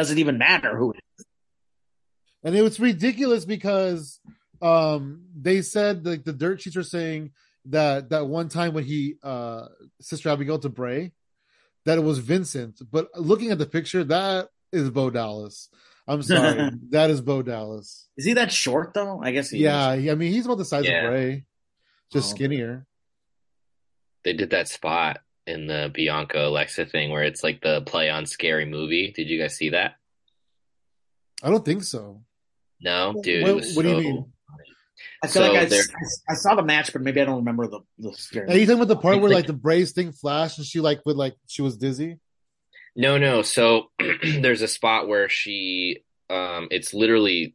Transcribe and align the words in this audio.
doesn't 0.00 0.18
even 0.18 0.38
matter 0.38 0.76
who 0.76 0.92
it 0.92 1.00
is. 1.18 1.26
And 2.42 2.56
it 2.56 2.62
was 2.62 2.80
ridiculous 2.80 3.44
because 3.44 4.18
um 4.62 5.24
they 5.38 5.62
said 5.62 6.04
like 6.06 6.24
the 6.24 6.32
dirt 6.32 6.60
sheets 6.62 6.76
are 6.76 6.82
saying 6.82 7.30
that 7.66 8.08
that 8.10 8.26
one 8.26 8.48
time 8.48 8.72
when 8.74 8.84
he 8.84 9.14
uh 9.22 9.66
sister 10.00 10.28
Abigail 10.30 10.58
to 10.58 10.68
Bray 10.70 11.12
that 11.86 11.98
it 11.98 12.02
was 12.04 12.18
Vincent, 12.18 12.80
but 12.90 13.08
looking 13.16 13.50
at 13.50 13.58
the 13.58 13.64
picture, 13.66 14.04
that 14.04 14.48
is 14.72 14.90
Bo 14.90 15.08
Dallas. 15.10 15.68
I'm 16.06 16.22
sorry, 16.22 16.70
that 16.90 17.08
is 17.10 17.20
Bo 17.22 17.42
Dallas. 17.42 18.08
Is 18.18 18.24
he 18.26 18.34
that 18.34 18.50
short 18.52 18.92
though? 18.94 19.20
I 19.22 19.30
guess 19.32 19.50
he 19.50 19.58
Yeah, 19.58 19.92
is. 19.94 20.02
he- 20.02 20.10
I 20.10 20.14
mean 20.14 20.32
he's 20.32 20.44
about 20.46 20.58
the 20.58 20.64
size 20.64 20.86
Yeah. 20.86 21.04
of 21.06 21.10
Bray, 21.10 21.44
just 22.12 22.32
Oh. 22.32 22.34
skinnier. 22.34 22.86
They 24.24 24.32
did 24.34 24.50
that 24.50 24.68
spot 24.68 25.20
in 25.50 25.66
the 25.66 25.90
Bianca 25.92 26.46
Alexa 26.46 26.86
thing 26.86 27.10
where 27.10 27.22
it's 27.24 27.42
like 27.42 27.60
the 27.60 27.82
play 27.82 28.08
on 28.10 28.26
scary 28.26 28.64
movie. 28.64 29.12
Did 29.14 29.28
you 29.28 29.40
guys 29.40 29.56
see 29.56 29.70
that? 29.70 29.94
I 31.42 31.50
don't 31.50 31.64
think 31.64 31.82
so. 31.82 32.22
No, 32.80 33.14
dude. 33.22 33.42
What- 33.42 33.50
it 33.50 33.54
was 33.56 33.76
what 33.76 33.82
do 33.82 33.88
you 33.90 33.96
mean? 33.96 34.32
I 35.22 35.26
feel 35.28 35.42
So 35.44 35.52
like 35.52 35.62
I, 35.62 35.64
there- 35.66 35.82
I 36.28 36.34
saw 36.34 36.54
the 36.54 36.62
match, 36.62 36.92
but 36.92 37.00
maybe 37.02 37.20
I 37.20 37.24
don't 37.24 37.38
remember 37.38 37.66
the 37.66 37.80
the 37.98 38.12
scary. 38.14 38.48
Are 38.48 38.56
you 38.56 38.66
talking 38.66 38.82
about 38.82 38.88
the 38.88 38.96
part 38.96 39.18
where 39.20 39.30
like- 39.30 39.36
like 39.36 39.46
the 39.46 39.52
Braves 39.54 39.92
thing 39.92 40.12
flashed 40.12 40.58
and 40.58 40.66
she 40.66 40.80
like 40.80 41.04
would 41.06 41.16
like 41.16 41.34
she 41.46 41.62
was 41.62 41.76
dizzy? 41.76 42.18
No, 42.96 43.18
no. 43.18 43.42
So 43.42 43.90
there's 44.22 44.62
a 44.62 44.68
spot 44.68 45.08
where 45.08 45.28
she, 45.28 46.02
um, 46.28 46.68
it's 46.70 46.92
literally 46.92 47.54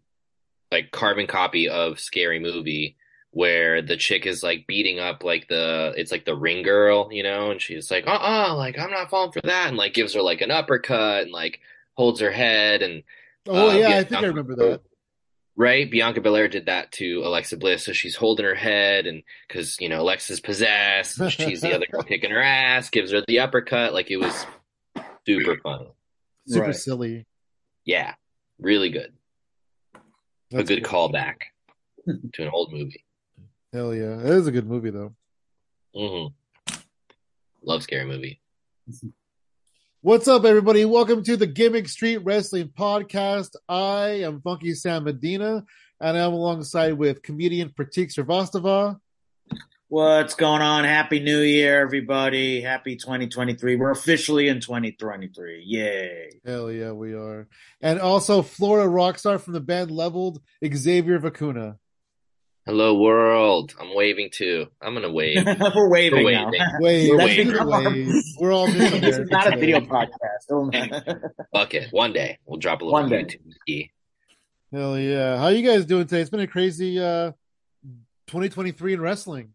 like 0.72 0.92
carbon 0.92 1.28
copy 1.28 1.68
of 1.70 2.00
Scary 2.00 2.40
Movie, 2.40 2.98
where 3.36 3.82
the 3.82 3.98
chick 3.98 4.26
is 4.26 4.42
like 4.42 4.66
beating 4.66 4.98
up 4.98 5.22
like 5.22 5.50
the, 5.50 5.94
it's 5.98 6.10
like 6.12 6.24
the 6.24 6.34
ring 6.38 6.64
girl, 6.64 7.10
you 7.12 7.22
know, 7.22 7.52
and 7.52 7.62
she's 7.62 7.92
like, 7.92 8.08
uh, 8.08 8.12
uh 8.12 8.56
like 8.56 8.80
I'm 8.80 8.92
not 8.92 9.10
falling 9.10 9.34
for 9.34 9.42
that, 9.42 9.68
and 9.68 9.76
like 9.76 9.94
gives 9.94 10.14
her 10.14 10.22
like 10.22 10.40
an 10.40 10.52
uppercut 10.52 11.24
and 11.24 11.32
like 11.32 11.60
holds 11.96 12.22
her 12.22 12.32
head 12.32 12.82
and 12.82 13.04
Oh 13.48 13.70
Uh, 13.70 13.74
yeah, 13.78 13.90
yeah, 13.90 13.98
I 14.00 14.04
think 14.06 14.24
I 14.24 14.28
remember 14.28 14.56
that. 14.56 14.82
right. 15.58 15.90
Bianca 15.92 16.22
Belair 16.22 16.48
did 16.48 16.66
that 16.68 16.92
to 16.94 17.22
Alexa 17.26 17.58
Bliss, 17.58 17.84
so 17.86 17.92
she's 17.92 18.16
holding 18.16 18.46
her 18.46 18.56
head 18.56 19.06
and 19.06 19.22
because 19.48 19.80
you 19.82 19.90
know 19.90 20.02
Alexa's 20.02 20.40
possessed, 20.40 21.20
and 21.20 21.32
she's 21.32 21.60
the 21.62 21.74
other 21.74 21.86
girl 21.92 22.04
kicking 22.08 22.32
her 22.32 22.42
ass, 22.42 22.90
gives 22.90 23.12
her 23.12 23.22
the 23.28 23.40
uppercut, 23.40 23.94
like 23.94 24.10
it 24.12 24.18
was 24.18 24.46
super 25.28 25.58
fun. 25.62 25.88
Super 26.48 26.68
Right. 26.68 26.76
silly. 26.76 27.26
Yeah, 27.84 28.14
really 28.60 28.90
good. 28.92 29.14
That's 30.52 30.70
a 30.70 30.76
good 30.76 30.84
cool. 30.86 31.10
callback 31.10 31.36
to 32.34 32.44
an 32.44 32.50
old 32.52 32.72
movie. 32.74 33.05
Hell 33.76 33.94
yeah, 33.94 34.22
it 34.22 34.28
is 34.28 34.48
a 34.48 34.54
good 34.54 34.70
movie 34.70 34.90
though. 34.90 35.14
hmm 35.94 36.28
Love 37.62 37.84
scary 37.84 38.06
movie. 38.06 38.40
What's 40.00 40.30
up, 40.30 40.46
everybody? 40.46 40.86
Welcome 40.86 41.24
to 41.24 41.36
the 41.36 41.46
Gimmick 41.46 41.90
Street 41.90 42.20
Wrestling 42.20 42.70
Podcast. 42.70 43.58
I 43.68 44.22
am 44.24 44.40
Funky 44.40 44.76
Sam 44.76 45.04
Medina, 45.04 45.66
and 46.00 46.18
I'm 46.18 46.32
alongside 46.32 46.94
with 46.94 47.22
comedian 47.22 47.68
Pratik 47.68 48.16
Srivastava. 48.16 48.98
What's 49.90 50.36
going 50.36 50.62
on? 50.62 50.86
Happy 50.86 51.20
New 51.20 51.42
Year, 51.42 51.82
everybody! 51.82 52.62
Happy 52.62 52.96
2023. 52.96 53.76
We're 53.76 53.92
officially 53.92 54.48
in 54.48 54.62
2023. 54.62 55.64
Yay! 55.66 56.30
Hell 56.46 56.72
yeah, 56.72 56.94
we 56.94 57.14
are. 57.14 57.50
And 57.82 58.00
also 58.00 58.42
Florida 58.42 58.88
rock 58.88 59.20
star 59.20 59.38
from 59.38 59.52
the 59.52 59.60
band 59.60 59.92
Leveled, 59.92 60.42
Xavier 60.66 61.20
Vacuna. 61.20 61.78
Hello 62.66 62.96
world. 63.00 63.76
I'm 63.80 63.94
waving 63.94 64.30
too. 64.32 64.66
I'm 64.82 64.96
gonna 64.96 65.12
wave. 65.12 65.46
We're 65.76 65.90
waving 65.90 66.24
We're 66.24 66.32
now. 66.32 66.50
waving. 66.50 66.62
Wait, 66.80 67.10
We're 67.12 67.18
That's 67.18 67.28
waiting. 67.38 67.56
our- 67.56 68.22
We're 68.40 68.52
all 68.54 68.66
this 68.72 68.92
is 68.92 69.18
American 69.20 69.28
not 69.30 69.54
a 69.54 69.58
video 69.58 69.80
podcast. 69.82 71.30
Fuck 71.54 71.74
it. 71.76 71.90
One 71.92 72.12
day 72.14 72.40
we'll 72.46 72.60
drop 72.60 72.82
a 72.82 72.86
little 72.86 73.00
One 73.00 73.10
day. 73.10 73.24
YouTube 73.24 73.54
ski. 73.62 73.92
Hell 74.72 74.98
yeah. 74.98 75.38
How 75.38 75.50
you 75.50 75.64
guys 75.68 75.86
doing 75.86 76.08
today? 76.08 76.22
It's 76.22 76.32
been 76.32 76.40
a 76.40 76.48
crazy 76.48 77.00
uh 77.00 77.34
2023 78.28 78.94
in 78.96 79.02
wrestling. 79.02 79.54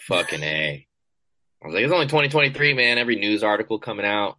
Fucking 0.00 0.42
a. 0.42 0.86
I 1.62 1.66
was 1.66 1.74
like, 1.74 1.84
it's 1.84 1.92
only 1.92 2.06
2023, 2.06 2.74
man. 2.74 2.98
Every 2.98 3.14
news 3.14 3.44
article 3.44 3.78
coming 3.78 4.04
out. 4.04 4.36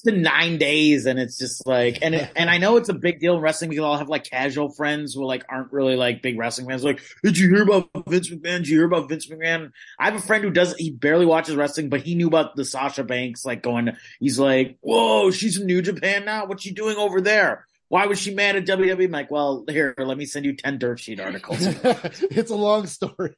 It's 0.00 0.10
been 0.10 0.22
nine 0.22 0.56
days, 0.56 1.04
and 1.04 1.18
it's 1.18 1.36
just 1.36 1.66
like, 1.66 1.98
and 2.00 2.14
it, 2.14 2.30
and 2.34 2.48
I 2.48 2.56
know 2.56 2.78
it's 2.78 2.88
a 2.88 2.94
big 2.94 3.20
deal 3.20 3.36
in 3.36 3.42
wrestling 3.42 3.68
because 3.68 3.84
I'll 3.84 3.98
have 3.98 4.08
like 4.08 4.24
casual 4.24 4.70
friends 4.70 5.12
who 5.12 5.26
like 5.26 5.44
aren't 5.46 5.72
really 5.72 5.94
like 5.94 6.22
big 6.22 6.38
wrestling 6.38 6.68
fans. 6.68 6.82
Like, 6.82 7.02
did 7.22 7.36
you 7.36 7.50
hear 7.50 7.62
about 7.62 7.90
Vince 8.08 8.30
McMahon? 8.30 8.58
Did 8.58 8.68
you 8.68 8.78
hear 8.78 8.86
about 8.86 9.10
Vince 9.10 9.26
McMahon? 9.26 9.72
I 9.98 10.06
have 10.06 10.14
a 10.14 10.22
friend 10.22 10.42
who 10.42 10.50
does 10.50 10.74
he 10.76 10.90
barely 10.90 11.26
watches 11.26 11.54
wrestling, 11.54 11.90
but 11.90 12.00
he 12.00 12.14
knew 12.14 12.28
about 12.28 12.56
the 12.56 12.64
Sasha 12.64 13.04
Banks 13.04 13.44
like 13.44 13.62
going. 13.62 13.90
He's 14.20 14.38
like, 14.38 14.78
whoa, 14.80 15.30
she's 15.32 15.60
in 15.60 15.66
New 15.66 15.82
Japan 15.82 16.24
now. 16.24 16.46
What's 16.46 16.62
she 16.62 16.72
doing 16.72 16.96
over 16.96 17.20
there? 17.20 17.66
Why 17.88 18.06
was 18.06 18.18
she 18.18 18.32
mad 18.32 18.56
at 18.56 18.64
WWE? 18.64 19.04
I'm 19.04 19.10
like, 19.10 19.30
well, 19.30 19.64
here, 19.68 19.94
let 19.98 20.16
me 20.16 20.24
send 20.24 20.46
you 20.46 20.56
ten 20.56 20.78
dirt 20.78 20.98
sheet 20.98 21.20
articles. 21.20 21.58
it's 21.62 22.50
a 22.50 22.56
long 22.56 22.86
story. 22.86 23.34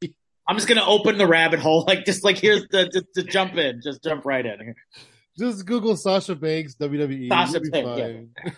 I'm 0.47 0.57
just 0.57 0.69
gonna 0.69 0.87
open 0.87 1.19
the 1.19 1.27
rabbit 1.27 1.59
hole, 1.59 1.85
like 1.89 2.05
just 2.05 2.23
like 2.23 2.39
here's 2.39 2.69
the 2.69 2.89
just 2.89 3.07
to 3.15 3.25
jump 3.25 3.57
in, 3.57 3.81
just 3.83 4.05
jump 4.05 4.25
right 4.25 4.47
in. 4.47 4.77
Just 5.39 5.65
Google 5.65 5.97
Sasha 5.97 6.35
Banks 6.35 6.75
WWE. 6.75 7.29
Sasha 7.29 7.61
Banks. 7.61 7.73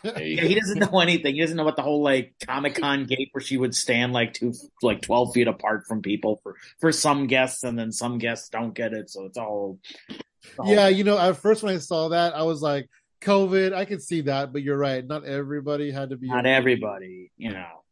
There 0.02 0.20
Yeah, 0.22 0.42
he 0.42 0.54
doesn't 0.54 0.78
know 0.80 0.98
anything. 1.00 1.34
He 1.36 1.40
doesn't 1.40 1.56
know 1.56 1.62
about 1.62 1.76
the 1.76 1.82
whole 1.82 2.02
like 2.02 2.34
Comic 2.46 2.74
Con 2.74 3.04
gate 3.06 3.28
where 3.32 3.42
she 3.42 3.56
would 3.56 3.74
stand 3.74 4.12
like 4.12 4.34
two, 4.34 4.52
like 4.82 5.00
twelve 5.02 5.32
feet 5.34 5.46
apart 5.46 5.86
from 5.86 6.02
people 6.02 6.40
for 6.42 6.56
for 6.80 6.90
some 6.90 7.26
guests, 7.28 7.62
and 7.62 7.78
then 7.78 7.92
some 7.92 8.18
guests 8.18 8.48
don't 8.48 8.74
get 8.74 8.92
it. 8.92 9.08
So 9.10 9.24
it's 9.26 9.38
all. 9.38 9.78
it's 10.08 10.18
all- 10.58 10.66
Yeah, 10.66 10.88
you 10.88 11.04
know, 11.04 11.16
at 11.18 11.36
first 11.36 11.62
when 11.62 11.74
I 11.74 11.78
saw 11.78 12.08
that, 12.08 12.34
I 12.34 12.42
was 12.42 12.60
like, 12.60 12.88
COVID, 13.20 13.72
I 13.72 13.84
could 13.84 14.02
see 14.02 14.22
that, 14.22 14.52
but 14.52 14.62
you're 14.62 14.76
right. 14.76 15.06
Not 15.06 15.24
everybody 15.24 15.90
had 15.92 16.10
to 16.10 16.16
be. 16.16 16.26
not 16.28 16.44
everybody, 16.46 17.30
you 17.36 17.50
know. 17.52 17.83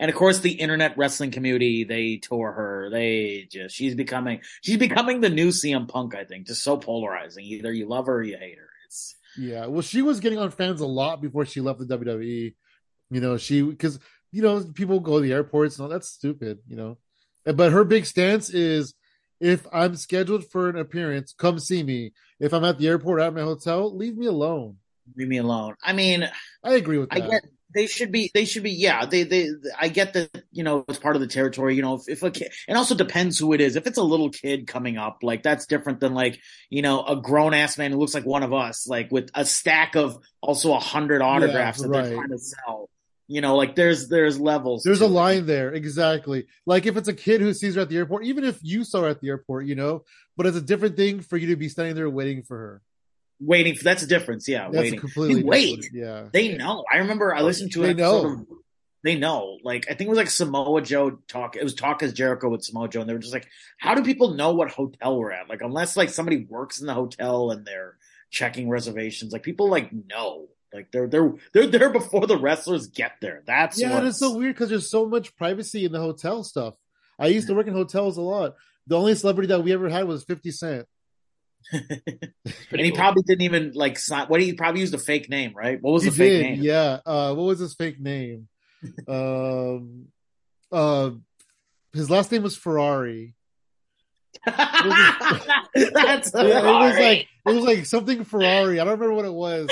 And 0.00 0.10
of 0.10 0.16
course, 0.16 0.40
the 0.40 0.52
internet 0.52 0.98
wrestling 0.98 1.30
community 1.30 1.84
they 1.84 2.18
tore 2.18 2.52
her. 2.52 2.90
They 2.90 3.46
just 3.50 3.74
she's 3.74 3.94
becoming 3.94 4.40
she's 4.60 4.76
becoming 4.76 5.20
the 5.20 5.30
new 5.30 5.48
CM 5.48 5.88
Punk. 5.88 6.14
I 6.14 6.24
think 6.24 6.46
just 6.46 6.62
so 6.62 6.76
polarizing. 6.76 7.44
Either 7.44 7.72
you 7.72 7.86
love 7.86 8.06
her 8.06 8.16
or 8.16 8.22
you 8.22 8.36
hate 8.36 8.58
her. 8.58 8.68
It's 8.86 9.16
Yeah, 9.36 9.66
well, 9.66 9.82
she 9.82 10.02
was 10.02 10.20
getting 10.20 10.38
on 10.38 10.50
fans 10.50 10.80
a 10.80 10.86
lot 10.86 11.22
before 11.22 11.46
she 11.46 11.60
left 11.60 11.78
the 11.78 11.98
WWE. 11.98 12.54
You 13.10 13.20
know, 13.20 13.36
she 13.36 13.62
because 13.62 14.00
you 14.32 14.42
know 14.42 14.64
people 14.74 15.00
go 15.00 15.18
to 15.18 15.22
the 15.22 15.32
airports 15.32 15.78
and 15.78 15.84
all 15.84 15.90
that's 15.90 16.08
stupid. 16.08 16.58
You 16.66 16.76
know, 16.76 16.98
but 17.44 17.72
her 17.72 17.84
big 17.84 18.06
stance 18.06 18.50
is 18.50 18.94
if 19.40 19.66
I'm 19.72 19.96
scheduled 19.96 20.46
for 20.50 20.68
an 20.68 20.76
appearance, 20.76 21.34
come 21.36 21.58
see 21.58 21.82
me. 21.82 22.12
If 22.40 22.52
I'm 22.52 22.64
at 22.64 22.78
the 22.78 22.88
airport 22.88 23.20
at 23.20 23.34
my 23.34 23.42
hotel, 23.42 23.94
leave 23.94 24.16
me 24.16 24.26
alone. 24.26 24.78
Leave 25.16 25.28
me 25.28 25.38
alone. 25.38 25.74
I 25.82 25.92
mean, 25.92 26.28
I 26.62 26.74
agree 26.74 26.98
with 26.98 27.08
I 27.12 27.20
that. 27.20 27.30
get 27.30 27.42
they 27.74 27.86
should 27.86 28.12
be 28.12 28.30
they 28.32 28.44
should 28.44 28.62
be 28.62 28.70
yeah 28.70 29.04
they 29.04 29.24
they 29.24 29.48
I 29.78 29.88
get 29.88 30.12
that 30.12 30.44
you 30.52 30.62
know 30.62 30.84
it's 30.88 30.98
part 30.98 31.16
of 31.16 31.20
the 31.20 31.26
territory 31.26 31.74
you 31.74 31.82
know 31.82 31.94
if, 31.94 32.08
if 32.08 32.22
a 32.22 32.30
kid 32.30 32.52
it 32.68 32.76
also 32.76 32.94
depends 32.94 33.38
who 33.38 33.52
it 33.52 33.60
is 33.60 33.76
if 33.76 33.86
it's 33.86 33.98
a 33.98 34.02
little 34.02 34.30
kid 34.30 34.66
coming 34.66 34.96
up 34.96 35.18
like 35.22 35.42
that's 35.42 35.66
different 35.66 36.00
than 36.00 36.14
like 36.14 36.40
you 36.70 36.82
know 36.82 37.04
a 37.04 37.16
grown 37.16 37.52
ass 37.52 37.76
man 37.76 37.90
who 37.90 37.98
looks 37.98 38.14
like 38.14 38.24
one 38.24 38.44
of 38.44 38.52
us 38.52 38.86
like 38.86 39.10
with 39.10 39.28
a 39.34 39.44
stack 39.44 39.96
of 39.96 40.16
also 40.40 40.72
a 40.72 40.78
hundred 40.78 41.20
autographs 41.20 41.82
that 41.82 41.88
right. 41.88 42.04
they're 42.04 42.14
trying 42.14 42.30
to 42.30 42.38
sell 42.38 42.88
you 43.26 43.40
know 43.40 43.56
like 43.56 43.74
there's 43.74 44.08
there's 44.08 44.38
levels 44.38 44.84
There's 44.84 45.00
a 45.00 45.06
line 45.06 45.46
there, 45.46 45.72
exactly. 45.72 46.46
Like 46.66 46.86
if 46.86 46.96
it's 46.96 47.08
a 47.08 47.14
kid 47.14 47.40
who 47.40 47.54
sees 47.54 47.74
her 47.74 47.80
at 47.80 47.88
the 47.88 47.96
airport, 47.96 48.24
even 48.24 48.44
if 48.44 48.58
you 48.62 48.84
saw 48.84 49.02
her 49.02 49.08
at 49.08 49.20
the 49.20 49.28
airport, 49.28 49.66
you 49.66 49.74
know, 49.74 50.04
but 50.36 50.46
it's 50.46 50.56
a 50.56 50.62
different 50.62 50.96
thing 50.96 51.20
for 51.20 51.36
you 51.36 51.48
to 51.48 51.56
be 51.56 51.68
standing 51.68 51.94
there 51.94 52.10
waiting 52.10 52.42
for 52.42 52.56
her. 52.56 52.82
Waiting 53.40 53.74
for 53.74 53.84
that's 53.84 54.02
a 54.02 54.06
difference 54.06 54.48
yeah 54.48 54.64
That's 54.70 54.76
waiting 54.84 55.00
completely 55.00 55.40
You 55.40 55.46
wait. 55.46 55.90
Yeah. 55.92 56.28
They 56.32 56.56
know. 56.56 56.84
I 56.90 56.98
remember 56.98 57.34
I 57.34 57.42
listened 57.42 57.72
to 57.72 57.82
it. 57.84 57.88
They 57.88 58.02
know. 58.02 58.26
of- 58.34 58.46
they 59.02 59.16
know. 59.18 59.58
Like 59.62 59.84
I 59.90 59.94
think 59.94 60.06
it 60.06 60.08
was 60.08 60.16
like 60.16 60.30
Samoa 60.30 60.80
Joe 60.80 61.10
talk. 61.28 61.56
It 61.56 61.62
was 61.62 61.74
Talk 61.74 62.02
Is 62.02 62.14
Jericho 62.14 62.48
with 62.48 62.64
Samoa 62.64 62.88
Joe, 62.88 63.00
and 63.02 63.08
they 63.10 63.12
were 63.12 63.18
just 63.18 63.34
like, 63.34 63.46
"How 63.76 63.94
do 63.94 64.02
people 64.02 64.32
know 64.32 64.54
what 64.54 64.70
hotel 64.70 65.18
we're 65.18 65.30
at? 65.32 65.46
Like 65.50 65.60
unless 65.60 65.94
like 65.94 66.08
somebody 66.08 66.46
works 66.48 66.80
in 66.80 66.86
the 66.86 66.94
hotel 66.94 67.50
and 67.50 67.66
they're 67.66 67.98
checking 68.30 68.70
reservations, 68.70 69.30
like 69.32 69.42
people 69.42 69.68
like 69.68 69.90
know. 69.92 70.48
Like 70.72 70.90
they're 70.90 71.06
they're 71.06 71.34
they're 71.52 71.66
there 71.66 71.90
before 71.90 72.26
the 72.26 72.38
wrestlers 72.38 72.86
get 72.86 73.12
there. 73.20 73.42
That's 73.46 73.78
Yeah, 73.78 73.92
what's- 73.94 74.08
it's 74.08 74.18
so 74.20 74.36
weird 74.38 74.54
because 74.54 74.70
there's 74.70 74.88
so 74.90 75.04
much 75.06 75.36
privacy 75.36 75.84
in 75.84 75.92
the 75.92 76.00
hotel 76.00 76.42
stuff. 76.42 76.74
I 77.18 77.26
used 77.26 77.46
to 77.48 77.54
work 77.54 77.66
in 77.66 77.74
hotels 77.74 78.16
a 78.16 78.22
lot. 78.22 78.54
The 78.86 78.96
only 78.98 79.14
celebrity 79.16 79.48
that 79.48 79.62
we 79.62 79.72
ever 79.74 79.90
had 79.90 80.08
was 80.08 80.24
50 80.24 80.50
Cent. 80.50 80.86
And 81.72 81.82
Pretty 82.68 82.84
he 82.84 82.90
cool. 82.90 82.96
probably 82.98 83.22
didn't 83.24 83.42
even 83.42 83.72
like 83.74 83.98
sign. 83.98 84.26
What 84.28 84.40
he 84.40 84.52
probably 84.52 84.80
used 84.80 84.94
a 84.94 84.98
fake 84.98 85.28
name, 85.28 85.52
right? 85.54 85.80
What 85.80 85.92
was 85.92 86.02
he 86.04 86.10
the 86.10 86.16
fake 86.16 86.30
did, 86.32 86.42
name? 86.42 86.58
yeah. 86.62 86.98
Uh, 87.06 87.34
what 87.34 87.44
was 87.44 87.58
his 87.58 87.74
fake 87.74 88.00
name? 88.00 88.48
um, 89.08 90.06
uh, 90.70 91.10
his 91.92 92.10
last 92.10 92.30
name 92.32 92.42
was 92.42 92.56
Ferrari. 92.56 93.34
That's 94.46 94.56
Yeah, 95.74 95.82
it 95.82 96.32
was 96.32 96.32
Ferrari. 96.32 97.02
like 97.02 97.28
it 97.46 97.54
was 97.54 97.64
like 97.64 97.86
something 97.86 98.24
Ferrari. 98.24 98.80
I 98.80 98.84
don't 98.84 98.98
remember 98.98 99.14
what 99.14 99.24
it 99.24 99.32
was. 99.32 99.70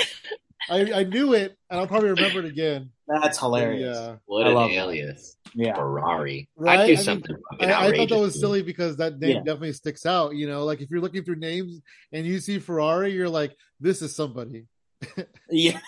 I, 0.69 0.93
I 0.93 1.03
knew 1.03 1.33
it, 1.33 1.57
and 1.69 1.79
I'll 1.79 1.87
probably 1.87 2.09
remember 2.11 2.39
it 2.39 2.45
again. 2.45 2.89
that's 3.07 3.37
hilarious. 3.37 3.97
Yeah, 3.99 4.15
What 4.25 4.45
I 4.45 4.49
an 4.49 4.55
love 4.55 4.69
that. 4.69 4.75
alias. 4.77 5.35
Yeah. 5.55 5.75
Ferrari. 5.75 6.49
Right? 6.55 6.79
I'd 6.79 6.83
I 6.83 6.87
do 6.87 6.93
mean, 6.95 7.03
something 7.03 7.35
fucking 7.51 7.69
I, 7.69 7.87
I 7.87 7.95
thought 7.97 8.09
that 8.09 8.17
was 8.19 8.39
silly 8.39 8.61
because 8.63 8.97
that 8.97 9.19
name 9.19 9.29
Yeah. 9.37 9.37
definitely 9.39 9.73
sticks 9.73 10.05
out. 10.05 10.35
You 10.35 10.47
know, 10.47 10.65
like 10.65 10.81
if 10.81 10.89
you're 10.89 11.01
looking 11.01 11.23
through 11.23 11.35
names 11.37 11.79
and 12.11 12.25
you 12.25 12.39
see 12.39 12.59
Ferrari, 12.59 13.13
you're 13.13 13.29
like, 13.29 13.55
this 13.79 14.01
is 14.01 14.15
somebody. 14.15 14.65
Yeah. 15.49 15.79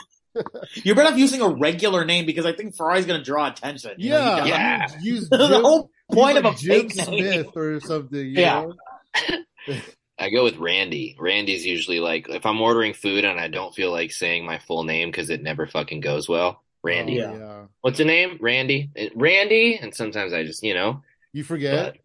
You're 0.83 0.95
better 0.95 1.13
off 1.13 1.17
using 1.17 1.39
a 1.41 1.47
regular 1.47 2.03
name 2.03 2.25
because 2.25 2.45
I 2.45 2.51
think 2.51 2.75
Ferrari's 2.75 3.05
going 3.05 3.19
to 3.19 3.23
draw 3.23 3.47
attention. 3.47 3.93
you 3.97 4.09
know, 4.09 4.17
Yeah, 4.19 4.31
you 4.31 4.37
got- 4.39 4.47
Yeah. 4.49 4.87
I 4.89 4.95
mean, 4.97 5.05
use 5.05 5.29
the 5.31 5.47
whole 5.47 5.89
point 6.11 6.35
use 6.35 6.39
of 6.39 6.45
a 6.45 6.47
like 6.49 6.57
Jim 6.57 6.89
fake 6.89 6.95
name. 6.97 7.05
Smith 7.43 7.55
or 7.55 7.79
something. 7.79 8.19
you 8.19 8.25
Yeah. 8.41 8.65
know? 9.69 9.75
I 10.19 10.29
go 10.29 10.43
with 10.43 10.57
Randy. 10.57 11.15
Randy's 11.19 11.65
usually 11.65 11.99
like 12.01 12.27
if 12.29 12.45
I'm 12.45 12.59
ordering 12.61 12.93
food 12.93 13.23
and 13.25 13.39
I 13.39 13.47
don't 13.47 13.73
feel 13.73 13.91
like 13.91 14.11
saying 14.11 14.45
my 14.45 14.59
full 14.59 14.83
name 14.83 15.09
because 15.09 15.29
it 15.29 15.41
never 15.41 15.67
fucking 15.67 16.01
goes 16.01 16.27
well. 16.27 16.61
Randy. 16.85 17.21
Oh, 17.21 17.31
Yeah. 17.33 17.37
yeah. 17.37 17.61
What's 17.81 17.97
the 17.97 18.05
name? 18.05 18.37
Randy. 18.39 18.89
Randy. 19.15 19.75
And 19.81 19.93
sometimes 19.93 20.33
I 20.33 20.43
just, 20.43 20.63
you 20.63 20.73
know, 20.73 21.01
You 21.33 21.43
forget. 21.43 21.93
but 21.93 22.01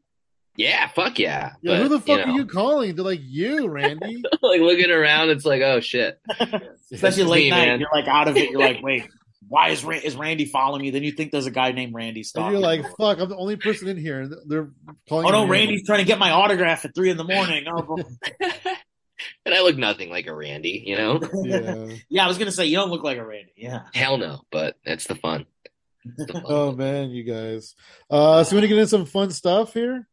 yeah, 0.56 0.88
fuck 0.88 1.18
yeah. 1.18 1.52
yeah, 1.62 1.74
But, 1.78 1.82
who 1.82 1.88
the 1.88 2.00
fuck 2.00 2.26
you 2.26 2.32
are 2.32 2.36
you 2.36 2.46
calling? 2.46 2.94
They're 2.96 3.04
like 3.04 3.20
you, 3.22 3.68
Randy. 3.68 4.22
like 4.42 4.60
looking 4.60 4.90
around, 4.90 5.30
it's 5.30 5.44
like, 5.46 5.62
oh 5.62 5.80
shit. 5.80 6.20
Especially 6.92 7.24
late 7.24 7.44
me, 7.44 7.50
night, 7.50 7.66
man. 7.66 7.80
you're 7.80 7.88
like 7.92 8.08
out 8.08 8.28
of 8.28 8.36
it. 8.36 8.50
You're 8.50 8.60
like, 8.60 8.80
wait, 8.82 9.08
why 9.48 9.68
is 9.70 9.84
Ra- 9.84 9.96
is 10.02 10.16
Randy 10.16 10.44
following 10.44 10.82
me? 10.82 10.90
Then 10.90 11.02
you 11.02 11.12
think 11.12 11.32
there's 11.32 11.46
a 11.46 11.50
guy 11.50 11.72
named 11.72 11.94
Randy 11.94 12.20
and 12.20 12.26
stalking. 12.26 12.52
you're 12.52 12.60
like, 12.60 12.82
you. 12.82 12.88
fuck, 12.98 13.18
I'm 13.20 13.28
the 13.28 13.36
only 13.36 13.56
person 13.56 13.88
in 13.88 13.96
here. 13.96 14.28
They're 14.46 14.70
calling. 15.08 15.26
oh 15.26 15.30
no, 15.30 15.44
me 15.46 15.50
Randy's 15.52 15.86
trying 15.86 16.00
to 16.00 16.04
get 16.04 16.18
my 16.18 16.30
autograph 16.32 16.84
at 16.84 16.94
three 16.94 17.10
in 17.10 17.16
the 17.16 17.24
morning. 17.24 17.64
Oh, 17.68 17.98
and 19.46 19.54
I 19.54 19.62
look 19.62 19.76
nothing 19.76 20.10
like 20.10 20.26
a 20.26 20.34
Randy, 20.34 20.82
you 20.86 20.96
know? 20.96 21.20
Yeah. 21.44 21.86
yeah, 22.08 22.24
I 22.24 22.28
was 22.28 22.38
gonna 22.38 22.52
say 22.52 22.66
you 22.66 22.76
don't 22.76 22.90
look 22.90 23.02
like 23.04 23.18
a 23.18 23.24
Randy. 23.24 23.52
Yeah, 23.56 23.82
Hell 23.94 24.18
no, 24.18 24.42
but 24.50 24.76
that's 24.84 25.06
the 25.06 25.14
fun. 25.14 25.46
It's 26.04 26.26
the 26.26 26.32
fun. 26.34 26.42
Oh 26.48 26.72
man, 26.72 27.10
you 27.10 27.24
guys. 27.24 27.74
Uh, 28.10 28.42
so 28.44 28.54
we 28.54 28.58
want 28.58 28.64
to 28.64 28.68
get 28.68 28.78
into 28.78 28.88
some 28.88 29.06
fun 29.06 29.30
stuff 29.30 29.72
here. 29.74 30.06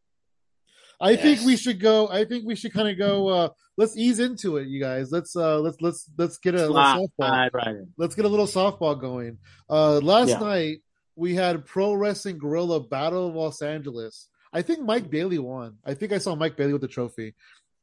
I 1.00 1.14
think 1.16 1.42
we 1.42 1.56
should 1.56 1.78
go. 1.80 2.08
I 2.08 2.24
think 2.24 2.44
we 2.44 2.56
should 2.56 2.72
kind 2.72 2.88
of 2.88 2.98
go. 2.98 3.28
Uh, 3.28 3.48
let's 3.76 3.96
ease 3.96 4.18
into 4.18 4.56
it, 4.56 4.66
you 4.66 4.80
guys. 4.80 5.12
Let's 5.12 5.36
uh, 5.36 5.60
let's 5.60 5.80
let's 5.80 6.10
let's 6.18 6.38
get 6.38 6.54
a 6.56 6.66
little 6.66 6.74
softball. 7.18 7.50
right 7.52 7.66
in. 7.68 7.92
Let's 7.96 8.16
get 8.16 8.24
a 8.24 8.28
little 8.28 8.46
softball 8.48 9.00
going. 9.00 9.38
Uh, 9.70 9.98
last 10.00 10.30
Yeah. 10.30 10.38
night 10.40 10.78
we 11.14 11.34
had 11.34 11.64
Pro 11.66 11.94
Wrestling 11.94 12.38
Guerrilla 12.38 12.80
Battle 12.80 13.28
of 13.28 13.34
Los 13.36 13.62
Angeles. 13.62 14.28
I 14.52 14.62
think 14.62 14.80
Mike 14.80 15.08
Bailey 15.10 15.38
won. 15.38 15.76
I 15.84 15.94
think 15.94 16.12
I 16.12 16.18
saw 16.18 16.34
Mike 16.34 16.56
Bailey 16.56 16.72
with 16.72 16.82
the 16.82 16.88
trophy. 16.88 17.34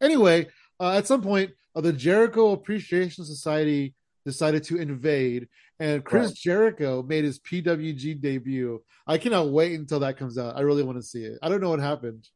Anyway, 0.01 0.47
uh, 0.79 0.91
at 0.91 1.07
some 1.07 1.21
point, 1.21 1.51
uh, 1.75 1.81
the 1.81 1.93
Jericho 1.93 2.51
Appreciation 2.51 3.25
Society 3.25 3.93
decided 4.25 4.63
to 4.65 4.77
invade, 4.77 5.47
and 5.79 6.03
Chris 6.03 6.27
Right. 6.29 6.35
Jericho 6.35 7.03
made 7.03 7.25
his 7.25 7.39
PWG 7.39 8.19
debut. 8.21 8.81
I 9.05 9.17
cannot 9.17 9.49
wait 9.49 9.77
until 9.79 9.99
that 9.99 10.17
comes 10.17 10.37
out. 10.37 10.57
I 10.57 10.61
really 10.61 10.83
want 10.83 10.97
to 10.97 11.03
see 11.03 11.23
it. 11.23 11.37
I 11.41 11.49
don't 11.49 11.61
know 11.61 11.69
what 11.69 11.79
happened. 11.79 12.27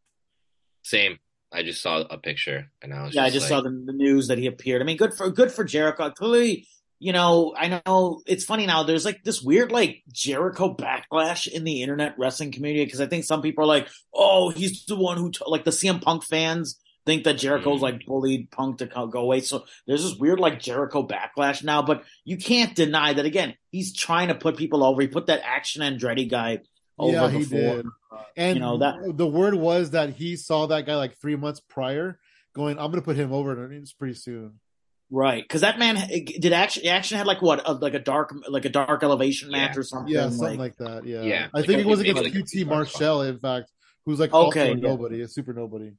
Same. 0.83 1.17
I 1.51 1.63
just 1.63 1.81
saw 1.81 2.01
a 2.01 2.17
picture 2.17 2.71
and 2.81 2.93
I 2.93 3.05
was 3.05 3.15
Yeah, 3.15 3.23
I 3.23 3.29
just 3.29 3.47
just 3.47 3.51
like, 3.51 3.63
saw 3.63 3.69
the, 3.69 3.83
the 3.85 3.93
news 3.93 4.27
that 4.27 4.37
he 4.37 4.45
appeared. 4.45 4.81
I 4.81 4.85
mean, 4.85 4.97
good 4.97 5.15
for 5.15 5.31
good 5.31 5.51
for 5.51 5.63
Jericho. 5.63 6.11
Clearly, 6.11 6.67
you 6.99 7.11
know, 7.11 7.55
I 7.57 7.81
know 7.87 8.21
it's 8.27 8.45
funny 8.45 8.67
now. 8.67 8.83
There's 8.83 9.03
like 9.05 9.23
this 9.23 9.41
weird 9.41 9.71
like 9.71 10.03
Jericho 10.11 10.75
backlash 10.75 11.47
in 11.47 11.63
the 11.63 11.81
internet 11.81 12.13
wrestling 12.19 12.51
community 12.51 12.85
because 12.85 13.01
I 13.01 13.07
think 13.07 13.23
some 13.23 13.41
people 13.41 13.63
are 13.63 13.67
like, 13.67 13.87
"Oh, 14.13 14.49
he's 14.49 14.85
the 14.85 14.95
one 14.95 15.17
who 15.17 15.31
t-, 15.31 15.39
like 15.47 15.63
the 15.63 15.71
CM 15.71 16.01
Punk 16.01 16.23
fans 16.23 16.79
think 17.09 17.23
that 17.25 17.33
Jericho's 17.37 17.79
Mm. 17.79 17.83
like 17.83 18.05
bullied 18.05 18.51
Punk 18.51 18.77
to 18.79 18.85
go 18.85 19.19
away." 19.19 19.39
So 19.41 19.65
there's 19.87 20.03
this 20.03 20.15
weird 20.17 20.39
like 20.39 20.59
Jericho 20.59 21.05
backlash 21.05 21.63
now. 21.63 21.81
But 21.81 22.03
you 22.23 22.37
can't 22.37 22.75
deny 22.75 23.13
that 23.13 23.25
again. 23.25 23.55
He's 23.71 23.93
trying 23.95 24.27
to 24.29 24.35
put 24.35 24.57
people 24.57 24.83
over. 24.83 25.01
He 25.01 25.07
put 25.07 25.25
that 25.27 25.41
Action 25.43 25.81
Andretti 25.81 26.29
guy 26.29 26.59
over 26.97 27.13
yeah, 27.13 27.29
he 27.29 27.39
before. 27.39 27.59
did. 27.77 27.85
And 28.37 28.55
you 28.57 28.61
know, 28.61 28.77
that- 28.79 29.17
the 29.17 29.27
word 29.27 29.55
was 29.55 29.91
that 29.91 30.11
he 30.11 30.35
saw 30.35 30.67
that 30.67 30.85
guy 30.85 30.95
like 30.95 31.17
three 31.19 31.35
months 31.35 31.59
prior, 31.59 32.19
going, 32.55 32.77
"I'm 32.79 32.91
going 32.91 33.01
to 33.01 33.05
put 33.05 33.15
him 33.15 33.31
over," 33.33 33.51
and 33.63 33.73
it's 33.73 33.93
pretty 33.93 34.13
soon. 34.15 34.59
Right, 35.11 35.41
because 35.43 35.61
that 35.61 35.79
man 35.79 35.95
did 36.07 36.53
action. 36.53 36.85
Action 36.85 37.17
had 37.17 37.25
like 37.25 37.41
what, 37.41 37.67
a, 37.67 37.73
like 37.73 37.95
a 37.95 37.99
dark, 37.99 38.31
like 38.47 38.65
a 38.65 38.69
dark 38.69 39.01
elevation 39.01 39.49
match 39.49 39.71
Yeah. 39.73 39.79
or 39.79 39.83
something. 39.83 40.13
Yeah, 40.13 40.29
something 40.29 40.59
like, 40.59 40.77
that. 40.77 41.03
Yeah, 41.05 41.23
Yeah, 41.23 41.47
I 41.51 41.57
like 41.57 41.65
think 41.65 41.79
a- 41.79 41.81
it 41.81 41.87
was 41.87 41.99
against 41.99 42.21
like 42.21 42.31
QT 42.33 42.51
two-part 42.59 42.77
Marshall, 42.77 43.21
in 43.23 43.39
fact, 43.39 43.71
who's 44.05 44.19
like 44.19 44.31
Okay, 44.33 44.59
also 44.59 44.59
a 44.61 44.67
yeah. 44.67 44.73
nobody, 44.75 45.21
a 45.21 45.27
super 45.27 45.53
nobody. 45.53 45.93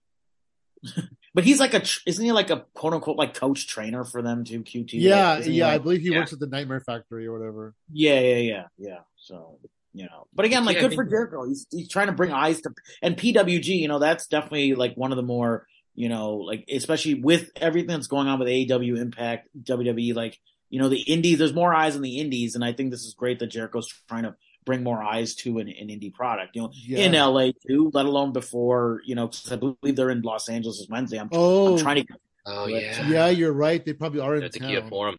But 1.32 1.44
he's 1.44 1.60
like 1.60 1.74
a, 1.74 1.82
isn't 2.06 2.24
he 2.24 2.32
like 2.32 2.50
a 2.50 2.64
quote 2.74 2.92
unquote 2.92 3.16
like 3.16 3.34
coach 3.34 3.68
trainer 3.68 4.04
for 4.04 4.20
them 4.20 4.42
too? 4.44 4.62
QT. 4.62 4.90
Yeah, 4.94 5.30
Like, 5.32 5.40
isn't 5.42 5.52
yeah, 5.52 5.68
I 5.68 5.78
believe 5.78 6.00
he 6.00 6.10
Yeah. 6.10 6.18
works 6.18 6.32
at 6.32 6.40
the 6.40 6.48
Nightmare 6.48 6.80
Factory 6.80 7.26
or 7.26 7.32
whatever. 7.38 7.74
yeah, 7.92 8.18
yeah, 8.18 8.36
yeah, 8.38 8.64
yeah. 8.78 8.98
So 9.16 9.58
you 9.92 10.04
know, 10.06 10.26
but 10.34 10.44
again, 10.44 10.64
like 10.64 10.76
Yeah, 10.76 10.82
good 10.88 10.94
for 10.94 11.04
Jericho. 11.04 11.46
He's 11.46 11.66
he's 11.70 11.88
trying 11.88 12.08
to 12.08 12.12
bring 12.12 12.32
eyes 12.32 12.60
to 12.62 12.70
and 13.02 13.16
PWG. 13.16 13.66
You 13.78 13.88
know, 13.88 13.98
that's 14.00 14.26
definitely 14.26 14.74
like 14.74 14.94
one 14.96 15.12
of 15.12 15.16
the 15.16 15.22
more 15.22 15.66
you 15.94 16.08
know, 16.08 16.36
like 16.36 16.64
especially 16.72 17.14
with 17.14 17.50
everything 17.56 17.88
that's 17.90 18.06
going 18.06 18.26
on 18.26 18.38
with 18.38 18.48
AEW 18.48 18.98
Impact, 18.98 19.48
WWE. 19.62 20.14
Like 20.14 20.38
you 20.68 20.80
know, 20.80 20.88
the 20.88 21.00
Indies. 21.00 21.38
There's 21.38 21.52
more 21.54 21.72
eyes 21.74 21.94
on 21.96 22.02
the 22.02 22.18
Indies, 22.18 22.54
and 22.54 22.64
I 22.64 22.72
think 22.72 22.90
this 22.90 23.04
is 23.04 23.14
great 23.14 23.38
that 23.40 23.48
Jericho's 23.48 23.92
trying 24.08 24.22
to 24.24 24.34
bring 24.64 24.82
more 24.82 25.02
eyes 25.02 25.34
to 25.36 25.58
an, 25.58 25.68
an 25.68 25.88
indie 25.88 26.12
product. 26.12 26.54
You 26.56 26.62
know, 26.62 26.70
Yeah. 26.74 26.98
in 27.06 27.12
LA 27.12 27.52
too, 27.66 27.90
let 27.94 28.06
alone 28.06 28.32
before, 28.32 29.00
you 29.04 29.14
know, 29.14 29.26
because 29.28 29.50
I 29.52 29.56
believe 29.56 29.96
they're 29.96 30.10
in 30.10 30.22
Los 30.22 30.48
Angeles 30.48 30.78
this 30.78 30.88
Wednesday. 30.88 31.18
I'm, 31.18 31.28
Oh, 31.32 31.72
I'm 31.74 31.78
trying 31.78 32.06
to, 32.06 32.14
Oh 32.46 32.64
But, 32.70 32.82
yeah. 32.82 33.08
yeah, 33.08 33.28
you're 33.28 33.52
right. 33.52 33.84
They 33.84 33.92
probably 33.92 34.20
are 34.20 34.34
in 34.36 34.40
That's 34.42 34.56
a 34.56 34.60
town. 34.60 34.68
Kia 34.70 34.82
Forum. 34.82 35.16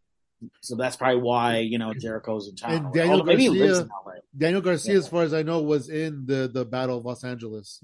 so 0.61 0.75
that's 0.75 0.95
probably 0.95 1.21
why, 1.21 1.57
you 1.59 1.77
know, 1.77 1.93
Jericho's 1.93 2.47
in 2.49 2.55
town. 2.55 2.71
And 2.71 2.93
Daniel 2.93 3.11
Although 3.19 3.25
maybe 3.25 3.43
he 3.43 3.49
lives 3.49 3.79
Garcia- 3.79 3.83
in 3.83 3.89
LA. 4.05 4.13
Daniel 4.37 4.61
Garcia, 4.61 4.93
Yeah. 4.93 4.99
as 4.99 5.07
far 5.07 5.23
as 5.23 5.33
I 5.33 5.43
know, 5.43 5.61
was 5.61 5.89
in 5.89 6.25
the 6.25 6.49
the 6.51 6.65
Battle 6.65 6.97
of 6.97 7.05
Los 7.05 7.23
Angeles. 7.23 7.83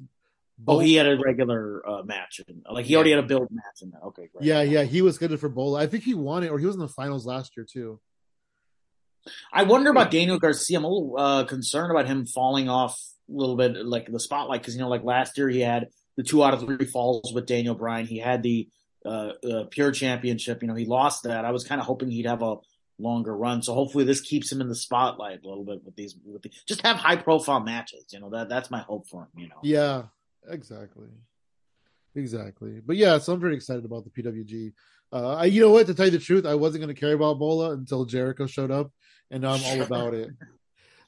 Oh, 0.67 0.79
he 0.79 0.95
had 0.95 1.05
a 1.05 1.15
regular 1.19 1.87
uh, 1.87 2.01
match. 2.03 2.41
In, 2.47 2.63
like 2.71 2.85
he 2.87 2.95
already 2.95 3.11
had 3.11 3.19
a 3.19 3.27
build 3.27 3.49
match 3.51 3.83
in 3.83 3.91
that. 3.91 4.01
Okay, 4.05 4.27
great. 4.33 4.43
Yeah, 4.43 4.63
yeah, 4.63 4.83
he 4.83 5.03
was 5.03 5.13
scheduled 5.15 5.39
for 5.39 5.49
Bola. 5.49 5.79
I 5.83 5.85
think 5.87 6.03
he 6.03 6.15
won 6.15 6.43
it, 6.43 6.49
or 6.49 6.57
he 6.57 6.65
was 6.65 6.73
in 6.73 6.81
the 6.81 6.87
finals 6.87 7.27
last 7.27 7.55
year 7.55 7.63
too. 7.63 7.99
I 9.51 9.63
wonder 9.63 9.89
about 9.89 10.11
Daniel 10.11 10.39
Garcia. 10.39 10.77
I'm 10.77 10.83
a 10.83 10.87
little 10.87 11.15
uh, 11.17 11.43
concerned 11.45 11.91
about 11.91 12.07
him 12.07 12.25
falling 12.25 12.69
off 12.69 12.99
a 13.29 13.33
little 13.33 13.55
bit, 13.55 13.75
like 13.85 14.11
the 14.11 14.19
spotlight, 14.19 14.61
because 14.61 14.75
you 14.75 14.81
know, 14.81 14.89
like 14.89 15.03
last 15.03 15.37
year 15.37 15.49
he 15.49 15.61
had 15.61 15.89
the 16.15 16.23
two 16.23 16.43
out 16.43 16.53
of 16.53 16.61
three 16.61 16.85
falls 16.85 17.31
with 17.33 17.45
Daniel 17.45 17.75
Bryan. 17.75 18.07
He 18.07 18.19
had 18.19 18.43
the 18.43 18.67
uh, 19.05 19.31
uh, 19.43 19.63
Pure 19.69 19.91
Championship. 19.91 20.61
You 20.61 20.67
know, 20.67 20.75
he 20.75 20.85
lost 20.85 21.23
that. 21.23 21.45
I 21.45 21.51
was 21.51 21.63
kind 21.63 21.79
of 21.79 21.87
hoping 21.87 22.09
he'd 22.09 22.25
have 22.25 22.41
a 22.41 22.57
longer 22.99 23.35
run. 23.35 23.61
So 23.61 23.73
hopefully 23.73 24.03
this 24.03 24.21
keeps 24.21 24.51
him 24.51 24.61
in 24.61 24.67
the 24.67 24.75
spotlight 24.75 25.43
a 25.43 25.47
little 25.47 25.63
bit 25.63 25.83
with 25.83 25.95
these. 25.95 26.15
With 26.25 26.41
the, 26.41 26.51
just 26.67 26.81
have 26.81 26.97
high 26.97 27.15
profile 27.15 27.59
matches. 27.59 28.05
You 28.11 28.19
know, 28.19 28.29
that 28.31 28.49
that's 28.49 28.71
my 28.71 28.79
hope 28.79 29.07
for 29.07 29.23
him. 29.23 29.29
You 29.37 29.49
know. 29.49 29.59
Yeah, 29.63 30.03
exactly, 30.49 31.07
exactly. 32.15 32.81
But 32.85 32.97
yeah, 32.97 33.17
so 33.19 33.33
I'm 33.33 33.39
very 33.39 33.55
excited 33.55 33.85
about 33.85 34.03
the 34.03 34.09
PWG. 34.09 34.73
Uh, 35.11 35.35
I, 35.35 35.45
you 35.45 35.61
know 35.61 35.71
what? 35.71 35.87
To 35.87 35.93
tell 35.93 36.05
you 36.05 36.11
the 36.11 36.19
truth, 36.19 36.45
I 36.45 36.55
wasn't 36.55 36.83
going 36.83 36.93
to 36.93 36.99
care 36.99 37.13
about 37.13 37.39
Bola 37.39 37.71
until 37.71 38.05
Jericho 38.05 38.45
showed 38.45 38.71
up, 38.71 38.91
and 39.31 39.41
now 39.41 39.53
I'm 39.53 39.63
all 39.63 39.81
about 39.85 40.13
it. 40.13 40.29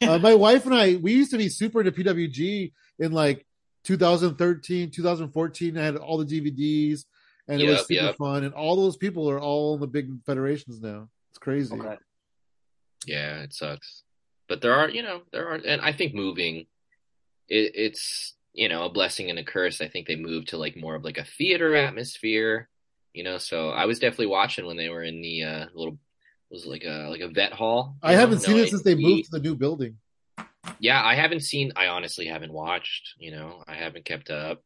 Uh, 0.01 0.17
my 0.17 0.33
wife 0.35 0.65
and 0.65 0.73
I, 0.73 0.95
we 0.95 1.13
used 1.13 1.31
to 1.31 1.37
be 1.37 1.49
super 1.49 1.81
into 1.81 1.91
PWG 1.91 2.71
in 2.99 3.11
like 3.11 3.45
2013, 3.83 4.91
2014. 4.91 5.77
I 5.77 5.83
had 5.83 5.97
all 5.97 6.17
the 6.17 6.25
DVDs, 6.25 7.05
and 7.47 7.61
it 7.61 7.69
was 7.69 7.87
super 7.87 8.05
yep. 8.05 8.17
fun. 8.17 8.43
And 8.43 8.53
all 8.53 8.75
those 8.75 8.97
people 8.97 9.29
are 9.29 9.39
all 9.39 9.75
in 9.75 9.81
the 9.81 9.87
big 9.87 10.09
federations 10.25 10.81
now. 10.81 11.09
It's 11.31 11.39
crazy. 11.39 11.75
Okay. 11.75 11.97
Yeah, 13.05 13.41
it 13.41 13.53
sucks. 13.53 14.03
But 14.47 14.61
there 14.61 14.73
are, 14.73 14.89
you 14.89 15.03
know, 15.03 15.21
there 15.31 15.49
are, 15.49 15.55
and 15.55 15.81
I 15.81 15.93
think 15.93 16.13
moving, 16.13 16.67
it, 17.47 17.71
it's, 17.75 18.35
you 18.53 18.69
know, 18.69 18.83
a 18.83 18.89
blessing 18.89 19.29
and 19.29 19.37
a 19.37 19.43
curse. 19.43 19.81
I 19.81 19.87
think 19.87 20.07
they 20.07 20.15
moved 20.15 20.49
to 20.49 20.57
like 20.57 20.75
more 20.75 20.95
of 20.95 21.03
like 21.03 21.17
a 21.17 21.25
theater 21.25 21.75
atmosphere, 21.75 22.67
you 23.13 23.23
know. 23.23 23.37
So 23.37 23.69
I 23.69 23.85
was 23.85 23.99
definitely 23.99 24.27
watching 24.27 24.65
when 24.65 24.77
they 24.77 24.89
were 24.89 25.03
in 25.03 25.21
the 25.21 25.43
uh, 25.43 25.65
little, 25.73 25.97
was 26.49 26.65
like 26.65 26.83
a 26.83 27.07
like 27.09 27.21
a 27.21 27.29
vet 27.29 27.53
hall. 27.53 27.95
I 28.01 28.13
know, 28.13 28.19
haven't 28.19 28.39
seen 28.39 28.57
it 28.57 28.69
since 28.69 28.83
they 28.83 28.95
moved 28.95 29.25
to 29.25 29.31
the 29.31 29.39
new 29.39 29.55
building. 29.55 29.97
Yeah, 30.79 31.03
I 31.03 31.15
haven't 31.15 31.41
seen. 31.41 31.71
I 31.75 31.87
honestly 31.87 32.25
haven't 32.25 32.53
watched. 32.53 33.15
You 33.17 33.31
know, 33.31 33.63
I 33.67 33.75
haven't 33.75 34.05
kept 34.05 34.29
up. 34.29 34.61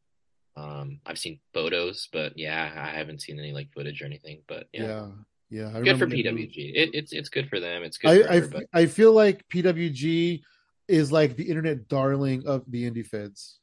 Um, 0.56 1.00
I've 1.04 1.18
seen 1.18 1.40
photos, 1.52 2.08
but 2.12 2.38
yeah, 2.38 2.72
I 2.76 2.90
haven't 2.90 3.22
seen 3.22 3.38
any 3.38 3.52
like 3.52 3.72
footage 3.72 4.02
or 4.02 4.06
anything. 4.06 4.42
But 4.46 4.68
yeah, 4.72 4.82
Yeah, 4.82 5.08
yeah. 5.50 5.68
I 5.68 5.80
good 5.80 5.98
for 5.98 6.06
remember 6.06 6.16
they 6.16 6.30
moved. 6.30 6.54
PWG. 6.54 6.72
It, 6.74 6.90
it's 6.94 7.12
it's 7.12 7.28
good 7.28 7.48
for 7.48 7.60
them. 7.60 7.82
It's 7.82 7.98
good 7.98 8.24
for 8.24 8.32
I, 8.32 8.78
I. 8.78 8.82
I 8.82 8.86
feel 8.86 9.12
like 9.12 9.46
PWG 9.48 10.42
is 10.88 11.10
like 11.10 11.36
the 11.36 11.44
internet 11.44 11.88
darling 11.88 12.46
of 12.46 12.62
the 12.70 12.88
indie 12.90 13.06
feds. 13.06 13.58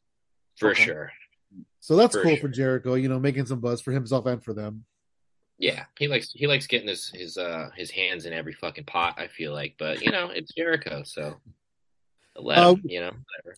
for 0.57 0.71
okay. 0.71 0.83
sure. 0.83 1.11
So 1.79 1.95
that's 1.95 2.15
For 2.15 2.23
cool 2.23 2.35
sure. 2.35 2.41
for 2.41 2.47
Jericho, 2.49 2.93
you 2.93 3.09
know, 3.09 3.19
making 3.19 3.47
some 3.47 3.59
buzz 3.59 3.81
for 3.81 3.91
himself 3.91 4.25
and 4.25 4.43
for 4.43 4.53
them. 4.53 4.85
Yeah, 5.57 5.85
he 5.99 6.07
likes 6.07 6.31
he 6.33 6.47
likes 6.47 6.65
getting 6.67 6.87
his 6.87 7.09
his 7.09 7.37
uh 7.37 7.69
his 7.75 7.91
hands 7.91 8.25
in 8.25 8.33
every 8.33 8.53
fucking 8.53 8.85
pot. 8.85 9.15
I 9.17 9.27
feel 9.27 9.53
like, 9.53 9.75
but 9.77 10.01
you 10.01 10.11
know, 10.11 10.29
it's 10.33 10.53
Jericho, 10.53 11.03
so 11.03 11.37
let 12.35 12.57
him. 12.57 12.63
Um, 12.63 12.81
You 12.85 13.01
know, 13.01 13.11
whatever. 13.11 13.57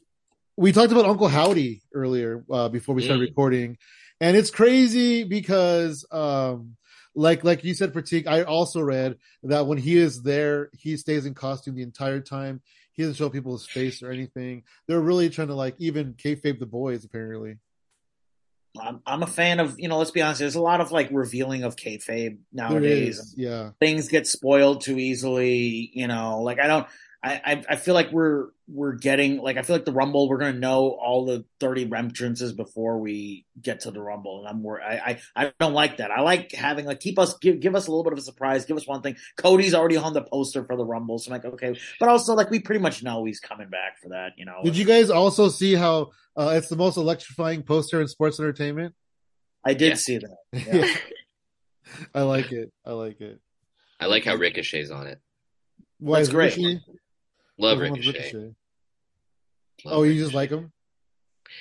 We 0.58 0.72
talked 0.72 0.92
about 0.92 1.06
Uncle 1.06 1.28
Howdy 1.30 1.82
earlier 1.94 2.44
uh, 2.52 2.70
before 2.70 2.94
we 2.94 3.02
started 3.04 3.24
Mm. 3.24 3.30
recording, 3.30 3.78
and 4.20 4.38
it's 4.38 4.52
crazy 4.52 5.24
because, 5.24 6.06
um, 6.12 6.76
like 7.16 7.44
like 7.44 7.64
you 7.64 7.74
said, 7.74 7.94
Pratik, 7.94 8.28
I 8.28 8.44
also 8.44 8.82
read 8.82 9.18
that 9.44 9.66
when 9.66 9.78
he 9.78 9.98
is 9.98 10.22
there, 10.24 10.70
he 10.74 10.98
stays 10.98 11.26
in 11.26 11.34
costume 11.34 11.76
the 11.76 11.84
entire 11.84 12.20
time. 12.20 12.62
He 12.94 13.04
doesn't 13.04 13.16
show 13.16 13.30
people 13.30 13.54
his 13.54 13.66
face 13.66 14.04
or 14.04 14.12
anything. 14.12 14.64
They're 14.88 15.02
really 15.02 15.30
trying 15.30 15.48
to 15.48 15.56
like 15.56 15.76
even 15.80 16.14
kayfabe 16.14 16.60
the 16.60 16.66
boys, 16.66 17.06
apparently. 17.06 17.58
I'm, 18.82 19.01
I'm 19.06 19.24
a 19.24 19.27
fan 19.27 19.60
of 19.60 19.80
you 19.80 19.88
know. 19.88 19.98
Let's 19.98 20.12
be 20.12 20.22
honest. 20.22 20.39
There's 20.39 20.56
a 20.56 20.62
lot 20.62 20.82
of 20.82 20.92
like 20.92 21.10
revealing 21.12 21.63
of 21.63 21.75
kayfabe 21.75 22.38
nowadays. 22.51 23.20
is, 23.20 23.36
yeah. 23.38 23.72
Things 23.80 24.08
get 24.08 24.25
spoiled 24.25 24.82
too 24.82 24.98
easily. 24.98 25.92
You 25.94 26.08
know, 26.08 26.42
like 26.42 26.60
I 26.60 26.68
don't. 26.68 26.88
I, 27.25 27.42
I 27.46 27.63
I 27.70 27.75
feel 27.77 27.94
like 27.94 28.12
we're 28.12 28.48
we're 28.68 28.94
getting 28.96 29.38
like 29.38 29.56
I 29.56 29.62
feel 29.62 29.75
like 29.77 29.86
the 29.86 29.94
Rumble 29.94 30.27
we're 30.27 30.39
gonna 30.39 30.60
know 30.60 30.89
all 30.89 31.25
the 31.25 31.46
thirty 31.60 31.89
entrances 31.96 32.51
before 32.51 33.00
we 33.00 33.46
get 33.62 33.82
to 33.82 33.92
the 33.92 34.01
Rumble 34.01 34.39
and 34.39 34.48
I'm 34.50 34.62
wor- 34.62 34.82
I, 34.82 35.20
I 35.36 35.46
I 35.46 35.53
don't 35.60 35.74
like 35.74 35.98
that 35.98 36.12
I 36.12 36.20
like 36.22 36.51
having 36.51 36.86
like 36.86 37.00
keep 37.00 37.18
us 37.18 37.38
give 37.38 37.62
give 37.62 37.75
us 37.75 37.88
a 37.88 37.92
little 37.92 38.03
bit 38.03 38.12
of 38.12 38.20
a 38.20 38.24
surprise 38.24 38.65
give 38.65 38.75
us 38.75 38.86
one 38.86 39.01
thing 39.01 39.15
Cody's 39.38 39.74
already 39.74 39.96
on 39.96 40.12
the 40.13 40.22
poster 40.22 40.65
for 40.65 40.75
the 40.75 40.84
Rumble 40.86 41.18
so 41.18 41.32
I'm 41.34 41.42
like 41.42 41.53
okay 41.53 41.80
but 41.98 42.10
also 42.10 42.34
like 42.36 42.50
we 42.50 42.60
pretty 42.60 42.82
much 42.82 43.03
know 43.03 43.24
he's 43.24 43.39
coming 43.39 43.70
back 43.70 44.00
for 44.01 44.10
that 44.10 44.34
you 44.38 44.44
know 44.46 44.60
Did 44.63 44.75
you 44.75 44.84
guys 44.86 45.10
also 45.10 45.48
see 45.48 45.75
how 45.75 46.12
uh, 46.36 46.53
it's 46.58 46.68
the 46.68 46.75
most 46.75 46.98
electrifying 46.98 47.63
poster 47.63 48.01
in 48.01 48.08
sports 48.10 48.38
entertainment? 48.39 48.96
I 49.63 49.75
did 49.75 49.89
Yeah. 49.92 49.96
see 49.96 50.18
that 50.18 50.38
Yeah. 50.68 50.94
I 52.13 52.22
like 52.24 52.51
it. 52.51 52.72
I 52.86 52.92
like 52.94 53.22
it. 53.22 53.39
I 54.00 54.08
like 54.08 54.25
how 54.25 54.36
Ricochet's 54.36 54.89
on 54.92 55.08
it. 55.08 55.22
Why 56.00 56.18
That's 56.20 56.30
is 56.30 56.34
great. 56.34 56.58
Ricochet? 56.58 56.80
Love 57.63 57.79
Ricochet. 57.79 58.08
Ricochet. 58.12 58.55
Love 59.86 59.98
Oh, 59.98 60.03
you 60.03 60.22
just 60.22 60.34
like 60.34 60.50
him? 60.50 60.72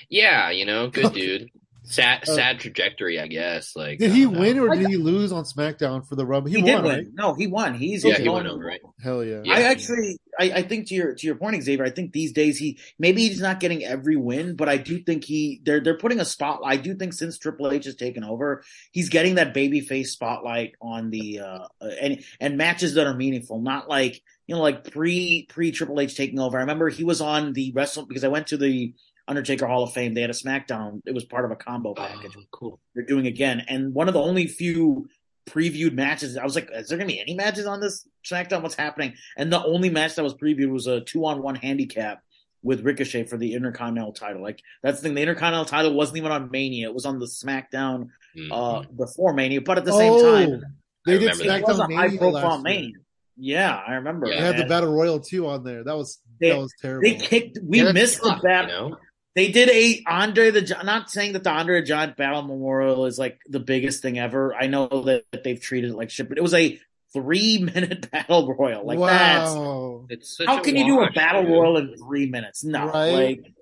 Yeah, 0.08 0.50
you 0.50 0.66
know, 0.66 0.88
good 0.88 1.12
dude. 1.12 1.48
Sad, 1.84 2.22
Uh, 2.28 2.34
sad 2.34 2.60
trajectory, 2.60 3.18
I 3.18 3.26
guess. 3.26 3.74
Like, 3.74 3.98
Did 3.98 4.12
he 4.12 4.22
don't 4.22 4.34
know. 4.34 4.40
win 4.40 4.58
or 4.60 4.74
did 4.74 4.86
he 4.86 4.96
lose 4.96 5.32
on 5.32 5.44
SmackDown 5.44 6.06
for 6.06 6.14
the 6.14 6.24
rub? 6.24 6.46
He, 6.46 6.54
he, 6.56 6.62
won, 6.62 6.66
did 6.66 6.84
win 6.84 6.96
right? 6.96 7.06
no 7.12 7.34
he 7.34 7.46
won 7.48 7.74
he's 7.74 8.04
Yeah, 8.04 8.18
he 8.18 8.28
went 8.28 8.46
over, 8.46 8.64
right? 8.64 8.80
Hell 9.02 9.24
yeah. 9.24 9.42
Yeah. 9.44 9.54
I 9.54 9.62
actually, 9.62 10.18
I, 10.38 10.52
I 10.52 10.62
think 10.62 10.88
to 10.88 10.94
your 10.94 11.14
to 11.14 11.26
your 11.26 11.34
point, 11.36 11.60
Xavier. 11.62 11.84
I 11.84 11.90
think 11.90 12.12
these 12.12 12.32
days 12.32 12.56
he 12.56 12.78
maybe 12.98 13.26
he's 13.26 13.40
not 13.40 13.58
getting 13.58 13.84
every 13.84 14.16
win, 14.16 14.54
but 14.54 14.68
I 14.68 14.76
do 14.76 15.00
think 15.00 15.24
he 15.24 15.60
they're 15.64 15.80
they're 15.80 15.98
putting 15.98 16.20
a 16.20 16.24
spotlight. 16.24 16.72
I 16.72 16.76
do 16.80 16.94
think 16.94 17.14
since 17.14 17.36
Triple 17.36 17.70
H 17.72 17.84
has 17.86 17.96
taken 17.96 18.22
over, 18.22 18.62
he's 18.92 19.08
getting 19.08 19.34
that 19.34 19.52
babyface 19.54 20.06
spotlight 20.06 20.74
on 20.80 21.10
the 21.10 21.40
uh 21.40 21.66
and 22.00 22.24
and 22.40 22.56
matches 22.56 22.94
that 22.94 23.06
are 23.08 23.14
meaningful, 23.14 23.60
not 23.60 23.88
like 23.88 24.22
you 24.46 24.54
know 24.54 24.62
like 24.62 24.90
pre 24.90 25.46
pre 25.48 25.72
Triple 25.72 25.98
H 26.00 26.16
taking 26.16 26.38
over. 26.38 26.56
I 26.58 26.60
remember 26.60 26.88
he 26.88 27.02
was 27.04 27.20
on 27.20 27.52
the 27.54 27.72
wrestle 27.72 28.06
because 28.06 28.22
I 28.24 28.28
went 28.28 28.46
to 28.48 28.56
the 28.56 28.94
Undertaker 29.28 29.66
Hall 29.66 29.84
of 29.84 29.92
Fame. 29.92 30.14
They 30.14 30.20
had 30.20 30.30
a 30.30 30.34
SmackDown. 30.34 31.00
It 31.06 31.14
was 31.14 31.24
part 31.24 31.44
of 31.44 31.50
a 31.50 31.56
combo 31.56 31.94
package 31.94 32.32
Oh, 32.36 32.42
cool. 32.50 32.80
they're 32.94 33.04
doing 33.04 33.26
again. 33.26 33.64
And 33.68 33.94
one 33.94 34.08
of 34.08 34.14
the 34.14 34.20
only 34.22 34.46
few 34.46 35.08
previewed 35.48 35.92
matches, 35.94 36.36
I 36.36 36.44
was 36.44 36.54
like, 36.54 36.68
is 36.72 36.88
there 36.88 36.98
going 36.98 37.08
to 37.08 37.14
be 37.14 37.20
any 37.20 37.34
matches 37.34 37.66
on 37.66 37.80
this 37.80 38.06
SmackDown? 38.28 38.62
What's 38.62 38.74
happening? 38.74 39.14
And 39.36 39.52
the 39.52 39.62
only 39.64 39.90
match 39.90 40.14
that 40.16 40.22
was 40.22 40.34
previewed 40.34 40.70
was 40.70 40.86
a 40.86 41.00
two 41.00 41.24
on 41.26 41.42
one 41.42 41.54
handicap 41.54 42.22
with 42.64 42.82
Ricochet 42.82 43.24
for 43.24 43.36
the 43.36 43.54
Intercontinental 43.54 44.12
title. 44.12 44.40
Like, 44.42 44.60
that's 44.82 44.98
the 45.00 45.04
thing. 45.08 45.14
The 45.14 45.22
Intercontinental 45.22 45.64
title 45.66 45.94
wasn't 45.94 46.18
even 46.18 46.30
on 46.30 46.50
Mania. 46.50 46.88
It 46.88 46.94
was 46.94 47.06
on 47.06 47.18
the 47.18 47.26
SmackDown 47.26 48.08
Mhm. 48.36 48.48
uh, 48.52 48.82
before 48.96 49.34
Mania. 49.34 49.60
But 49.60 49.78
at 49.78 49.84
the 49.84 49.92
same 49.92 50.12
oh, 50.12 50.32
time, 50.32 50.62
they 51.06 51.18
did 51.18 51.22
remember 51.32 51.44
it 51.44 51.62
was 51.66 51.78
SmackDown 51.78 51.92
a 51.92 51.96
high 51.96 52.06
Mania 52.06 52.18
profile 52.18 52.50
last. 52.50 52.62
Mania. 52.62 52.92
Yeah, 53.36 53.82
I 53.84 53.94
remember. 53.94 54.28
Yeah. 54.28 54.36
They 54.40 54.46
had 54.46 54.56
the 54.58 54.66
Battle 54.66 54.92
Royal 54.94 55.18
2 55.18 55.46
on 55.48 55.64
there. 55.64 55.82
That 55.82 55.96
was 55.96 56.20
They- 56.40 56.50
that 56.50 56.58
was 56.58 56.72
terrible. 56.80 57.02
They 57.08 57.14
kicked. 57.16 57.58
We 57.64 57.82
Yeah, 57.82 57.90
missed 57.92 58.20
the 58.22 58.38
battle. 58.42 58.84
You 58.84 58.90
know? 58.90 58.96
They 59.34 59.50
did 59.50 59.70
a 59.70 60.02
Andre 60.06 60.50
the 60.50 60.60
Gi- 60.62 60.74
not 60.84 61.10
saying 61.10 61.32
that 61.32 61.42
the 61.44 61.50
Andre 61.50 61.80
the 61.80 61.86
Giant 61.86 62.16
Battle 62.16 62.42
Memorial 62.42 63.06
is 63.06 63.18
like 63.18 63.40
the 63.48 63.60
biggest 63.60 64.02
thing 64.02 64.18
ever. 64.18 64.54
I 64.54 64.66
know 64.66 64.88
that, 64.88 65.24
that 65.32 65.42
they've 65.44 65.60
treated 65.60 65.90
it 65.90 65.96
like 65.96 66.10
shit, 66.10 66.28
but 66.28 66.36
it 66.36 66.42
was 66.42 66.52
a 66.54 66.78
three 67.14 67.58
minute 67.58 68.10
battle 68.12 68.54
royal. 68.54 68.84
Like 68.86 68.98
that's 68.98 69.54
wow. 69.54 70.06
It's 70.10 70.36
such 70.36 70.46
how 70.46 70.58
a 70.58 70.62
can 70.62 70.76
you 70.76 70.84
do 70.84 71.00
a 71.02 71.10
battle 71.12 71.42
dude. 71.44 71.50
royal 71.52 71.76
in 71.78 71.96
three 71.96 72.26
minutes? 72.26 72.62
No, 72.62 72.86
Right? 72.88 73.12
like 73.12 73.52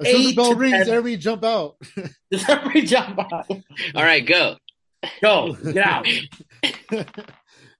As 0.00 0.06
soon 0.12 0.20
as 0.22 0.26
the 0.28 0.34
bell 0.34 0.54
rings, 0.54 0.86
ten- 0.86 0.94
every 0.94 1.16
jump 1.16 1.44
out. 1.44 1.76
just 2.32 2.48
every 2.48 2.82
jump 2.82 3.18
out. 3.18 3.50
All 3.50 4.02
right, 4.02 4.24
go. 4.24 4.56
Go, 5.22 5.52
get 5.52 5.76
out. 5.86 6.06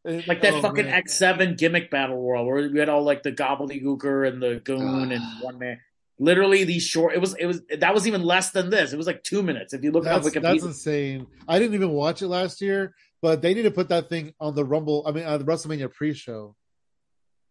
Like 0.04 0.40
that 0.42 0.54
oh, 0.54 0.62
fucking 0.62 0.84
man. 0.84 0.94
X 0.94 1.14
seven 1.14 1.56
gimmick 1.56 1.90
battle 1.90 2.16
royal 2.22 2.46
where 2.46 2.68
we 2.70 2.78
had 2.78 2.88
all 2.88 3.02
like 3.02 3.24
the 3.24 3.32
gobbledygooker 3.32 4.28
and 4.28 4.40
the 4.40 4.60
goon 4.62 5.10
and 5.10 5.22
one 5.42 5.58
man. 5.58 5.80
Literally 6.18 6.64
the 6.64 6.78
short 6.78 7.14
it 7.14 7.20
was 7.20 7.34
it 7.34 7.44
was 7.46 7.60
that 7.78 7.92
was 7.92 8.06
even 8.06 8.22
less 8.22 8.50
than 8.50 8.70
this. 8.70 8.92
It 8.92 8.96
was 8.96 9.06
like 9.06 9.22
two 9.22 9.42
minutes. 9.42 9.74
If 9.74 9.84
you 9.84 9.90
look 9.92 10.04
That's, 10.04 10.26
up 10.26 10.32
Wikipedia. 10.32 10.42
that's 10.42 10.62
insane. 10.64 11.26
I 11.46 11.58
didn't 11.58 11.74
even 11.74 11.90
watch 11.90 12.22
it 12.22 12.28
last 12.28 12.60
year, 12.62 12.94
but 13.20 13.42
they 13.42 13.52
need 13.52 13.62
to 13.62 13.70
put 13.70 13.88
that 13.90 14.08
thing 14.08 14.32
on 14.40 14.54
the 14.54 14.64
Rumble. 14.64 15.02
I 15.06 15.12
mean, 15.12 15.24
on 15.24 15.38
the 15.38 15.44
WrestleMania 15.44 15.92
pre-show. 15.92 16.56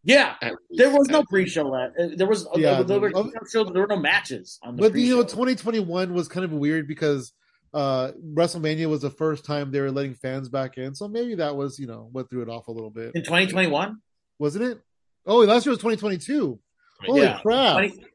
yeah. 0.03 0.35
There 0.71 0.89
was 0.89 1.07
no 1.09 1.23
pre-show. 1.23 1.73
Uh, 1.73 1.89
there 2.15 2.27
was 2.27 2.47
Yeah, 2.55 2.81
there, 2.81 2.99
were, 2.99 3.11
there 3.11 3.81
were 3.81 3.87
no 3.87 3.97
matches 3.97 4.59
on 4.63 4.75
the. 4.75 4.81
But 4.81 4.95
you 4.97 5.15
know, 5.15 5.21
2021 5.23 6.13
was 6.13 6.27
kind 6.27 6.43
of 6.43 6.51
weird 6.51 6.87
because 6.87 7.33
uh 7.73 8.13
WrestleMania 8.33 8.87
was 8.89 9.01
the 9.01 9.09
first 9.11 9.45
time 9.45 9.69
they 9.69 9.81
were 9.81 9.91
letting 9.91 10.13
fans 10.15 10.49
back 10.49 10.77
in, 10.77 10.95
so 10.95 11.07
maybe 11.07 11.35
that 11.35 11.55
was 11.55 11.77
you 11.77 11.85
know 11.87 12.07
what 12.11 12.29
threw 12.29 12.41
it 12.41 12.49
off 12.49 12.67
a 12.67 12.71
little 12.71 12.89
bit, 12.89 13.11
in 13.15 13.21
2021. 13.23 13.97
wasn't 14.39 14.63
it? 14.63 14.79
Oh, 15.25 15.37
last 15.39 15.65
year 15.65 15.71
was 15.71 15.79
2022. 15.79 16.59
Holy 17.05 17.21
Yeah. 17.21 17.39
crap! 17.41 17.73
20 17.73 18.05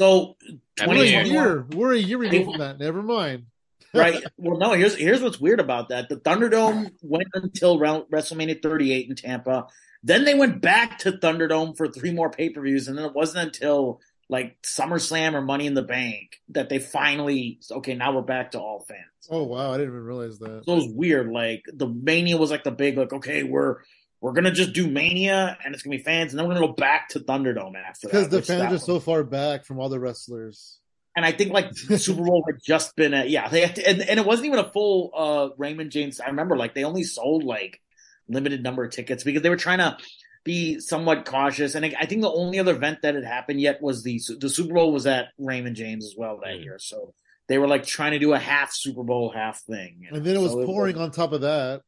so 0.00 0.36
Happy 0.78 0.88
We're 0.88 0.94
New 0.94 1.02
a 1.02 1.04
Year. 1.04 1.24
2021, 1.24 1.30
year. 1.30 1.66
We're 1.76 1.92
a 1.92 1.98
year 1.98 2.18
removed 2.18 2.50
from 2.52 2.58
that. 2.60 2.78
Never 2.78 3.02
mind. 3.02 3.44
right? 3.94 4.22
Well, 4.38 4.56
no. 4.56 4.72
Here's 4.72 4.96
here's 4.96 5.20
what's 5.20 5.38
weird 5.38 5.60
about 5.60 5.90
that. 5.90 6.08
The 6.08 6.16
Thunderdome 6.16 6.90
went 7.02 7.28
until 7.34 7.78
WrestleMania 7.78 8.62
38 8.62 9.10
in 9.10 9.16
Tampa. 9.16 9.66
Then 10.02 10.24
they 10.24 10.34
went 10.34 10.62
back 10.62 11.00
to 11.00 11.12
Thunderdome 11.12 11.76
for 11.76 11.86
three 11.86 12.12
more 12.12 12.30
pay 12.30 12.48
per 12.48 12.62
views, 12.62 12.88
and 12.88 12.96
then 12.96 13.04
it 13.04 13.14
wasn't 13.14 13.44
until 13.44 14.00
like 14.30 14.56
SummerSlam 14.62 15.34
or 15.34 15.42
Money 15.42 15.66
in 15.66 15.74
the 15.74 15.82
Bank 15.82 16.40
that 16.50 16.70
they 16.70 16.78
finally 16.78 17.58
okay. 17.70 17.94
Now 17.94 18.14
we're 18.14 18.22
back 18.22 18.52
to 18.52 18.58
all 18.58 18.80
fans. 18.80 19.00
Oh 19.28 19.42
wow, 19.42 19.72
I 19.72 19.76
didn't 19.76 19.92
even 19.92 20.04
realize 20.04 20.38
that. 20.38 20.64
So 20.64 20.72
it 20.72 20.76
was 20.76 20.88
weird. 20.88 21.30
Like 21.30 21.64
the 21.66 21.88
Mania 21.88 22.38
was 22.38 22.50
like 22.50 22.64
the 22.64 22.70
big 22.70 22.96
like 22.96 23.12
okay 23.12 23.42
we're 23.42 23.78
we're 24.20 24.32
gonna 24.32 24.50
just 24.52 24.72
do 24.72 24.86
Mania 24.88 25.56
and 25.64 25.74
it's 25.74 25.82
gonna 25.82 25.96
be 25.96 26.02
fans, 26.02 26.32
and 26.32 26.38
then 26.38 26.46
we're 26.48 26.54
gonna 26.54 26.66
go 26.68 26.72
back 26.74 27.08
to 27.10 27.20
Thunderdome 27.20 27.74
after 27.76 28.08
that. 28.08 28.12
Because 28.12 28.28
the 28.28 28.42
fans 28.42 28.60
that 28.62 28.72
are 28.72 28.78
so 28.78 29.00
far 29.00 29.24
back 29.24 29.64
from 29.64 29.78
all 29.80 29.88
the 29.88 29.98
wrestlers. 30.00 30.78
and 31.16 31.24
I 31.24 31.32
think 31.32 31.52
like 31.52 31.74
Super 31.76 32.22
Bowl 32.22 32.44
had 32.46 32.60
just 32.62 32.94
been 32.96 33.14
a 33.14 33.24
yeah 33.24 33.48
they 33.48 33.62
had 33.66 33.76
to, 33.76 33.88
and, 33.88 34.00
and 34.02 34.20
it 34.20 34.26
wasn't 34.26 34.46
even 34.46 34.58
a 34.58 34.70
full 34.70 35.10
uh 35.16 35.48
Raymond 35.58 35.90
James. 35.90 36.20
I 36.20 36.26
remember 36.28 36.56
like 36.56 36.74
they 36.74 36.84
only 36.84 37.02
sold 37.04 37.44
like 37.44 37.80
limited 38.28 38.62
number 38.62 38.84
of 38.84 38.92
tickets 38.92 39.24
because 39.24 39.42
they 39.42 39.48
were 39.50 39.56
trying 39.56 39.78
to 39.78 39.96
be 40.44 40.78
somewhat 40.80 41.24
cautious. 41.26 41.74
And 41.74 41.84
I, 41.84 41.92
I 42.00 42.06
think 42.06 42.22
the 42.22 42.30
only 42.30 42.58
other 42.60 42.74
event 42.76 43.02
that 43.02 43.14
had 43.14 43.24
happened 43.24 43.60
yet 43.60 43.82
was 43.82 44.02
the 44.04 44.20
the 44.38 44.48
Super 44.48 44.74
Bowl 44.74 44.92
was 44.92 45.06
at 45.06 45.28
Raymond 45.38 45.76
James 45.76 46.04
as 46.06 46.14
well 46.16 46.38
that 46.44 46.54
Mm. 46.54 46.64
year. 46.64 46.78
So 46.78 47.12
they 47.48 47.58
were 47.58 47.66
like 47.68 47.84
trying 47.84 48.12
to 48.12 48.18
do 48.20 48.32
a 48.32 48.38
half 48.38 48.72
Super 48.72 49.02
Bowl 49.02 49.30
half 49.34 49.60
thing. 49.62 49.96
you 50.00 50.10
know? 50.10 50.16
And 50.18 50.24
then 50.26 50.36
it 50.36 50.40
was 50.40 50.52
So 50.52 50.64
pouring 50.64 50.96
on 50.96 51.10
top 51.10 51.32
of 51.32 51.40
that. 51.40 51.82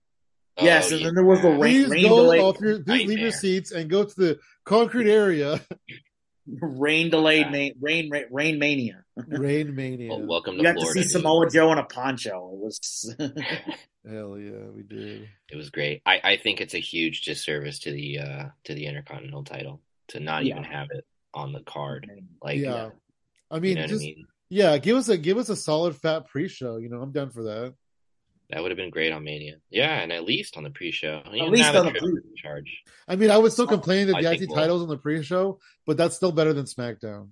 Oh, 0.58 0.64
Yes, 0.64 0.90
and 0.92 1.00
yeah. 1.00 1.06
then 1.06 1.14
there 1.14 1.24
was 1.24 1.40
the 1.40 1.48
rain, 1.50 1.58
Please 1.58 1.88
rain 1.88 2.08
go 2.08 2.16
delay, 2.24 2.40
off 2.40 2.60
your, 2.60 2.82
please 2.82 3.08
leave 3.08 3.18
your 3.18 3.30
seats 3.32 3.72
and 3.72 3.88
go 3.88 4.04
to 4.04 4.14
the 4.14 4.38
concrete 4.64 5.10
area. 5.10 5.60
rain 6.46 7.08
delayed, 7.10 7.46
ma- 7.46 7.68
rain, 7.80 8.10
rain, 8.10 8.24
rain 8.30 8.58
mania. 8.58 9.04
Rain 9.28 9.74
mania. 9.74 10.08
Well, 10.08 10.26
welcome 10.26 10.54
You 10.54 10.62
to 10.62 10.72
got 10.72 10.80
to 10.80 10.86
see 10.86 11.00
dude. 11.02 11.10
Samoa 11.10 11.48
Joe 11.50 11.70
in 11.72 11.76
a 11.78 11.84
poncho. 11.84 12.50
It 12.54 12.58
was 12.58 13.14
Hell 13.18 14.38
yeah, 14.38 14.66
we 14.74 14.82
did. 14.82 15.28
It 15.50 15.56
was 15.56 15.68
great. 15.70 16.00
I, 16.06 16.20
I 16.24 16.36
think 16.38 16.60
it's 16.62 16.72
a 16.74 16.78
huge 16.78 17.20
disservice 17.22 17.80
to 17.80 17.92
the 17.92 18.18
uh 18.20 18.44
to 18.64 18.74
the 18.74 18.86
Intercontinental 18.86 19.44
title 19.44 19.82
to 20.08 20.20
not 20.20 20.44
Yeah. 20.46 20.52
even 20.54 20.64
have 20.64 20.88
it 20.92 21.04
on 21.34 21.52
the 21.52 21.60
card. 21.60 22.10
Like, 22.42 22.58
yeah. 22.58 22.88
I 23.50 23.56
you 23.56 23.60
mean, 23.60 23.74
know 23.74 23.80
what 23.82 23.90
just 23.90 24.02
I 24.02 24.06
mean? 24.06 24.26
yeah, 24.48 24.78
give 24.78 24.96
us 24.96 25.08
a 25.10 25.18
give 25.18 25.36
us 25.36 25.50
a 25.50 25.56
solid 25.56 25.94
fat 25.94 26.26
pre-show. 26.28 26.78
You 26.78 26.88
know, 26.88 27.02
I'm 27.02 27.12
down 27.12 27.28
for 27.30 27.42
that. 27.44 27.74
That 28.52 28.60
would 28.62 28.70
have 28.70 28.76
been 28.76 28.90
great 28.90 29.12
on 29.12 29.24
Mania. 29.24 29.56
Yeah, 29.70 30.00
and 30.00 30.12
at 30.12 30.24
least 30.24 30.58
on 30.58 30.62
the 30.62 30.70
pre-show. 30.70 31.22
At 31.24 31.32
least 31.32 31.74
on 31.74 31.86
the 31.86 31.92
pre- 31.92 32.20
charge. 32.36 32.82
I 33.08 33.16
mean, 33.16 33.30
I 33.30 33.38
would 33.38 33.50
still 33.52 33.66
complain 33.66 34.08
that 34.08 34.16
I 34.16 34.22
the 34.22 34.28
think 34.28 34.42
IC 34.42 34.48
we'll- 34.50 34.58
titles 34.58 34.82
on 34.82 34.88
the 34.88 34.98
pre-show, 34.98 35.58
but 35.86 35.96
that's 35.96 36.14
still 36.16 36.32
better 36.32 36.52
than 36.52 36.66
SmackDown. 36.66 37.28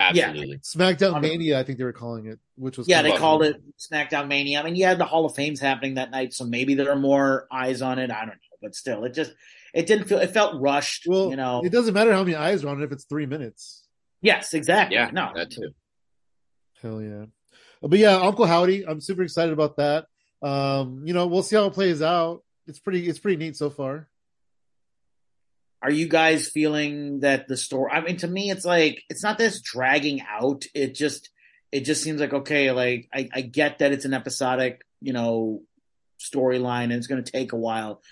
Absolutely. 0.00 0.58
SmackDown 0.58 1.14
Um, 1.14 1.22
Mania, 1.22 1.58
I 1.58 1.64
think 1.64 1.78
they 1.78 1.84
were 1.84 1.92
calling 1.92 2.26
it, 2.26 2.38
which 2.56 2.76
was 2.78 2.88
Yeah, 2.88 3.02
they 3.02 3.10
Well, 3.10 3.18
called 3.18 3.42
it 3.44 3.60
SmackDown 3.78 4.28
Mania. 4.28 4.60
I 4.60 4.62
mean, 4.64 4.76
you 4.76 4.84
had 4.84 4.98
the 4.98 5.04
Hall 5.04 5.26
of 5.26 5.34
Fame's 5.34 5.60
happening 5.60 5.94
that 5.94 6.10
night, 6.10 6.32
so 6.34 6.44
maybe 6.44 6.74
there 6.74 6.90
are 6.90 6.98
more 6.98 7.46
eyes 7.52 7.80
on 7.82 7.98
it. 7.98 8.10
I 8.10 8.20
don't 8.20 8.28
know, 8.28 8.34
but 8.62 8.74
still, 8.76 9.04
it 9.04 9.14
just 9.14 9.32
it 9.74 9.86
didn't 9.86 10.06
feel 10.06 10.18
it 10.18 10.30
felt 10.30 10.60
rushed. 10.60 11.04
Well, 11.06 11.30
you 11.30 11.36
know, 11.36 11.62
it 11.64 11.70
doesn't 11.72 11.94
matter 11.94 12.12
how 12.12 12.22
many 12.24 12.36
eyes 12.36 12.64
are 12.64 12.68
on 12.68 12.80
it 12.80 12.84
if 12.84 12.92
it's 12.92 13.04
three 13.04 13.26
minutes. 13.26 13.84
yes, 14.22 14.54
exactly. 14.54 14.96
Yeah, 14.96 15.10
no, 15.12 15.32
that 15.34 15.50
too. 15.50 15.70
Hell 16.82 17.02
yeah. 17.02 17.26
But 17.82 17.98
yeah, 17.98 18.16
Uncle 18.20 18.46
Howdy, 18.46 18.84
I'm 18.86 19.00
super 19.00 19.22
excited 19.22 19.52
about 19.52 19.76
that. 19.78 20.06
Um, 20.42 21.02
you 21.04 21.14
know, 21.14 21.26
we'll 21.26 21.42
see 21.42 21.56
how 21.56 21.66
it 21.66 21.74
plays 21.74 22.02
out. 22.02 22.42
It's 22.66 22.78
pretty 22.78 23.08
it's 23.08 23.18
pretty 23.18 23.36
neat 23.36 23.56
so 23.56 23.70
far. 23.70 24.08
are 25.80 25.90
you 25.90 26.08
guys 26.08 26.48
feeling 26.48 27.20
that 27.20 27.48
the 27.48 27.56
story? 27.56 27.90
I 27.92 28.00
mean, 28.00 28.16
to 28.18 28.28
me, 28.28 28.50
it's 28.50 28.64
like 28.64 29.02
it's 29.08 29.22
not 29.22 29.38
this 29.38 29.60
dragging 29.62 30.22
out. 30.22 30.64
It 30.74 30.94
just 30.94 31.30
it 31.72 31.80
just 31.80 32.02
seems 32.02 32.20
like 32.20 32.32
okay. 32.32 32.70
Like 32.72 33.08
I, 33.12 33.28
I 33.32 33.40
get 33.42 33.78
that 33.78 33.92
it's 33.92 34.04
an 34.04 34.14
episodic, 34.14 34.82
you 35.00 35.12
know, 35.12 35.62
storyline 36.18 36.84
and 36.84 36.94
it's 36.94 37.06
going 37.06 37.22
to 37.22 37.32
take 37.32 37.52
a 37.52 37.56
while. 37.56 38.02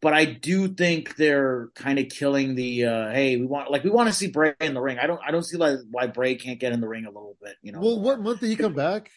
But 0.00 0.14
I 0.14 0.24
do 0.24 0.66
think 0.66 1.14
they're 1.14 1.68
kind 1.76 2.00
of 2.00 2.08
killing 2.08 2.56
the 2.56 2.86
uh 2.86 3.10
hey 3.12 3.36
we 3.36 3.46
want 3.46 3.70
like 3.70 3.84
we 3.84 3.90
want 3.90 4.08
to 4.08 4.12
see 4.12 4.26
Bray 4.26 4.54
in 4.60 4.74
the 4.74 4.80
ring. 4.80 4.98
I 4.98 5.06
don't 5.06 5.20
I 5.24 5.30
don't 5.30 5.44
see 5.44 5.56
like 5.56 5.78
why 5.90 6.08
Bray 6.08 6.34
can't 6.34 6.58
get 6.58 6.72
in 6.72 6.80
the 6.80 6.88
ring 6.88 7.04
a 7.04 7.10
little 7.10 7.36
bit. 7.40 7.54
You 7.62 7.70
know, 7.70 7.80
Well, 7.80 8.00
what 8.00 8.20
month 8.20 8.40
did 8.40 8.50
he 8.50 8.56
come 8.56 8.74
back? 8.74 9.12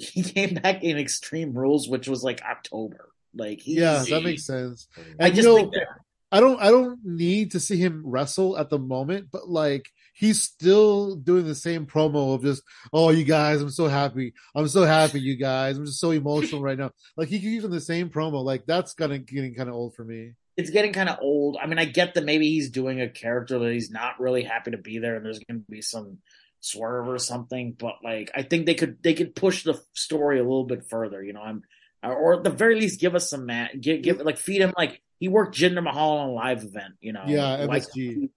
he 0.12 0.22
came 0.22 0.54
back 0.54 0.82
in 0.82 0.98
Extreme 0.98 1.54
Rules, 1.54 1.88
which 1.88 2.08
was 2.08 2.22
like 2.22 2.42
October. 2.42 3.10
Like 3.34 3.60
he's, 3.60 3.78
Yeah, 3.78 4.04
that 4.08 4.22
makes 4.22 4.44
sense. 4.44 4.88
I 5.18 5.30
just 5.30 5.42
you 5.42 5.44
know, 5.44 5.56
think 5.56 5.74
that 5.74 5.86
I 6.32 6.40
don't 6.40 6.60
I 6.60 6.70
don't 6.70 6.98
need 7.04 7.52
to 7.52 7.60
see 7.60 7.76
him 7.76 8.02
wrestle 8.04 8.56
at 8.56 8.70
the 8.70 8.78
moment, 8.78 9.28
but 9.30 9.48
like 9.48 9.90
he's 10.14 10.42
still 10.42 11.16
doing 11.16 11.46
the 11.46 11.54
same 11.54 11.86
promo 11.86 12.34
of 12.34 12.42
just, 12.42 12.62
oh 12.92 13.10
you 13.10 13.24
guys, 13.24 13.60
I'm 13.60 13.70
so 13.70 13.88
happy. 13.88 14.34
I'm 14.54 14.68
so 14.68 14.84
happy, 14.84 15.20
you 15.20 15.36
guys. 15.36 15.76
I'm 15.76 15.86
just 15.86 16.00
so 16.00 16.10
emotional 16.12 16.62
right 16.62 16.78
now. 16.78 16.90
Like 17.16 17.28
he 17.28 17.40
keeps 17.40 17.52
using 17.52 17.70
the 17.70 17.80
same 17.80 18.10
promo. 18.10 18.42
Like 18.44 18.64
that's 18.66 18.94
kind 18.94 19.12
of 19.12 19.26
getting 19.26 19.54
kind 19.54 19.68
of 19.68 19.74
old 19.74 19.94
for 19.94 20.04
me. 20.04 20.32
it's 20.56 20.70
getting 20.70 20.92
kind 20.92 21.08
of 21.08 21.18
old. 21.20 21.56
I 21.60 21.66
mean, 21.66 21.78
I 21.78 21.84
get 21.84 22.14
that 22.14 22.24
maybe 22.24 22.48
he's 22.48 22.70
doing 22.70 23.00
a 23.00 23.08
character 23.08 23.58
that 23.58 23.72
he's 23.72 23.90
not 23.90 24.20
really 24.20 24.42
happy 24.44 24.70
to 24.70 24.78
be 24.78 24.98
there, 24.98 25.16
and 25.16 25.24
there's 25.24 25.40
going 25.40 25.60
to 25.60 25.70
be 25.70 25.82
some 25.82 26.18
swerve 26.60 27.08
or 27.08 27.18
something. 27.18 27.72
But 27.78 27.96
like, 28.04 28.30
I 28.34 28.42
think 28.42 28.66
they 28.66 28.74
could 28.74 29.02
they 29.02 29.14
could 29.14 29.34
push 29.34 29.64
the 29.64 29.80
story 29.94 30.38
a 30.38 30.42
little 30.42 30.64
bit 30.64 30.84
further. 30.88 31.22
You 31.22 31.32
know, 31.32 31.42
I'm 31.42 31.62
or 32.02 32.34
at 32.34 32.44
the 32.44 32.50
very 32.50 32.80
least 32.80 33.00
give 33.00 33.14
us 33.14 33.28
some 33.28 33.46
mat, 33.46 33.78
give, 33.80 34.02
give 34.02 34.18
like 34.20 34.38
feed 34.38 34.62
him 34.62 34.72
like 34.76 35.00
he 35.18 35.28
worked 35.28 35.56
Jinder 35.56 35.82
Mahal 35.82 36.18
on 36.18 36.28
a 36.30 36.32
live 36.32 36.64
event. 36.64 36.94
You 37.00 37.12
know, 37.12 37.24
Yeah, 37.26 37.64
like, 37.66 37.82
MSG. 37.82 38.30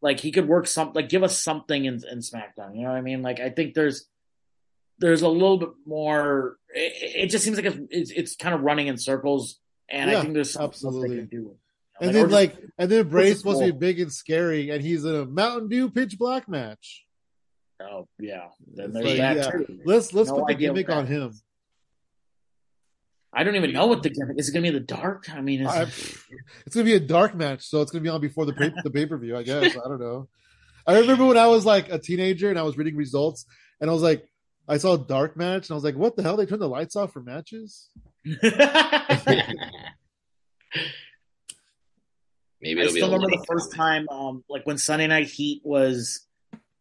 like 0.00 0.20
he 0.20 0.30
could 0.30 0.46
work 0.46 0.66
some 0.66 0.92
like 0.94 1.08
give 1.08 1.22
us 1.24 1.38
something 1.42 1.84
in, 1.84 1.94
in 2.10 2.18
SmackDown. 2.20 2.74
You 2.76 2.82
know 2.82 2.90
what 2.90 2.96
I 2.98 3.00
mean? 3.00 3.22
Like 3.22 3.40
I 3.40 3.50
think 3.50 3.74
there's 3.74 4.06
there's 5.00 5.22
a 5.22 5.28
little 5.28 5.58
bit 5.58 5.70
more. 5.86 6.56
It, 6.74 7.24
it 7.24 7.26
just 7.28 7.44
seems 7.44 7.56
like 7.56 7.66
it's, 7.66 7.78
it's 7.90 8.10
it's 8.10 8.36
kind 8.36 8.54
of 8.54 8.62
running 8.62 8.86
in 8.88 8.98
circles, 8.98 9.58
and 9.88 10.10
Yeah, 10.10 10.18
I 10.18 10.22
think 10.22 10.34
there's 10.34 10.52
something 10.52 10.68
absolutely. 10.70 11.08
they 11.10 11.16
can 11.16 11.26
do. 11.26 11.56
And 12.00 12.10
or 12.10 12.12
then 12.12 12.22
just- 12.24 12.32
like 12.32 12.56
and 12.78 12.90
then 12.90 13.08
Bray's 13.08 13.38
supposed 13.38 13.60
to 13.60 13.72
be 13.72 13.78
big 13.78 13.98
and 14.00 14.12
scary, 14.12 14.70
and 14.70 14.82
he's 14.82 15.04
in 15.04 15.14
a 15.14 15.24
Mountain 15.24 15.68
Dew 15.68 15.90
pitch 15.90 16.16
black 16.18 16.48
match. 16.48 17.04
Oh 17.80 18.08
yeah, 18.18 18.48
then 18.74 18.92
there's 18.92 19.06
like, 19.06 19.16
that 19.18 19.36
yeah. 19.36 19.50
too. 19.50 19.80
Let's 19.84 20.12
let's 20.12 20.30
No 20.30 20.38
put 20.38 20.48
the 20.48 20.54
gimmick 20.54 20.88
on 20.88 21.06
him. 21.06 21.32
I 23.32 23.44
don't 23.44 23.56
even 23.56 23.72
know 23.72 23.86
what 23.86 24.02
the 24.02 24.10
gimmick 24.10 24.38
is. 24.38 24.48
It 24.48 24.52
going 24.52 24.64
to 24.64 24.72
be 24.72 24.78
the 24.78 24.84
dark? 24.84 25.30
I 25.32 25.40
mean, 25.42 25.60
is 25.60 25.68
I, 25.68 25.82
it's 26.66 26.74
gonna 26.74 26.84
be 26.84 26.94
a 26.94 27.00
dark 27.00 27.34
match, 27.34 27.66
so 27.66 27.82
it's 27.82 27.92
gonna 27.92 28.02
be 28.02 28.08
on 28.08 28.20
before 28.20 28.46
the 28.46 28.52
pay, 28.52 28.72
the 28.82 28.90
pay 28.90 29.06
per 29.06 29.16
view. 29.16 29.36
I 29.36 29.42
guess 29.42 29.76
I 29.76 29.88
don't 29.88 30.00
know. 30.00 30.28
I 30.86 30.98
remember 31.00 31.26
when 31.26 31.36
I 31.36 31.46
was 31.46 31.66
like 31.66 31.92
a 31.92 31.98
teenager 31.98 32.48
and 32.50 32.58
I 32.58 32.62
was 32.62 32.76
reading 32.78 32.96
results, 32.96 33.44
and 33.80 33.90
I 33.90 33.92
was 33.92 34.02
like, 34.02 34.26
I 34.66 34.78
saw 34.78 34.94
a 34.94 34.98
dark 34.98 35.36
match, 35.36 35.68
and 35.68 35.72
I 35.72 35.74
was 35.74 35.84
like, 35.84 35.96
what 35.96 36.16
the 36.16 36.22
hell? 36.22 36.36
They 36.36 36.46
turned 36.46 36.62
the 36.62 36.68
lights 36.68 36.96
off 36.96 37.12
for 37.12 37.20
matches? 37.20 37.90
Maybe 38.24 38.40
I 42.80 42.84
it'll 42.84 42.94
be. 42.94 43.00
still 43.00 43.10
a 43.10 43.12
remember 43.12 43.36
the 43.36 43.44
first 43.46 43.72
time, 43.74 44.08
um, 44.08 44.42
like 44.48 44.66
when 44.66 44.78
Sunday 44.78 45.06
Night 45.06 45.28
Heat 45.28 45.60
was 45.64 46.26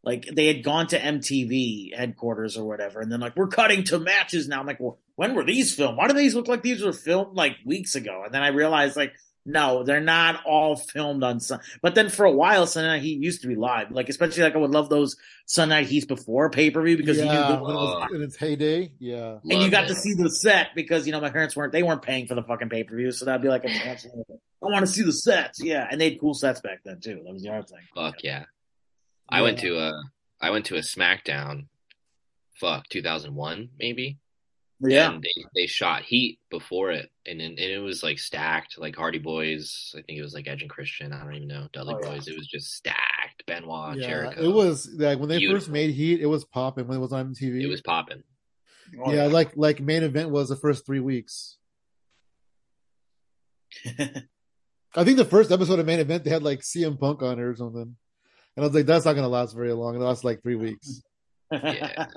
like 0.04 0.26
they 0.34 0.48
had 0.48 0.64
gone 0.64 0.88
to 0.88 1.00
MTV 1.00 1.96
headquarters 1.96 2.58
or 2.58 2.66
whatever, 2.66 3.02
and 3.02 3.12
then 3.12 3.20
like 3.20 3.36
we're 3.36 3.48
cutting 3.48 3.84
to 3.86 4.00
matches 4.00 4.48
now. 4.48 4.60
I'm 4.60 4.66
like, 4.66 4.80
well, 4.80 5.00
when 5.16 5.36
were 5.36 5.44
these 5.44 5.74
filmed? 5.76 5.98
Why 5.98 6.08
do 6.08 6.14
these 6.14 6.36
look 6.36 6.48
like 6.48 6.62
these 6.62 6.84
were 6.84 6.94
filmed 6.94 7.36
like 7.36 7.58
weeks 7.66 7.96
ago? 7.96 8.24
And 8.26 8.34
then 8.34 8.44
I 8.44 8.50
realized 8.50 8.96
like. 8.96 9.14
No, 9.50 9.84
they're 9.84 10.02
not 10.02 10.44
all 10.46 10.76
filmed 10.76 11.24
on 11.24 11.40
Sun. 11.40 11.62
But 11.82 11.96
then 11.96 12.10
for 12.10 12.26
a 12.26 12.32
while, 12.34 12.68
Sunday 12.68 12.90
Night 12.90 13.02
Heat 13.02 13.24
used 13.24 13.44
to 13.44 13.48
be 13.48 13.56
live. 13.56 13.92
Like 13.92 14.10
especially 14.10 14.44
like 14.44 14.56
I 14.56 14.58
would 14.58 14.72
love 14.72 14.90
those 14.90 15.16
Sunday 15.46 15.76
Night 15.76 15.88
Heats 15.88 16.06
before 16.06 16.50
pay 16.50 16.70
per 16.70 16.84
view 16.84 16.98
because 16.98 17.18
you 17.18 17.24
yeah, 17.24 17.56
knew 17.56 17.64
when 17.64 17.72
it 17.72 17.80
was 17.80 18.10
uh, 18.12 18.16
in 18.16 18.24
its 18.24 18.36
heyday. 18.36 18.92
Yeah, 19.00 19.38
and 19.50 19.64
you 19.64 19.72
got 19.72 19.86
it. 19.86 19.88
to 19.88 19.96
see 19.96 20.16
the 20.16 20.30
set 20.30 20.72
because 20.76 21.08
you 21.08 21.14
know 21.14 21.22
my 21.22 21.30
parents 21.30 21.56
weren't 21.56 21.72
they 21.72 21.82
weren't 21.82 22.02
paying 22.02 22.28
for 22.28 22.36
the 22.36 22.44
fucking 22.44 22.68
pay 22.68 22.84
per 22.84 22.98
view, 22.98 23.14
so 23.14 23.24
that'd 23.24 23.42
be 23.42 23.48
like 23.48 23.64
a 23.64 23.70
chance. 23.70 24.06
I 24.06 24.66
want 24.66 24.86
to 24.86 24.92
see 24.92 25.04
the 25.04 25.14
sets, 25.14 25.64
yeah, 25.64 25.88
and 25.90 26.02
they 26.02 26.10
had 26.10 26.20
cool 26.20 26.34
sets 26.34 26.60
back 26.60 26.80
then 26.84 27.00
too. 27.00 27.22
That 27.24 27.32
was 27.32 27.42
the 27.42 27.50
other 27.50 27.64
thing. 27.64 27.80
Fuck 27.96 28.24
yeah. 28.24 28.44
I 29.30 29.42
went 29.42 29.60
to 29.60 29.78
a 29.78 30.02
I 30.42 30.52
went 30.52 30.66
to 30.68 30.76
a 30.76 30.80
SmackDown. 30.82 31.68
Fuck, 32.56 32.88
2001 32.90 33.70
maybe. 33.80 34.20
Yeah, 34.80 35.12
And 35.14 35.24
they, 35.24 35.46
they 35.56 35.66
shot 35.68 36.04
Heat 36.04 36.40
before 36.52 36.92
it, 36.92 37.10
and 37.26 37.40
then- 37.40 37.52
and 37.58 37.60
it 37.60 37.80
was 37.80 38.04
like 38.04 38.20
stacked, 38.20 38.78
like 38.78 38.96
Hardy 38.96 39.18
Boys. 39.18 39.92
I 39.98 40.04
think 40.04 40.20
it 40.20 40.22
was 40.22 40.36
like 40.36 40.48
Edge 40.48 40.62
and 40.62 40.70
Christian. 40.70 41.12
I 41.14 41.24
don't 41.24 41.34
even 41.34 41.48
know 41.48 41.68
Dudley 41.74 41.96
Oh, 41.96 42.00
yeah. 42.04 42.10
Boys. 42.12 42.28
It 42.28 42.38
was 42.38 42.46
just 42.48 42.74
stacked. 42.76 43.44
Benoit, 43.48 43.98
yeah. 43.98 44.08
Jericho. 44.08 44.44
It 44.44 44.54
was 44.54 44.88
like 44.96 45.18
when 45.20 45.30
they 45.30 45.44
first 45.48 45.70
made 45.70 45.92
Heat, 45.96 46.22
it 46.22 46.28
was 46.28 46.46
popping 46.46 46.88
when 46.88 46.98
it 46.98 47.02
was 47.02 47.12
on 47.14 47.34
TV. 47.34 47.62
It 47.64 47.68
was 47.68 47.82
popping. 47.82 48.22
Oh, 49.04 49.12
yeah, 49.12 49.26
like 49.26 49.58
like 49.58 49.80
main 49.82 50.04
event 50.04 50.30
was 50.30 50.50
the 50.50 50.56
first 50.56 50.86
three 50.86 51.00
weeks. 51.00 51.58
I 53.86 55.04
think 55.04 55.18
the 55.18 55.26
first 55.26 55.52
episode 55.52 55.80
of 55.80 55.86
main 55.86 56.00
event 56.00 56.24
they 56.24 56.30
had 56.30 56.44
like 56.44 56.60
CM 56.62 57.00
Punk 57.00 57.22
on 57.22 57.40
it 57.40 57.44
or 57.44 57.56
something, 57.56 57.96
and 58.58 58.66
I 58.66 58.68
was 58.68 58.76
like, 58.76 58.86
that's 58.86 59.06
not 59.06 59.14
gonna 59.14 59.30
last 59.30 59.56
very 59.56 59.72
long. 59.72 59.96
It 59.96 60.00
lasts 60.00 60.26
like 60.26 60.42
three 60.42 60.56
weeks. 60.56 61.02
Yeah. 61.52 62.08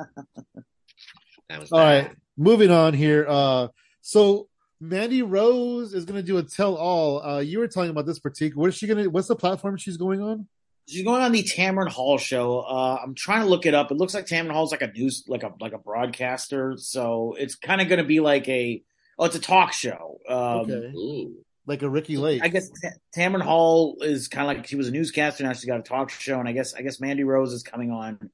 All 1.50 1.78
bad. 1.78 2.04
right, 2.04 2.10
moving 2.36 2.70
on 2.70 2.94
here. 2.94 3.26
Uh, 3.28 3.68
so 4.00 4.48
Mandy 4.80 5.22
Rose 5.22 5.92
is 5.92 6.04
going 6.04 6.20
to 6.20 6.26
do 6.26 6.38
a 6.38 6.42
tell 6.42 6.74
all. 6.74 7.22
Uh, 7.22 7.38
you 7.40 7.58
were 7.58 7.68
talking 7.68 7.90
about 7.90 8.06
this 8.06 8.18
particular. 8.18 8.60
What 8.60 8.68
is 8.70 8.76
she 8.76 8.86
going 8.86 9.04
to? 9.04 9.10
What's 9.10 9.28
the 9.28 9.36
platform 9.36 9.76
she's 9.76 9.98
going 9.98 10.22
on? 10.22 10.48
She's 10.88 11.04
going 11.04 11.22
on 11.22 11.32
the 11.32 11.42
Tamron 11.42 11.88
Hall 11.88 12.18
show. 12.18 12.60
Uh, 12.60 12.98
I'm 13.02 13.14
trying 13.14 13.42
to 13.42 13.48
look 13.48 13.66
it 13.66 13.74
up. 13.74 13.90
It 13.92 13.98
looks 13.98 14.14
like 14.14 14.26
Tamron 14.26 14.52
Hall's 14.52 14.72
like 14.72 14.82
a 14.82 14.90
news, 14.90 15.24
like 15.28 15.42
a 15.42 15.52
like 15.60 15.74
a 15.74 15.78
broadcaster. 15.78 16.74
So 16.78 17.36
it's 17.38 17.54
kind 17.54 17.80
of 17.80 17.88
going 17.88 18.00
to 18.00 18.06
be 18.06 18.20
like 18.20 18.48
a 18.48 18.82
oh, 19.18 19.26
it's 19.26 19.36
a 19.36 19.40
talk 19.40 19.72
show. 19.72 20.18
Um, 20.28 20.36
okay, 20.36 20.92
Ooh. 20.96 21.44
Like 21.70 21.82
a 21.82 21.88
Ricki 21.88 22.16
Lake. 22.16 22.42
I 22.42 22.48
guess 22.48 22.68
T- 22.68 22.88
Tamron 23.16 23.42
Hall 23.42 23.98
is 24.00 24.26
kind 24.26 24.50
of 24.50 24.56
like 24.56 24.66
she 24.66 24.74
was 24.74 24.88
a 24.88 24.90
newscaster 24.90 25.44
now 25.44 25.52
she's 25.52 25.66
got 25.66 25.78
a 25.78 25.84
talk 25.84 26.10
show, 26.10 26.40
and 26.40 26.48
I 26.48 26.52
guess 26.52 26.74
I 26.74 26.82
guess 26.82 26.98
Mandy 26.98 27.22
Rose 27.22 27.52
is 27.52 27.62
coming 27.62 27.92
on. 27.92 28.28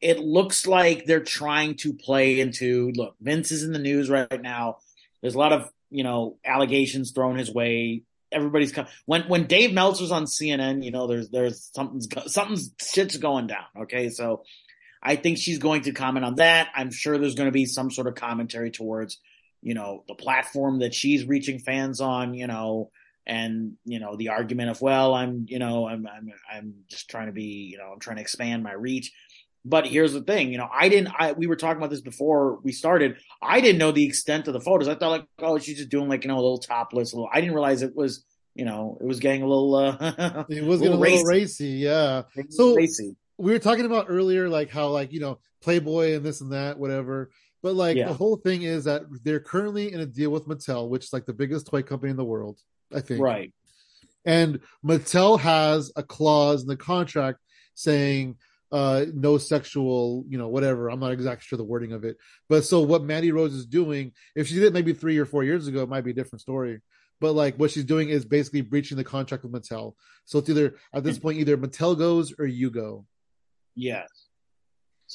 It 0.00 0.20
looks 0.20 0.68
like 0.68 1.04
they're 1.04 1.18
trying 1.18 1.74
to 1.78 1.92
play 1.92 2.38
into 2.38 2.92
look. 2.94 3.16
Vince 3.20 3.50
is 3.50 3.64
in 3.64 3.72
the 3.72 3.80
news 3.80 4.08
right 4.08 4.40
now. 4.40 4.76
There's 5.20 5.34
a 5.34 5.38
lot 5.38 5.52
of 5.52 5.68
you 5.90 6.04
know 6.04 6.38
allegations 6.44 7.10
thrown 7.10 7.34
his 7.34 7.52
way. 7.52 8.04
Everybody's 8.30 8.70
come 8.70 8.86
when 9.04 9.22
when 9.22 9.48
Dave 9.48 9.72
Meltzer's 9.72 10.12
on 10.12 10.26
CNN. 10.26 10.84
You 10.84 10.92
know, 10.92 11.08
there's 11.08 11.28
there's 11.28 11.68
something's 11.74 12.06
something's 12.32 12.70
shit's 12.80 13.16
going 13.16 13.48
down. 13.48 13.64
Okay, 13.80 14.10
so 14.10 14.44
I 15.02 15.16
think 15.16 15.38
she's 15.38 15.58
going 15.58 15.82
to 15.82 15.90
comment 15.90 16.24
on 16.24 16.36
that. 16.36 16.68
I'm 16.72 16.92
sure 16.92 17.18
there's 17.18 17.34
going 17.34 17.48
to 17.48 17.52
be 17.52 17.66
some 17.66 17.90
sort 17.90 18.06
of 18.06 18.14
commentary 18.14 18.70
towards 18.70 19.18
you 19.62 19.74
know 19.74 20.04
the 20.08 20.14
platform 20.14 20.78
that 20.80 20.94
she's 20.94 21.24
reaching 21.26 21.58
fans 21.58 22.00
on. 22.00 22.34
You 22.34 22.46
know, 22.46 22.90
and 23.26 23.74
you 23.84 23.98
know 23.98 24.16
the 24.16 24.28
argument 24.30 24.70
of 24.70 24.80
well, 24.80 25.14
I'm 25.14 25.46
you 25.48 25.58
know 25.58 25.88
I'm 25.88 26.06
I'm 26.06 26.32
I'm 26.52 26.74
just 26.88 27.08
trying 27.10 27.26
to 27.26 27.32
be 27.32 27.68
you 27.70 27.78
know 27.78 27.90
I'm 27.92 28.00
trying 28.00 28.16
to 28.16 28.22
expand 28.22 28.62
my 28.62 28.72
reach. 28.72 29.12
But 29.68 29.84
here's 29.88 30.12
the 30.12 30.20
thing, 30.20 30.52
you 30.52 30.58
know, 30.58 30.68
I 30.72 30.88
didn't. 30.88 31.12
I 31.18 31.32
we 31.32 31.48
were 31.48 31.56
talking 31.56 31.78
about 31.78 31.90
this 31.90 32.00
before 32.00 32.60
we 32.62 32.70
started. 32.70 33.16
I 33.42 33.60
didn't 33.60 33.78
know 33.80 33.90
the 33.90 34.06
extent 34.06 34.46
of 34.46 34.54
the 34.54 34.60
photos. 34.60 34.86
I 34.86 34.94
thought 34.94 35.10
like, 35.10 35.26
oh, 35.40 35.58
she's 35.58 35.78
just 35.78 35.88
doing 35.88 36.08
like 36.08 36.22
you 36.22 36.28
know 36.28 36.36
a 36.36 36.44
little 36.44 36.58
topless. 36.58 37.12
A 37.12 37.16
little. 37.16 37.28
I 37.32 37.40
didn't 37.40 37.54
realize 37.54 37.82
it 37.82 37.96
was 37.96 38.24
you 38.54 38.64
know 38.64 38.96
it 39.00 39.04
was 39.04 39.18
getting 39.18 39.42
a 39.42 39.46
little. 39.48 39.74
uh 39.74 40.44
it 40.48 40.62
was 40.64 40.80
a 40.80 40.84
getting 40.84 40.96
a 40.96 41.00
little 41.00 41.00
little 41.00 41.24
racy. 41.24 41.66
Yeah, 41.70 42.22
So- 42.50 42.76
racy. 42.76 43.16
we 43.38 43.50
were 43.50 43.58
talking 43.58 43.86
about 43.86 44.06
earlier, 44.08 44.48
like 44.48 44.70
how 44.70 44.86
like 44.90 45.12
you 45.12 45.18
know 45.18 45.40
Playboy 45.62 46.14
and 46.14 46.24
this 46.24 46.40
and 46.42 46.52
that, 46.52 46.78
whatever. 46.78 47.30
But 47.66 47.74
like 47.74 47.96
Yeah. 47.96 48.06
the 48.06 48.14
whole 48.14 48.36
thing 48.36 48.62
is 48.62 48.84
that 48.84 49.02
they're 49.24 49.40
currently 49.40 49.92
in 49.92 49.98
a 49.98 50.06
deal 50.06 50.30
with 50.30 50.46
Mattel, 50.46 50.88
which 50.88 51.06
is 51.06 51.12
like 51.12 51.26
the 51.26 51.32
biggest 51.32 51.66
toy 51.66 51.82
company 51.82 52.12
in 52.12 52.16
the 52.16 52.24
world, 52.24 52.60
I 52.94 53.00
think. 53.00 53.20
Right. 53.20 53.52
And 54.24 54.60
Mattel 54.84 55.40
has 55.40 55.90
a 55.96 56.04
clause 56.04 56.62
in 56.62 56.68
the 56.68 56.76
contract 56.76 57.40
saying 57.74 58.36
uh 58.70 59.06
no 59.12 59.36
sexual, 59.36 60.24
you 60.28 60.38
know, 60.38 60.46
whatever. 60.46 60.88
I'm 60.88 61.00
not 61.00 61.10
exactly 61.10 61.42
sure 61.44 61.56
the 61.56 61.64
wording 61.64 61.92
of 61.92 62.04
it. 62.04 62.18
But 62.48 62.64
so 62.64 62.82
what 62.82 63.02
Mandy 63.02 63.32
Rose 63.32 63.52
is 63.52 63.66
doing, 63.66 64.12
if 64.36 64.46
she 64.46 64.54
did 64.54 64.62
it 64.62 64.72
maybe 64.72 64.92
three 64.92 65.18
or 65.18 65.26
four 65.26 65.42
years 65.42 65.66
ago, 65.66 65.82
it 65.82 65.88
might 65.88 66.04
be 66.04 66.12
a 66.12 66.14
different 66.14 66.42
story. 66.42 66.82
But 67.20 67.32
like 67.32 67.56
what 67.56 67.72
she's 67.72 67.84
doing 67.84 68.10
is 68.10 68.24
basically 68.24 68.60
breaching 68.60 68.96
the 68.96 69.02
contract 69.02 69.42
with 69.42 69.52
Mattel. 69.52 69.94
So 70.24 70.38
it's 70.38 70.48
either 70.48 70.76
at 70.94 71.02
this 71.02 71.18
point 71.18 71.40
either 71.40 71.56
Mattel 71.56 71.98
goes 71.98 72.32
or 72.38 72.46
you 72.46 72.70
go. 72.70 73.06
Yes. 73.74 74.25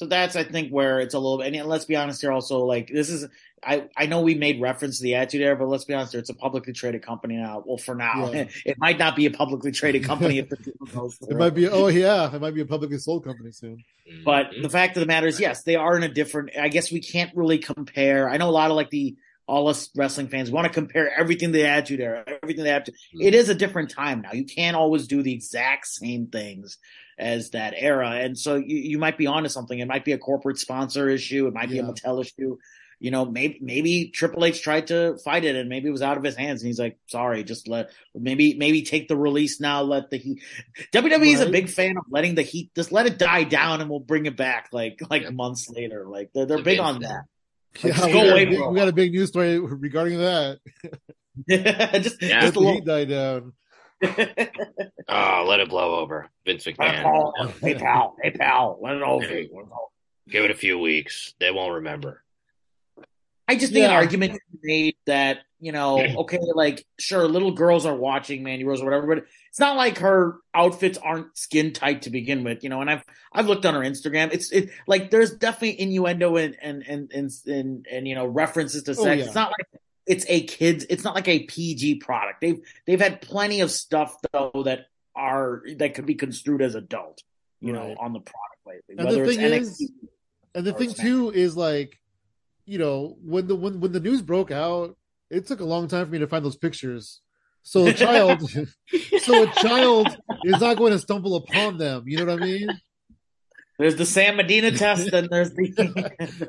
So 0.02 0.06
that's 0.06 0.34
I 0.34 0.42
think 0.42 0.72
where 0.72 0.98
it's 0.98 1.14
a 1.14 1.18
little 1.20 1.38
bit. 1.38 1.54
And 1.54 1.68
let's 1.68 1.84
be 1.84 1.94
honest 1.94 2.22
here, 2.22 2.32
also 2.32 2.64
like 2.64 2.88
this 2.88 3.08
is 3.08 3.28
I 3.62 3.84
I 3.96 4.06
know 4.06 4.20
we 4.20 4.34
made 4.34 4.60
reference 4.60 4.98
to 4.98 5.04
the 5.04 5.14
attitude 5.14 5.42
era, 5.42 5.54
but 5.54 5.68
let's 5.68 5.84
be 5.84 5.94
honest 5.94 6.10
here, 6.10 6.18
it's 6.18 6.28
a 6.28 6.34
publicly 6.34 6.72
traded 6.72 7.02
company 7.02 7.36
now. 7.36 7.62
Well, 7.64 7.76
for 7.76 7.94
now, 7.94 8.32
Yeah. 8.32 8.46
it 8.66 8.78
might 8.78 8.98
not 8.98 9.14
be 9.14 9.26
a 9.26 9.30
publicly 9.30 9.70
traded 9.70 10.02
company 10.02 10.38
if 10.38 10.48
the 10.48 10.56
deal 10.64 10.74
goes 10.92 11.18
It 11.22 11.36
might 11.36 11.54
be 11.54 11.68
oh 11.68 11.86
yeah, 11.86 12.34
it 12.34 12.40
might 12.40 12.54
be 12.54 12.62
a 12.62 12.66
publicly 12.66 12.98
sold 12.98 13.22
company 13.22 13.52
soon. 13.52 13.84
But 14.24 14.50
the 14.60 14.68
fact 14.68 14.96
of 14.96 15.02
the 15.02 15.06
matter 15.06 15.28
is, 15.28 15.38
yes, 15.38 15.62
they 15.62 15.76
are 15.76 15.96
in 15.96 16.02
a 16.02 16.08
different. 16.08 16.50
I 16.60 16.66
guess 16.66 16.90
we 16.90 16.98
can't 16.98 17.30
really 17.36 17.58
compare. 17.58 18.28
I 18.28 18.38
know 18.38 18.48
a 18.48 18.50
lot 18.50 18.72
of 18.72 18.76
like 18.76 18.90
the 18.90 19.14
all 19.46 19.68
us 19.68 19.90
wrestling 19.96 20.28
fans 20.28 20.50
want 20.50 20.66
to 20.66 20.72
compare 20.72 21.10
everything 21.18 21.52
to 21.52 21.58
the 21.58 21.66
Attitude 21.66 22.00
Era, 22.00 22.24
everything 22.26 22.58
to 22.58 22.62
the 22.64 22.70
Attitude. 22.70 22.94
It 23.20 23.34
is 23.34 23.48
a 23.48 23.54
different 23.54 23.90
time 23.90 24.22
now. 24.22 24.32
You 24.32 24.44
can't 24.44 24.76
always 24.76 25.06
do 25.06 25.22
the 25.22 25.32
exact 25.32 25.86
same 25.88 26.28
things 26.28 26.78
as 27.18 27.50
that 27.50 27.74
era, 27.76 28.10
and 28.10 28.38
so 28.38 28.56
you, 28.56 28.76
you 28.76 28.98
might 28.98 29.18
be 29.18 29.26
onto 29.26 29.48
something. 29.48 29.78
It 29.78 29.86
might 29.88 30.04
be 30.04 30.12
a 30.12 30.18
corporate 30.18 30.58
sponsor 30.58 31.08
issue. 31.08 31.46
It 31.46 31.54
might 31.54 31.68
be 31.70 31.78
a 31.78 31.82
Yeah. 31.82 31.90
Mattel 31.90 32.20
issue. 32.20 32.56
You 33.00 33.10
know, 33.10 33.24
maybe 33.24 33.58
maybe 33.60 34.10
Triple 34.14 34.44
H 34.44 34.62
tried 34.62 34.86
to 34.86 35.18
fight 35.24 35.44
it, 35.44 35.56
and 35.56 35.68
maybe 35.68 35.88
it 35.88 35.90
was 35.92 36.02
out 36.02 36.16
of 36.16 36.22
his 36.22 36.36
hands, 36.36 36.62
and 36.62 36.68
he's 36.68 36.78
like, 36.78 36.98
"Sorry, 37.08 37.42
just 37.42 37.66
let 37.66 37.90
maybe 38.14 38.54
maybe 38.54 38.82
take 38.82 39.08
the 39.08 39.16
release 39.16 39.60
now. 39.60 39.82
Let 39.82 40.10
the 40.10 40.18
heat." 40.18 40.40
WWE 40.92 41.34
is 41.34 41.40
a 41.40 41.50
big 41.50 41.68
fan 41.68 41.96
of 41.96 42.04
letting 42.10 42.36
the 42.36 42.42
heat 42.42 42.70
just 42.76 42.92
let 42.92 43.06
it 43.06 43.18
die 43.18 43.42
down, 43.42 43.80
and 43.80 43.90
we'll 43.90 43.98
bring 43.98 44.26
it 44.26 44.36
back 44.36 44.68
like 44.72 45.00
like 45.10 45.22
Yep. 45.22 45.32
months 45.32 45.68
later. 45.68 46.06
Like 46.08 46.30
they're 46.32 46.46
they're 46.46 46.58
The 46.58 46.62
big 46.62 46.78
on 46.78 47.00
thing. 47.00 47.10
That. 47.74 47.84
Yeah, 47.84 48.06
we, 48.06 48.12
go 48.12 48.18
got 48.18 48.26
a 48.26 48.30
away, 48.32 48.44
big, 48.44 48.60
we 48.66 48.74
got 48.76 48.88
a 48.88 48.92
big 48.92 49.12
news 49.12 49.28
story 49.28 49.58
regarding 49.58 50.18
that. 50.18 50.60
just, 52.02 52.20
Yeah. 52.22 52.40
just 52.40 52.56
Let 52.56 52.56
a 52.56 52.60
the 52.60 52.60
heat 52.60 52.60
little. 52.60 52.80
die 52.80 53.04
down. 53.04 53.52
Oh, 55.08 55.44
let 55.46 55.60
it 55.60 55.68
blow 55.68 55.96
over. 56.00 56.28
Vince 56.46 56.64
McMahon. 56.64 57.02
pal, 57.02 57.34
hey 57.60 57.74
pal, 57.74 58.16
hey 58.22 58.30
pal, 58.30 58.78
let 58.80 58.96
it 58.96 59.02
over. 59.02 59.24
Hey. 59.26 59.48
Give 60.28 60.44
it 60.44 60.50
a 60.50 60.54
few 60.54 60.78
weeks. 60.78 61.34
They 61.38 61.50
won't 61.50 61.74
remember. 61.74 62.22
I 63.46 63.56
just 63.56 63.72
think 63.72 63.84
an 63.84 63.90
argument 63.90 64.40
made 64.62 64.96
that 65.06 65.40
you 65.62 65.70
know, 65.70 65.98
okay, 66.18 66.40
like 66.54 66.84
sure, 66.98 67.26
little 67.26 67.52
girls 67.52 67.86
are 67.86 67.94
watching 67.94 68.42
Mandy 68.42 68.64
Rose 68.64 68.82
or 68.82 68.84
whatever, 68.84 69.06
but 69.06 69.24
it's 69.48 69.60
not 69.60 69.76
like 69.76 69.98
her 69.98 70.38
outfits 70.52 70.98
aren't 70.98 71.38
skin 71.38 71.72
tight 71.72 72.02
to 72.02 72.10
begin 72.10 72.42
with, 72.42 72.64
you 72.64 72.68
know. 72.68 72.80
And 72.80 72.90
I've 72.90 73.04
I've 73.32 73.46
looked 73.46 73.64
on 73.64 73.74
her 73.74 73.80
Instagram. 73.80 74.32
It's 74.32 74.50
it 74.50 74.70
like 74.88 75.10
there's 75.10 75.30
definitely 75.30 75.80
innuendo 75.80 76.36
and 76.36 76.56
and 76.60 76.82
and 76.86 77.12
and 77.12 77.30
and, 77.46 77.86
and 77.90 78.08
you 78.08 78.16
know 78.16 78.26
references 78.26 78.82
to 78.82 78.90
oh, 78.90 78.94
sex. 78.94 79.06
Oh, 79.06 79.12
yeah. 79.12 79.24
It's 79.24 79.34
not 79.34 79.52
like 79.52 79.80
it's 80.04 80.26
a 80.28 80.42
kids. 80.42 80.84
It's 80.90 81.04
not 81.04 81.14
like 81.14 81.28
a 81.28 81.44
PG 81.44 81.96
product. 81.96 82.40
They've 82.40 82.60
they've 82.86 83.00
had 83.00 83.22
plenty 83.22 83.60
of 83.60 83.70
stuff 83.70 84.16
though 84.32 84.64
that 84.64 84.86
are 85.14 85.62
that 85.76 85.94
could 85.94 86.06
be 86.06 86.16
construed 86.16 86.60
as 86.60 86.74
adult, 86.74 87.22
you 87.60 87.72
know, 87.72 87.94
on 88.00 88.12
the 88.12 88.20
product 88.20 88.66
lately. 88.66 88.96
And 88.98 88.98
the 88.98 89.04
Whether 89.04 89.24
it's 89.24 89.36
thing 89.36 89.46
NXT, 89.46 89.64
is- 89.64 89.92
And 90.56 90.66
the 90.66 90.72
thing 90.72 90.92
too 90.92 91.30
is 91.30 91.56
like, 91.56 92.00
you 92.66 92.78
know, 92.78 93.16
when 93.22 93.46
the 93.46 93.54
when 93.54 93.78
when 93.78 93.92
the 93.92 94.00
news 94.00 94.22
broke 94.22 94.50
out, 94.50 94.96
it 95.32 95.46
took 95.46 95.58
a 95.60 95.64
long 95.64 95.88
time 95.88 96.06
for 96.06 96.12
me 96.12 96.18
to 96.20 96.28
find 96.28 96.44
those 96.44 96.56
pictures. 96.56 97.20
So 97.64 97.86
a 97.86 97.92
child, 97.92 98.42
so 99.22 99.42
a 99.42 99.46
child 99.48 100.16
is 100.44 100.60
not 100.60 100.76
going 100.76 100.92
to 100.92 100.98
stumble 100.98 101.36
upon 101.36 101.78
them. 101.78 102.04
You 102.06 102.18
know 102.18 102.26
what 102.26 102.34
I 102.34 102.44
mean? 102.44 102.68
there's 103.78 103.96
the 103.96 104.06
Sam 104.06 104.36
Medina 104.36 104.70
test, 104.70 105.12
and 105.12 105.28
there's 105.30 105.50
the 105.54 105.72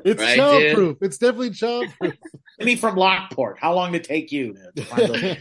It's 0.04 0.20
Right, 0.22 0.36
child 0.36 0.60
dude. 0.62 0.74
proof. 0.74 0.98
It's 1.00 1.18
definitely 1.18 1.50
child 1.50 1.88
proof. 1.98 2.14
I 2.60 2.64
mean, 2.64 2.76
from 2.78 2.96
Lockport. 2.96 3.58
How 3.58 3.74
long 3.74 3.92
did 3.92 4.02
it 4.02 4.04
take 4.08 4.30
you 4.30 4.54
to, 4.54 4.72
to 4.76 4.82
find 4.84 5.08
those? 5.08 5.36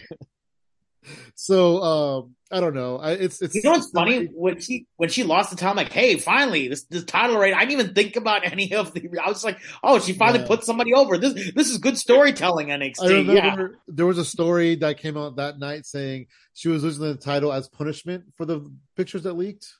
So 1.35 1.81
um, 1.81 2.35
I 2.51 2.59
don't 2.59 2.75
know. 2.75 2.97
I, 2.97 3.11
it's 3.13 3.41
it's 3.41 3.55
You 3.55 3.61
know 3.63 3.71
what's 3.71 3.89
funny? 3.89 4.25
When 4.33 4.59
she 4.59 4.85
when 4.97 5.09
she 5.09 5.23
lost 5.23 5.49
the 5.49 5.55
title, 5.55 5.71
I'm 5.71 5.77
like, 5.77 5.91
hey, 5.91 6.17
finally, 6.17 6.67
this 6.67 6.83
this 6.83 7.03
title 7.03 7.37
right. 7.37 7.53
I 7.53 7.65
didn't 7.65 7.79
even 7.81 7.93
think 7.95 8.15
about 8.15 8.45
any 8.51 8.73
of 8.75 8.93
the. 8.93 9.09
I 9.23 9.27
was 9.29 9.43
like, 9.43 9.59
oh, 9.83 9.99
she 9.99 10.13
finally 10.13 10.41
Yeah. 10.41 10.47
put 10.47 10.63
somebody 10.63 10.93
over. 10.93 11.17
This 11.17 11.51
this 11.55 11.69
is 11.69 11.77
good 11.79 11.97
storytelling, 11.97 12.71
I 12.71 12.77
NXT. 12.77 13.33
Yeah, 13.33 13.67
there 13.87 14.05
was 14.05 14.17
a 14.17 14.25
story 14.25 14.75
that 14.75 14.97
came 14.97 15.17
out 15.17 15.37
that 15.37 15.59
night 15.59 15.85
saying 15.85 16.27
she 16.53 16.67
was 16.69 16.83
losing 16.83 17.03
the 17.03 17.15
title 17.15 17.51
as 17.51 17.67
punishment 17.67 18.25
for 18.37 18.45
the 18.45 18.71
pictures 18.95 19.23
that 19.23 19.33
leaked. 19.33 19.73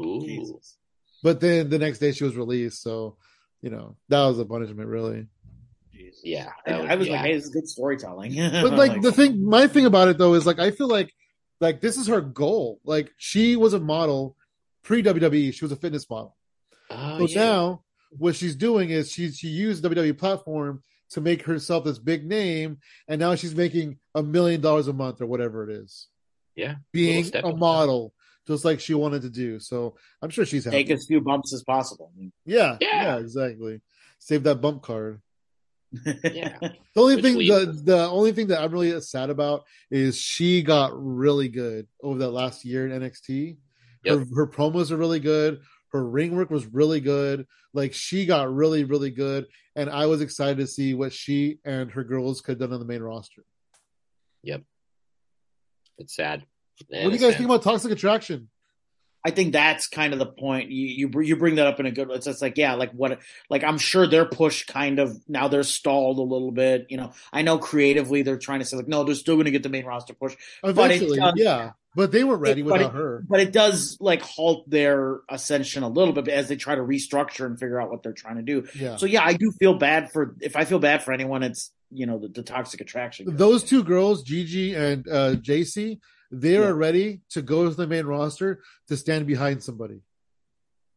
Ooh. 0.00 0.20
Jesus. 0.20 0.76
But 1.22 1.40
then 1.40 1.68
the 1.68 1.78
next 1.78 1.98
day 1.98 2.12
she 2.12 2.24
was 2.24 2.36
released, 2.36 2.82
so 2.82 3.16
you 3.60 3.70
know 3.70 3.96
that 4.08 4.24
was 4.24 4.38
a 4.38 4.44
punishment, 4.44 4.88
really. 4.88 5.26
Jesus. 6.22 6.30
Yeah. 6.30 6.50
I, 6.66 6.72
that 6.82 6.90
I 6.90 6.94
was 6.96 7.08
yeah. 7.08 7.14
like, 7.14 7.22
hey, 7.22 7.34
this 7.34 7.44
is 7.44 7.50
good 7.50 7.68
storytelling. 7.68 8.32
But 8.36 8.72
like 8.74 9.00
the 9.02 9.12
thing, 9.12 9.44
my 9.44 9.66
thing 9.66 9.86
about 9.86 10.08
it 10.08 10.18
though 10.18 10.34
is 10.34 10.46
like 10.46 10.58
I 10.58 10.70
feel 10.70 10.88
like 10.88 11.12
like 11.60 11.80
this 11.80 11.96
is 11.96 12.06
her 12.08 12.20
goal. 12.20 12.80
Like 12.84 13.12
she 13.16 13.56
was 13.56 13.74
a 13.74 13.80
model 13.80 14.36
pre 14.82 15.02
WWE. 15.02 15.52
She 15.52 15.64
was 15.64 15.72
a 15.72 15.76
fitness 15.76 16.08
model. 16.08 16.36
Oh, 16.90 17.18
So 17.18 17.26
yeah. 17.26 17.44
now 17.44 17.82
what 18.18 18.34
she's 18.34 18.56
doing 18.56 18.90
is 18.90 19.10
she 19.12 19.30
she 19.30 19.48
used 19.48 19.84
WWE 19.84 20.16
platform 20.18 20.82
to 21.10 21.20
make 21.20 21.42
herself 21.42 21.84
this 21.84 21.98
big 21.98 22.24
name, 22.24 22.78
and 23.08 23.18
now 23.20 23.34
she's 23.34 23.54
making 23.54 23.98
a 24.14 24.22
million 24.22 24.60
dollars 24.60 24.88
a 24.88 24.92
month 24.92 25.20
or 25.20 25.26
whatever 25.26 25.68
it 25.68 25.74
is. 25.76 26.06
Yeah, 26.56 26.76
being 26.92 27.16
little 27.16 27.28
stepping 27.28 27.52
a 27.52 27.56
model, 27.56 28.12
just 28.46 28.64
like 28.64 28.80
she 28.80 28.94
wanted 28.94 29.22
to 29.22 29.30
do. 29.30 29.60
So 29.60 29.96
I'm 30.22 30.30
sure 30.30 30.44
she's 30.44 30.64
happy. 30.64 30.78
take 30.84 30.90
as 30.90 31.06
few 31.06 31.20
bumps 31.20 31.52
as 31.54 31.62
possible. 31.62 32.12
yeah, 32.44 32.76
Yeah. 32.80 33.02
yeah, 33.02 33.16
exactly. 33.18 33.80
Save 34.18 34.42
that 34.44 34.60
bump 34.60 34.82
card. 34.82 35.20
Yeah. 36.24 36.58
The 36.92 37.00
only 37.02 37.16
Which 37.16 37.24
thing 37.24 37.38
the, 37.38 37.80
the 37.84 38.08
only 38.08 38.32
thing 38.32 38.48
that 38.48 38.60
I'm 38.60 38.72
really 38.72 39.00
sad 39.00 39.30
about 39.30 39.64
is 39.92 40.18
she 40.18 40.60
got 40.60 40.90
really 40.94 41.48
good 41.48 41.86
over 42.02 42.18
that 42.18 42.30
last 42.30 42.64
year 42.64 42.86
in 42.88 43.00
NXT. 43.00 43.56
Her 44.06 44.16
Yep. 44.16 44.26
her 44.34 44.46
promos 44.48 44.90
are 44.90 44.96
really 44.96 45.20
good. 45.20 45.60
Her 45.92 46.04
ring 46.04 46.34
work 46.34 46.50
was 46.50 46.66
really 46.66 47.00
good. 47.00 47.46
Like 47.74 47.92
she 47.94 48.26
got 48.26 48.52
really 48.52 48.82
really 48.84 49.10
good, 49.10 49.46
and 49.76 49.88
I 49.88 50.06
was 50.06 50.20
excited 50.20 50.58
to 50.58 50.66
see 50.66 50.94
what 50.94 51.12
she 51.12 51.58
and 51.64 51.90
her 51.92 52.02
girls 52.02 52.40
could 52.40 52.52
have 52.52 52.58
done 52.70 52.72
on 52.72 52.80
the 52.80 52.86
main 52.86 53.02
roster. 53.02 53.44
Yep. 54.42 54.62
It's 55.98 56.16
sad. 56.16 56.44
what 56.88 57.04
do 57.04 57.10
you 57.10 57.18
guys 57.18 57.36
think 57.36 57.44
about 57.48 57.62
Toxic 57.62 57.92
Attraction? 57.92 58.48
I 59.24 59.30
think 59.30 59.52
that's 59.52 59.86
kind 59.86 60.12
of 60.12 60.18
the 60.18 60.26
point. 60.26 60.70
You 60.70 60.86
you 60.86 61.08
br- 61.08 61.22
you 61.22 61.36
bring 61.36 61.56
that 61.56 61.66
up 61.66 61.78
in 61.78 61.86
a 61.86 61.90
good. 61.90 62.10
It's 62.10 62.26
just 62.26 62.40
like 62.40 62.56
yeah, 62.56 62.74
like 62.74 62.92
what 62.92 63.18
like 63.50 63.62
I'm 63.64 63.76
sure 63.78 64.06
their 64.06 64.24
push 64.24 64.64
kind 64.64 64.98
of 64.98 65.16
now 65.28 65.48
they're 65.48 65.62
stalled 65.62 66.18
a 66.18 66.22
little 66.22 66.52
bit. 66.52 66.86
You 66.88 66.96
know, 66.96 67.12
I 67.32 67.42
know 67.42 67.58
creatively 67.58 68.22
they're 68.22 68.38
trying 68.38 68.60
to 68.60 68.64
say 68.64 68.76
like 68.76 68.88
no, 68.88 69.04
they're 69.04 69.14
still 69.14 69.34
going 69.36 69.44
to 69.46 69.50
get 69.50 69.62
the 69.62 69.68
main 69.68 69.84
roster 69.84 70.14
push, 70.14 70.36
But 70.62 70.68
it 70.68 70.70
Eventually, 70.78 71.18
does- 71.18 71.34
yeah, 71.36 71.72
but 71.94 72.12
they 72.12 72.24
were 72.24 72.38
ready 72.38 72.62
It- 72.62 72.64
but 72.64 72.72
without 72.78 72.94
it- 72.94 72.96
her. 72.98 73.24
but 73.28 73.40
it 73.40 73.52
does 73.52 73.98
like 74.00 74.22
halt 74.22 74.68
their 74.70 75.18
ascension 75.28 75.82
a 75.82 75.88
little 75.88 76.14
bit 76.14 76.26
as 76.28 76.48
they 76.48 76.56
try 76.56 76.74
to 76.74 76.80
restructure 76.82 77.44
and 77.44 77.58
figure 77.60 77.78
out 77.80 77.90
what 77.90 78.02
they're 78.02 78.12
trying 78.14 78.36
to 78.36 78.42
do. 78.42 78.66
Yeah, 78.74 78.96
So 78.96 79.04
yeah, 79.06 79.22
I 79.22 79.34
do 79.34 79.52
feel 79.52 79.74
bad 79.74 80.10
for 80.12 80.34
if 80.40 80.56
I 80.56 80.64
feel 80.64 80.78
bad 80.78 81.02
for 81.02 81.12
anyone, 81.12 81.42
it's 81.42 81.72
you 81.92 82.06
know 82.06 82.18
the, 82.18 82.28
the 82.28 82.42
toxic 82.42 82.80
attraction. 82.80 83.26
girls. 83.26 83.36
those 83.38 83.64
two 83.64 83.82
girls, 83.84 84.22
Gigi 84.22 84.74
and 84.74 85.06
uh, 85.08 85.34
Jacy, 85.34 86.00
they 86.30 86.56
are 86.56 86.74
ready 86.74 87.20
to 87.30 87.42
go 87.42 87.68
to 87.68 87.74
the 87.74 87.86
main 87.86 88.06
roster 88.06 88.62
to 88.88 88.96
stand 88.96 89.26
behind 89.26 89.62
somebody. 89.62 90.00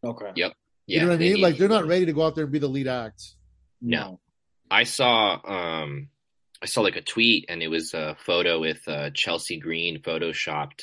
okay, 0.04 0.32
Yep. 0.36 0.54
Yeah, 0.86 0.96
you 0.96 1.02
know 1.06 1.08
what 1.12 1.16
I 1.16 1.18
mean? 1.18 1.34
need 1.36 1.42
Like 1.42 1.58
they're 1.58 1.70
not 1.70 1.88
ready 1.88 2.06
to 2.08 2.14
go 2.14 2.26
out 2.26 2.36
there 2.36 2.44
and 2.44 2.52
be 2.52 2.60
the 2.60 2.68
lead 2.68 2.88
act. 2.88 3.24
No. 3.82 4.20
I 4.70 4.84
saw 4.84 5.40
um 5.46 6.10
I 6.62 6.66
saw 6.66 6.82
like 6.82 6.98
a 6.98 7.02
tweet 7.02 7.46
and 7.48 7.64
it 7.64 7.70
was 7.70 7.94
a 7.94 8.16
photo 8.20 8.60
with 8.60 8.86
uh 8.88 9.10
Chelsea 9.12 9.60
Green 9.60 10.02
photoshopped 10.02 10.82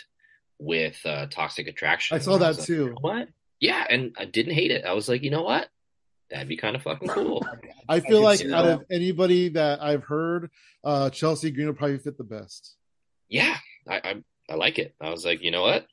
with 0.59 0.99
uh 1.05 1.27
Toxic 1.27 1.67
Attraction. 1.67 2.17
I 2.17 2.21
saw 2.21 2.39
that 2.39 2.49
was 2.49 2.59
like, 2.61 2.67
too. 2.67 2.75
"You 2.75 2.91
know 2.91 2.97
what? 3.01 3.29
Yeah, 3.61 3.85
and 3.91 4.15
I 4.19 4.25
didn't 4.25 4.55
hate 4.55 4.71
it. 4.71 4.87
I 4.87 4.95
was 4.95 5.07
like, 5.07 5.23
you 5.23 5.31
know 5.31 5.43
what? 5.43 5.69
That'd 6.31 6.49
be 6.49 6.57
kind 6.57 6.77
of 6.77 6.83
fucking 6.83 7.09
cool. 7.09 7.45
I 7.89 8.01
feel 8.01 8.19
can 8.21 8.23
like 8.23 8.41
out 8.59 8.65
that. 8.65 8.73
of 8.81 8.85
anybody 8.91 9.51
that 9.51 9.83
I've 9.83 10.05
heard, 10.05 10.51
uh, 10.83 11.11
Chelsea 11.11 11.51
Green 11.51 11.67
would 11.67 11.77
probably 11.77 11.99
fit 11.99 12.17
the 12.17 12.25
best. 12.25 12.75
Yeah, 13.29 13.57
I, 13.87 14.23
I 14.51 14.55
I 14.55 14.57
like 14.57 14.79
it. 14.79 14.95
I 15.01 15.11
was 15.11 15.25
like, 15.25 15.43
you 15.43 15.51
know 15.51 15.63
what? 15.63 15.87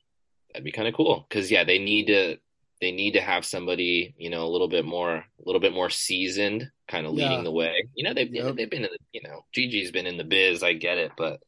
That'd 0.52 0.64
be 0.64 0.72
kind 0.72 0.88
of 0.88 0.94
cool. 0.94 1.26
Because 1.28 1.50
yeah, 1.50 1.64
they 1.64 1.78
need 1.78 2.06
to 2.06 2.36
they 2.80 2.92
need 2.92 3.12
to 3.12 3.20
have 3.20 3.44
somebody 3.44 4.14
you 4.18 4.30
know 4.30 4.44
a 4.46 4.48
little 4.50 4.68
bit 4.68 4.84
more 4.84 5.16
a 5.16 5.24
little 5.44 5.60
bit 5.60 5.72
more 5.72 5.90
seasoned, 5.90 6.70
kind 6.88 7.06
of 7.06 7.12
leading 7.12 7.38
Yeah. 7.38 7.42
the 7.44 7.52
way. 7.52 7.72
You 7.94 8.04
know 8.04 8.14
they've 8.14 8.32
Yep. 8.32 8.56
they've 8.56 8.70
been 8.70 8.84
in 8.84 8.90
the 8.90 8.98
you 9.12 9.22
know 9.22 9.44
Gigi's 9.54 9.90
been 9.92 10.06
in 10.06 10.16
the 10.16 10.24
biz. 10.24 10.62
I 10.62 10.72
get 10.74 10.98
it, 10.98 11.12
but 11.16 11.40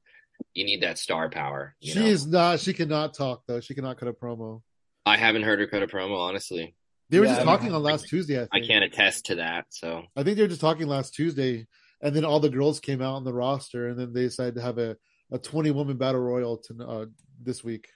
you 0.55 0.64
need 0.64 0.83
that 0.83 0.99
star 0.99 1.29
power. 1.31 1.77
You 1.81 1.92
She 1.94 2.01
know? 2.01 2.07
is 2.07 2.27
not. 2.27 2.61
She 2.61 2.73
cannot 2.73 3.14
talk 3.14 3.42
though. 3.46 3.61
She 3.61 3.75
cannot 3.75 3.99
cut 3.99 4.09
a 4.09 4.12
promo. 4.12 4.62
I 5.07 5.16
haven't 5.16 5.42
heard 5.42 5.61
her 5.61 5.66
cut 5.66 5.83
a 5.83 5.87
promo 5.87 6.18
honestly. 6.18 6.75
They 7.09 7.18
were 7.18 7.25
Yeah, 7.25 7.35
just 7.35 7.44
talking 7.44 7.73
on 7.73 7.83
last 7.83 8.07
Tuesday. 8.09 8.40
I 8.40 8.46
I 8.53 8.61
can't 8.61 8.85
attest 8.85 9.27
to 9.27 9.37
that. 9.37 9.66
So 9.70 10.05
I 10.14 10.23
think 10.23 10.37
they 10.37 10.42
were 10.42 10.49
just 10.49 10.61
talking 10.61 10.87
last 10.87 11.14
Tuesday, 11.14 11.66
and 12.01 12.14
then 12.14 12.25
all 12.25 12.38
the 12.38 12.49
girls 12.51 12.79
came 12.81 13.03
out 13.03 13.14
on 13.14 13.25
the 13.25 13.33
roster, 13.33 13.88
and 13.88 13.99
then 13.99 14.12
they 14.12 14.23
decided 14.23 14.55
to 14.57 14.62
have 14.62 14.79
a, 14.79 14.96
a 15.32 15.38
twenty 15.38 15.70
woman 15.70 15.96
battle 15.96 16.20
royal 16.20 16.58
to 16.58 16.84
uh, 16.86 17.06
this 17.42 17.62
week. 17.64 17.88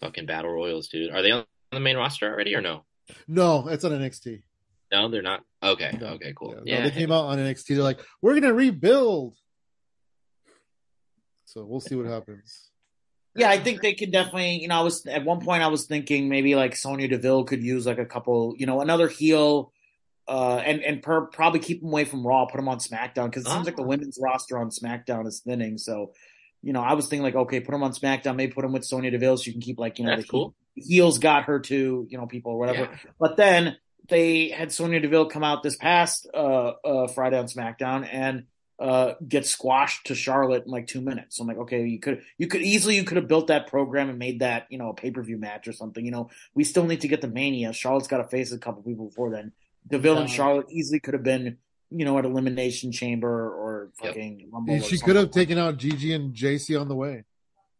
fucking 0.00 0.26
battle 0.26 0.50
royals, 0.50 0.88
dude. 0.88 1.10
Are 1.12 1.22
they 1.22 1.30
on 1.30 1.44
the 1.72 1.80
main 1.80 1.96
roster 1.96 2.30
already 2.32 2.54
or 2.54 2.60
no? 2.60 2.84
No, 3.28 3.68
it's 3.68 3.84
on 3.84 3.92
NXT. 3.92 4.42
No, 4.92 5.08
they're 5.08 5.22
not. 5.22 5.42
Okay, 5.62 5.96
No. 6.00 6.08
okay, 6.08 6.32
cool. 6.36 6.50
Yeah, 6.50 6.56
no, 6.56 6.62
Yeah, 6.64 6.88
they 6.88 6.90
came 7.00 7.10
out 7.12 7.24
on 7.26 7.38
NXT. 7.38 7.68
They're 7.68 7.82
like, 7.82 8.00
we're 8.22 8.34
gonna 8.38 8.52
rebuild. 8.54 9.36
So 11.44 11.64
we'll 11.64 11.80
see 11.80 11.94
what 11.94 12.06
happens. 12.06 12.70
Yeah, 13.34 13.50
I 13.50 13.58
think 13.58 13.82
they 13.82 13.94
could 13.94 14.12
definitely. 14.12 14.60
You 14.60 14.68
know, 14.68 14.76
I 14.80 14.82
was 14.82 15.04
at 15.06 15.24
one 15.24 15.40
point 15.40 15.62
I 15.62 15.68
was 15.68 15.86
thinking 15.86 16.28
maybe 16.28 16.54
like 16.54 16.74
Sonya 16.76 17.08
Deville 17.08 17.44
could 17.44 17.62
use 17.62 17.86
like 17.86 17.98
a 17.98 18.06
couple. 18.06 18.54
You 18.56 18.66
know, 18.66 18.80
another 18.80 19.08
heel. 19.08 19.72
Uh, 20.28 20.56
and 20.64 20.80
and 20.82 21.02
per, 21.02 21.26
probably 21.26 21.60
keep 21.60 21.80
them 21.80 21.90
away 21.90 22.04
from 22.04 22.26
Raw, 22.26 22.46
put 22.46 22.56
them 22.56 22.68
on 22.68 22.78
SmackDown 22.78 23.26
because 23.26 23.46
it 23.46 23.50
seems 23.50 23.64
like 23.66 23.76
the 23.76 23.82
Ah. 23.82 23.86
women's 23.86 24.18
roster 24.20 24.58
on 24.58 24.70
SmackDown 24.70 25.26
is 25.26 25.40
thinning. 25.40 25.78
So, 25.78 26.12
you 26.62 26.72
know, 26.72 26.80
I 26.82 26.94
was 26.94 27.06
thinking 27.06 27.22
like, 27.22 27.36
okay, 27.36 27.60
put 27.60 27.70
them 27.72 27.84
on 27.84 27.92
SmackDown, 27.92 28.34
maybe 28.34 28.52
put 28.52 28.62
them 28.62 28.72
with 28.72 28.84
Sonya 28.84 29.12
Deville 29.12 29.36
so 29.36 29.44
you 29.46 29.52
can 29.52 29.60
keep 29.62 29.78
like 29.78 29.98
you 30.00 30.04
know 30.04 30.10
That's 30.16 30.22
the 30.22 30.28
cool. 30.28 30.54
heels 30.74 31.18
got 31.18 31.44
her 31.44 31.60
to 31.60 32.06
you 32.10 32.18
know 32.18 32.26
people 32.26 32.52
or 32.52 32.58
whatever. 32.58 32.88
Yeah. 32.90 33.10
But 33.20 33.36
then 33.36 33.76
they 34.08 34.48
had 34.48 34.72
Sonya 34.72 34.98
Deville 35.00 35.26
come 35.26 35.44
out 35.44 35.62
this 35.62 35.76
past 35.76 36.28
uh, 36.34 36.72
uh, 36.84 37.06
Friday 37.08 37.38
on 37.38 37.46
SmackDown 37.46 38.08
and 38.10 38.44
uh, 38.78 39.14
get 39.26 39.46
squashed 39.46 40.06
to 40.08 40.14
Charlotte 40.14 40.64
in 40.66 40.70
like 40.70 40.86
two 40.86 41.00
minutes. 41.00 41.36
So 41.36 41.42
I'm 41.42 41.48
like, 41.48 41.58
okay, 41.58 41.86
you 41.86 41.98
could 42.00 42.22
you 42.36 42.46
could 42.48 42.62
easily 42.62 42.96
you 42.96 43.04
could 43.04 43.16
have 43.16 43.28
built 43.28 43.46
that 43.46 43.68
program 43.68 44.08
and 44.10 44.18
made 44.18 44.40
that 44.40 44.66
you 44.70 44.78
know 44.78 44.90
a 44.90 44.94
pay 44.94 45.12
per 45.12 45.22
view 45.22 45.38
match 45.38 45.68
or 45.68 45.72
something. 45.72 46.04
You 46.04 46.10
know, 46.10 46.30
we 46.54 46.64
still 46.64 46.84
need 46.84 47.02
to 47.02 47.08
get 47.08 47.20
the 47.20 47.28
Mania. 47.28 47.72
Charlotte's 47.72 48.08
got 48.08 48.18
to 48.18 48.24
face 48.28 48.50
a 48.52 48.58
couple 48.58 48.82
people 48.82 49.06
before 49.06 49.30
then. 49.30 49.52
Deville 49.88 50.18
and 50.18 50.28
Yeah. 50.28 50.36
Charlotte 50.36 50.66
easily 50.70 51.00
could 51.00 51.14
have 51.14 51.22
been 51.22 51.58
you 51.90 52.04
know 52.04 52.18
at 52.18 52.24
Elimination 52.24 52.90
Chamber 52.92 53.28
or 53.48 53.92
Yep. 54.02 54.14
fucking 54.14 54.48
Rumble. 54.52 54.74
or 54.74 54.80
She 54.80 54.96
something. 54.96 55.06
could 55.06 55.16
have 55.16 55.30
taken 55.30 55.58
out 55.58 55.76
Gigi 55.78 56.12
and 56.12 56.34
Jacy 56.34 56.74
on 56.76 56.88
the 56.88 56.96
way. 56.96 57.24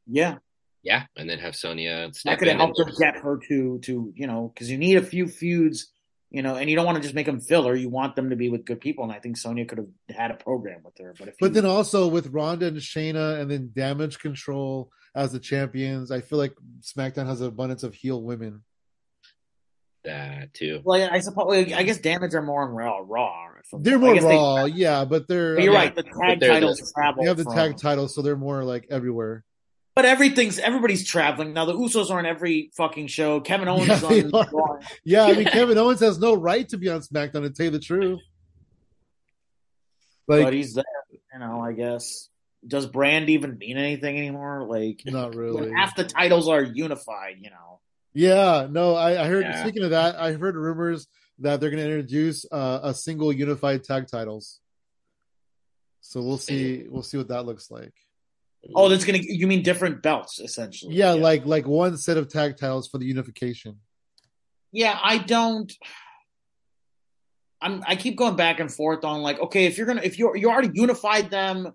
yeah. 0.07 0.38
Yeah, 0.83 1.07
and 1.16 1.29
then 1.29 1.40
have 1.40 1.57
Sonya 1.57 2.07
That 2.07 2.14
step 2.14 2.38
could 2.38 2.47
have 2.47 2.55
in. 2.57 2.61
and- 2.61 2.73
helped 2.77 2.79
her 2.79 2.97
get 3.05 3.16
her 3.16 3.38
to 3.49 3.79
to 3.81 4.12
you 4.14 4.27
know 4.29 4.53
because 4.55 4.71
you 4.71 4.79
need 4.79 4.97
a 4.97 5.03
few 5.03 5.27
feuds 5.27 5.92
you 6.29 6.42
know, 6.42 6.57
and 6.57 6.69
you 6.69 6.75
don't 6.75 6.85
want 6.85 6.97
to 6.97 7.03
just 7.03 7.14
make 7.14 7.25
them 7.27 7.40
filler. 7.40 7.75
You 7.77 7.88
want 7.88 8.16
them 8.16 8.31
to 8.31 8.37
be 8.37 8.51
with 8.51 8.64
good 8.64 8.81
people, 8.81 9.05
and 9.05 9.12
I 9.12 9.21
think 9.21 9.37
Sonya 9.37 9.64
could 9.64 9.79
have 9.79 10.16
had 10.16 10.31
a 10.33 10.35
program 10.35 10.81
with 10.85 10.99
her. 10.99 11.14
But 11.16 11.29
if 11.29 11.37
But 11.38 11.47
you- 11.47 11.55
then 11.55 11.64
also 11.66 12.09
with 12.09 12.27
Ronda 12.27 12.66
and 12.66 12.77
Shayna, 12.79 13.40
and 13.40 13.49
then 13.49 13.71
Damage 13.75 14.19
Control 14.19 14.90
as 15.14 15.31
the 15.33 15.38
champions, 15.38 16.11
I 16.11 16.21
feel 16.21 16.38
like 16.38 16.53
SmackDown 16.81 17.27
has 17.27 17.40
an 17.42 17.47
abundance 17.47 17.85
of 17.85 17.95
heel 17.95 18.21
women. 18.23 18.64
That 20.07 20.55
too. 20.55 20.81
well, 20.85 21.09
I 21.12 21.21
suppose 21.21 21.73
I 21.73 21.83
guess 21.83 21.99
Damage 21.99 22.35
are 22.35 22.42
more 22.42 22.62
on 22.62 22.71
Raw. 22.71 23.01
Raw. 23.05 23.42
They're 23.73 23.99
more 23.99 24.14
guess 24.14 24.23
they- 24.23 24.29
raw, 24.37 24.64
yeah, 24.66 25.05
but 25.05 25.27
they're 25.27 25.57
but 25.57 25.64
you're 25.64 25.75
I 25.75 25.77
right. 25.87 25.95
The 25.95 26.05
tag 26.05 26.38
they're 26.38 26.49
the- 26.55 26.61
titles 26.61 26.92
travel. 26.95 27.23
They 27.25 27.29
have 27.29 27.37
the 27.37 27.42
from- 27.45 27.55
tag 27.55 27.77
titles, 27.79 28.14
so 28.14 28.23
they're 28.23 28.37
more 28.37 28.62
like 28.64 28.87
everywhere. 28.90 29.45
But 29.97 30.05
everything's 30.05 30.59
everybody's 30.61 31.05
traveling 31.07 31.53
now. 31.53 31.64
The 31.64 31.73
Usos 31.73 32.11
are 32.11 32.19
on 32.19 32.27
every 32.27 32.71
fucking 32.77 33.09
show. 33.09 33.40
Kevin 33.40 33.66
Owens 33.66 33.88
Yeah, 33.88 33.95
is 34.12 34.33
on. 34.33 34.49
Raw. 34.53 34.79
Yeah, 35.05 35.25
I 35.25 35.33
mean 35.33 35.47
Kevin 35.47 35.77
Owens 35.79 35.99
has 36.01 36.19
no 36.19 36.35
right 36.35 36.69
to 36.69 36.77
be 36.77 36.88
on 36.90 37.01
SmackDown 37.01 37.42
to 37.42 37.51
tell 37.51 37.64
you 37.66 37.71
the 37.73 37.81
truth. 37.81 38.21
but 40.27 40.53
he's 40.53 40.75
there. 40.75 40.85
You 41.33 41.40
know, 41.40 41.61
I 41.61 41.73
guess. 41.73 42.29
Does 42.66 42.87
brand 42.87 43.31
even 43.31 43.59
mean 43.59 43.77
anything 43.79 44.19
anymore? 44.19 44.66
Like, 44.69 45.03
not 45.07 45.35
really. 45.37 45.71
half 45.73 45.95
the 45.95 46.05
titles 46.05 46.49
are 46.49 46.62
unified. 46.62 47.37
You 47.40 47.51
know. 47.51 47.76
Yeah, 48.16 48.66
no, 48.70 48.94
I, 48.94 49.24
I 49.24 49.26
heard. 49.26 49.44
Yeah. 49.44 49.61
Speaking 49.61 49.83
of 49.83 49.90
that, 49.90 50.16
I 50.16 50.33
heard 50.33 50.57
rumors 50.57 51.07
that 51.40 51.61
they're 51.61 51.68
going 51.68 51.85
to 51.85 51.90
introduce 51.90 52.46
uh, 52.50 52.81
a 52.83 52.94
single 52.94 53.31
unified 53.31 53.85
tag 53.85 54.09
titles. 54.11 54.61
So 56.00 56.22
we'll 56.22 56.38
see. 56.38 56.87
We'll 56.88 57.02
see 57.02 57.18
what 57.18 57.29
that 57.29 57.44
looks 57.44 57.70
like. 57.70 57.92
Oh, 58.74 58.88
that's 58.88 59.05
gonna. 59.05 59.18
You 59.20 59.46
mean 59.46 59.62
different 59.62 60.02
belts, 60.02 60.40
essentially? 60.40 60.94
Yeah, 60.94 61.11
like 61.12 61.44
like 61.44 61.66
one 61.66 61.98
set 61.98 62.16
of 62.16 62.29
tag 62.33 62.57
titles 62.57 62.88
for 62.88 62.96
the 62.96 63.05
unification. 63.05 63.81
yeah. 64.72 64.98
I 65.02 65.18
don't. 65.18 65.70
I'm. 67.61 67.85
I 67.87 67.96
keep 67.96 68.16
going 68.16 68.37
back 68.37 68.61
and 68.61 68.72
forth 68.72 69.05
on 69.05 69.20
like, 69.20 69.38
okay, 69.40 69.66
if 69.66 69.76
you're 69.76 69.87
gonna, 69.87 70.02
if 70.02 70.18
you 70.18 70.35
you 70.37 70.48
already 70.48 70.70
unified 70.72 71.29
them, 71.29 71.74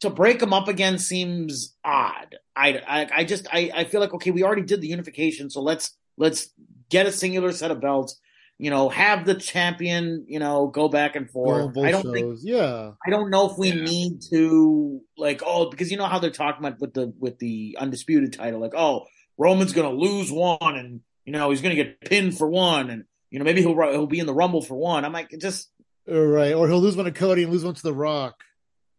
to 0.00 0.10
break 0.10 0.38
them 0.40 0.52
up 0.52 0.68
again 0.68 0.98
seems 0.98 1.74
odd. 1.84 2.36
I, 2.56 2.80
I, 2.86 3.08
I 3.18 3.24
just, 3.24 3.46
I, 3.52 3.70
I 3.74 3.84
feel 3.84 4.00
like 4.00 4.14
okay, 4.14 4.30
we 4.30 4.42
already 4.42 4.62
did 4.62 4.80
the 4.80 4.88
unification, 4.88 5.50
so 5.50 5.60
let's 5.62 5.96
let's 6.16 6.48
get 6.90 7.06
a 7.06 7.12
singular 7.12 7.52
set 7.52 7.70
of 7.70 7.80
belts. 7.80 8.18
You 8.60 8.70
know, 8.70 8.88
have 8.88 9.24
the 9.24 9.36
champion, 9.36 10.24
you 10.26 10.40
know, 10.40 10.66
go 10.66 10.88
back 10.88 11.14
and 11.14 11.30
forth. 11.30 11.74
both 11.74 11.84
I 11.86 11.92
don't 11.92 12.12
think. 12.12 12.38
Yeah, 12.42 12.90
I 13.06 13.10
don't 13.10 13.30
know 13.30 13.48
if 13.50 13.56
we 13.56 13.68
Yeah. 13.68 13.84
need 13.84 14.22
to 14.30 15.00
like 15.16 15.42
oh 15.46 15.70
because 15.70 15.92
you 15.92 15.96
know 15.96 16.06
how 16.06 16.18
they're 16.18 16.30
talking 16.30 16.64
about 16.66 16.80
with 16.80 16.92
the 16.92 17.12
with 17.20 17.38
the 17.38 17.76
undisputed 17.78 18.32
title 18.32 18.60
like 18.60 18.74
oh 18.76 19.04
Roman's 19.36 19.72
gonna 19.72 19.92
lose 19.92 20.32
one 20.32 20.76
and 20.76 21.00
you 21.24 21.32
know 21.32 21.50
he's 21.50 21.60
gonna 21.62 21.76
get 21.76 22.00
pinned 22.00 22.36
for 22.36 22.48
one 22.48 22.90
and 22.90 23.04
you 23.30 23.38
know 23.38 23.44
maybe 23.44 23.62
he'll 23.62 23.76
he'll 23.92 24.06
be 24.08 24.18
in 24.18 24.26
the 24.26 24.34
rumble 24.34 24.62
for 24.62 24.74
one 24.74 25.04
I'm 25.04 25.12
like 25.12 25.30
just 25.40 25.70
right. 26.08 26.52
Or 26.54 26.66
he'll 26.66 26.80
lose 26.80 26.96
one 26.96 27.04
to 27.04 27.12
Cody 27.12 27.44
and 27.44 27.52
lose 27.52 27.64
one 27.64 27.74
to 27.74 27.82
The 27.82 27.94
Rock. 27.94 28.42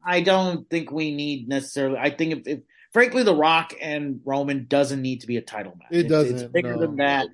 I 0.05 0.21
don't 0.21 0.69
think 0.69 0.91
we 0.91 1.13
need 1.13 1.47
necessarily 1.47 1.97
I 1.97 2.09
think 2.09 2.33
if, 2.33 2.47
if 2.47 2.59
frankly 2.93 3.23
The 3.23 3.35
Rock 3.35 3.73
and 3.81 4.21
Roman 4.25 4.65
doesn't 4.67 5.01
need 5.01 5.21
to 5.21 5.27
be 5.27 5.38
a 5.38 5.41
title 5.41 5.75
match 5.77 5.88
It 5.91 6.05
It's- 6.05 6.23
it's 6.23 6.31
doesn't, 6.33 6.53
bigger 6.53 6.75
no. 6.75 6.79
than 6.81 6.95
that 6.97 7.27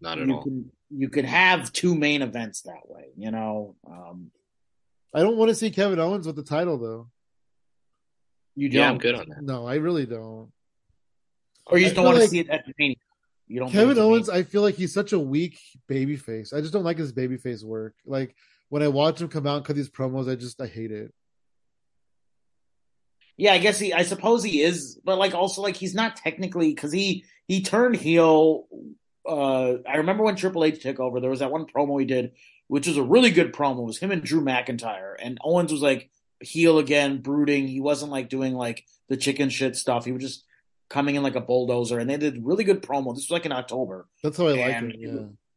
Not 0.00 0.18
at 0.18 0.26
you 0.26 0.34
all. 0.34 0.42
can 0.42 0.70
you 0.90 1.08
can 1.08 1.24
have 1.24 1.72
two 1.72 1.94
main 1.94 2.22
events 2.22 2.62
that 2.62 2.88
way 2.88 3.06
you 3.16 3.30
know 3.30 3.76
um 3.88 4.30
I 5.14 5.20
don't 5.20 5.36
want 5.36 5.48
to 5.48 5.54
see 5.54 5.70
Kevin 5.70 5.98
Owens 5.98 6.26
with 6.26 6.36
the 6.36 6.42
title 6.42 6.78
though. 6.78 7.08
you 8.54 8.68
don't 8.68 8.76
Yeah, 8.80 8.90
I'm 8.90 8.98
good 8.98 9.14
on 9.14 9.28
that. 9.30 9.42
No, 9.42 9.66
I 9.66 9.76
really 9.76 10.06
don't. 10.06 10.50
or 11.66 11.78
you 11.78 11.86
I 11.86 11.88
don't 11.88 11.94
feel 11.96 12.04
want 12.04 12.18
to 12.18 12.28
see 12.28 12.38
it 12.40 12.48
at 12.50 12.64
the 12.66 12.72
Mania. 12.78 12.96
you 13.48 13.60
don't 13.60 13.70
Kevin 13.70 13.90
it's 13.90 13.98
a 13.98 14.02
main- 14.02 14.12
Owens, 14.12 14.28
I 14.28 14.42
feel 14.42 14.62
like 14.62 14.74
he's 14.74 14.92
such 14.92 15.12
a 15.12 15.18
weak 15.18 15.58
baby 15.88 16.16
face. 16.16 16.52
I 16.52 16.60
just 16.60 16.72
don't 16.72 16.84
like 16.84 16.98
his 16.98 17.12
baby 17.12 17.36
face 17.36 17.62
work. 17.64 17.94
Like 18.04 18.34
when 18.68 18.82
I 18.82 18.88
watch 18.88 19.20
him 19.20 19.28
come 19.28 19.46
out 19.46 19.56
and 19.58 19.64
cut 19.64 19.76
these 19.76 19.88
promos, 19.90 20.30
I 20.30 20.34
just 20.36 20.60
I 20.60 20.66
hate 20.66 20.92
it. 20.92 21.12
Yeah, 23.36 23.52
I 23.52 23.58
guess 23.58 23.78
he. 23.78 23.92
I 23.92 24.02
suppose 24.02 24.42
he 24.42 24.62
is, 24.62 24.98
but 25.04 25.18
like 25.18 25.34
also 25.34 25.62
like 25.62 25.76
he's 25.76 25.94
not 25.94 26.16
technically 26.16 26.74
because 26.74 26.92
he 26.92 27.24
he 27.46 27.62
turned 27.62 27.96
heel. 27.96 28.66
Uh, 29.28 29.78
I 29.88 29.96
remember 29.96 30.24
when 30.24 30.36
Triple 30.36 30.64
H 30.64 30.82
took 30.82 31.00
over. 31.00 31.20
There 31.20 31.30
was 31.30 31.40
that 31.40 31.50
one 31.50 31.66
promo 31.66 31.98
he 32.00 32.06
did, 32.06 32.32
which 32.68 32.86
was 32.86 32.96
a 32.96 33.02
really 33.02 33.30
good 33.30 33.52
promo. 33.52 33.80
It 33.80 33.86
was 33.86 33.98
him 33.98 34.10
and 34.12 34.22
Drew 34.22 34.40
McIntyre, 34.40 35.14
and 35.20 35.38
Owens 35.44 35.72
was 35.72 35.82
like 35.82 36.10
heel 36.40 36.78
again, 36.78 37.20
brooding. 37.20 37.66
He 37.68 37.80
wasn't 37.80 38.12
like 38.12 38.28
doing 38.28 38.54
like 38.54 38.84
the 39.08 39.16
chicken 39.16 39.50
shit 39.50 39.76
stuff. 39.76 40.04
He 40.04 40.12
was 40.12 40.22
just 40.22 40.44
coming 40.88 41.16
in 41.16 41.22
like 41.22 41.34
a 41.34 41.40
bulldozer, 41.40 41.98
and 41.98 42.08
they 42.08 42.16
did 42.16 42.44
really 42.46 42.64
good 42.64 42.82
promo. 42.82 43.14
This 43.14 43.24
was 43.24 43.30
like 43.32 43.44
in 43.46 43.52
October, 43.52 44.06
That's 44.22 44.38
how 44.38 44.46
I 44.46 44.52
like 44.52 44.82
it. 44.82 44.96
Yeah. 44.98 45.10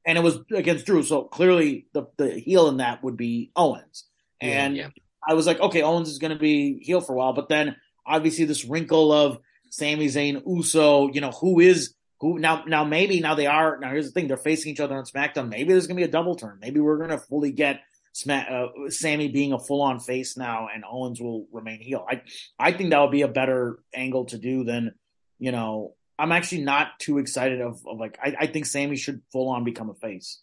and 0.06 0.18
it 0.18 0.22
was 0.22 0.40
against 0.54 0.86
Drew. 0.86 1.04
So 1.04 1.24
clearly, 1.24 1.86
the 1.94 2.08
the 2.18 2.32
heel 2.32 2.68
in 2.68 2.78
that 2.78 3.04
would 3.04 3.16
be 3.16 3.52
Owens, 3.56 4.06
Yeah, 4.42 4.66
and 4.66 4.76
yeah. 4.76 4.90
I 5.28 5.34
was 5.34 5.46
like, 5.46 5.60
okay, 5.60 5.82
Owens 5.82 6.10
is 6.10 6.18
going 6.18 6.34
to 6.34 6.40
be 6.40 6.80
heel 6.80 7.02
for 7.02 7.14
a 7.14 7.16
while, 7.16 7.34
but 7.34 7.50
then 7.50 7.76
obviously 8.06 8.46
this 8.46 8.66
wrinkle 8.66 9.12
of 9.12 9.40
Sami 9.70 10.08
Zayn, 10.08 10.42
Uso, 10.46 11.10
you 11.12 11.22
know, 11.22 11.32
who 11.32 11.60
is 11.60 11.94
who 12.20 12.40
now? 12.40 12.64
Now 12.66 12.84
maybe 12.84 13.20
now 13.20 13.36
they 13.36 13.48
are. 13.48 13.78
Now 13.80 13.90
here's 13.92 14.08
the 14.08 14.12
thing: 14.12 14.28
they're 14.28 14.38
facing 14.38 14.72
each 14.72 14.80
other 14.80 14.98
on 14.98 15.06
SmackDown. 15.06 15.50
Maybe 15.50 15.72
there's 15.72 15.88
going 15.88 15.98
to 15.98 16.02
be 16.02 16.10
a 16.10 16.12
double 16.12 16.36
turn. 16.36 16.58
Maybe 16.60 16.80
we're 16.80 16.98
going 16.98 17.12
to 17.12 17.20
fully 17.20 17.52
get 17.52 17.82
Smack, 18.12 18.48
uh, 18.52 18.90
Sami 18.90 19.30
being 19.30 19.54
a 19.54 19.60
full 19.60 19.82
on 19.82 20.00
face 20.00 20.36
now, 20.36 20.68
and 20.74 20.84
Owens 20.90 21.22
will 21.22 21.48
remain 21.52 21.80
heel. 21.80 22.06
I 22.10 22.24
I 22.58 22.72
think 22.72 22.90
that 22.90 23.00
would 23.00 23.12
be 23.12 23.22
a 23.22 23.28
better 23.28 23.80
angle 23.94 24.26
to 24.26 24.38
do 24.38 24.64
than 24.64 24.96
you 25.38 25.52
know. 25.52 25.96
I'm 26.18 26.34
actually 26.34 26.64
not 26.64 27.00
too 27.00 27.18
excited 27.18 27.62
of, 27.62 27.82
of 27.88 27.98
like 27.98 28.20
I, 28.22 28.36
I 28.42 28.48
think 28.48 28.66
Sami 28.66 28.98
should 28.98 29.22
full 29.32 29.48
on 29.48 29.64
become 29.64 29.90
a 29.90 29.94
face. 29.94 30.42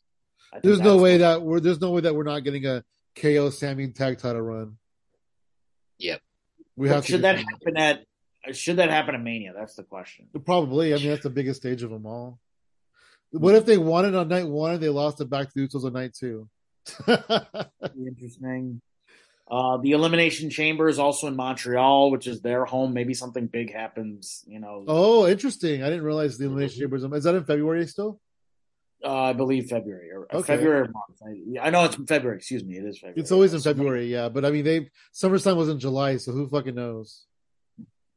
There's 0.63 0.81
no 0.81 0.97
way 0.97 1.19
that 1.19 1.43
we're 1.43 1.61
there's 1.61 1.81
no 1.81 1.91
way 1.91 2.01
that 2.03 2.15
we're 2.15 2.23
not 2.23 2.45
getting 2.45 2.65
a 2.65 2.83
KO 3.17 3.51
Sami 3.51 3.89
tag 3.89 4.19
title 4.19 4.43
run. 4.43 4.77
Yep. 5.99 6.21
We 6.77 6.89
have 6.89 7.07
should 7.07 7.23
that 7.23 7.39
happen 7.39 7.77
at 7.77 8.05
should 8.53 8.77
that 8.77 8.91
happen 8.91 9.15
at 9.15 9.23
Mania? 9.23 9.53
That's 9.57 9.75
the 9.75 9.83
question. 9.83 10.29
Probably. 10.45 10.95
I 10.95 10.99
mean, 10.99 11.09
that's 11.09 11.23
the 11.23 11.31
biggest 11.31 11.61
stage 11.61 11.83
of 11.83 11.91
them 11.91 12.07
all. 12.07 12.39
What 13.31 13.55
if 13.55 13.67
they 13.67 13.77
won 13.77 14.05
it 14.05 14.15
on 14.15 14.29
night 14.29 14.47
one 14.47 14.73
and 14.75 14.83
they 14.83 14.89
lost 14.89 15.21
it 15.21 15.29
back 15.29 15.49
to 15.49 15.53
the 15.55 15.67
Usos 15.67 15.85
on 15.85 15.93
night 15.93 16.15
two? 16.15 16.49
Interesting. 17.97 18.81
Uh, 19.49 19.77
the 19.77 19.93
Elimination 19.93 20.51
Chamber 20.51 20.89
is 20.89 20.99
also 20.99 21.29
in 21.29 21.37
Montreal, 21.37 22.11
which 22.11 22.27
is 22.27 22.41
their 22.41 22.65
home. 22.65 22.93
Maybe 22.93 23.15
something 23.15 23.47
big 23.47 23.73
happens. 23.73 24.45
You 24.47 24.59
know, 24.59 24.85
oh, 24.89 25.29
interesting. 25.29 25.85
I 25.85 25.87
didn't 25.87 26.05
realize 26.05 26.37
the 26.37 26.47
Elimination 26.47 26.81
Chamber 26.81 26.97
is 26.97 27.05
is 27.05 27.25
that 27.25 27.35
in 27.37 27.45
February 27.45 27.87
still? 27.87 28.21
Uh, 29.05 29.23
I 29.25 29.33
believe 29.33 29.69
February 29.69 30.11
or 30.11 30.27
uh, 30.33 30.39
Okay. 30.39 30.57
February 30.57 30.83
or 30.83 30.89
March. 30.89 31.59
I, 31.63 31.67
I 31.67 31.71
know 31.71 31.85
it's 31.85 31.97
February. 31.97 32.39
Excuse 32.39 32.65
me, 32.65 32.77
it 32.79 32.85
is 32.85 32.99
February. 32.99 33.21
It's 33.21 33.33
always 33.33 33.55
in 33.55 33.61
February, 33.61 34.07
yeah. 34.07 34.29
But 34.29 34.45
I 34.45 34.51
mean, 34.51 34.65
they 34.65 34.91
SummerSlam 35.15 35.57
was 35.57 35.69
in 35.69 35.79
July, 35.79 36.17
so 36.17 36.33
who 36.33 36.49
fucking 36.49 36.75
knows? 36.75 37.25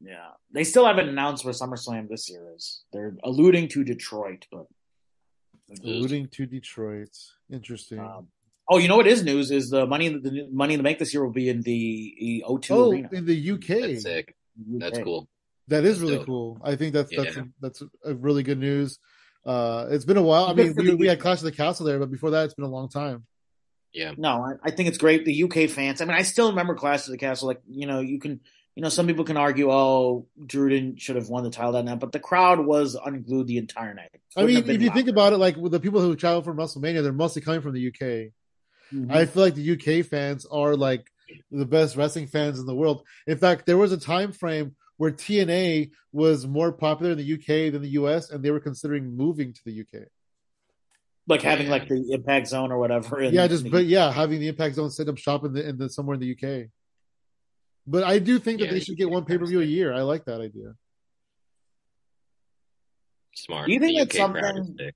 Yeah, 0.00 0.28
they 0.52 0.64
still 0.64 0.86
haven't 0.86 1.08
announced 1.08 1.44
where 1.44 1.52
SummerSlam 1.52 2.08
this 2.08 2.30
year 2.30 2.46
is. 2.56 2.84
They're 2.92 3.16
alluding 3.22 3.68
to 3.68 3.84
Detroit, 3.84 4.46
but 4.50 4.66
Alluding 5.84 6.28
to 6.28 6.46
Detroit. 6.46 7.16
Interesting. 7.50 8.00
um, 8.00 8.28
oh, 8.68 8.78
you 8.78 8.88
know 8.88 8.96
what 8.96 9.06
is 9.06 9.22
news 9.22 9.50
is 9.50 9.70
the 9.70 9.86
money 9.86 10.06
in 10.06 10.22
the, 10.22 10.30
the 10.30 10.48
money 10.50 10.74
in 10.74 10.78
the 10.78 10.84
bank 10.84 10.98
this 10.98 11.14
year 11.14 11.24
will 11.24 11.32
be 11.32 11.48
in 11.48 11.62
the 11.62 12.42
O2 12.46 12.70
oh, 12.70 12.90
arena. 12.90 13.08
in 13.12 13.24
the 13.26 13.50
UK. 13.52 13.66
That's 13.68 14.02
sick. 14.02 14.34
That's 14.78 14.98
cool. 14.98 15.28
That 15.68 15.84
is 15.84 16.00
really 16.00 16.16
Dope. 16.16 16.26
cool. 16.26 16.60
I 16.64 16.74
think 16.74 16.92
that's 16.94 17.14
that's 17.14 17.36
Yeah. 17.36 17.42
that's 17.60 17.82
a 18.04 18.14
really 18.14 18.42
good 18.42 18.58
news. 18.58 18.98
Uh, 19.50 19.88
it's 19.90 20.04
been 20.04 20.16
a 20.16 20.22
while. 20.22 20.44
I 20.44 20.54
mean, 20.54 20.74
we, 20.76 20.94
we 20.94 21.06
had 21.08 21.18
Clash 21.24 21.38
of 21.38 21.44
the 21.44 21.52
Castle 21.52 21.84
there, 21.84 21.98
but 21.98 22.08
before 22.08 22.30
that, 22.30 22.44
it's 22.44 22.54
been 22.54 22.64
a 22.64 22.68
long 22.68 22.88
time. 22.88 23.26
Yeah. 23.92 24.12
No, 24.16 24.44
I, 24.44 24.68
I 24.68 24.70
think 24.70 24.88
it's 24.88 24.98
great. 24.98 25.24
The 25.24 25.42
UK 25.42 25.68
fans. 25.68 26.00
I 26.00 26.04
mean, 26.04 26.16
I 26.16 26.22
still 26.22 26.50
remember 26.50 26.76
Clash 26.76 27.06
of 27.06 27.10
the 27.10 27.18
Castle. 27.18 27.48
Like, 27.48 27.60
you 27.68 27.88
know, 27.88 27.98
you 27.98 28.20
can, 28.20 28.38
you 28.76 28.82
know, 28.84 28.88
some 28.88 29.08
people 29.08 29.24
can 29.24 29.36
argue, 29.36 29.72
oh, 29.72 30.28
Drew 30.46 30.68
didn't 30.68 31.00
should 31.00 31.16
have 31.16 31.28
won 31.28 31.42
the 31.42 31.50
title 31.50 31.72
that 31.72 31.84
night, 31.84 31.98
but 31.98 32.12
the 32.12 32.20
crowd 32.20 32.64
was 32.64 32.94
unglued 32.94 33.48
the 33.48 33.58
entire 33.58 33.92
night. 33.92 34.10
I 34.36 34.44
mean, 34.44 34.58
if 34.70 34.80
you 34.80 34.90
think 34.90 35.08
about 35.08 35.32
it, 35.32 35.38
like 35.38 35.56
with 35.56 35.72
the 35.72 35.80
people 35.80 36.00
who 36.00 36.14
travel 36.14 36.42
from 36.42 36.56
WrestleMania, 36.56 37.02
they're 37.02 37.12
mostly 37.12 37.42
coming 37.42 37.60
from 37.60 37.74
the 37.74 37.88
UK. 37.88 38.30
Mm-hmm. 38.94 39.10
I 39.10 39.26
feel 39.26 39.42
like 39.42 39.56
the 39.56 39.72
UK 39.72 40.06
fans 40.06 40.46
are 40.46 40.76
like 40.76 41.10
the 41.50 41.66
best 41.66 41.96
wrestling 41.96 42.28
fans 42.28 42.60
in 42.60 42.66
the 42.66 42.74
world. 42.74 43.02
In 43.26 43.36
fact, 43.36 43.66
there 43.66 43.76
was 43.76 43.90
a 43.90 43.98
time 43.98 44.30
frame 44.30 44.76
where 45.00 45.10
TNA 45.10 45.90
was 46.12 46.46
more 46.46 46.70
popular 46.72 47.12
in 47.12 47.16
the 47.18 47.32
UK 47.36 47.72
than 47.72 47.80
the 47.80 47.88
US, 48.00 48.28
and 48.30 48.44
they 48.44 48.50
were 48.50 48.60
considering 48.60 49.16
moving 49.16 49.54
to 49.54 49.60
the 49.64 49.80
UK. 49.80 49.94
like 51.26 51.40
having 51.42 51.68
like 51.70 51.88
the 51.88 52.00
Impact 52.12 52.48
Zone 52.48 52.70
or 52.72 52.78
whatever. 52.78 53.20
in- 53.22 53.32
yeah, 53.32 53.46
just 53.46 53.64
in 53.64 53.70
the- 53.70 53.76
but 53.76 53.86
yeah, 53.86 54.12
having 54.12 54.40
the 54.40 54.48
Impact 54.48 54.74
Zone 54.74 54.90
set 54.90 55.08
up 55.08 55.16
shop 55.16 55.44
in 55.44 55.52
the, 55.54 55.66
in 55.68 55.78
the 55.78 55.88
somewhere 55.88 56.14
in 56.14 56.20
the 56.20 56.32
UK. 56.36 56.68
But 57.86 58.04
I 58.04 58.18
do 58.18 58.38
think 58.38 58.58
that 58.58 58.66
Yeah, 58.66 58.72
they 58.72 58.80
should 58.80 58.98
get 58.98 59.08
one 59.08 59.24
pay 59.24 59.38
per 59.38 59.46
view 59.46 59.60
a 59.62 59.64
year. 59.64 59.92
I 59.94 60.02
like 60.02 60.24
that 60.26 60.40
idea. 60.42 60.74
Smart. 63.34 63.66
Do 63.68 63.72
you 63.72 63.80
think 63.80 63.92
The 63.98 64.04
that's 64.04 64.18
UK 64.20 64.32
crowd 64.32 64.58
is 64.58 64.66
something- 64.66 64.90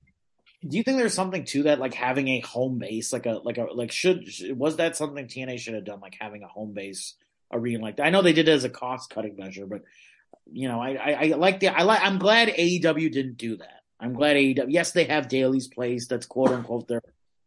Do 0.67 0.77
you 0.77 0.83
think 0.83 0.97
there's 0.97 1.13
something 1.13 1.45
to 1.45 1.63
that, 1.63 1.79
like 1.79 1.93
having 1.95 2.27
a 2.27 2.41
home 2.41 2.77
base, 2.79 3.11
like 3.13 3.25
a 3.25 3.33
like 3.43 3.57
a 3.57 3.63
like 3.81 3.91
should 3.91 4.27
was 4.57 4.75
that 4.77 4.95
something 4.95 5.25
TNA 5.27 5.57
should 5.59 5.73
have 5.75 5.85
done, 5.85 5.99
like 5.99 6.15
having 6.19 6.43
a 6.43 6.47
home 6.47 6.73
base 6.73 7.15
arena 7.51 7.83
like 7.83 7.97
that? 7.97 8.05
I 8.05 8.09
know 8.09 8.21
they 8.21 8.33
did 8.33 8.47
it 8.47 8.51
as 8.51 8.63
a 8.63 8.69
cost 8.69 9.09
cutting 9.09 9.35
measure, 9.35 9.65
but 9.65 9.83
you 10.51 10.67
know, 10.67 10.79
I, 10.79 10.93
I 10.93 11.11
I 11.11 11.25
like 11.35 11.59
the 11.59 11.69
I 11.69 11.83
like 11.83 12.01
I'm 12.01 12.19
glad 12.19 12.49
AEW 12.49 13.11
didn't 13.11 13.37
do 13.37 13.57
that. 13.57 13.81
I'm 13.99 14.13
glad 14.13 14.35
AEW. 14.35 14.65
Yes, 14.69 14.91
they 14.91 15.05
have 15.05 15.27
Daily's 15.27 15.67
place. 15.67 16.07
That's 16.07 16.25
quote 16.25 16.51
unquote 16.51 16.87
their 16.87 17.01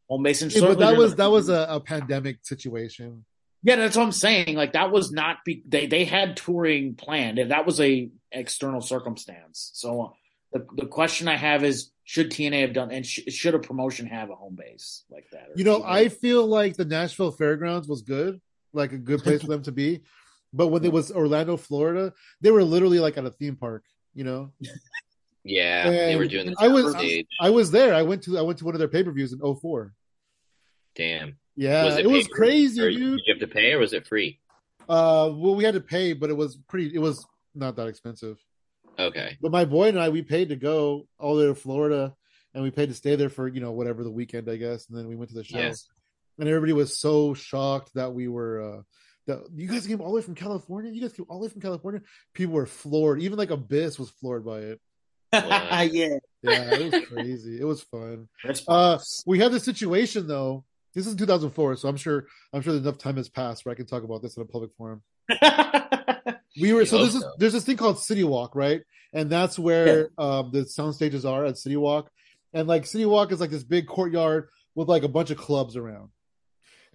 home 0.09 0.23
base. 0.23 0.43
And 0.43 0.53
Yeah, 0.53 0.63
but 0.63 0.79
that 0.79 0.97
was 0.97 1.15
that 1.17 1.31
was 1.31 1.49
a, 1.49 1.67
a 1.71 1.81
pandemic 1.81 2.39
situation. 2.43 3.25
yeah, 3.63 3.77
that's 3.77 3.97
what 3.97 4.05
I'm 4.05 4.13
saying. 4.13 4.57
Like 4.57 4.73
that 4.73 4.91
was 4.91 5.13
not 5.13 5.45
be, 5.45 5.63
they 5.67 5.87
they 5.87 6.05
had 6.05 6.37
touring 6.37 6.95
planned. 6.95 7.39
That 7.51 7.67
was 7.67 7.81
a 7.81 8.11
external 8.33 8.81
circumstance. 8.81 9.71
So 9.75 10.03
uh, 10.03 10.09
the 10.53 10.67
the 10.75 10.87
question 10.87 11.29
I 11.29 11.37
have 11.37 11.65
is 11.65 11.91
should 12.05 12.31
TNA 12.31 12.63
have 12.63 12.73
done 12.73 12.91
and 12.91 13.05
sh- 13.07 13.21
should 13.29 13.55
a 13.55 13.59
promotion 13.59 14.07
have 14.07 14.31
a 14.31 14.35
home 14.35 14.57
base 14.57 15.05
like 15.11 15.27
that? 15.33 15.51
You 15.57 15.65
know, 15.65 15.83
I 15.85 16.09
feel 16.09 16.47
like 16.47 16.77
the 16.77 16.87
Nashville 16.87 17.33
Fairgrounds 17.33 17.87
was 17.87 18.03
good, 18.03 18.41
like 18.72 18.92
a 18.92 18.98
good 18.98 19.22
place 19.22 19.40
for 19.42 19.48
them 19.48 19.62
to 19.62 19.72
be. 19.72 20.02
But 20.52 20.68
when 20.68 20.85
it 20.85 20.92
was 20.92 21.11
Orlando, 21.12 21.57
Florida, 21.57 22.12
they 22.40 22.50
were 22.50 22.64
literally 22.64 23.00
like 23.00 23.18
at 23.18 23.24
a 23.26 23.31
theme 23.31 23.57
park. 23.57 23.85
You 24.14 24.24
know, 24.24 24.52
Yeah, 25.44 25.88
they 25.90 26.16
were 26.16 26.26
doing 26.26 26.46
the 26.46 26.57
I 26.59 26.68
was- 26.68 26.92
stage. 26.92 27.26
I 27.40 27.50
was 27.50 27.70
there. 27.70 27.94
I 27.94 28.02
went 28.02 28.22
to 28.24 28.38
I 28.38 28.42
went 28.42 28.59
to 28.59 28.64
one 28.64 28.74
of 28.74 28.78
their 28.78 28.88
pay 28.88 29.02
per 29.02 29.12
views 29.12 29.33
in 29.33 29.40
04. 29.40 29.94
Damn. 30.94 31.37
Yeah, 31.57 31.85
Was 31.85 31.96
it, 31.98 32.09
was 32.11 32.26
crazy, 32.28 32.81
Or 32.81 32.90
dude. 32.90 33.18
Did 33.18 33.26
you 33.26 33.35
have 33.35 33.40
to 33.40 33.46
pay 33.52 33.72
or 33.72 33.78
was 33.78 33.92
it 33.92 34.07
free? 34.07 34.38
Uh, 34.88 35.31
well, 35.35 35.54
we 35.57 35.64
had 35.64 35.74
to 35.74 35.81
pay, 35.81 36.12
but 36.12 36.31
it 36.31 36.37
was 36.37 36.57
pretty. 36.68 36.94
It 36.94 36.98
was 37.00 37.26
not 37.54 37.76
that 37.76 37.88
expensive. 37.88 38.38
Okay. 38.98 39.37
But 39.40 39.50
my 39.52 39.64
boy 39.64 39.88
and 39.88 39.98
I, 39.98 40.09
we 40.09 40.22
paid 40.22 40.48
to 40.50 40.57
go 40.57 41.07
all 41.18 41.35
the 41.37 41.42
way 41.42 41.48
to 41.48 41.54
Florida, 41.54 42.14
and 42.54 42.62
we 42.62 42.70
paid 42.70 42.88
to 42.90 42.94
stay 42.94 43.16
there 43.16 43.28
for 43.28 43.48
you 43.48 43.61
know 43.61 43.72
whatever 43.72 44.02
the 44.04 44.11
weekend, 44.11 44.48
I 44.48 44.57
guess. 44.57 44.88
And 44.88 44.96
then 44.96 45.09
we 45.09 45.16
went 45.16 45.31
to 45.31 45.37
the 45.37 45.44
show, 45.44 45.59
Yes. 45.59 45.88
And 46.38 46.48
everybody 46.48 46.72
was 46.72 46.98
so 46.98 47.35
shocked 47.35 47.90
that 47.94 48.12
we 48.12 48.29
were. 48.29 48.62
uh 48.79 48.83
that 49.27 49.40
you 49.55 49.68
guys 49.68 49.87
came 49.87 50.01
all 50.01 50.09
the 50.09 50.16
way 50.16 50.22
from 50.22 50.35
California. 50.35 50.90
You 50.90 51.03
guys 51.03 51.12
came 51.12 51.27
all 51.29 51.38
the 51.38 51.44
way 51.46 51.51
from 51.53 51.61
California. 51.61 52.01
People 52.33 52.55
were 52.55 52.64
floored. 52.64 53.20
Even 53.20 53.37
like 53.37 53.51
Abyss 53.51 53.98
was 53.98 54.09
floored 54.09 54.42
by 54.44 54.61
it. 54.61 54.81
Wow. 55.35 55.83
yeah, 55.83 56.16
Yeah, 56.42 56.74
it 56.74 56.92
was 56.92 57.07
crazy. 57.07 57.61
it 57.61 57.64
was 57.64 57.83
fun. 57.83 58.29
Uh, 58.66 58.98
we 59.27 59.38
had 59.38 59.53
the 59.53 59.61
situation 59.61 60.27
though. 60.27 60.64
This 60.94 61.07
is 61.07 61.14
2004, 61.16 61.77
so 61.77 61.88
I'm 61.90 61.98
sure 61.98 62.24
I'm 62.55 62.62
sure 62.62 62.74
enough 62.74 62.96
time 62.96 63.16
has 63.18 63.29
passed 63.29 63.66
where 63.66 63.72
I 63.72 63.77
can 63.77 63.85
talk 63.85 64.03
about 64.03 64.22
this 64.22 64.37
in 64.38 64.42
a 64.42 64.46
public 64.46 64.70
forum. 64.79 65.03
We 66.61 66.72
were 66.72 66.87
so 66.87 67.05
this 67.05 67.14
is 67.14 67.24
there's 67.38 67.53
this 67.53 67.64
thing 67.64 67.77
called 67.77 68.01
City 68.01 68.24
Walk, 68.24 68.57
right? 68.57 68.81
And 69.12 69.31
that's 69.31 69.59
where 69.59 70.11
um 70.18 70.51
the 70.53 70.64
sound 70.66 70.94
stages 70.94 71.24
are 71.24 71.44
at 71.44 71.59
City 71.59 71.77
Walk. 71.77 72.11
And 72.53 72.66
like 72.66 72.87
City 72.87 73.05
Walk 73.07 73.31
is 73.31 73.40
like 73.40 73.51
this 73.51 73.62
big 73.62 73.87
courtyard 73.87 74.48
with 74.74 74.88
like 74.88 75.03
a 75.03 75.09
bunch 75.09 75.31
of 75.31 75.37
clubs 75.37 75.77
around. 75.77 76.09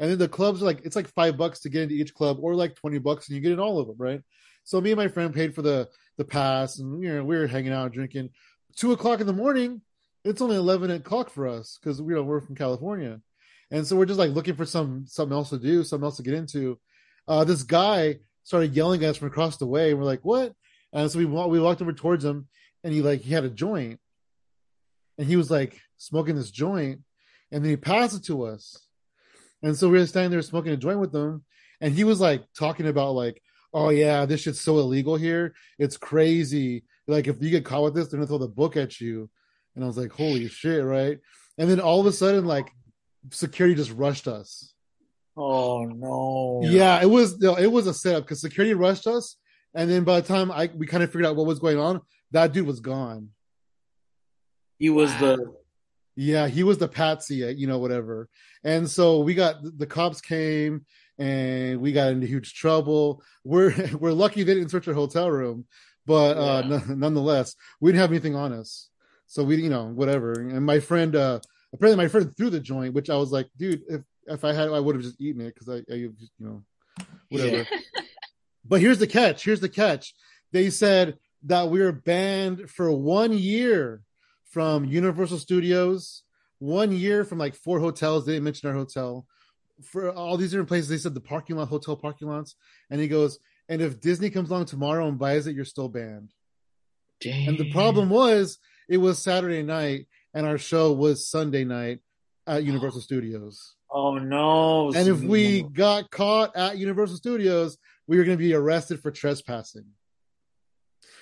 And 0.04 0.12
then 0.12 0.20
the 0.20 0.28
clubs 0.28 0.62
are 0.62 0.66
like 0.66 0.82
it's 0.84 0.98
like 0.98 1.08
five 1.08 1.38
bucks 1.38 1.62
to 1.62 1.70
get 1.70 1.84
into 1.84 1.96
each 1.96 2.14
club, 2.14 2.38
or 2.42 2.56
like 2.56 2.76
twenty 2.76 2.98
bucks 2.98 3.30
and 3.30 3.38
you 3.38 3.42
get 3.42 3.54
in 3.54 3.60
all 3.62 3.80
of 3.80 3.88
them, 3.88 3.96
right? 3.98 4.22
So 4.66 4.82
me 4.82 4.92
and 4.92 4.98
my 4.98 5.08
friend 5.08 5.34
paid 5.34 5.56
for 5.56 5.62
the 5.62 5.88
the 6.18 6.26
pass, 6.26 6.78
and 6.78 7.02
you 7.02 7.08
know 7.08 7.24
we 7.24 7.38
were 7.38 7.48
hanging 7.48 7.72
out 7.72 7.94
drinking. 7.94 8.32
Two 8.76 8.92
o'clock 8.92 9.22
in 9.22 9.28
the 9.28 9.32
morning, 9.32 9.80
it's 10.26 10.42
only 10.42 10.58
eleven 10.58 10.92
o'clock 10.92 11.30
for 11.30 11.48
us 11.48 11.80
because 11.80 12.02
we 12.02 12.14
know 12.14 12.22
we're 12.22 12.42
from 12.42 12.58
California, 12.58 13.22
and 13.72 13.88
so 13.88 13.96
we're 13.96 14.06
just 14.06 14.20
like 14.20 14.32
looking 14.32 14.56
for 14.56 14.66
some 14.66 15.06
something 15.08 15.38
else 15.38 15.52
to 15.52 15.58
do, 15.58 15.86
something 15.86 16.04
else 16.04 16.18
to 16.18 16.24
get 16.24 16.34
into. 16.34 16.78
Uh, 17.26 17.46
this 17.46 17.64
guy 17.64 18.18
started 18.44 18.76
yelling 18.76 19.02
at 19.06 19.12
us 19.12 19.16
from 19.16 19.30
across 19.30 19.56
the 19.56 19.66
way, 19.66 19.92
and 19.92 20.00
we're 20.00 20.04
like, 20.04 20.26
"What?" 20.26 20.52
And 20.92 21.10
so 21.10 21.18
we 21.18 21.24
we 21.24 21.62
walked 21.62 21.82
over 21.82 21.94
towards 21.94 22.26
him, 22.26 22.50
and 22.84 22.94
he 22.94 23.02
like 23.02 23.22
he 23.22 23.32
had 23.32 23.46
a 23.46 23.50
joint, 23.50 24.02
and 25.18 25.26
he 25.26 25.38
was 25.38 25.50
like 25.50 25.80
smoking 25.96 26.36
this 26.36 26.52
joint, 26.52 27.00
and 27.54 27.64
then 27.64 27.70
he 27.70 27.78
passed 27.78 28.18
it 28.18 28.26
to 28.26 28.44
us, 28.44 28.83
and 29.64 29.76
so 29.76 29.90
we 29.90 29.98
were 29.98 30.06
standing 30.06 30.32
there 30.32 30.42
smoking 30.42 30.74
a 30.74 30.78
joint 30.78 31.00
with 31.00 31.14
him, 31.16 31.44
and 31.82 31.94
he 31.94 32.04
was 32.04 32.20
like 32.20 32.44
talking 32.58 32.88
about 32.88 33.14
like, 33.16 33.42
"Oh 33.74 33.90
yeah, 33.90 34.26
this 34.26 34.42
shit's 34.42 34.62
so 34.62 34.78
illegal 34.80 35.16
here, 35.16 35.56
it's 35.80 35.98
crazy. 35.98 36.84
Like 37.08 37.28
if 37.28 37.42
you 37.42 37.50
get 37.50 37.66
caught 37.66 37.84
with 37.84 37.96
this, 37.96 38.08
they're 38.10 38.18
gonna 38.20 38.28
throw 38.28 38.38
the 38.38 38.48
book 38.48 38.78
at 38.78 39.02
you." 39.02 39.30
And 39.76 39.84
I 39.84 39.88
was 39.88 39.98
like, 39.98 40.12
"Holy 40.12 40.48
shit!" 40.48 40.84
Right? 40.84 41.20
And 41.58 41.70
then 41.70 41.80
all 41.80 42.00
of 42.00 42.06
a 42.06 42.12
sudden, 42.12 42.46
like 42.46 42.70
security 43.32 43.76
just 43.76 43.92
rushed 43.92 44.28
us. 44.28 44.74
oh 45.38 45.86
no. 45.86 46.62
Yeah, 46.64 47.02
it 47.02 47.10
was 47.10 47.40
no, 47.40 47.56
it 47.56 47.72
was 47.72 47.88
a 47.88 47.94
setup 47.94 48.24
because 48.26 48.42
security 48.42 48.74
rushed 48.74 49.08
us, 49.08 49.38
and 49.74 49.90
then 49.90 50.04
by 50.04 50.20
the 50.22 50.28
time 50.28 50.52
I 50.52 50.70
we 50.76 50.86
kind 50.86 51.04
of 51.04 51.10
figured 51.10 51.26
out 51.26 51.36
what 51.36 51.48
was 51.48 51.60
going 51.60 51.80
on, 51.80 52.02
that 52.32 52.54
dude 52.54 52.68
was 52.68 52.80
gone. 52.80 53.30
he 54.80 54.90
was 54.90 55.12
Wow. 55.14 55.20
the 55.20 55.56
Yeah, 56.16 56.48
he 56.48 56.64
was 56.64 56.78
the 56.78 56.88
patsy, 56.88 57.44
uh, 57.44 57.50
you 57.50 57.68
know, 57.68 57.80
whatever. 57.80 58.30
And 58.64 58.90
so 58.90 59.20
we 59.20 59.34
got 59.34 59.56
the 59.64 59.88
cops 59.88 60.22
came 60.22 60.86
and 61.18 61.82
we 61.82 61.92
got 61.92 62.12
into 62.12 62.28
huge 62.28 62.54
trouble. 62.54 63.24
We're 63.44 63.74
we're 64.00 64.12
lucky 64.14 64.44
they 64.44 64.54
didn't 64.54 64.70
search 64.70 64.88
our 64.88 64.94
hotel 64.94 65.30
room, 65.32 65.66
but 66.06 66.38
uh 66.38 66.64
n- 66.66 67.00
nonetheless, 67.00 67.56
we 67.80 67.92
didn't 67.92 68.02
have 68.02 68.12
anything 68.12 68.36
on 68.36 68.54
us. 68.54 68.90
So 69.28 69.44
we, 69.44 69.58
you 69.58 69.70
know, 69.70 69.86
whatever. 69.88 70.34
And 70.34 70.66
my 70.66 70.80
friend, 70.80 71.16
uh 71.16 71.40
apparently 71.74 72.04
my 72.04 72.10
friend 72.10 72.36
threw 72.36 72.50
the 72.50 72.60
joint, 72.60 72.94
which 72.94 73.10
I 73.10 73.16
was 73.18 73.32
like, 73.32 73.50
dude, 73.58 73.82
if 73.90 74.02
if 74.28 74.46
I 74.46 74.54
had, 74.54 74.70
I 74.70 74.80
would 74.80 74.96
have 74.96 75.04
just 75.04 75.20
eaten 75.20 75.42
it 75.42 75.54
because 75.54 75.68
I, 75.70 75.92
I, 75.92 75.96
you 75.96 76.14
know, 76.40 76.64
whatever. 77.30 77.68
But 78.66 78.80
here's 78.80 79.00
the 79.00 79.08
catch. 79.08 79.44
Here's 79.44 79.60
the 79.60 79.68
catch. 79.68 80.16
They 80.54 80.70
said 80.70 81.18
that 81.44 81.70
we 81.70 81.82
were 81.82 81.92
banned 81.92 82.70
for 82.70 82.90
one 82.92 83.34
year 83.34 84.04
from 84.54 84.86
Universal 84.86 85.40
Studios, 85.40 86.22
one 86.60 86.92
year 86.92 87.26
from 87.26 87.40
like 87.40 87.56
four 87.56 87.80
hotels. 87.80 88.26
They 88.26 88.34
didn't 88.34 88.46
mention 88.46 88.70
our 88.70 88.76
hotel. 88.76 89.26
For 89.82 90.12
all 90.12 90.38
these 90.38 90.52
different 90.52 90.70
places, 90.70 90.90
they 90.90 90.98
said 90.98 91.16
the 91.16 91.22
parking 91.22 91.56
lot, 91.56 91.70
hotel 91.70 91.98
parking 91.98 92.28
lots. 92.28 92.56
And 92.92 93.02
he 93.02 93.08
goes, 93.08 93.40
and 93.68 93.82
if 93.82 94.00
Disney 94.00 94.30
comes 94.30 94.52
along 94.52 94.66
tomorrow 94.66 95.08
and 95.08 95.18
buys 95.18 95.48
it, 95.48 95.56
you're 95.56 95.66
still 95.66 95.90
banned. 95.90 96.32
Damn. 97.20 97.50
And 97.50 97.58
the 97.58 97.72
problem 97.72 98.10
was, 98.10 98.60
it 98.88 98.98
was 98.98 99.18
Saturday 99.18 99.64
night, 99.64 100.08
and 100.36 100.46
our 100.46 100.60
show 100.60 100.92
was 100.92 101.28
Sunday 101.28 101.64
night 101.64 102.00
at 102.46 102.64
Universal 102.72 103.02
Studios. 103.02 103.76
oh 103.90 104.20
no. 104.20 104.94
And 104.94 105.08
if 105.08 105.22
we 105.22 105.64
got 105.64 106.12
caught 106.12 106.56
at 106.56 106.78
Universal 106.78 107.18
Studios, 107.18 107.78
we 108.06 108.18
were 108.18 108.24
going 108.24 108.38
to 108.38 108.44
be 108.44 108.54
arrested 108.54 109.02
for 109.02 109.10
trespassing. 109.10 109.86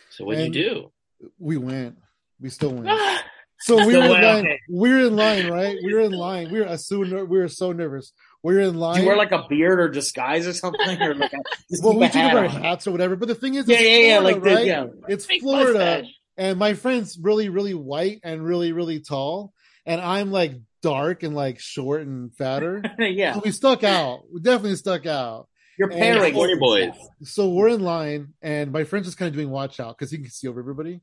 So 0.10 0.26
what'd 0.26 0.44
and- 0.44 0.54
you 0.56 0.64
do? 0.70 0.92
We 1.40 1.56
went. 1.56 1.98
We 2.42 2.50
still 2.50 2.72
went. 2.74 2.90
So 3.64 3.76
we 3.86 3.94
Still 3.94 4.10
were 4.10 4.16
in 4.16 4.22
line. 4.24 4.58
We 4.72 4.90
were 4.90 5.00
in 5.02 5.16
line, 5.16 5.48
right? 5.52 5.78
We 5.86 5.94
were 5.94 6.00
in 6.00 6.14
line. 6.14 6.52
We 6.52 6.62
were 6.62 6.78
so 6.78 7.04
ner- 7.04 7.26
we 7.26 7.38
were 7.38 7.48
so 7.48 7.72
nervous. 7.72 8.12
We 8.42 8.56
were 8.56 8.62
in 8.62 8.74
line. 8.80 8.96
do 8.96 9.02
you 9.02 9.08
wear 9.08 9.16
like 9.18 9.32
a 9.32 9.46
beard 9.48 9.80
or 9.80 9.88
disguise 9.88 10.48
or 10.48 10.54
something, 10.54 11.00
or 11.00 11.14
like 11.14 11.32
a, 11.32 11.38
well, 11.84 11.96
we 11.96 12.08
a 12.08 12.10
do 12.12 12.18
wear 12.18 12.48
hats 12.50 12.88
or 12.88 12.92
whatever. 12.92 13.16
But 13.16 13.28
the 13.28 13.36
thing 13.36 13.54
is, 13.54 13.68
Yeah, 13.68 13.78
it's 13.78 13.84
yeah, 13.88 13.98
yeah. 13.98 14.20
Florida, 14.20 14.34
Like 14.40 14.44
the 14.44 14.56
right? 14.56 14.66
yeah. 14.66 14.86
It's 15.10 15.28
Fake 15.28 15.42
Florida, 15.44 15.74
mustache. 15.78 16.06
and 16.38 16.58
my 16.58 16.74
friend's 16.74 17.20
really, 17.22 17.50
really 17.50 17.76
white 17.76 18.22
and 18.24 18.44
really, 18.44 18.72
really 18.72 19.00
tall, 19.00 19.54
and 19.86 20.02
I'm 20.02 20.32
like 20.32 20.54
dark 20.82 21.22
and 21.22 21.36
like 21.36 21.60
short 21.60 22.02
and 22.02 22.36
fatter. 22.36 22.82
yeah. 22.98 23.36
So 23.36 23.42
we 23.46 23.52
stuck 23.52 23.84
out. 23.84 24.22
We 24.34 24.42
definitely 24.42 24.78
stuck 24.78 25.06
out. 25.06 25.48
You're 25.78 25.90
And- 25.92 26.00
pairing. 26.00 26.34
California 26.34 26.58
boys. 26.58 26.94
so 27.26 27.50
we're 27.50 27.68
in 27.70 27.82
line 27.82 28.34
and 28.42 28.72
my 28.72 28.86
friend's 28.86 29.08
just 29.08 29.20
kind 29.20 29.30
of 29.30 29.36
doing 29.36 29.52
watch 29.52 29.80
out 29.80 29.96
because 30.00 30.10
he 30.10 30.18
can 30.18 30.32
see 30.32 30.48
over 30.48 30.60
everybody 30.60 31.02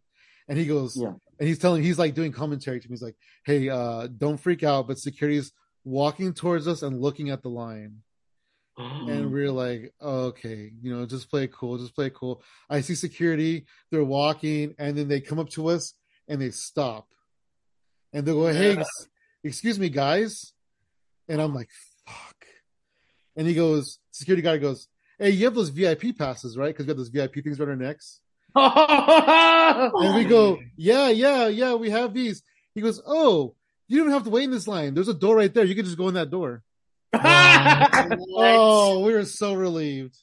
and 0.49 0.59
he 0.59 0.67
goes 0.67 0.97
Yeah. 1.01 1.13
And 1.39 1.49
he's 1.49 1.59
telling 1.59 1.83
he's 1.83 1.99
like 1.99 2.15
doing 2.15 2.33
commentary 2.33 2.81
to 2.81 2.89
me. 2.89 2.93
He's 2.93 3.03
like 3.03 3.17
hey 3.45 3.69
uh 3.69 4.07
don't 4.07 4.39
freak 4.39 4.63
out 4.63 4.87
but 4.89 4.99
security's 4.99 5.53
walking 5.85 6.35
towards 6.35 6.69
us 6.69 6.83
and 6.83 7.01
looking 7.01 7.31
at 7.31 7.43
the 7.43 7.49
line. 7.49 8.03
And 8.79 9.33
we're 9.33 9.51
like 9.51 9.93
okay 10.01 10.73
you 10.81 10.95
know 10.95 11.07
just 11.07 11.31
play 11.31 11.49
cool 11.49 11.79
just 11.79 11.95
play 11.95 12.11
cool. 12.11 12.43
I 12.71 12.81
see 12.81 12.95
security 12.95 13.67
they're 13.91 14.05
walking 14.05 14.75
and 14.79 14.97
then 14.97 15.09
they 15.09 15.21
come 15.21 15.39
up 15.39 15.51
to 15.51 15.69
us 15.69 15.95
and 16.29 16.41
they 16.41 16.51
stop. 16.51 17.09
And 18.13 18.27
they 18.27 18.33
go 18.33 18.47
hey 18.47 18.77
ex- 18.77 19.09
excuse 19.45 19.79
me 19.79 19.89
guys. 19.89 20.53
And 21.29 21.41
i'm 21.41 21.55
like 21.55 21.71
fuck. 22.07 22.47
And 23.37 23.47
he 23.47 23.55
goes 23.55 23.99
security 24.11 24.43
guy 24.43 24.59
goes 24.59 24.89
hey 25.19 25.31
you 25.31 25.45
have 25.45 25.55
those 25.55 25.71
vip 25.71 26.17
passes 26.17 26.57
right? 26.57 26.69
Because 26.69 26.87
we 26.87 26.91
have 26.91 26.97
those 26.99 27.09
vip 27.09 27.35
things 27.35 27.61
around 27.61 27.71
our 27.71 27.77
necks 27.77 28.21
Oh, 28.55 29.93
and 30.03 30.15
we 30.17 30.25
go 30.25 30.59
yeah 30.77 31.09
yeah 31.11 31.47
yeah 31.49 31.75
we 31.75 31.91
have 31.91 32.15
these 32.15 32.43
he 32.75 32.81
goes 32.81 33.01
oh 33.07 33.55
you 33.89 34.03
don't 34.03 34.13
have 34.13 34.25
to 34.25 34.31
wait 34.31 34.45
in 34.45 34.51
this 34.51 34.67
line 34.67 34.95
there's 34.95 35.09
a 35.09 35.15
door 35.15 35.37
right 35.37 35.53
there 35.53 35.65
you 35.65 35.75
can 35.75 35.85
just 35.85 35.99
go 35.99 36.09
in 36.09 36.15
that 36.15 36.31
door 36.31 36.63
oh 37.15 39.01
we 39.05 39.13
were 39.13 39.25
so 39.25 39.55
relieved 39.55 40.17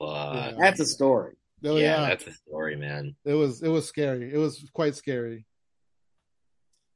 Fuck. 0.00 0.54
That's 0.58 0.78
a 0.78 0.86
story. 0.86 1.34
oh 1.64 1.76
yeah, 1.76 2.00
yeah, 2.02 2.08
that's 2.10 2.26
a 2.28 2.32
story, 2.32 2.76
man. 2.76 3.16
it 3.24 3.34
was 3.34 3.62
it 3.62 3.68
was 3.68 3.86
scary 3.88 4.32
it 4.32 4.38
was 4.38 4.64
quite 4.72 4.94
scary 4.94 5.44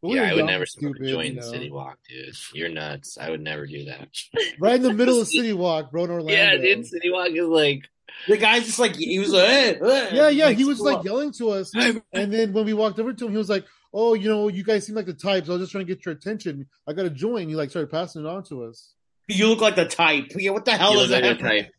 But 0.03 0.13
yeah, 0.13 0.23
I 0.31 0.35
would 0.35 0.47
never 0.47 0.63
and 0.63 0.69
smoke 0.69 0.93
a 0.95 0.99
stupid, 0.99 1.11
joint 1.13 1.35
you 1.35 1.41
in 1.41 1.45
know. 1.45 1.51
City 1.53 1.71
Walk, 1.71 1.99
dude. 2.09 2.35
You're 2.55 2.69
nuts. 2.69 3.19
I 3.21 3.31
would 3.31 3.41
never 3.41 3.67
do 3.67 3.85
that. 3.87 4.09
right 4.61 4.77
in 4.77 4.83
the 4.83 4.93
middle 4.95 5.21
of 5.21 5.27
city 5.37 5.53
walk 5.53 5.91
bro 5.91 6.05
in 6.05 6.11
orlando 6.11 6.33
yeah, 6.33 6.57
dude. 6.57 6.87
City 6.87 7.11
Walk 7.11 7.31
is 7.33 7.47
like, 7.47 7.89
The 8.29 8.37
guy's 8.37 8.67
just 8.67 8.79
like 8.79 8.97
he 8.97 9.19
was 9.19 9.33
like, 9.33 9.49
hey, 9.49 9.79
hey, 9.81 10.09
yeah 10.13 10.29
yeah 10.29 10.47
like, 10.47 10.57
he 10.57 10.65
was 10.65 10.79
screw 10.79 10.95
like 10.95 11.05
yelling 11.05 11.33
to 11.33 11.51
us 11.51 11.73
and 12.13 12.33
then 12.33 12.53
when 12.53 12.65
we 12.65 12.75
walked 12.75 12.99
over 12.99 13.13
to 13.13 13.27
him 13.27 13.33
he 13.33 13.39
was 13.39 13.49
like 13.49 13.65
oh 13.95 14.15
you 14.15 14.29
know 14.29 14.49
you 14.49 14.63
guys 14.63 14.87
seem 14.87 14.95
like 14.95 15.07
the 15.07 15.13
types 15.13 15.49
i 15.49 15.53
was 15.53 15.63
just 15.63 15.73
trying 15.73 15.87
to 15.87 15.95
get 15.95 16.05
your 16.05 16.15
attention 16.15 16.67
i 16.87 16.93
got 16.93 17.05
a 17.05 17.11
joint 17.11 17.49
he 17.49 17.57
like 17.57 17.71
started 17.71 17.91
passing 17.91 18.25
it 18.25 18.29
on 18.29 18.43
to 18.45 18.65
us 18.65 18.95
You 19.29 19.49
look 19.49 19.61
like 19.61 19.77
the 19.77 19.87
type. 19.87 20.27
Yeah, 20.37 20.51
what 20.51 20.65
the 20.65 20.73
hell 20.73 20.95
you 20.95 21.01
is 21.01 21.09
that? 21.11 21.25
a 21.25 21.35
type. 21.37 21.71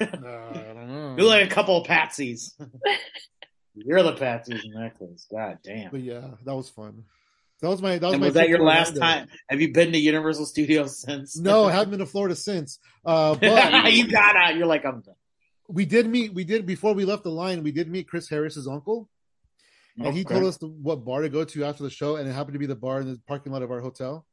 Uh, 0.00 0.04
i 0.04 0.72
don't 0.72 0.88
know 0.88 1.14
You're 1.18 1.26
like 1.26 1.44
a 1.50 1.52
couple 1.52 1.76
of 1.80 1.86
patsies. 1.86 2.52
You're 3.74 4.02
the 4.04 4.12
patsies 4.12 4.64
in 4.64 4.72
that 4.72 4.98
case. 4.98 5.26
God 5.30 5.58
damn. 5.64 5.90
But 5.90 6.00
yeah, 6.02 6.28
that 6.44 6.54
was 6.54 6.68
fun. 6.70 7.04
That 7.60 7.68
was 7.70 7.82
my 7.82 7.98
that 7.98 8.02
was 8.06 8.12
and 8.14 8.20
my 8.20 8.26
was 8.28 8.34
that 8.34 8.48
your 8.48 8.62
last 8.62 8.94
Orlando. 8.94 9.26
time? 9.26 9.28
Have 9.48 9.60
you 9.60 9.72
been 9.72 9.90
to 9.92 9.98
Universal 9.98 10.46
Studios 10.46 11.00
since? 11.00 11.36
No, 11.36 11.64
I 11.64 11.72
haven't 11.72 11.90
been 11.90 11.98
to 12.00 12.06
Florida 12.06 12.36
since. 12.36 12.78
Uh, 13.04 13.34
but 13.34 13.92
you 13.92 14.06
gotta. 14.08 14.54
You're 14.56 14.66
like 14.66 14.84
I'm 14.84 15.00
done. 15.00 15.14
We 15.68 15.84
did 15.84 16.06
meet. 16.08 16.34
We 16.34 16.44
did 16.44 16.66
before 16.66 16.94
we 16.94 17.04
left 17.04 17.22
the 17.24 17.30
line. 17.30 17.62
We 17.62 17.72
did 17.72 17.88
meet 17.90 18.08
Chris 18.08 18.28
Harris's 18.28 18.66
uncle, 18.68 19.08
and 19.98 20.14
he 20.14 20.24
told 20.24 20.44
us 20.44 20.56
the, 20.58 20.66
what 20.68 21.04
bar 21.04 21.22
to 21.22 21.28
go 21.28 21.44
to 21.44 21.64
after 21.64 21.82
the 21.82 21.90
show, 21.90 22.16
and 22.16 22.28
it 22.28 22.32
happened 22.32 22.54
to 22.54 22.58
be 22.58 22.66
the 22.66 22.74
bar 22.76 23.00
in 23.00 23.06
the 23.08 23.20
parking 23.26 23.52
lot 23.52 23.62
of 23.62 23.70
our 23.70 23.80
hotel. 23.80 24.26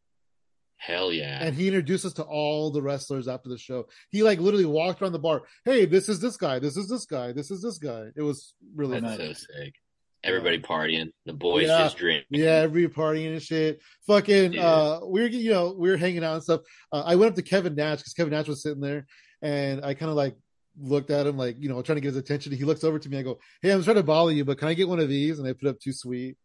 Hell 0.77 1.13
yeah. 1.13 1.37
And 1.43 1.55
he 1.55 1.67
introduced 1.67 2.05
us 2.05 2.13
to 2.13 2.23
all 2.23 2.71
the 2.71 2.81
wrestlers 2.81 3.27
after 3.27 3.49
the 3.49 3.57
show. 3.57 3.87
He 4.09 4.23
like 4.23 4.39
literally 4.39 4.65
walked 4.65 4.99
around 5.01 5.11
the 5.11 5.19
bar. 5.19 5.43
Hey, 5.63 5.85
this 5.85 6.09
is 6.09 6.19
this 6.19 6.37
guy. 6.37 6.57
This 6.57 6.75
is 6.75 6.89
this 6.89 7.05
guy. 7.05 7.31
This 7.33 7.51
is 7.51 7.61
this 7.61 7.77
guy. 7.77 8.07
It 8.15 8.23
was 8.23 8.55
really 8.75 8.99
That's 8.99 9.19
nice. 9.19 9.27
so 9.47 9.53
sick. 9.63 9.75
Everybody 10.23 10.59
partying. 10.59 11.11
The 11.27 11.33
boys 11.33 11.67
Yeah. 11.67 11.83
just 11.83 11.97
drink. 11.97 12.25
Yeah, 12.31 12.53
every 12.53 12.87
partying 12.87 13.31
and 13.31 13.41
shit. 13.41 13.79
Fucking, 14.07 14.53
Yeah. 14.53 14.65
uh, 14.67 14.99
we 15.05 15.21
were, 15.21 15.27
you 15.27 15.51
know, 15.51 15.73
we 15.77 15.87
were 15.89 15.97
hanging 15.97 16.23
out 16.23 16.33
and 16.35 16.43
stuff. 16.43 16.61
Uh, 16.91 17.03
I 17.05 17.15
went 17.15 17.29
up 17.29 17.35
to 17.35 17.43
Kevin 17.43 17.75
Nash 17.75 17.99
because 17.99 18.13
Kevin 18.13 18.31
Nash 18.33 18.47
was 18.47 18.63
sitting 18.63 18.81
there, 18.81 19.05
and 19.43 19.85
I 19.85 19.93
kind 19.93 20.09
of 20.09 20.15
like 20.15 20.35
looked 20.79 21.09
at 21.09 21.27
him, 21.27 21.37
like, 21.37 21.57
you 21.59 21.69
know, 21.69 21.81
trying 21.81 21.97
to 21.97 22.01
get 22.01 22.09
his 22.09 22.17
attention. 22.17 22.51
He 22.53 22.63
looks 22.63 22.83
over 22.83 22.99
to 22.99 23.09
me. 23.09 23.19
I 23.19 23.23
go, 23.23 23.39
"Hey, 23.61 23.71
I'm 23.71 23.83
trying 23.83 23.97
to 23.97 24.03
bother 24.03 24.31
you, 24.31 24.45
but 24.45 24.57
can 24.57 24.67
I 24.67 24.73
get 24.73 24.89
one 24.89 24.99
of 24.99 25.09
these?" 25.09 25.39
And 25.39 25.47
I 25.47 25.53
put 25.53 25.69
up 25.69 25.79
too 25.79 25.93
sweet. 25.93 26.37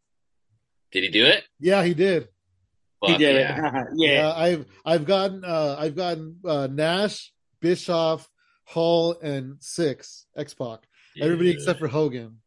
Did 0.93 1.05
he 1.05 1.11
do 1.11 1.24
it? 1.27 1.45
Yeah, 1.59 1.85
he 1.85 1.95
did. 1.95 2.29
Fuck 3.01 3.11
he 3.11 3.18
did 3.18 3.37
yeah. 3.37 3.81
it. 3.83 3.87
yeah. 3.95 4.12
Yeah, 4.12 4.33
I've 4.35 4.66
I've 4.85 5.05
gotten 5.05 5.45
uh 5.45 5.77
I've 5.79 5.97
gotten 5.97 6.37
uh 6.45 6.68
Nash, 6.68 7.33
Bischoff, 7.61 8.29
Hall, 8.64 9.18
and 9.22 9.57
Six 9.61 10.27
X 10.37 10.55
Pac. 10.55 10.81
Everybody 11.20 11.51
except 11.51 11.79
for 11.79 11.89
Hogan. 11.89 12.39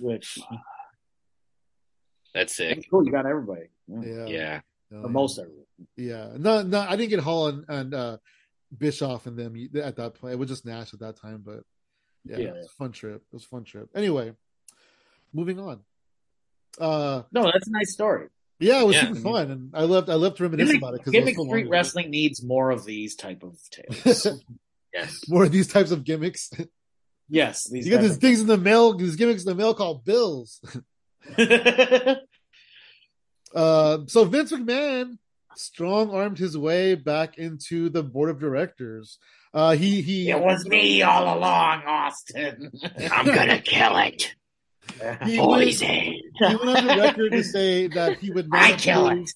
Which 0.00 0.38
That's 2.34 2.54
sick. 2.54 2.76
that's 2.76 2.88
cool. 2.88 3.04
You 3.04 3.10
got 3.10 3.24
everybody. 3.24 3.68
Yeah. 3.88 4.26
Yeah, 4.26 4.60
Yeah. 4.90 4.98
Or 4.98 5.08
most 5.08 5.38
everybody. 5.38 5.62
Yeah, 5.96 6.32
no, 6.36 6.62
no, 6.62 6.80
I 6.80 6.96
didn't 6.96 7.10
get 7.10 7.20
Hall 7.20 7.48
and, 7.48 7.64
and 7.68 7.94
uh, 7.94 8.16
Bischoff 8.78 9.26
and 9.26 9.36
them 9.38 9.56
at 9.82 9.96
that 9.96 10.14
point. 10.14 10.34
It 10.34 10.36
was 10.38 10.48
just 10.48 10.64
Nash 10.66 10.92
at 10.94 11.00
that 11.00 11.16
time, 11.16 11.42
but 11.44 11.62
yeah, 12.24 12.38
Yeah. 12.38 12.48
it 12.48 12.54
was 12.56 12.66
a 12.66 12.76
fun 12.78 12.92
trip. 12.92 13.16
It 13.16 13.32
was 13.34 13.44
a 13.44 13.48
fun 13.48 13.64
trip. 13.64 13.88
Anyway, 13.94 14.32
moving 15.32 15.58
on. 15.58 15.80
Uh, 16.80 17.22
No, 17.32 17.44
that's 17.44 17.68
a 17.68 17.70
nice 17.72 17.92
story. 17.92 18.28
yeah, 18.58 18.80
it 18.82 18.86
was 18.86 18.96
Yeah. 18.96 19.08
super 19.08 19.20
fun, 19.20 19.50
and 19.50 19.70
I 19.74 19.82
loved 19.84 20.10
I 20.10 20.14
loved 20.14 20.36
to 20.38 20.42
reminisce 20.44 20.68
Gimmick, 20.68 20.80
about 20.82 20.94
it 20.94 21.00
because 21.00 21.12
gimmick 21.12 21.36
so 21.36 21.44
street 21.46 21.68
wrestling 21.68 22.10
needs 22.10 22.42
more 22.44 22.70
of 22.70 22.84
these 22.84 23.14
type 23.16 23.42
of 23.42 23.58
tales. 23.70 24.26
Yes. 24.94 25.28
More 25.28 25.44
of 25.44 25.52
these 25.52 25.68
types 25.68 25.90
of 25.90 26.04
gimmicks. 26.04 26.50
yes, 27.28 27.68
these 27.68 27.86
you 27.86 27.92
got 27.92 28.00
these 28.00 28.16
things 28.16 28.40
in 28.40 28.46
the 28.46 28.56
mail, 28.56 28.96
these 28.96 29.14
gimmicks 29.16 29.42
in 29.42 29.48
the 29.50 29.54
mail 29.54 29.74
called 29.74 30.04
bills. 30.06 30.58
Uh, 33.54 33.98
so 34.06 34.24
Vince 34.24 34.52
McMahon 34.52 35.18
strong 35.58 36.10
armed 36.10 36.38
his 36.38 36.56
way 36.56 36.94
back 36.94 37.38
into 37.38 37.88
the 37.88 38.02
board 38.02 38.30
of 38.30 38.38
directors. 38.38 39.18
Uh, 39.54 39.72
he 39.72 40.02
he 40.02 40.30
it 40.30 40.38
was 40.40 40.66
me 40.66 41.02
all 41.02 41.38
along, 41.38 41.82
Austin. 41.86 42.70
I'm 43.10 43.26
gonna 43.26 43.60
kill 43.60 43.96
it. 43.98 44.34
He 45.24 45.38
went, 45.38 45.50
Poison. 45.50 45.88
he 45.88 46.30
went 46.40 46.60
on 46.62 46.86
the 46.86 46.96
record 47.02 47.32
to 47.32 47.42
say 47.42 47.88
that 47.88 48.18
he 48.18 48.30
would 48.30 48.48
I 48.52 48.70
not 48.70 48.78
kill 48.78 49.06
approve 49.06 49.26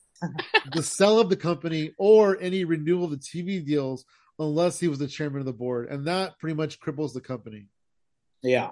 the 0.73 0.83
sell 0.83 1.19
of 1.19 1.29
the 1.29 1.37
company 1.37 1.93
or 1.99 2.39
any 2.41 2.65
renewal 2.65 3.05
of 3.05 3.11
the 3.11 3.17
TV 3.17 3.65
deals 3.65 4.05
unless 4.39 4.79
he 4.79 4.89
was 4.89 4.99
the 4.99 5.09
chairman 5.09 5.41
of 5.41 5.47
the 5.47 5.53
board, 5.53 5.89
and 5.89 6.07
that 6.07 6.39
pretty 6.39 6.55
much 6.55 6.81
cripples 6.81 7.13
the 7.13 7.21
company. 7.21 7.67
Yeah. 8.43 8.71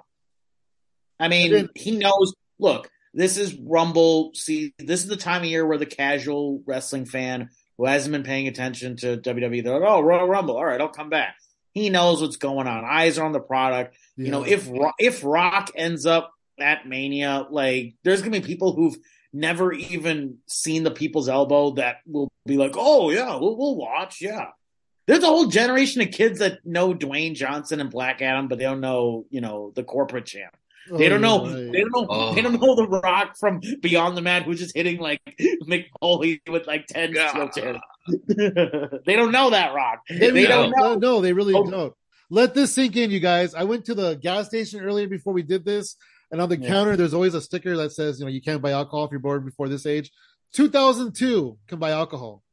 I 1.19 1.27
mean, 1.27 1.51
then- 1.51 1.69
he 1.75 1.91
knows. 1.97 2.33
Look, 2.59 2.89
this 3.13 3.37
is 3.37 3.55
Rumble. 3.55 4.31
See, 4.33 4.73
this 4.77 5.01
is 5.01 5.07
the 5.07 5.17
time 5.17 5.41
of 5.41 5.49
year 5.49 5.65
where 5.65 5.77
the 5.77 5.85
casual 5.85 6.61
wrestling 6.65 7.05
fan 7.05 7.49
who 7.77 7.85
hasn't 7.85 8.11
been 8.11 8.23
paying 8.23 8.47
attention 8.47 8.97
to 8.97 9.17
WWE, 9.17 9.63
they're 9.63 9.79
like, 9.79 9.89
oh, 9.89 10.01
Royal 10.01 10.27
Rumble. 10.27 10.57
All 10.57 10.65
right, 10.65 10.81
I'll 10.81 10.89
come 10.89 11.09
back. 11.09 11.35
He 11.73 11.89
knows 11.89 12.21
what's 12.21 12.37
going 12.37 12.67
on. 12.67 12.83
Eyes 12.83 13.17
are 13.17 13.25
on 13.25 13.31
the 13.31 13.39
product. 13.39 13.95
You 14.17 14.31
know, 14.31 14.43
if 14.43 14.69
if 14.97 15.23
Rock 15.23 15.71
ends 15.75 16.05
up 16.05 16.33
at 16.59 16.87
Mania, 16.87 17.47
like 17.49 17.95
there's 18.03 18.21
gonna 18.21 18.41
be 18.41 18.45
people 18.45 18.73
who've 18.73 18.97
never 19.31 19.71
even 19.71 20.39
seen 20.47 20.83
the 20.83 20.91
People's 20.91 21.29
Elbow 21.29 21.71
that 21.75 21.97
will 22.05 22.29
be 22.45 22.57
like, 22.57 22.73
oh 22.75 23.11
yeah, 23.11 23.35
we'll, 23.35 23.55
we'll 23.55 23.77
watch. 23.77 24.19
Yeah, 24.19 24.47
there's 25.07 25.23
a 25.23 25.27
whole 25.27 25.47
generation 25.47 26.01
of 26.01 26.11
kids 26.11 26.39
that 26.39 26.65
know 26.65 26.93
Dwayne 26.93 27.33
Johnson 27.33 27.79
and 27.79 27.89
Black 27.89 28.21
Adam, 28.21 28.47
but 28.47 28.57
they 28.57 28.65
don't 28.65 28.81
know, 28.81 29.25
you 29.29 29.41
know, 29.41 29.71
the 29.75 29.83
corporate 29.83 30.25
champ. 30.25 30.53
They 30.97 31.05
Oh, 31.05 31.09
don't 31.09 31.21
know. 31.21 31.41
Oh, 31.41 31.45
right. 31.45 31.71
They 31.71 31.79
don't 31.81 31.91
know. 31.91 32.07
Oh. 32.09 32.33
They 32.35 32.41
don't 32.41 32.53
know 32.61 32.75
the 32.75 32.87
Rock 32.87 33.37
from 33.37 33.61
Beyond 33.81 34.17
the 34.17 34.21
Mat, 34.21 34.43
who's 34.43 34.59
just 34.59 34.75
hitting 34.75 34.99
like 34.99 35.21
Mick 35.67 35.85
Foley 36.01 36.41
with 36.49 36.65
like 36.67 36.87
ten 36.87 37.09
steel 37.13 37.23
God. 37.33 37.51
chairs. 37.53 37.77
they 39.05 39.15
don't 39.15 39.31
know 39.31 39.49
that 39.51 39.73
Rock. 39.73 39.99
They, 40.09 40.29
They 40.31 40.45
don't 40.47 40.71
don't 40.71 40.99
know. 41.01 41.13
No, 41.15 41.21
they 41.21 41.33
really 41.33 41.53
Oh. 41.53 41.69
don't. 41.69 41.93
Let 42.31 42.53
this 42.53 42.73
sink 42.73 42.95
in, 42.95 43.09
you 43.11 43.19
guys. 43.19 43.55
I 43.55 43.63
went 43.63 43.85
to 43.85 43.95
the 43.95 44.15
gas 44.15 44.47
station 44.47 44.81
earlier 44.81 45.07
before 45.07 45.33
we 45.33 45.41
did 45.43 45.65
this, 45.65 45.95
and 46.31 46.39
on 46.41 46.49
the 46.49 46.57
Yeah. 46.59 46.67
counter, 46.67 46.95
there's 46.95 47.13
always 47.13 47.33
a 47.33 47.41
sticker 47.41 47.75
that 47.77 47.91
says, 47.91 48.19
you 48.19 48.25
know, 48.25 48.31
you 48.31 48.41
can't 48.41 48.61
buy 48.61 48.71
alcohol 48.71 49.05
if 49.05 49.11
you're 49.11 49.19
born 49.19 49.43
before 49.45 49.67
this 49.67 49.85
age. 49.85 50.11
2002 50.53 51.57
can 51.67 51.79
buy 51.79 51.91
alcohol. 51.91 52.43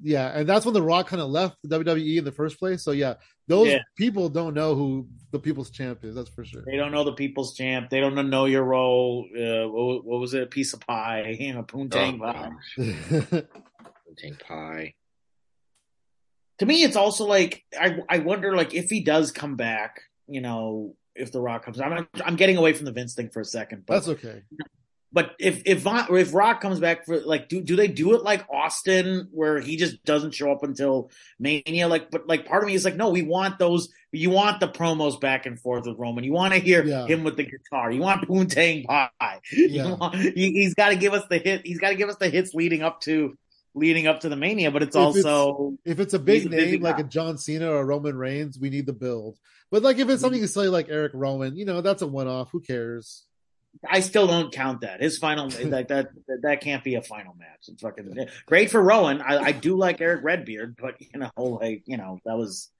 Yeah, 0.00 0.28
and 0.38 0.48
that's 0.48 0.64
when 0.64 0.74
The 0.74 0.82
Rock 0.82 1.06
kind 1.08 1.22
of 1.22 1.28
left 1.30 1.56
the 1.62 1.78
WWE 1.78 2.18
in 2.18 2.24
the 2.24 2.32
first 2.32 2.58
place. 2.58 2.82
So 2.82 2.90
yeah, 2.90 3.14
those 3.48 3.68
Yeah. 3.68 3.78
people 3.96 4.28
don't 4.28 4.54
know 4.54 4.74
who 4.74 5.06
the 5.30 5.38
People's 5.38 5.70
Champ 5.70 6.04
is. 6.04 6.14
That's 6.14 6.28
for 6.30 6.44
sure. 6.44 6.62
They 6.66 6.76
don't 6.76 6.92
know 6.92 7.04
the 7.04 7.12
people's 7.12 7.54
champ. 7.56 7.90
They 7.90 8.00
don't 8.00 8.14
know 8.30 8.46
your 8.46 8.64
role. 8.64 9.26
Uh, 9.32 9.68
what, 9.68 10.04
what 10.04 10.20
was 10.20 10.34
it? 10.34 10.42
A 10.42 10.46
piece 10.46 10.72
of 10.74 10.80
pie. 10.80 11.36
You 11.40 11.54
know, 11.54 11.62
poontang 11.62 12.18
Oh, 12.20 12.32
pie. 12.32 12.50
gosh. 13.32 13.42
Tank 14.18 14.40
pie. 14.46 14.94
To 16.58 16.66
me, 16.66 16.82
it's 16.84 16.96
also 16.96 17.24
like 17.26 17.64
I 17.78 17.98
I 18.08 18.18
wonder 18.18 18.54
like 18.56 18.74
if 18.74 18.88
he 18.90 19.02
does 19.02 19.32
come 19.32 19.56
back. 19.56 20.00
You 20.28 20.40
know, 20.40 20.94
if 21.14 21.32
the 21.32 21.40
Rock 21.40 21.64
comes, 21.64 21.80
I'm 21.80 22.06
I'm 22.24 22.36
getting 22.36 22.56
away 22.56 22.72
from 22.72 22.84
the 22.86 22.92
Vince 22.92 23.14
thing 23.14 23.28
for 23.30 23.40
a 23.40 23.44
second, 23.44 23.84
but 23.86 23.94
that's 23.94 24.08
okay. 24.08 24.42
But 25.14 25.36
if 25.38 25.62
if 25.64 25.78
Von- 25.82 26.06
or 26.10 26.18
if 26.18 26.34
Rock 26.34 26.60
comes 26.60 26.80
back 26.80 27.06
for 27.06 27.20
like 27.20 27.48
do 27.48 27.60
do 27.60 27.76
they 27.76 27.86
do 27.86 28.14
it 28.14 28.24
like 28.24 28.44
Austin 28.50 29.28
where 29.30 29.60
he 29.60 29.76
just 29.76 30.04
doesn't 30.04 30.32
show 30.32 30.50
up 30.50 30.64
until 30.64 31.12
Mania? 31.38 31.86
Like, 31.86 32.10
but 32.10 32.26
like 32.26 32.46
part 32.46 32.64
of 32.64 32.66
me 32.66 32.74
is 32.74 32.84
like, 32.84 32.96
no, 32.96 33.10
we 33.10 33.22
want 33.22 33.60
those. 33.60 33.90
You 34.10 34.30
want 34.30 34.58
the 34.58 34.66
promos 34.66 35.20
back 35.20 35.46
and 35.46 35.58
forth 35.58 35.86
with 35.86 35.96
Roman. 35.98 36.24
You 36.24 36.32
want 36.32 36.52
to 36.52 36.58
hear 36.58 36.84
Yeah. 36.84 37.06
him 37.06 37.22
with 37.22 37.36
the 37.36 37.44
guitar. 37.44 37.92
You 37.92 38.00
want 38.00 38.26
Poontang 38.28 38.86
Pie. 38.86 39.08
Yeah. 39.52 39.86
You 39.86 39.94
want, 39.94 40.14
he, 40.16 40.52
he's 40.52 40.74
got 40.74 40.88
to 40.88 40.96
give 40.96 41.12
us 41.14 41.22
the 41.30 41.38
hit. 41.38 41.64
He's 41.64 41.78
got 41.78 41.90
to 41.90 41.94
give 41.96 42.08
us 42.08 42.16
the 42.16 42.28
hits 42.28 42.52
leading 42.52 42.82
up 42.82 43.00
to 43.02 43.38
leading 43.72 44.08
up 44.08 44.20
to 44.20 44.28
the 44.28 44.36
Mania. 44.36 44.72
But 44.72 44.82
it's 44.82 44.96
If 44.96 45.16
it's- 45.16 45.24
also 45.24 45.76
If 45.84 46.00
it's 46.00 46.14
a 46.14 46.18
big 46.18 46.50
name 46.50 46.82
like 46.82 46.96
guy. 46.96 47.02
a 47.02 47.04
John 47.04 47.38
Cena 47.38 47.70
or 47.70 47.86
Roman 47.86 48.16
Reigns, 48.16 48.58
we 48.58 48.68
need 48.68 48.86
the 48.86 48.92
build. 48.92 49.38
But 49.70 49.82
like 49.82 49.98
if 49.98 50.08
it's 50.08 50.22
something 50.22 50.38
mm-hmm. 50.38 50.42
you 50.42 50.48
say 50.48 50.68
like 50.68 50.88
Erick 50.88 51.12
Rowan, 51.14 51.56
you 51.56 51.64
know, 51.64 51.82
that's 51.82 52.02
a 52.02 52.06
one 52.08 52.26
off. 52.26 52.50
Who 52.50 52.60
cares? 52.60 53.24
I 53.88 54.00
still 54.00 54.26
don't 54.26 54.52
count 54.52 54.80
that. 54.82 55.00
His 55.00 55.18
final 55.18 55.50
like 55.64 55.88
that 55.88 56.08
that 56.42 56.60
can't 56.60 56.84
be 56.84 56.94
a 56.94 57.02
final 57.02 57.34
match. 57.34 57.68
It's 57.68 57.82
fucking 57.82 58.16
great 58.46 58.70
for 58.70 58.82
Rowan. 58.82 59.20
I, 59.20 59.38
I 59.38 59.52
do 59.52 59.76
like 59.76 60.00
Erick 60.00 60.24
Redbeard, 60.24 60.76
but 60.80 61.00
you 61.00 61.18
know, 61.18 61.30
like 61.36 61.82
you 61.86 61.96
know, 61.96 62.18
that 62.24 62.36
was 62.36 62.70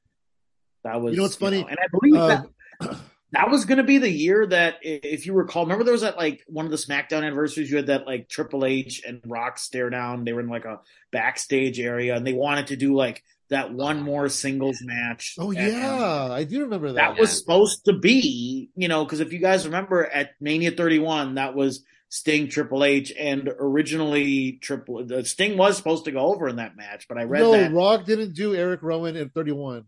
that 0.84 1.00
was 1.00 1.12
You 1.12 1.18
know 1.18 1.24
what's 1.24 1.36
funny? 1.36 1.66
and 1.68 1.78
I 1.78 1.86
believe 1.90 2.14
that 2.14 2.46
Um, 2.80 3.00
that 3.32 3.50
was 3.50 3.64
going 3.64 3.78
to 3.78 3.84
be 3.84 3.98
the 3.98 4.10
year 4.10 4.46
that, 4.46 4.76
if 4.82 5.26
you 5.26 5.32
recall, 5.32 5.64
remember 5.64 5.82
there 5.82 5.92
was 5.92 6.02
that 6.02 6.16
like 6.16 6.44
one 6.46 6.66
of 6.66 6.70
the 6.70 6.76
SmackDown 6.76 7.24
anniversaries. 7.24 7.68
You 7.68 7.78
had 7.78 7.88
that 7.88 8.06
like 8.06 8.28
Triple 8.28 8.64
H 8.64 9.02
and 9.04 9.20
Rock 9.26 9.58
stare 9.58 9.90
down. 9.90 10.24
They 10.24 10.32
were 10.32 10.40
in 10.40 10.48
like 10.48 10.64
a 10.64 10.80
backstage 11.10 11.80
area, 11.80 12.14
and 12.14 12.24
they 12.24 12.32
wanted 12.32 12.68
to 12.68 12.76
do 12.76 12.94
like 12.94 13.24
that 13.50 13.70
oh, 13.70 13.74
one 13.74 14.02
more 14.02 14.28
singles 14.28 14.78
match. 14.82 15.34
oh 15.38 15.50
And- 15.50 15.58
um, 15.58 15.66
yeah, 15.66 16.28
I 16.32 16.44
do 16.44 16.62
remember 16.62 16.92
that. 16.92 17.14
that 17.14 17.20
was 17.20 17.36
supposed 17.36 17.84
to 17.86 17.92
be, 17.92 18.70
you 18.74 18.88
know, 18.88 19.04
because 19.04 19.20
if 19.20 19.32
you 19.32 19.38
guys 19.38 19.66
remember 19.66 20.04
at 20.06 20.30
Mania 20.40 20.70
31, 20.70 21.34
that 21.34 21.54
was 21.54 21.84
Sting 22.08 22.48
Triple 22.48 22.84
H, 22.84 23.12
and 23.18 23.50
originally 23.58 24.52
Triple 24.62 25.04
the 25.04 25.24
Sting 25.24 25.56
was 25.56 25.76
supposed 25.76 26.04
to 26.04 26.12
go 26.12 26.20
over 26.32 26.48
in 26.48 26.56
that 26.56 26.76
match, 26.76 27.06
but 27.08 27.18
I 27.18 27.24
read 27.24 27.40
no, 27.40 27.52
that. 27.52 27.72
Rock 27.72 28.04
didn't 28.04 28.34
do 28.34 28.54
Erick 28.54 28.82
Rowan 28.82 29.16
in 29.16 29.30
31. 29.30 29.84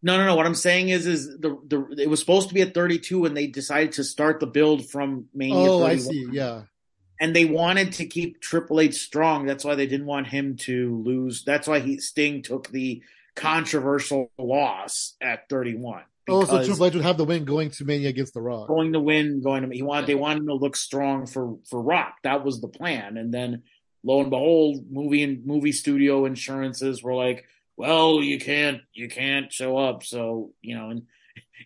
No, 0.00 0.16
no, 0.16 0.26
no. 0.26 0.36
What 0.36 0.46
I'm 0.46 0.54
saying 0.54 0.90
is, 0.90 1.06
is 1.06 1.26
the 1.26 1.58
the 1.66 2.02
it 2.02 2.08
was 2.08 2.20
supposed 2.20 2.48
to 2.48 2.54
be 2.54 2.62
at 2.62 2.72
32, 2.72 3.24
and 3.26 3.36
they 3.36 3.48
decided 3.48 3.92
to 3.94 4.04
start 4.04 4.40
the 4.40 4.46
build 4.46 4.88
from 4.88 5.26
Mania. 5.34 5.56
Oh, 5.56 5.80
31. 5.80 5.90
I 5.90 5.96
see. 5.96 6.26
Yeah. 6.32 6.62
And 7.20 7.34
they 7.34 7.44
wanted 7.44 7.92
to 7.94 8.06
keep 8.06 8.40
Triple 8.40 8.80
H 8.80 8.94
strong. 8.94 9.46
That's 9.46 9.64
why 9.64 9.74
they 9.74 9.86
didn't 9.86 10.06
want 10.06 10.28
him 10.28 10.56
to 10.58 11.02
lose. 11.04 11.44
That's 11.44 11.66
why 11.66 11.80
he 11.80 11.98
Sting 11.98 12.42
took 12.42 12.68
the 12.68 13.02
controversial 13.34 14.30
loss 14.38 15.14
at 15.20 15.48
31. 15.48 16.02
Oh, 16.28 16.40
so 16.44 16.46
because- 16.52 16.66
Triple 16.66 16.86
H 16.86 16.94
would 16.94 17.04
have 17.04 17.16
the 17.16 17.24
win 17.24 17.44
going 17.44 17.70
to 17.70 17.84
Mania 17.84 18.08
against 18.10 18.34
The 18.34 18.42
Rock. 18.42 18.68
going 18.68 18.92
to 18.92 19.00
win, 19.00 19.40
going 19.42 19.62
to 19.68 19.74
he 19.74 19.82
wanted 19.82 20.06
they 20.06 20.14
wanted 20.14 20.40
him 20.40 20.48
to 20.48 20.54
look 20.54 20.76
strong 20.76 21.26
for 21.26 21.56
for 21.68 21.80
Rock. 21.80 22.16
That 22.22 22.44
was 22.44 22.60
the 22.60 22.68
plan. 22.68 23.16
And 23.16 23.32
then 23.32 23.62
lo 24.04 24.20
and 24.20 24.30
behold, 24.30 24.84
movie 24.90 25.22
and 25.22 25.44
movie 25.46 25.72
studio 25.72 26.26
insurances 26.26 27.02
were 27.02 27.14
like, 27.14 27.46
well, 27.76 28.22
you 28.22 28.38
can't 28.38 28.82
you 28.92 29.08
can't 29.08 29.52
show 29.52 29.78
up. 29.78 30.02
So, 30.04 30.52
you 30.60 30.76
know, 30.76 30.90
and 30.90 31.02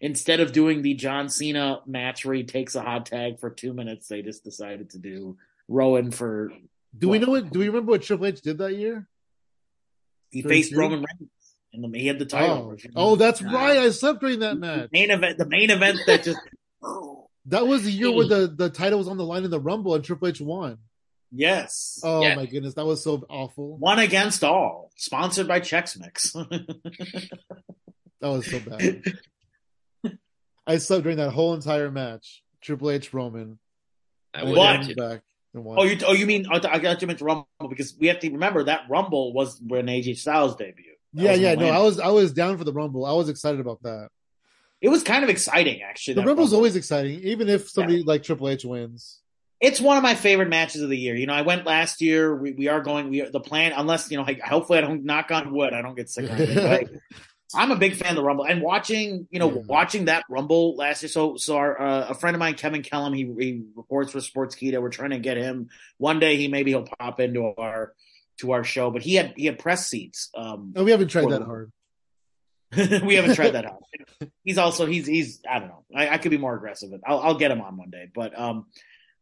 instead 0.01 0.41
of 0.41 0.53
doing 0.53 0.83
the 0.83 0.95
John 0.95 1.29
Cena 1.29 1.81
match 1.87 2.25
where 2.25 2.35
he 2.35 2.45
takes 2.45 2.75
a 2.75 2.83
hot 2.83 3.07
tag 3.07 3.39
for 3.41 3.51
two 3.51 3.73
minutes, 3.73 4.09
they 4.09 4.23
just 4.23 4.45
decided 4.45 4.91
to 4.91 4.99
do 4.99 5.37
Rowan 5.69 6.11
for. 6.11 6.53
Do 6.97 7.09
we 7.09 7.19
know 7.19 7.29
what? 7.31 7.53
Do 7.53 7.59
we 7.59 7.69
remember 7.69 7.93
what 7.93 8.03
Triple 8.03 8.27
H 8.27 8.41
did 8.43 8.59
that 8.59 8.75
year? 8.77 9.07
He 10.31 10.43
faced? 10.43 10.75
Roman 10.75 11.01
Reigns, 11.01 11.31
and 11.73 11.85
the, 11.93 11.99
he 11.99 12.07
had 12.07 12.19
the 12.19 12.27
title. 12.27 12.77
Oh, 12.97 13.13
oh, 13.13 13.17
that's 13.17 13.43
right. 13.43 13.79
I 13.79 13.91
slept 13.91 14.21
during 14.21 14.41
that 14.41 14.57
match. 14.57 14.89
main 14.93 15.11
event. 15.11 15.39
The 15.39 15.47
main 15.47 15.71
event 15.71 15.99
that 16.07 16.23
just. 16.25 16.39
That 17.47 17.67
was 17.67 17.83
the 17.83 17.91
year 17.91 18.13
where 18.13 18.29
the, 18.29 18.47
the 18.47 18.71
title 18.71 18.99
was 19.01 19.09
on 19.09 19.17
the 19.17 19.25
line 19.25 19.43
in 19.43 19.51
the 19.51 19.59
Rumble 19.59 19.97
and 19.97 20.05
Triple 20.05 20.29
H 20.29 20.41
won. 20.41 20.79
yes. 21.33 21.99
Oh 22.05 22.21
my 22.37 22.47
goodness, 22.47 22.75
that 22.75 22.87
was 22.87 23.03
so 23.03 23.25
awful. 23.29 23.77
One 23.79 23.99
against 23.99 24.45
all, 24.45 24.93
sponsored 24.95 25.49
by 25.49 25.59
Chex 25.59 25.99
Mix. 25.99 26.37
That 28.21 28.29
was 28.29 28.47
so 28.49 28.61
bad. 28.61 29.03
I 30.67 30.79
slept 30.79 31.03
during 31.03 31.19
that 31.19 31.31
whole 31.31 31.55
entire 31.55 31.91
match. 31.91 32.43
Triple 32.61 32.91
H 32.91 33.13
Roman. 33.13 33.59
I 34.35 34.45
would 34.45 34.57
What? 34.57 34.67
then 34.73 34.77
have 34.83 34.89
to. 34.89 34.95
back 34.95 35.21
and 35.55 35.65
oh, 35.67 35.83
you 35.85 35.99
oh 36.07 36.13
you 36.13 36.25
mean 36.25 36.47
I 36.51 36.79
got 36.79 37.01
you 37.03 37.07
mentioned 37.07 37.27
Rumble 37.27 37.47
because 37.69 37.95
we 37.99 38.07
have 38.07 38.21
to 38.21 38.31
remember 38.31 38.65
that 38.65 38.83
Rumble 38.89 39.33
was 39.35 39.61
when 39.67 39.87
AJ 39.87 40.19
Styles 40.19 40.57
debuted. 40.57 40.97
That 41.15 41.23
yeah, 41.23 41.33
yeah. 41.35 41.55
No, 41.55 41.69
I 41.69 41.79
was 41.81 42.01
I 42.01 42.09
was 42.09 42.33
down 42.33 42.57
for 42.57 42.65
the 42.65 42.73
Rumble. 42.73 43.05
I 43.05 43.13
was 43.13 43.29
excited 43.29 43.61
about 43.61 43.83
that. 43.83 44.09
It 44.81 44.89
was 44.89 45.03
kind 45.03 45.23
of 45.23 45.31
exciting 45.31 45.83
actually. 45.83 46.15
The 46.15 46.23
Rumble's 46.23 46.47
Rumble. 46.49 46.57
always 46.57 46.77
exciting, 46.77 47.21
even 47.21 47.49
if 47.49 47.69
somebody 47.69 48.03
like 48.03 48.23
Triple 48.23 48.49
H 48.49 48.65
wins. 48.65 49.21
it's 49.61 49.81
one 49.81 49.97
of 49.99 50.03
my 50.03 50.15
favorite 50.15 50.49
matches 50.49 50.81
of 50.83 50.89
the 50.89 50.97
year. 50.99 51.15
You 51.15 51.27
know, 51.27 51.35
I 51.35 51.43
went 51.43 51.67
last 51.67 52.01
year. 52.01 52.35
We, 52.35 52.53
we 52.53 52.69
are 52.69 52.81
going. 52.81 53.11
We 53.11 53.21
are, 53.23 53.31
the 53.31 53.41
plan, 53.41 53.73
unless 53.77 54.11
you 54.11 54.17
know, 54.17 54.23
like, 54.25 54.41
hopefully 54.41 54.79
I 54.79 54.81
don't 54.81 55.05
knock 55.05 55.31
on 55.31 55.53
wood. 55.53 55.75
I 55.75 55.83
don't 55.83 55.95
get 55.95 56.09
sick. 56.09 56.31
Or 56.31 56.33
anything, 56.33 56.59
I- 56.67 56.87
I'm 57.55 57.71
a 57.71 57.77
big 57.77 57.95
fan 57.97 58.11
of 58.11 58.17
the 58.17 58.23
Rumble 58.23 58.45
and 58.45 58.63
watching. 58.63 59.27
You 59.31 59.39
know, 59.39 59.51
Yeah. 59.53 59.61
watching 59.67 60.05
that 60.07 60.25
Rumble 60.29 60.77
last 60.77 61.03
year. 61.03 61.09
So, 61.11 61.37
so 61.37 61.57
our 61.57 61.81
uh, 61.81 62.07
a 62.11 62.15
friend 62.15 62.35
of 62.37 62.41
mine, 62.41 62.55
Kevin 62.55 62.83
Kellum, 62.83 63.13
he, 63.13 63.25
he 63.39 63.63
reports 63.75 64.13
for 64.13 64.21
Sports 64.21 64.57
Sportskeeda. 64.57 64.81
We're 64.81 64.91
trying 64.91 65.11
to 65.11 65.19
get 65.19 65.37
him 65.37 65.69
one 65.99 66.19
day. 66.21 66.37
He 66.37 66.49
maybe 66.49 66.71
he'll 66.71 66.87
pop 66.99 67.21
into 67.21 67.45
our 67.57 67.93
to 68.39 68.53
our 68.53 68.65
show. 68.65 68.91
But 68.91 69.03
he 69.03 69.15
had 69.15 69.35
he 69.37 69.47
had 69.47 69.59
press 69.59 69.87
seats. 69.87 70.31
Um, 70.37 70.73
And 70.77 70.85
we 70.85 70.91
haven't 70.91 71.09
tried 71.09 71.31
that 71.31 71.43
hard. 71.47 71.71
we 72.77 73.17
haven't 73.17 73.35
tried 73.35 73.51
that 73.51 73.67
out. 73.67 73.83
He's 74.45 74.57
also 74.59 74.87
he's 74.87 75.07
he's 75.07 75.41
I 75.49 75.59
don't 75.59 75.69
know. 75.69 75.85
I, 75.95 76.09
I 76.09 76.19
could 76.19 76.31
be 76.31 76.39
more 76.39 76.55
aggressive. 76.55 76.91
I'll 77.07 77.19
I'll 77.21 77.35
get 77.39 77.51
him 77.51 77.61
on 77.61 77.77
one 77.77 77.91
day. 77.91 78.09
But 78.15 78.39
um, 78.39 78.67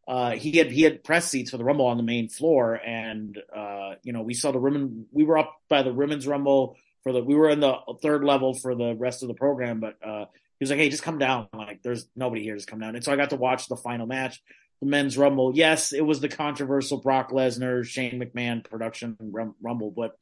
uh, 0.07 0.33
he 0.33 0.57
had 0.59 0.71
he 0.71 0.83
had 0.83 1.03
press 1.03 1.29
seats 1.29 1.51
for 1.51 1.57
the 1.57 1.65
Rumble 1.65 1.87
on 1.87 1.97
the 1.97 2.03
main 2.05 2.29
floor, 2.29 2.75
and 2.75 3.37
uh, 3.55 3.95
you 4.05 4.13
know 4.13 4.23
we 4.23 4.35
saw 4.35 4.53
the 4.53 4.59
women. 4.61 5.07
We 5.11 5.25
were 5.25 5.37
up 5.39 5.57
by 5.69 5.83
the 5.83 5.93
women's 5.93 6.27
Rumble 6.29 6.77
for 7.03 7.13
the. 7.13 7.23
We 7.23 7.35
were 7.35 7.51
in 7.51 7.61
the 7.61 7.77
third 8.03 8.25
level 8.25 8.55
for 8.55 8.75
the 8.75 8.95
rest 8.95 9.23
of 9.23 9.29
the 9.29 9.35
program, 9.35 9.81
but 9.81 9.97
uh, 10.05 10.27
he 10.59 10.65
was 10.65 10.71
like, 10.71 10.79
"Hey, 10.79 10.91
just 10.91 11.03
come 11.03 11.19
down. 11.19 11.49
Like, 11.53 11.83
there's 11.83 12.07
nobody 12.17 12.43
here. 12.43 12.57
Just 12.57 12.69
come 12.69 12.81
down." 12.81 12.95
And 12.95 13.05
so 13.05 13.13
I 13.13 13.17
got 13.17 13.31
to 13.31 13.37
watch 13.37 13.69
the 13.69 13.77
final 13.77 14.07
match. 14.07 14.43
The 14.81 14.87
men's 14.87 15.19
rumble, 15.19 15.53
yes, 15.55 15.93
it 15.93 16.01
was 16.01 16.21
the 16.21 16.29
controversial 16.29 17.03
Brock 17.03 17.33
Lesnar, 17.33 17.85
Shane 17.85 18.19
McMahon 18.19 18.65
production 18.65 19.15
rumble, 19.61 19.91
but 19.91 20.17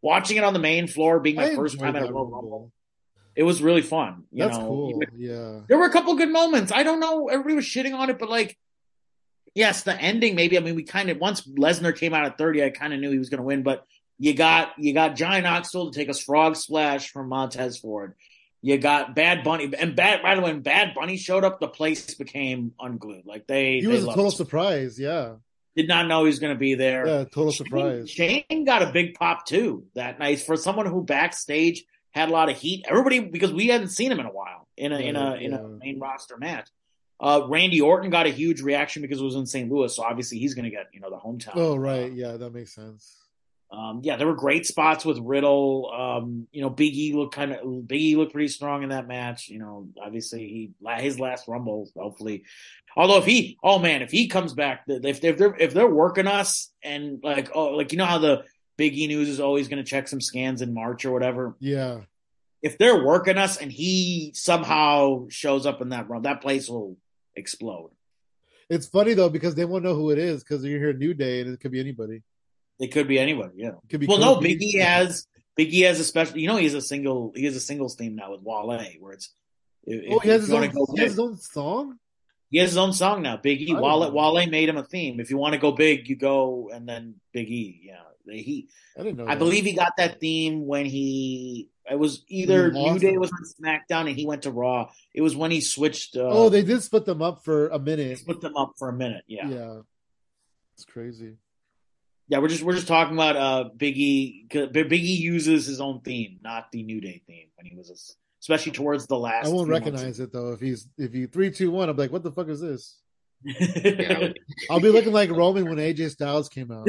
watching 0.00 0.38
it 0.38 0.44
on 0.44 0.54
the 0.54 0.58
main 0.58 0.86
floor, 0.86 1.20
being 1.20 1.36
my 1.36 1.50
I 1.50 1.54
first 1.54 1.78
time 1.78 1.94
at 1.94 2.02
a 2.02 2.06
Rumble. 2.06 2.30
Rumble, 2.30 2.72
it 3.36 3.42
was 3.42 3.62
really 3.62 3.82
fun. 3.82 4.24
You 4.32 4.44
That's 4.44 4.58
know, 4.58 4.66
cool. 4.66 5.02
Yeah. 5.16 5.60
there 5.68 5.78
were 5.78 5.86
a 5.86 5.92
couple 5.92 6.14
good 6.16 6.30
moments. 6.30 6.72
I 6.72 6.82
don't 6.82 7.00
know. 7.00 7.28
Everybody 7.28 7.54
was 7.54 7.64
shitting 7.64 7.94
on 7.94 8.10
it, 8.10 8.18
but 8.18 8.28
like, 8.28 8.58
yes, 9.54 9.82
the 9.82 9.94
ending 9.94 10.34
maybe. 10.34 10.56
I 10.56 10.60
mean, 10.60 10.74
we 10.74 10.84
kind 10.84 11.10
of 11.10 11.18
once 11.18 11.42
Lesnar 11.42 11.96
came 11.96 12.14
out 12.14 12.24
at 12.24 12.38
thirty, 12.38 12.64
I 12.64 12.70
kind 12.70 12.92
of 12.92 13.00
knew 13.00 13.12
he 13.12 13.18
was 13.18 13.28
going 13.28 13.38
to 13.38 13.44
win. 13.44 13.62
But 13.62 13.84
you 14.18 14.34
got 14.34 14.72
you 14.78 14.92
got 14.94 15.16
Johnny 15.16 15.40
Knoxville 15.42 15.90
to 15.90 15.98
take 15.98 16.08
a 16.08 16.14
frog 16.14 16.56
splash 16.56 17.10
from 17.10 17.28
Montez 17.28 17.78
Ford. 17.78 18.14
You 18.60 18.76
got 18.76 19.14
Bad 19.14 19.44
Bunny, 19.44 19.72
and 19.78 19.94
Bad. 19.94 20.20
By 20.22 20.34
the 20.34 20.40
way, 20.40 20.50
when 20.52 20.62
Bad 20.62 20.92
Bunny 20.94 21.16
showed 21.16 21.44
up, 21.44 21.60
the 21.60 21.68
place 21.68 22.14
became 22.14 22.72
unglued. 22.80 23.24
Like 23.24 23.46
they, 23.46 23.74
He 23.76 23.82
they 23.82 23.86
was 23.86 24.02
a 24.02 24.06
total 24.08 24.28
it. 24.28 24.32
surprise. 24.32 24.98
Yeah. 24.98 25.34
Did 25.76 25.86
not 25.86 26.08
know 26.08 26.24
he 26.24 26.26
was 26.26 26.40
going 26.40 26.52
to 26.54 26.58
be 26.58 26.74
there. 26.74 27.06
Yeah, 27.06 27.24
total 27.24 27.52
Shane- 27.52 27.66
surprise. 27.66 28.10
Shane 28.10 28.64
got 28.64 28.82
a 28.82 28.90
big 28.90 29.14
pop 29.14 29.46
too 29.46 29.84
that 29.94 30.18
night 30.18 30.40
for 30.40 30.56
someone 30.56 30.86
who 30.86 31.04
backstage 31.04 31.84
had 32.10 32.30
a 32.30 32.32
lot 32.32 32.48
of 32.50 32.56
heat. 32.56 32.84
Everybody 32.88 33.20
because 33.20 33.52
we 33.52 33.68
hadn't 33.68 33.90
seen 33.90 34.10
him 34.10 34.18
in 34.18 34.26
a 34.26 34.30
while 34.32 34.66
in 34.76 34.92
a 34.92 34.98
in 34.98 35.14
a 35.14 35.30
Right, 35.30 35.42
in 35.42 35.52
a 35.54 35.62
main 35.62 36.00
roster 36.00 36.36
match. 36.36 36.68
Uh, 37.20 37.42
Randy 37.48 37.80
Orton 37.80 38.10
got 38.10 38.26
a 38.26 38.30
huge 38.30 38.60
reaction 38.60 39.02
because 39.02 39.20
it 39.20 39.24
was 39.24 39.36
in 39.36 39.46
St. 39.46 39.70
Louis, 39.70 39.94
so 39.94 40.02
obviously 40.02 40.38
he's 40.38 40.54
going 40.54 40.64
to 40.64 40.70
get 40.70 40.86
you 40.92 40.98
know 40.98 41.10
the 41.10 41.16
hometown. 41.16 41.52
Oh, 41.54 41.76
right. 41.76 42.12
Yeah, 42.12 42.36
that 42.36 42.52
makes 42.52 42.74
sense. 42.74 43.16
Um, 43.70 44.00
yeah, 44.02 44.16
there 44.16 44.26
were 44.26 44.34
great 44.34 44.66
spots 44.66 45.04
with 45.04 45.18
Riddle. 45.18 45.90
Um, 45.92 46.48
you 46.52 46.62
know, 46.62 46.70
Big 46.70 46.94
E 46.94 47.12
looked 47.14 47.34
kind 47.34 47.52
of 47.52 47.86
Big 47.86 48.00
E 48.00 48.16
looked 48.16 48.32
pretty 48.32 48.48
strong 48.48 48.82
in 48.82 48.88
that 48.90 49.06
match. 49.06 49.48
You 49.48 49.58
know, 49.58 49.88
obviously 50.02 50.40
he 50.40 50.96
his 50.96 51.20
last 51.20 51.48
Rumble, 51.48 51.90
hopefully. 51.96 52.44
Although 52.96 53.18
if 53.18 53.26
he, 53.26 53.58
oh 53.62 53.78
man, 53.78 54.00
if 54.02 54.10
he 54.10 54.28
comes 54.28 54.54
back, 54.54 54.84
if 54.88 55.22
if 55.22 55.36
they're 55.36 55.54
if 55.56 55.74
they're 55.74 55.86
working 55.86 56.26
us 56.26 56.72
and 56.82 57.20
like 57.22 57.50
oh 57.54 57.68
like 57.76 57.92
you 57.92 57.98
know 57.98 58.06
how 58.06 58.18
the 58.18 58.44
Big 58.78 58.96
E 58.96 59.06
news 59.06 59.28
is 59.28 59.40
always 59.40 59.68
going 59.68 59.82
to 59.82 59.88
check 59.88 60.08
some 60.08 60.20
scans 60.20 60.62
in 60.62 60.72
March 60.72 61.04
or 61.04 61.10
whatever. 61.10 61.54
Yeah. 61.60 62.00
If 62.62 62.78
they're 62.78 63.04
working 63.04 63.36
us 63.36 63.58
and 63.58 63.70
he 63.70 64.32
somehow 64.34 65.26
shows 65.28 65.66
up 65.66 65.82
in 65.82 65.90
that 65.90 66.08
run, 66.08 66.22
that 66.22 66.40
place 66.40 66.68
will 66.68 66.96
explode. 67.36 67.90
It's 68.70 68.86
funny 68.86 69.14
though 69.14 69.28
because 69.28 69.54
they 69.54 69.64
won't 69.64 69.84
know 69.84 69.94
who 69.94 70.10
it 70.10 70.18
is 70.18 70.42
because 70.42 70.64
you 70.64 70.78
hear 70.78 70.92
New 70.92 71.12
Day 71.12 71.40
and 71.40 71.52
it 71.52 71.60
could 71.60 71.72
be 71.72 71.80
anybody. 71.80 72.22
It 72.78 72.88
could 72.88 73.08
be 73.08 73.18
anybody, 73.18 73.54
yeah. 73.56 73.68
It 73.68 73.90
could 73.90 74.00
be 74.00 74.06
Well, 74.06 74.18
no, 74.18 74.36
Biggie 74.36 74.80
has 74.80 75.26
Big 75.58 75.74
E 75.74 75.80
has 75.80 75.98
a 75.98 76.04
special. 76.04 76.38
You 76.38 76.46
know, 76.46 76.56
he 76.56 76.64
has 76.64 76.74
a 76.74 76.80
single. 76.80 77.32
He 77.34 77.44
has 77.44 77.56
a 77.56 77.60
singles 77.60 77.96
theme 77.96 78.14
now 78.14 78.30
with 78.30 78.42
Wale, 78.42 78.80
where 79.00 79.12
it's. 79.12 79.34
Oh, 79.90 80.20
he 80.20 80.28
has, 80.28 80.42
his 80.42 80.52
own, 80.52 80.62
he 80.62 81.00
has 81.00 81.10
his 81.10 81.18
own 81.18 81.36
song. 81.36 81.98
he 82.48 82.58
has 82.58 82.70
his 82.70 82.76
own 82.76 82.92
song 82.92 83.22
now. 83.22 83.38
Big 83.38 83.60
E. 83.62 83.74
I 83.74 83.80
Wale. 83.80 84.12
Wale 84.12 84.46
made 84.46 84.68
him 84.68 84.76
a 84.76 84.84
theme. 84.84 85.18
If 85.18 85.30
you 85.30 85.36
want 85.36 85.54
to 85.54 85.58
go 85.58 85.72
big, 85.72 86.08
you 86.08 86.14
go, 86.14 86.70
and 86.72 86.88
then 86.88 87.16
Big 87.32 87.50
E. 87.50 87.80
Yeah, 87.82 87.96
he. 88.32 88.68
I 88.96 89.02
didn't 89.02 89.18
know. 89.18 89.24
I 89.24 89.34
that. 89.34 89.40
believe 89.40 89.64
he 89.64 89.72
got 89.72 89.94
that 89.96 90.20
theme 90.20 90.64
when 90.64 90.86
he. 90.86 91.70
It 91.90 91.98
was 91.98 92.22
either 92.28 92.70
New 92.70 93.00
Day 93.00 93.18
was 93.18 93.32
on 93.32 93.42
SmackDown 93.60 94.08
and 94.08 94.16
he 94.16 94.26
went 94.26 94.42
to 94.42 94.52
Raw. 94.52 94.90
It 95.12 95.22
was 95.22 95.34
when 95.34 95.50
he 95.50 95.60
switched. 95.60 96.16
Uh, 96.16 96.28
Oh, 96.28 96.48
they 96.50 96.62
did 96.62 96.84
split 96.84 97.04
them 97.04 97.20
up 97.20 97.44
for 97.44 97.66
a 97.68 97.80
minute. 97.80 98.20
put 98.24 98.40
them 98.40 98.56
up 98.56 98.74
for 98.78 98.90
a 98.90 98.92
minute. 98.92 99.24
Yeah. 99.26 99.48
Yeah. 99.48 99.80
It's 100.76 100.84
crazy. 100.84 101.38
Yeah, 102.28 102.38
we're 102.38 102.48
just 102.48 102.62
we're 102.62 102.74
just 102.74 102.88
talking 102.88 103.14
about 103.14 103.36
uh 103.36 103.64
Biggie. 103.76 103.96
E. 103.96 104.46
'cause 104.50 104.68
Big 104.70 104.92
E 104.92 104.96
uses 105.16 105.66
his 105.66 105.80
own 105.80 106.00
theme, 106.02 106.38
not 106.42 106.70
the 106.72 106.82
New 106.82 107.00
Day 107.00 107.22
theme 107.26 107.48
when 107.56 107.64
he 107.66 107.74
was, 107.76 108.16
especially 108.42 108.72
towards 108.72 109.06
the 109.06 109.16
last. 109.18 109.46
I 109.46 109.48
won't 109.50 109.66
few 109.66 109.72
months. 109.72 109.86
recognize 109.86 110.20
it 110.20 110.32
though. 110.32 110.52
If 110.52 110.60
he's 110.60 110.86
if 110.98 111.12
he 111.12 111.26
three 111.26 111.50
two 111.50 111.70
one, 111.70 111.88
I'm 111.88 111.96
like, 111.96 112.12
what 112.12 112.22
the 112.22 112.30
fuck 112.32 112.48
is 112.48 112.60
this? 112.60 112.98
Yeah, 113.44 113.56
I 114.14 114.18
would- 114.20 114.38
I'll 114.70 114.80
be 114.80 114.90
looking 114.90 115.12
like 115.12 115.30
Roman 115.30 115.64
when 115.68 115.78
AJ 115.78 116.10
Styles 116.10 116.48
came 116.48 116.70
out. 116.70 116.84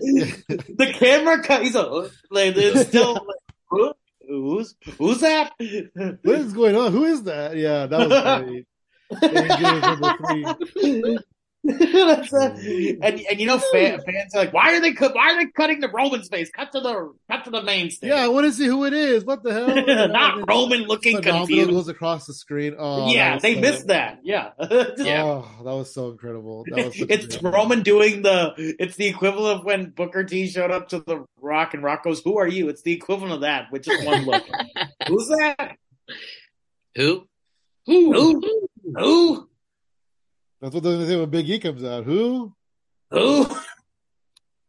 the 0.00 0.92
camera 0.94 1.42
cut. 1.42 1.62
He's 1.62 1.74
a 1.74 1.82
like 2.30 2.54
it's 2.56 2.88
still 2.88 3.14
like, 3.14 3.24
who? 3.68 3.92
who's 4.28 4.74
who's 4.98 5.20
that? 5.20 5.52
What 6.22 6.34
is 6.40 6.52
going 6.52 6.76
on? 6.76 6.92
Who 6.92 7.04
is 7.04 7.22
that? 7.24 7.56
Yeah, 7.56 7.86
that 7.86 8.08
was 8.08 8.12
funny. 8.22 8.66
AJ 11.66 11.80
is 11.80 11.92
number 11.92 12.24
three. 12.24 12.30
That's 12.30 12.32
a- 12.32 12.50
mm. 12.50 12.98
and 13.02 13.20
and 13.30 13.40
you 13.40 13.46
know 13.46 13.58
fan, 13.58 14.00
fans 14.00 14.34
are 14.34 14.38
like, 14.38 14.52
why 14.52 14.74
are 14.76 14.80
they 14.80 14.92
cut? 14.92 15.14
Why 15.14 15.32
are 15.34 15.44
they 15.44 15.50
cutting 15.50 15.80
the 15.80 15.88
Roman 15.88 16.22
space? 16.22 16.50
Cut 16.50 16.72
to 16.72 16.80
the 16.80 17.12
cut 17.30 17.44
to 17.44 17.50
the 17.50 17.62
main 17.62 17.90
stage. 17.90 18.08
Yeah, 18.10 18.22
I 18.24 18.28
want 18.28 18.46
to 18.46 18.52
see 18.52 18.66
who 18.66 18.84
it 18.86 18.92
is. 18.94 19.24
What 19.24 19.42
the 19.42 19.52
hell? 19.52 20.08
not 20.08 20.48
Roman 20.48 20.82
looking 20.82 21.16
Phenomenal 21.16 21.46
confused. 21.46 21.70
goes 21.70 21.88
across 21.88 22.26
the 22.26 22.32
screen. 22.34 22.76
Oh, 22.78 23.12
yeah, 23.12 23.38
they 23.38 23.54
so- 23.56 23.60
missed 23.60 23.86
that. 23.88 24.20
Yeah, 24.22 24.50
oh, 24.58 24.86
Yeah. 24.96 25.24
Oh, 25.24 25.48
that 25.64 25.72
was 25.74 25.92
so 25.92 26.10
incredible. 26.10 26.64
That 26.70 26.86
was 26.86 26.94
such 26.98 27.10
a 27.10 27.12
it's 27.12 27.36
good- 27.36 27.52
Roman 27.52 27.82
doing 27.82 28.22
the. 28.22 28.54
It's 28.56 28.96
the 28.96 29.06
equivalent 29.06 29.60
of 29.60 29.64
when 29.66 29.90
Booker 29.90 30.24
T 30.24 30.48
showed 30.48 30.70
up 30.70 30.88
to 30.88 31.00
the 31.00 31.24
Rock 31.40 31.74
and 31.74 31.82
Rock 31.82 32.04
goes, 32.04 32.20
"Who 32.22 32.38
are 32.38 32.48
you?" 32.48 32.68
It's 32.68 32.82
the 32.82 32.92
equivalent 32.92 33.34
of 33.34 33.40
that, 33.42 33.70
with 33.70 33.82
just 33.84 34.04
one 34.06 34.24
look. 34.24 34.44
Who's 35.08 35.28
that? 35.28 35.76
Who? 36.96 37.26
Who? 37.86 38.42
Who? 38.96 39.49
That's 40.60 40.74
what 40.74 40.82
they're 40.82 40.94
gonna 40.94 41.06
say 41.06 41.16
when 41.16 41.30
Big 41.30 41.48
E 41.48 41.58
comes 41.58 41.82
out. 41.84 42.04
Who? 42.04 42.54
Who? 43.10 43.46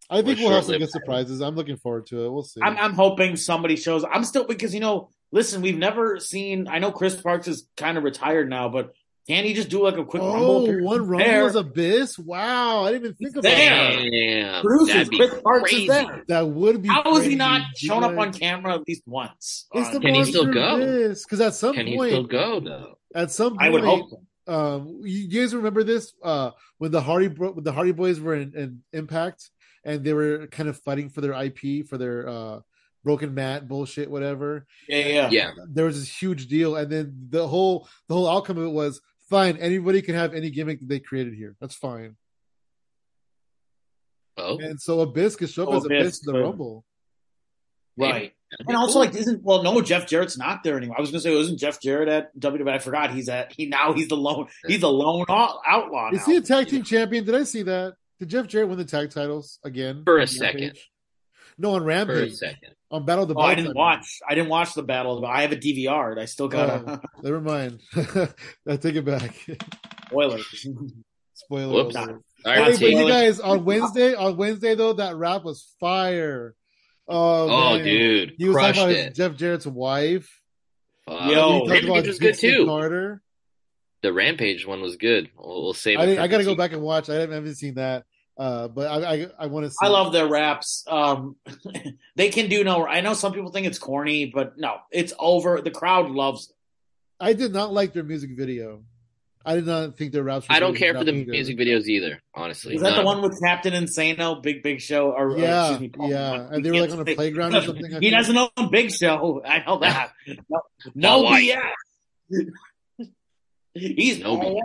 I 0.10 0.22
think 0.22 0.40
We're 0.40 0.46
we'll 0.46 0.56
have 0.56 0.66
some 0.66 0.78
good 0.78 0.90
surprises. 0.90 1.42
I'm 1.42 1.56
looking 1.56 1.78
forward 1.78 2.08
to 2.08 2.26
it. 2.26 2.30
We'll 2.32 2.44
see. 2.44 2.62
I'm, 2.62 2.76
I'm 2.78 2.94
hoping 2.94 3.36
somebody 3.38 3.78
shows. 3.78 4.04
I'm 4.10 4.26
still 4.26 4.44
because 4.46 4.74
you 4.74 4.80
know, 4.82 5.10
listen, 5.32 5.62
we've 5.62 5.78
never 5.78 6.20
seen. 6.20 6.68
I 6.68 6.80
know 6.80 6.92
Chris 6.92 7.20
Parks 7.22 7.48
is 7.48 7.68
kind 7.78 7.98
of 7.98 8.04
retired 8.04 8.50
now, 8.50 8.68
but 8.68 8.94
can 9.28 9.46
he 9.46 9.54
just 9.54 9.70
do 9.70 9.84
like 9.84 9.98
a 9.98 10.04
quick 10.04 10.22
rumble? 10.22 10.50
oh, 10.52 10.64
appearance 10.64 10.86
one 10.86 11.08
rumble 11.08 11.26
there? 11.26 11.46
is 11.48 11.56
Abyss. 11.56 12.20
Wow, 12.20 12.84
I 12.84 12.92
didn't 12.92 13.04
even 13.06 13.16
think 13.16 13.32
about 13.38 13.44
there. 13.44 13.70
that. 13.70 14.10
Damn. 14.12 14.62
Producers, 14.64 15.10
That'd 15.10 15.14
Chris 15.30 15.42
Parks 15.44 15.70
crazy. 15.70 15.84
is 15.84 15.88
there. 15.90 16.24
That 16.28 16.48
would 16.50 16.82
be. 16.82 16.90
how 16.90 17.04
How 17.04 17.12
is 17.16 17.20
he 17.24 17.24
crazy. 17.30 17.36
not 17.38 17.62
shown 17.78 18.04
up 18.04 18.18
on 18.18 18.34
camera 18.34 18.74
at 18.74 18.82
least 18.88 19.04
once? 19.06 19.68
It's 19.74 19.90
the 19.92 19.96
on- 19.98 20.02
Can 20.02 20.16
he 20.16 20.26
still 20.26 20.44
Monster 20.46 20.60
go? 20.60 21.08
Because 21.14 21.42
at 21.42 21.54
some 21.54 21.74
Can 21.76 21.88
he 21.88 21.96
point, 21.96 22.12
still 22.12 22.24
go 22.24 22.60
though? 22.60 22.96
at 23.16 23.32
some 23.32 23.52
point, 23.52 23.62
I 23.62 23.70
would 23.70 23.84
hope. 23.86 24.10
So. 24.10 24.22
Um 24.52 25.00
you 25.04 25.28
guys 25.28 25.54
remember 25.56 25.84
this 25.84 26.14
uh 26.22 26.52
when 26.80 26.92
the 26.92 27.02
hardy 27.02 27.28
Bro- 27.28 27.54
when 27.54 27.64
the 27.64 27.72
hardy 27.78 27.92
boys 28.02 28.20
were 28.20 28.36
in, 28.36 28.54
in 28.56 28.70
impact 29.02 29.50
and 29.84 30.04
they 30.04 30.14
were 30.14 30.48
kind 30.48 30.70
of 30.70 30.78
fighting 30.78 31.10
for 31.10 31.22
their 31.22 31.34
ip 31.46 31.60
for 31.90 31.98
their 31.98 32.28
uh 32.28 32.60
broken 33.04 33.34
Matt 33.34 33.68
bullshit, 33.68 34.12
whatever. 34.12 34.68
Yeah, 34.88 35.08
yeah. 35.08 35.30
Yeah. 35.32 35.52
There 35.68 35.86
was 35.86 36.00
this 36.00 36.22
huge 36.22 36.46
deal, 36.48 36.76
and 36.76 36.88
then 36.92 37.06
the 37.30 37.48
whole 37.48 37.88
the 38.08 38.14
whole 38.14 38.30
outcome 38.30 38.58
of 38.60 38.66
it 38.66 38.78
was 38.84 39.02
fine. 39.30 39.58
Anybody 39.58 40.04
can 40.04 40.14
have 40.14 40.36
any 40.36 40.50
gimmick 40.52 40.80
that 40.82 40.88
they 40.90 41.00
created 41.00 41.34
here. 41.34 41.56
That's 41.60 41.74
fine. 41.74 42.16
Oh, 44.38 44.60
And 44.60 44.80
so 44.80 45.00
Abyss 45.02 45.36
could 45.36 45.50
show 45.50 45.64
up 45.64 45.70
Oh, 45.70 45.78
as 45.78 45.86
Abyss 45.86 46.00
Abyss, 46.02 46.28
in 46.28 46.34
the 46.34 46.40
Rumble. 46.42 46.86
Right. 47.98 48.34
That'd 48.52 48.68
And 48.68 48.78
also, 48.78 48.94
cool. 48.94 49.02
like, 49.04 49.16
isn't 49.16 49.44
well? 49.44 49.64
No, 49.64 49.82
Jeff 49.82 50.08
Jarrett's 50.08 50.38
not 50.38 50.64
there 50.64 50.78
anymore. 50.78 50.96
I 50.98 51.02
was 51.02 51.12
gonna 51.12 51.22
say, 51.22 51.34
it 51.34 51.38
wasn't 51.38 51.60
Jeff 51.60 51.82
Jarrett 51.82 52.08
at 52.10 52.38
WWE? 52.40 52.70
I 52.70 52.80
forgot 52.80 53.12
he's 53.14 53.30
at. 53.30 53.54
He 53.54 53.66
now 53.66 53.94
he's 53.94 54.08
the 54.08 54.18
lone. 54.18 54.48
He's 54.68 54.82
the 54.82 54.92
lone 54.92 55.26
out- 55.30 55.60
outlaw. 55.68 56.12
Is 56.12 56.26
he 56.26 56.36
a 56.38 56.42
tag 56.42 56.68
team 56.68 56.84
champion? 56.84 57.26
Did 57.26 57.36
I 57.36 57.44
see 57.44 57.64
that? 57.64 57.96
Did 58.20 58.30
Jeff 58.30 58.48
Jarrett 58.48 58.70
win 58.70 58.78
the 58.78 58.86
tag 58.86 59.10
titles 59.12 59.58
again 59.64 60.04
For 60.06 60.20
a 60.20 60.28
second. 60.28 60.62
Rampage? 60.62 60.92
No, 61.58 61.74
on 61.76 61.84
Rampage. 61.84 62.08
for 62.08 62.14
a 62.14 62.22
Rampage 62.22 62.38
second. 62.38 62.76
on 62.92 63.06
Battle 63.06 63.24
of 63.24 63.30
the 63.30 63.36
Oh, 63.36 63.42
I 63.42 63.56
didn't 63.56 63.76
watch. 63.76 64.20
I 64.28 64.36
didn't 64.36 64.50
watch 64.50 64.74
the 64.74 64.84
battle. 64.84 65.22
But 65.22 65.28
I 65.28 65.42
have 65.42 65.52
a 65.52 65.56
DVR. 65.58 66.18
I 66.20 66.26
still 66.26 66.48
got 66.48 66.88
Oh, 66.88 67.00
never 67.24 67.42
mind. 67.42 67.80
I 68.68 68.78
take 68.78 68.96
it 68.96 69.06
back. 69.06 69.34
Oilers. 70.14 70.68
Spoiler. 71.34 71.74
Whoops. 71.74 71.96
alert. 71.96 72.22
All 72.46 72.52
Hey, 72.54 72.60
right, 72.60 72.80
but 72.80 72.90
you 72.90 73.08
guys 73.08 73.40
on 73.40 73.66
Wednesday, 73.66 74.16
on 74.16 74.36
Wednesday 74.38 74.74
though, 74.76 74.94
that 74.94 75.16
rap 75.16 75.44
was 75.44 75.74
fire. 75.80 76.56
Oh, 77.12 77.74
oh, 77.74 77.84
dude, 77.84 78.34
he 78.38 78.46
was 78.48 78.56
crushed 78.56 78.80
talking 78.80 78.96
about 78.96 79.08
it. 79.08 79.16
Jeff 79.16 79.36
Jarrett's 79.36 79.68
wife. 79.68 80.42
Fuck. 81.06 81.30
Yo. 81.32 81.66
he 81.66 81.72
Rampage 81.72 81.90
about 81.90 82.08
was 82.08 82.20
good 82.20 82.38
too. 82.38 82.66
Carter. 82.66 83.22
The 84.04 84.14
Rampage 84.14 84.66
one 84.66 84.82
was 84.82 84.96
good. 84.98 85.30
We'll, 85.38 85.64
we'll 85.64 85.74
save 85.74 86.00
it. 86.00 86.02
I, 86.02 86.06
didn't- 86.08 86.24
I 86.24 86.28
got 86.28 86.38
to 86.40 86.44
go 86.44 86.56
back 86.56 86.74
and 86.74 86.82
watch. 86.82 87.10
I 87.10 87.16
haven't, 87.16 87.32
I 87.32 87.36
haven't 87.36 87.56
seen 87.56 87.76
that, 87.76 88.06
uh, 88.38 88.68
but 88.68 88.88
I 88.88 89.14
I, 89.14 89.28
I 89.40 89.46
want 89.48 89.66
to 89.66 89.70
see. 89.72 89.78
I 89.82 89.90
love 89.90 90.12
their 90.14 90.28
raps. 90.28 90.84
Um, 90.88 91.36
they 92.16 92.30
can 92.30 92.50
do 92.50 92.64
no. 92.64 92.86
I 92.88 93.02
know 93.02 93.14
some 93.14 93.34
people 93.34 93.52
think 93.52 93.68
it's 93.68 93.80
corny, 93.80 94.26
but 94.34 94.58
no, 94.58 94.78
it's 94.92 95.14
over. 95.20 95.62
The 95.62 95.72
crowd 95.72 96.10
loves. 96.10 96.50
it. 96.50 96.56
I 97.20 97.34
did 97.34 97.54
not 97.54 97.72
like 97.72 97.94
their 97.94 98.04
music 98.04 98.32
video. 98.36 98.84
I 99.46 99.56
did 99.56 99.66
not 99.66 99.98
think 99.98 100.12
their 100.14 100.24
raps. 100.24 100.48
Were 100.48 100.56
I 100.56 100.60
don't 100.60 100.74
good. 100.74 100.80
care 100.80 100.94
for 100.94 101.04
the 101.04 101.12
Rapping 101.12 101.26
good. 101.26 101.32
music 101.32 101.58
videos 101.58 101.86
either. 101.88 102.22
Honestly, 102.36 102.76
Is 102.76 102.82
that 102.82 102.96
the 102.96 103.04
one 103.04 103.22
with 103.22 103.40
Captain 103.42 103.74
Insano, 103.74 104.42
Big 104.42 104.62
Big 104.64 104.82
Show? 104.82 105.12
Or, 105.12 105.30
or, 105.32 105.38
Yeah, 105.38 105.70
excuse 105.72 105.80
me, 105.82 105.90
Paul 105.90 106.10
yeah, 106.10 106.30
Bunyan? 106.32 106.54
and 106.54 106.66
they 106.66 106.72
were 106.72 106.80
like 106.82 106.92
on 106.92 107.00
a 107.08 107.16
playground 107.16 107.56
or 107.56 107.62
something. 107.66 107.86
He 107.86 108.00
think. 108.00 108.14
doesn't 108.14 108.36
know 108.36 108.50
Big 108.70 108.92
Show. 108.92 109.42
I 109.46 109.64
know 109.66 109.80
that. 109.80 110.12
No, 110.50 110.62
no 110.96 111.10
Paul 111.10 111.24
White. 111.26 111.50
BS. 112.32 112.46
He's 113.74 114.20
No 114.20 114.38
BS. 114.38 114.60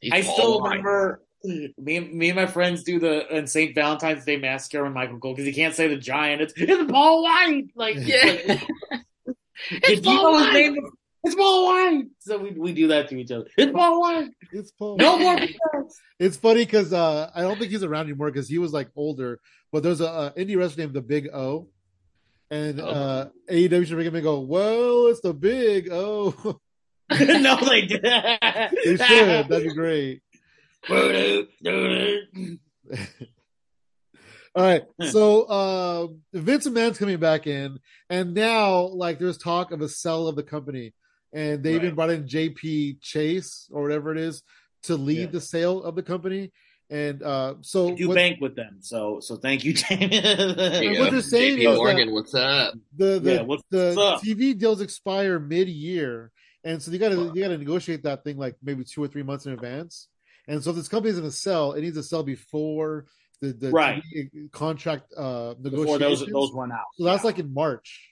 He's 0.00 0.12
I 0.12 0.20
still 0.22 0.34
Paul 0.36 0.60
White. 0.62 0.68
remember 0.78 1.22
me, 1.44 1.96
and- 1.96 2.12
me 2.14 2.28
and 2.30 2.36
my 2.36 2.46
friends 2.46 2.82
do 2.84 2.98
the 3.00 3.36
in 3.36 3.46
St. 3.46 3.74
Valentine's 3.74 4.24
Day 4.24 4.36
massacre 4.36 4.82
with 4.84 4.92
Michael 4.92 5.18
Cole 5.18 5.32
because 5.34 5.46
he 5.46 5.52
can't 5.52 5.74
say 5.74 5.88
the 5.88 5.96
giant. 5.96 6.42
It's 6.42 6.52
it's 6.56 6.90
Paul 6.90 7.22
White. 7.22 7.64
Like 7.74 7.96
Yeah. 7.98 8.60
It's 9.70 10.00
Paul 10.00 10.14
you 10.14 10.22
know 10.22 10.38
his 10.38 10.46
White. 10.46 10.52
name? 10.54 10.90
It's 11.24 11.34
Paul 11.36 11.66
White. 11.66 12.04
So 12.18 12.38
we 12.38 12.50
we 12.50 12.72
do 12.72 12.88
that 12.88 13.08
to 13.10 13.16
each 13.16 13.30
other. 13.30 13.46
It's 13.56 13.70
Paul 13.72 14.00
White. 14.00 14.30
It's 14.52 14.72
Paul. 14.72 14.96
No 14.96 15.18
more. 15.18 15.36
BS. 15.38 15.92
It's 16.18 16.36
funny 16.36 16.64
because 16.64 16.92
uh, 16.92 17.30
I 17.34 17.42
don't 17.42 17.58
think 17.58 17.70
he's 17.70 17.84
around 17.84 18.06
anymore 18.06 18.30
because 18.30 18.48
he 18.48 18.58
was 18.58 18.72
like 18.72 18.88
older. 18.96 19.40
But 19.70 19.82
there's 19.84 20.00
a, 20.00 20.08
uh 20.08 20.32
indie 20.34 20.56
wrestler 20.58 20.82
named 20.84 20.94
the 20.94 21.00
Big 21.00 21.28
O, 21.32 21.68
and 22.50 22.80
Oh. 22.80 22.86
uh, 22.86 23.28
AEW 23.50 23.86
should 23.86 23.94
bring 23.94 24.06
him 24.08 24.14
and 24.16 24.24
go. 24.24 24.40
Well, 24.40 25.06
it's 25.06 25.20
the 25.20 25.32
Big 25.32 25.88
O. 25.92 26.34
no, 27.20 27.56
they 27.68 27.82
did. 27.82 28.02
they 28.02 28.96
should. 28.96 29.48
That'd 29.48 29.62
be 29.68 29.74
great. 29.74 30.22
All 34.54 34.64
right. 34.64 34.82
So 35.08 35.42
uh, 35.44 36.08
Vince 36.34 36.66
McMahon's 36.68 36.98
coming 36.98 37.18
back 37.18 37.46
in, 37.46 37.78
and 38.10 38.34
now 38.34 38.80
like 38.88 39.18
there's 39.18 39.38
talk 39.38 39.70
of 39.72 39.80
a 39.80 39.88
sell 39.88 40.26
of 40.28 40.36
the 40.36 40.42
company, 40.42 40.92
and 41.32 41.62
they 41.62 41.74
even 41.74 41.94
brought 41.94 42.10
in 42.10 42.24
JP 42.24 43.00
Chase 43.00 43.68
or 43.72 43.82
whatever 43.82 44.12
it 44.12 44.18
is 44.18 44.42
to 44.84 44.96
lead 44.96 45.18
Yeah. 45.20 45.26
the 45.26 45.40
sale 45.40 45.82
of 45.82 45.94
the 45.94 46.02
company. 46.02 46.52
And 46.90 47.22
uh, 47.22 47.54
so 47.62 47.96
you 47.96 48.08
what, 48.08 48.16
bank 48.16 48.38
with 48.40 48.54
them. 48.54 48.78
So 48.80 49.20
so 49.20 49.36
thank 49.36 49.64
you, 49.64 49.72
Jamie. 49.80 50.14
You 50.14 51.00
what 51.00 51.10
they're 51.10 51.22
saying 51.22 51.58
JP 51.58 51.70
is 51.72 51.76
Morgan, 51.78 52.12
what's 52.12 52.34
up? 52.34 52.74
the 52.96 53.18
the, 53.18 53.34
Yeah, 53.36 53.42
what's 53.42 53.62
the 53.70 53.98
up? 53.98 54.20
TV 54.22 54.58
deals 54.58 54.80
expire 54.82 55.38
mid 55.38 55.68
year, 55.68 56.30
and 56.64 56.82
so 56.82 56.90
you 56.90 56.98
got 56.98 57.10
to 57.10 57.32
you 57.34 57.40
got 57.42 57.48
to 57.48 57.56
negotiate 57.58 58.02
that 58.02 58.24
thing 58.24 58.36
like 58.36 58.56
maybe 58.62 58.84
two 58.84 59.02
or 59.02 59.08
three 59.08 59.22
months 59.22 59.46
in 59.46 59.52
advance. 59.54 60.08
And 60.48 60.62
so 60.62 60.70
if 60.70 60.76
this 60.76 60.88
company 60.88 61.10
is 61.12 61.18
going 61.18 61.30
to 61.30 61.36
sell, 61.36 61.72
it 61.72 61.80
needs 61.82 61.96
to 61.96 62.02
sell 62.02 62.24
before 62.24 63.06
the 63.40 63.52
the 63.54 63.70
Right. 63.70 64.02
TV 64.14 64.50
contract 64.52 65.12
uh, 65.16 65.54
Before 65.54 65.96
negotiations. 65.98 66.20
those 66.20 66.28
those 66.28 66.52
run 66.52 66.72
out. 66.72 66.80
so 66.98 67.04
that's 67.04 67.22
Yeah. 67.22 67.26
like 67.26 67.38
in 67.38 67.54
March. 67.54 68.10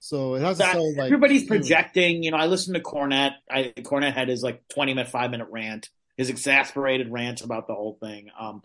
So 0.00 0.34
it 0.34 0.40
has 0.40 0.56
to 0.56 0.64
That- 0.64 0.72
sell 0.72 0.96
like 0.96 1.06
everybody's 1.06 1.44
projecting. 1.44 2.22
You 2.22 2.30
know, 2.32 2.38
I 2.38 2.46
listened 2.46 2.74
to 2.74 2.82
Cornette. 2.82 3.34
I 3.50 3.72
Cornette 3.78 4.14
had 4.14 4.28
his 4.28 4.42
like 4.42 4.66
twenty 4.68 4.94
minute, 4.94 5.10
five 5.10 5.30
minute 5.30 5.48
rant, 5.50 5.88
his 6.16 6.30
exasperated 6.30 7.12
rant 7.12 7.42
about 7.42 7.66
the 7.66 7.74
whole 7.74 7.98
thing. 8.00 8.30
Um, 8.38 8.62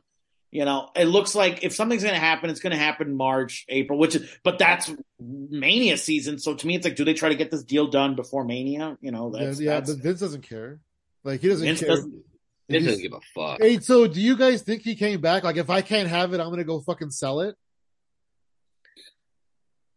you 0.52 0.64
know, 0.64 0.90
it 0.96 1.06
looks 1.06 1.36
like 1.36 1.64
if 1.66 1.76
something's 1.76 2.04
going 2.04 2.16
to 2.16 2.20
happen, 2.20 2.50
it's 2.50 2.62
going 2.62 2.72
to 2.72 2.78
happen 2.80 3.14
March, 3.18 3.66
April, 3.68 4.00
which 4.00 4.16
is, 4.16 4.38
but 4.42 4.58
that's 4.58 4.90
Mania 5.20 5.98
season. 5.98 6.40
So 6.40 6.54
to 6.56 6.66
me, 6.66 6.76
it's 6.78 6.86
like, 6.86 6.96
do 6.96 7.04
they 7.04 7.14
try 7.14 7.28
to 7.28 7.36
get 7.36 7.52
this 7.52 7.64
deal 7.64 7.88
done 7.88 8.16
before 8.16 8.46
Mania? 8.46 8.98
You 9.02 9.12
know, 9.12 9.30
Yeah, 9.36 9.44
that's, 9.46 9.60
yeah, 9.60 9.74
that's 9.74 9.94
but 9.94 10.02
Vince 10.04 10.20
doesn't 10.22 10.48
care. 10.48 10.80
Like 11.26 11.42
he 11.42 11.50
doesn't 11.50 11.66
Vince 11.66 11.80
care. 11.82 11.90
doesn't- 11.90 12.24
Vince 12.70 12.86
doesn't 12.86 13.02
give 13.02 13.12
a 13.14 13.20
fuck. 13.36 13.60
Hey, 13.60 13.80
so 13.82 14.08
do 14.08 14.22
you 14.22 14.38
guys 14.38 14.62
think 14.62 14.84
he 14.84 14.96
came 14.96 15.20
back? 15.20 15.44
Like, 15.44 15.58
if 15.58 15.70
I 15.70 15.82
can't 15.82 16.08
have 16.08 16.34
it, 16.34 16.40
I'm 16.40 16.50
gonna 16.50 16.64
go 16.64 16.80
fucking 16.80 17.12
sell 17.12 17.42
it. 17.42 17.56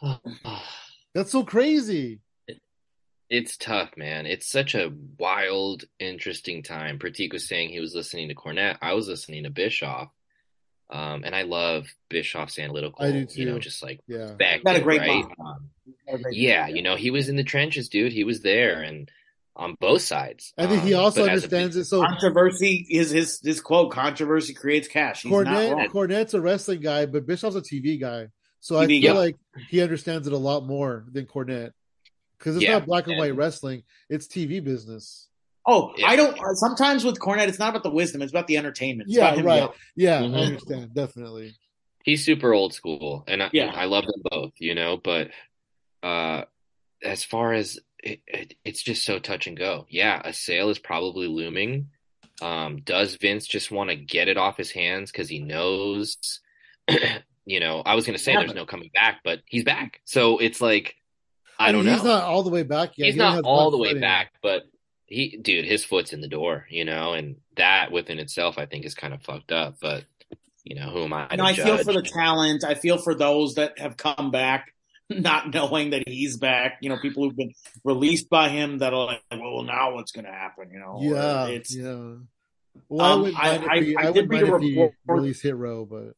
That's 1.15 1.33
so 1.33 1.45
crazy. 1.45 2.21
It's 3.31 3.57
tough, 3.59 3.91
man. 3.97 4.25
It's 4.25 4.49
such 4.49 4.75
a 4.75 4.91
wild, 5.19 5.85
interesting 5.99 6.63
time. 6.63 6.99
Pratik 6.99 7.33
was 7.33 7.47
saying 7.47 7.69
he 7.69 7.81
was 7.81 7.95
listening 7.95 8.29
to 8.29 8.35
Cornette. 8.35 8.79
I 8.81 8.95
was 8.95 9.07
listening 9.07 9.45
to 9.45 9.51
Bischoff. 9.51 10.09
Um, 10.91 11.23
and 11.25 11.35
I 11.35 11.43
love 11.43 11.87
Bischoff's 12.09 12.59
analytical, 12.59 13.05
I 13.05 13.13
do 13.13 13.27
too. 13.27 13.41
you 13.41 13.47
know, 13.47 13.59
just 13.59 13.83
like 13.83 14.01
Yeah. 14.09 14.33
back 14.33 14.65
got 14.65 14.77
a 14.77 14.81
great 14.81 15.01
right? 15.03 15.23
mom. 15.39 15.47
Um, 15.47 15.71
Got 16.07 16.15
a 16.15 16.23
great 16.23 16.35
yeah, 16.37 16.67
mom. 16.69 16.77
you 16.77 16.83
know, 16.83 16.97
he 16.97 17.11
was 17.11 17.29
in 17.29 17.37
the 17.37 17.45
trenches, 17.45 17.91
dude. 17.91 18.13
He 18.13 18.25
was 18.25 18.41
there 18.41 18.81
and 18.81 19.11
on 19.55 19.77
both 19.81 20.01
sides. 20.01 20.55
I 20.57 20.67
think 20.67 20.85
he 20.85 20.95
Um, 20.95 21.01
also 21.05 21.23
but 21.27 21.31
as 21.33 21.43
a 21.43 21.45
understands 21.45 21.77
it. 21.77 21.85
So 21.85 22.01
controversy 22.01 22.87
is 22.89 23.11
his 23.11 23.39
his 23.45 23.61
quote. 23.61 23.91
Controversy 23.93 24.55
creates 24.55 24.89
cash. 24.89 25.23
He's 25.25 25.33
Cornette, 25.33 25.73
wrong. 25.75 25.89
Cornette's 25.89 26.33
a 26.33 26.41
wrestling 26.41 26.81
guy, 26.81 27.05
but 27.05 27.27
Bischoff's 27.27 27.57
a 27.57 27.61
TV 27.61 28.01
guy. 28.01 28.29
So 28.61 28.77
I 28.79 28.87
feel 28.87 29.15
guy. 29.15 29.19
like 29.19 29.37
he 29.69 29.81
understands 29.83 30.27
it 30.27 30.33
a 30.33 30.37
lot 30.39 30.65
more 30.67 31.05
than 31.13 31.27
Cornette. 31.27 31.73
Because 32.39 32.57
it's 32.57 32.65
Yeah, 32.65 32.75
not 32.75 32.87
black 32.87 33.05
and 33.05 33.13
and- 33.15 33.21
white 33.21 33.35
wrestling; 33.37 33.83
it's 34.09 34.27
TV 34.27 34.63
business. 34.63 35.29
Oh, 35.67 35.93
Yeah. 35.99 36.07
I 36.07 36.17
don't. 36.17 36.39
Sometimes 36.57 37.05
with 37.05 37.19
Cornette, 37.19 37.49
it's 37.49 37.59
not 37.59 37.71
about 37.71 37.83
the 37.83 37.91
wisdom; 37.91 38.23
it's 38.23 38.33
about 38.33 38.47
the 38.47 38.57
entertainment. 38.57 39.09
It's 39.09 39.17
Yeah, 39.17 39.35
right. 39.41 39.57
yelling. 39.57 39.73
Yeah, 39.97 40.23
Mhm. 40.23 40.37
I 40.37 40.41
understand 40.45 40.95
definitely. 40.95 41.55
he's 42.05 42.25
super 42.25 42.55
old 42.55 42.73
school 42.73 43.25
and 43.27 43.43
I, 43.43 43.51
Yeah. 43.53 43.71
I 43.75 43.85
love 43.85 44.07
them 44.07 44.23
both, 44.31 44.53
you 44.59 44.75
know, 44.75 44.97
but 44.97 45.31
uh 46.03 46.45
as 47.03 47.23
far 47.25 47.53
as 47.53 47.79
it, 48.03 48.21
it, 48.27 48.55
it's 48.65 48.83
just 48.83 49.05
so 49.05 49.19
touch 49.19 49.47
and 49.47 49.57
go. 49.59 49.85
Yeah, 49.91 50.23
a 50.25 50.33
sale 50.33 50.71
is 50.71 50.79
probably 50.79 51.27
looming. 51.27 51.91
Um 52.41 52.81
does 52.83 53.17
Vince 53.17 53.47
just 53.47 53.71
want 53.73 53.91
to 53.91 53.97
get 53.97 54.29
it 54.29 54.39
off 54.39 54.57
his 54.57 54.71
hands 54.71 55.11
cuz 55.13 55.29
he 55.29 55.41
knows 55.41 56.17
you 57.49 57.61
know, 57.61 57.83
I 57.85 57.95
was 57.95 58.05
going 58.07 58.17
to 58.17 58.23
say 58.23 58.33
Yeah, 58.33 58.41
there's 58.41 58.53
but- 58.53 58.57
no 58.59 58.67
coming 58.67 58.91
back, 58.95 59.21
but 59.25 59.41
he's 59.47 59.65
back. 59.65 60.01
So 60.05 60.39
it's 60.39 60.61
like 60.61 60.95
I 61.59 61.73
don't 61.73 61.81
mean, 61.85 61.87
know. 61.87 61.95
He's 61.95 62.05
not 62.05 62.23
all 62.25 62.43
the 62.43 62.51
way 62.51 62.63
back 62.63 62.91
yet. 62.97 63.07
he's 63.07 63.15
He 63.15 63.19
not 63.19 63.43
all 63.45 63.71
the 63.71 63.79
way 63.79 63.89
foot 63.89 63.97
in. 63.97 64.01
back, 64.03 64.33
but 64.43 64.63
he, 65.07 65.39
dude, 65.41 65.65
his 65.65 65.85
foot's 65.85 66.13
in 66.13 66.21
the 66.21 66.29
door, 66.29 66.67
you 66.69 66.85
know, 66.85 67.15
and 67.15 67.37
that 67.57 67.91
within 67.91 68.19
itself, 68.19 68.59
I 68.59 68.67
think, 68.67 68.85
is 68.85 68.95
kind 68.95 69.15
of 69.15 69.23
fucked 69.23 69.51
up. 69.53 69.77
But 69.81 70.05
you 70.65 70.77
know, 70.77 70.91
who 70.91 71.05
am 71.05 71.13
I? 71.15 71.23
You 71.23 71.29
to 71.31 71.37
know, 71.39 71.45
I 71.45 71.55
feel 71.55 71.79
for 71.79 71.93
the 71.95 72.03
talent. 72.03 72.63
I 72.65 72.75
feel 72.75 72.99
for 72.99 73.15
those 73.15 73.55
that 73.55 73.79
have 73.79 73.97
come 73.97 74.31
back, 74.31 74.75
not 75.11 75.53
knowing 75.55 75.91
that 75.91 76.07
he's 76.07 76.37
back. 76.37 76.79
You 76.83 76.91
know, 76.91 76.99
people 77.01 77.25
who've 77.25 77.35
been 77.37 77.55
released 77.85 78.29
by 78.29 78.51
him 78.51 78.79
that 78.79 78.93
are 78.93 79.07
like, 79.07 79.23
well, 79.33 79.63
now 79.63 79.95
what's 79.95 80.13
going 80.13 80.27
to 80.27 80.31
happen? 80.31 80.71
You 80.71 80.81
know, 80.81 80.99
Yeah, 81.01 81.47
it's 81.47 81.75
yeah. 81.75 82.13
Well, 82.91 83.01
I 83.07 83.13
Um, 83.13 83.23
wouldn't 83.23 83.39
I- 83.41 83.49
I- 83.75 83.81
he, 83.81 83.97
I 83.97 84.01
I, 84.01 84.13
did 84.13 84.29
wouldn't 84.29 84.31
read 84.31 84.43
a 84.43 84.55
if 84.57 84.61
he 84.63 84.71
report- 84.79 84.95
released 85.07 85.43
Hit 85.43 85.57
Row, 85.57 85.87
but 85.87 86.15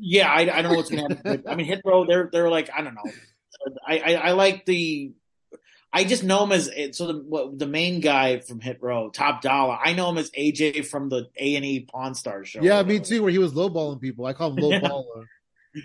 yeah. 0.00 0.30
I, 0.30 0.40
I 0.40 0.62
don't 0.62 0.72
know 0.72 0.76
what's 0.76 0.90
going 0.90 1.08
to 1.08 1.14
happen. 1.14 1.44
I 1.48 1.54
mean, 1.54 1.66
Hit 1.66 1.82
Row, 1.84 2.04
they're 2.06 2.28
they're 2.32 2.50
like, 2.50 2.70
I 2.74 2.82
don't 2.82 2.94
know. 2.94 3.12
I, 3.86 3.98
I 3.98 4.14
I 4.14 4.32
like 4.32 4.64
the. 4.66 5.12
I 5.92 6.04
just 6.04 6.22
know 6.22 6.44
him 6.44 6.52
as 6.52 6.70
so 6.92 7.06
the 7.08 7.14
what, 7.18 7.58
the 7.58 7.66
main 7.66 8.00
guy 8.00 8.38
from 8.38 8.60
Hit 8.60 8.78
Row, 8.80 9.10
Top 9.10 9.42
Dollar. 9.42 9.76
I 9.82 9.92
know 9.92 10.08
him 10.10 10.18
as 10.18 10.30
AJ 10.30 10.86
from 10.86 11.08
the 11.08 11.28
A 11.36 11.56
and 11.56 11.64
E 11.64 11.80
Pawn 11.80 12.14
Star 12.14 12.44
show. 12.44 12.62
yeah, 12.62 12.82
me 12.84 13.00
too. 13.00 13.22
Where 13.22 13.32
he 13.32 13.38
was 13.38 13.52
lowballing 13.54 14.00
people, 14.00 14.24
I 14.24 14.32
call 14.32 14.52
him 14.52 14.58
Yeah. 14.62 14.80
lowballer. 14.80 15.26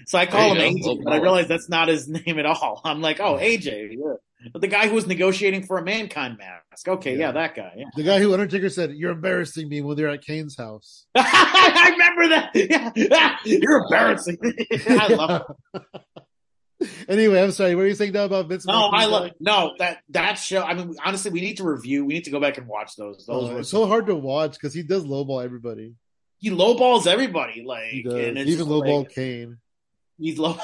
So 0.05 0.17
I 0.17 0.25
call 0.25 0.51
him 0.51 0.57
There 0.57 0.67
AJ, 0.67 1.03
but 1.03 1.13
I 1.13 1.17
realize 1.17 1.47
that's 1.47 1.69
not 1.69 1.87
his 1.87 2.07
name 2.25 2.39
at 2.39 2.45
all. 2.45 2.81
I'm 2.83 3.01
like, 3.01 3.19
oh, 3.19 3.37
AJ. 3.37 3.97
Yeah. 3.97 4.13
The 4.53 4.67
guy 4.67 4.87
who 4.87 4.95
was 4.95 5.07
negotiating 5.07 5.63
for 5.63 5.77
a 5.77 5.83
mankind 5.83 6.37
mask. 6.37 6.87
Okay, 6.87 7.13
yeah, 7.13 7.19
Yeah. 7.27 7.31
that 7.33 7.55
guy. 7.55 7.71
Yeah. 7.77 7.85
The 7.95 8.03
guy 8.03 8.19
who 8.19 8.33
Undertaker 8.33 8.69
said, 8.69 8.91
"You're 8.93 9.11
embarrassing 9.11 9.67
me" 9.69 9.81
when 9.81 9.95
they're 9.97 10.09
at 10.09 10.23
Kane's 10.25 10.55
house. 10.57 11.05
I 11.15 11.89
remember 11.91 12.27
that. 12.35 12.51
Yeah. 12.95 13.37
You're 13.45 13.83
embarrassing. 13.83 14.37
Me. 14.41 14.53
I 14.89 15.07
love 15.07 15.41
it. 15.73 15.81
anyway, 17.07 17.41
I'm 17.41 17.51
sorry. 17.51 17.75
What 17.75 17.83
are 17.83 17.87
you 17.87 17.95
saying 17.95 18.11
now 18.13 18.25
about 18.25 18.47
Vince? 18.47 18.65
No? 18.65 18.73
I 18.93 19.05
love 19.05 19.31
no 19.39 19.71
that 19.79 19.99
that 20.09 20.33
show. 20.35 20.61
I 20.61 20.73
mean, 20.73 20.93
honestly, 21.03 21.31
we 21.31 21.41
need 21.41 21.57
to 21.57 21.63
review. 21.63 22.05
We 22.05 22.13
need 22.15 22.25
to 22.25 22.31
go 22.31 22.39
back 22.39 22.57
and 22.57 22.67
watch 22.67 22.95
those. 22.97 23.25
Those 23.25 23.49
Oh, 23.49 23.53
were 23.55 23.63
so 23.63 23.87
hard 23.87 24.07
to 24.07 24.15
watch 24.15 24.53
because 24.53 24.73
he 24.73 24.83
does 24.83 25.05
lowball 25.05 25.43
everybody. 25.43 25.93
he 26.37 26.49
lowballs 26.51 27.07
everybody. 27.07 27.63
Like 27.65 27.85
He 27.91 28.03
does. 28.03 28.13
and 28.13 28.37
it's 28.37 28.49
Even 28.51 28.67
lowball 28.67 28.99
like, 29.05 29.09
Kane. 29.15 29.57
he's 30.19 30.37
low. 30.37 30.57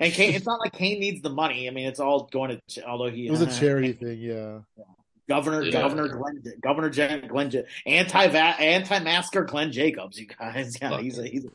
And 0.00 0.12
Kane, 0.12 0.34
it's 0.34 0.46
not 0.46 0.60
like 0.60 0.72
Kane 0.72 1.00
needs 1.00 1.22
the 1.22 1.30
money. 1.30 1.68
I 1.68 1.70
mean, 1.70 1.86
it's 1.86 2.00
all 2.00 2.28
going 2.32 2.60
to. 2.68 2.86
Although 2.86 3.10
he 3.10 3.26
It 3.26 3.30
was 3.30 3.42
a 3.42 3.48
uh, 3.48 3.58
charity 3.58 3.92
thing. 3.92 4.18
Yeah. 4.18 4.60
Governor, 5.28 5.62
Yeah. 5.62 5.80
Governor 5.80 6.08
Glenn, 6.08 6.42
Governor 6.62 6.90
Jen, 6.90 7.26
Glenn, 7.26 7.52
anti 7.84 8.26
anti 8.26 8.98
masker 9.00 9.44
Glenn 9.44 9.72
Jacobs. 9.72 10.18
You 10.18 10.26
guys, 10.26 10.76
yeah, 10.82 10.90
Fuck. 10.90 11.00
he's 11.00 11.18
a, 11.18 11.26
he's 11.26 11.44
a, 11.44 11.48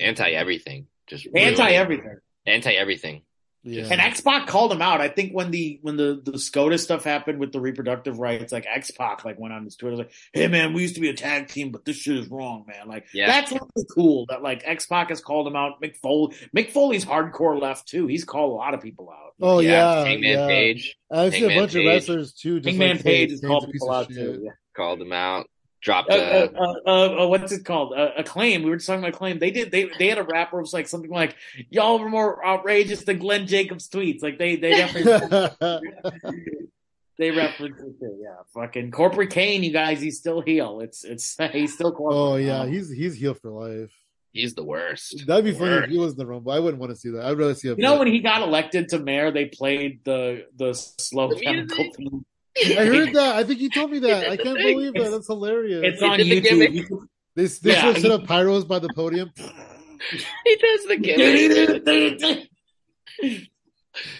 Anti 0.00 0.30
everything. 0.30 0.86
Just 1.06 1.26
anti 1.34 1.70
everything. 1.70 2.16
Anti 2.46 2.72
everything. 2.72 3.22
Yeah. 3.66 3.88
And 3.90 3.98
X 4.00 4.20
Pac 4.20 4.46
called 4.46 4.70
him 4.72 4.82
out. 4.82 5.00
I 5.00 5.08
think 5.08 5.32
when 5.32 5.50
the 5.50 5.78
when 5.82 5.96
the 5.96 6.20
the 6.22 6.38
SCOTUS 6.38 6.82
stuff 6.84 7.02
happened 7.02 7.38
with 7.40 7.50
the 7.50 7.60
reproductive 7.60 8.18
rights, 8.18 8.52
like 8.52 8.66
X 8.68 8.90
Pac 8.90 9.24
like 9.24 9.38
went 9.38 9.54
on 9.54 9.64
his 9.64 9.74
Twitter 9.76 9.96
like, 9.96 10.12
"Hey 10.34 10.48
man, 10.48 10.74
we 10.74 10.82
used 10.82 10.96
to 10.96 11.00
be 11.00 11.08
a 11.08 11.14
tag 11.14 11.48
team, 11.48 11.72
but 11.72 11.84
this 11.86 11.96
shit 11.96 12.18
is 12.18 12.28
wrong, 12.28 12.64
man." 12.68 12.86
Like 12.88 13.06
Yeah. 13.14 13.26
that's 13.26 13.50
really 13.52 13.86
cool 13.94 14.26
that 14.28 14.42
like 14.42 14.62
X 14.66 14.84
Pac 14.86 15.08
has 15.08 15.20
called 15.22 15.46
him 15.46 15.56
out. 15.56 15.80
Mick 15.82 15.96
Foley, 15.96 16.36
Mick 16.54 16.70
Foley's 16.70 17.04
hardcore 17.06 17.58
left 17.60 17.88
too. 17.88 18.06
He's 18.06 18.24
called 18.24 18.52
a 18.52 18.54
lot 18.54 18.74
of 18.74 18.80
people 18.82 19.08
out. 19.10 19.32
oh 19.40 19.60
yeah, 19.60 20.04
Hangman 20.04 20.30
yeah. 20.38 20.46
Page 20.46 20.96
I've 21.10 21.32
seen 21.32 21.50
a 21.50 21.54
bunch 21.58 21.72
Page. 21.72 21.86
of 21.86 21.88
wrestlers 21.90 22.32
too. 22.34 22.60
Just 22.60 22.68
Hangman 22.68 22.96
like, 22.96 23.04
Page 23.04 23.30
has 23.30 23.40
called 23.40 23.64
a 23.64 23.66
piece 23.68 23.72
people 23.72 23.90
out 23.92 24.08
shit. 24.08 24.16
too. 24.16 24.42
Yeah. 24.44 24.50
called 24.76 25.00
him 25.00 25.12
out. 25.12 25.46
Dropped 25.84 26.10
Uh, 26.10 26.14
uh, 26.14 26.74
uh, 26.86 27.24
uh, 27.24 27.26
what's 27.28 27.52
it 27.52 27.62
called? 27.64 27.92
Uh, 27.92 28.08
acclaim. 28.16 28.62
We 28.62 28.70
were 28.70 28.76
just 28.76 28.86
talking 28.86 29.00
about 29.04 29.14
acclaim. 29.14 29.38
They 29.38 29.50
did. 29.50 29.70
They 29.70 29.90
they 29.98 30.08
had 30.08 30.16
a 30.16 30.22
rap 30.22 30.50
where 30.50 30.60
it 30.60 30.62
was 30.62 30.72
like 30.72 30.88
something 30.88 31.10
like 31.10 31.36
"Y'all 31.68 31.98
were 31.98 32.08
more 32.08 32.44
outrageous 32.44 33.04
than 33.04 33.18
Glenn 33.18 33.46
Jacobs' 33.46 33.90
tweets." 33.90 34.22
Like 34.22 34.38
they 34.38 34.56
they 34.56 34.70
definitely 34.70 35.50
they 37.18 37.30
reference 37.30 37.78
it 37.80 38.00
too. 38.00 38.18
Yeah, 38.18 38.36
fucking 38.54 38.92
corporate 38.92 39.28
Kane. 39.30 39.62
You 39.62 39.72
guys, 39.72 40.00
he's 40.00 40.18
still 40.18 40.40
heel. 40.40 40.80
It's 40.80 41.04
it's 41.04 41.36
he's 41.52 41.74
still 41.74 41.92
corporate. 41.92 42.18
oh 42.18 42.36
yeah, 42.36 42.60
Um, 42.62 42.72
he's 42.72 42.90
he's 42.90 43.14
heel 43.16 43.34
for 43.34 43.50
life. 43.50 43.92
he's 44.32 44.54
the 44.54 44.64
worst. 44.64 45.24
That'd 45.26 45.44
be 45.44 45.52
funny 45.52 45.84
if 45.84 45.90
he 45.90 45.98
was 45.98 46.12
in 46.12 46.18
the 46.18 46.26
Rumble. 46.26 46.50
I 46.52 46.60
wouldn't 46.60 46.80
want 46.80 46.90
to 46.92 46.96
see 46.96 47.10
that. 47.10 47.26
I'd 47.26 47.36
rather 47.36 47.54
see 47.54 47.68
him. 47.68 47.76
You 47.76 47.82
know 47.84 47.98
when 47.98 48.08
he 48.08 48.20
got 48.20 48.40
elected 48.40 48.88
to 48.88 48.98
mayor, 48.98 49.30
they 49.30 49.44
played 49.44 50.02
the 50.04 50.46
the 50.56 50.72
slow 50.72 51.28
The 51.28 51.40
chemical 51.40 51.76
music? 51.98 52.22
Theme. 52.56 52.78
I 52.78 52.84
heard 52.86 53.12
that. 53.14 53.36
I 53.36 53.44
think 53.44 53.60
you 53.60 53.70
told 53.70 53.90
me 53.90 53.98
that. 54.00 54.28
I 54.30 54.36
can't 54.36 54.58
believe 54.58 54.94
that. 54.94 55.10
That's 55.10 55.26
hilarious. 55.26 55.82
It's 55.94 56.02
on 56.02 56.20
It's 56.20 56.22
in 56.22 56.28
the 56.28 56.40
YouTube. 56.40 56.42
gimmick. 56.50 56.72
You 56.72 56.84
can- 56.86 57.08
they 57.36 57.46
they 57.46 57.72
Yeah, 57.72 57.80
should 57.92 58.02
set 58.02 58.04
he- 58.04 58.12
up 58.12 58.22
pyros 58.24 58.66
by 58.66 58.78
the 58.78 58.88
podium. 58.94 59.30
he 59.36 60.56
does 60.56 60.86
the 60.86 60.96
gimmick. 60.96 62.48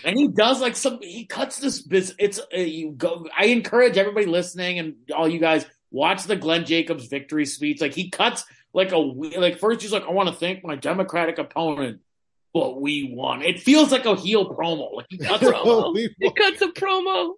and 0.05 0.17
he 0.17 0.29
does 0.29 0.61
like 0.61 0.77
some 0.77 0.99
he 1.03 1.27
cuts 1.27 1.59
this 1.59 1.83
biz 1.83 2.15
it's 2.19 2.39
uh, 2.39 2.59
you 2.59 2.93
go 2.93 3.27
i 3.37 3.47
encourage 3.47 3.99
everybody 3.99 4.25
listening 4.27 4.79
and 4.79 4.95
all 5.15 5.29
you 5.29 5.41
guys 5.41 5.67
watch 5.91 6.23
the 6.25 6.37
glenn 6.37 6.65
jacobs 6.65 7.07
victory 7.07 7.45
speech 7.45 7.81
like 7.81 7.93
he 7.93 8.09
cuts 8.09 8.45
like 8.73 8.93
a 8.93 8.97
like 8.99 9.59
first 9.59 9.83
he's 9.83 9.93
like 9.93 10.05
i 10.07 10.11
want 10.13 10.29
to 10.29 10.35
thank 10.35 10.65
my 10.65 10.77
democratic 10.77 11.39
opponent 11.39 12.01
but 12.53 12.81
we 12.81 13.13
won 13.13 13.43
it 13.43 13.61
feels 13.61 13.91
like 13.91 14.05
a 14.07 14.15
heel 14.15 14.49
promo 14.55 14.93
like 14.95 15.07
he 15.11 15.19
cuts 15.19 15.43
a 15.43 15.47
promo 15.53 15.97
he 16.21 16.31
cuts 16.31 16.63
a 16.63 16.69
promo. 16.69 17.33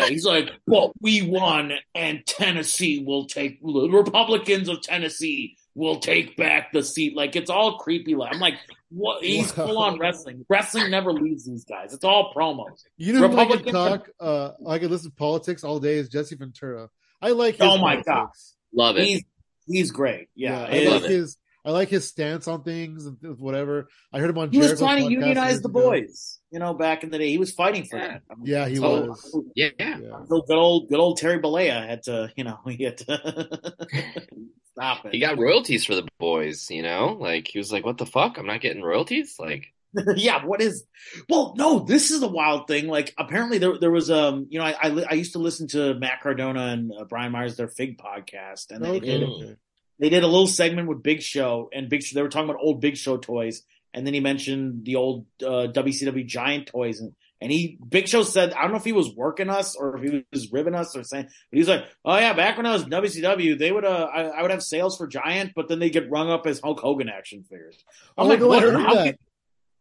Yeah 0.00 0.06
he's 0.06 0.24
like 0.24 0.50
well, 0.66 0.92
we 1.00 1.22
won 1.22 1.72
and 1.94 2.24
tennessee 2.26 3.02
will 3.04 3.24
take 3.26 3.60
the 3.62 3.88
republicans 3.90 4.68
of 4.68 4.80
tennessee 4.82 5.56
will 5.74 5.98
take 6.00 6.36
back 6.36 6.72
the 6.72 6.82
seat 6.82 7.16
like 7.16 7.36
it's 7.36 7.50
all 7.50 7.78
creepy 7.78 8.14
like 8.14 8.32
i'm 8.34 8.40
like 8.40 8.54
what 8.90 9.22
he's 9.22 9.54
Wow. 9.56 9.66
full 9.66 9.78
on 9.78 9.98
wrestling 9.98 10.44
wrestling 10.48 10.90
never 10.90 11.12
leaves 11.12 11.44
these 11.44 11.64
guys 11.64 11.92
it's 11.92 12.04
all 12.04 12.32
promos 12.34 12.82
You 12.96 13.12
know 13.12 13.28
who 13.28 13.36
I 13.38 13.46
could 13.46 13.66
Republicans- 13.66 13.72
talk? 13.72 14.10
Uh, 14.20 14.50
I 14.68 14.78
could 14.78 14.90
listen 14.90 15.10
to 15.10 15.16
politics 15.16 15.64
all 15.64 15.80
day. 15.80 15.96
Is 15.98 16.08
Jesse 16.08 16.36
Ventura? 16.36 16.88
I 17.20 17.30
like. 17.30 17.56
His 17.56 17.62
Oh 17.66 17.78
my 17.78 18.00
politics. 18.02 18.54
Love 18.72 18.96
it. 18.98 19.04
He's 19.06 19.24
he's 19.66 19.90
great. 19.90 20.28
Yeah, 20.34 20.60
I 20.62 20.68
it 20.70 20.88
love 20.90 21.02
like 21.02 21.10
is. 21.10 21.16
his. 21.16 21.36
I 21.66 21.70
like 21.70 21.88
his 21.88 22.06
stance 22.08 22.46
on 22.46 22.62
things 22.62 23.04
and 23.06 23.16
whatever. 23.38 23.88
I 24.12 24.20
heard 24.20 24.30
him 24.30 24.38
on. 24.38 24.50
he 24.52 24.58
was 24.58 24.68
Jericho's 24.68 24.80
trying 24.86 25.04
to 25.04 25.10
unionize 25.10 25.60
the 25.62 25.68
ago. 25.68 25.80
boys. 25.90 26.38
You 26.52 26.60
know, 26.60 26.72
back 26.74 27.02
in 27.02 27.10
the 27.10 27.18
day, 27.18 27.28
he 27.28 27.38
was 27.38 27.50
fighting 27.52 27.84
for 27.84 27.96
Yeah. 27.98 28.06
that. 28.08 28.22
I 28.30 28.34
mean, 28.36 28.46
Yeah, 28.46 28.68
he 28.68 28.76
so- 28.76 29.06
was. 29.08 29.40
yeah. 29.56 29.70
Yeah. 29.78 29.98
so 30.28 30.42
Good 30.42 30.56
old, 30.56 30.88
good 30.88 31.00
old 31.00 31.18
Terry 31.18 31.40
Bollea 31.40 31.86
had 31.86 32.04
to, 32.04 32.32
you 32.36 32.44
know, 32.44 32.58
he 32.68 32.84
had 32.84 32.98
to 32.98 33.48
stop 34.72 35.04
it. 35.06 35.12
He 35.12 35.18
got 35.20 35.38
royalties 35.38 35.84
for 35.84 35.94
the 35.94 36.06
boys, 36.18 36.70
you 36.70 36.82
know? 36.82 37.16
Like 37.18 37.48
he 37.48 37.58
was 37.58 37.72
like, 37.72 37.84
What 37.84 37.98
the 37.98 38.06
fuck? 38.06 38.38
I'm 38.38 38.46
not 38.46 38.60
getting 38.60 38.82
royalties? 38.82 39.34
Like 39.38 39.72
yeah, 40.16 40.44
what 40.44 40.60
is? 40.60 40.84
Well, 41.28 41.54
no, 41.56 41.78
this 41.80 42.10
is 42.10 42.22
a 42.22 42.28
wild 42.28 42.68
thing. 42.68 42.86
Like, 42.86 43.14
apparently 43.18 43.56
there 43.58 43.78
there 43.78 43.90
was 43.90 44.10
um, 44.10 44.46
you 44.50 44.58
know, 44.58 44.64
I 44.66 44.74
I, 44.82 45.04
I 45.10 45.14
used 45.14 45.32
to 45.32 45.38
listen 45.38 45.68
to 45.68 45.94
Matt 45.94 46.20
Cardona 46.22 46.66
and 46.66 46.92
uh, 46.92 47.04
Brian 47.04 47.32
Myers 47.32 47.56
their 47.56 47.68
Fig 47.68 47.96
podcast, 47.98 48.70
and 48.70 48.84
they 48.84 48.90
Okay. 48.90 49.06
did 49.06 49.22
okay. 49.22 49.54
They 49.98 50.08
did 50.08 50.22
a 50.22 50.26
little 50.26 50.46
segment 50.46 50.88
with 50.88 51.02
Big 51.02 51.22
Show 51.22 51.70
and 51.72 51.88
Big 51.88 52.02
Show. 52.02 52.14
They 52.14 52.22
were 52.22 52.28
talking 52.28 52.48
about 52.50 52.60
old 52.62 52.80
Big 52.80 52.96
Show 52.96 53.16
toys, 53.16 53.62
and 53.94 54.06
then 54.06 54.14
he 54.14 54.20
mentioned 54.20 54.84
the 54.84 54.96
old 54.96 55.26
uh, 55.42 55.68
WCW 55.72 56.26
Giant 56.26 56.66
toys, 56.68 57.00
and 57.00 57.12
and 57.40 57.52
he 57.52 57.78
Big 57.86 58.08
Show 58.08 58.22
said 58.22 58.52
I 58.54 58.62
don't 58.62 58.70
know 58.72 58.76
if 58.78 58.84
he 58.84 58.92
was 58.92 59.14
working 59.14 59.50
us 59.50 59.76
or 59.76 59.96
if 59.98 60.02
he 60.10 60.24
was 60.32 60.50
ribbing 60.52 60.74
us 60.74 60.96
or 60.96 61.04
saying, 61.04 61.24
but 61.24 61.32
he 61.56 61.58
was 61.58 61.68
like, 61.68 61.84
oh 62.04 62.16
yeah, 62.16 62.32
back 62.32 62.56
when 62.56 62.66
I 62.66 62.72
was 62.72 62.82
in 62.84 62.90
WCW, 62.90 63.58
they 63.58 63.70
would 63.72 63.84
uh 63.84 64.08
I, 64.12 64.22
I 64.24 64.42
would 64.42 64.50
have 64.50 64.62
sales 64.62 64.96
for 64.96 65.06
Giant, 65.06 65.52
but 65.54 65.68
then 65.68 65.78
they 65.78 65.90
get 65.90 66.10
rung 66.10 66.30
up 66.30 66.46
as 66.46 66.60
Hulk 66.60 66.80
Hogan 66.80 67.08
action 67.08 67.42
figures. 67.44 67.76
I'm 68.16 68.26
Oh 68.26 68.28
like, 68.28 68.40
no, 68.40 68.46
I 68.46 68.48
what? 68.56 68.62
heard 68.62 68.74
How 68.80 68.94
that. 68.94 69.04
can- 69.06 69.18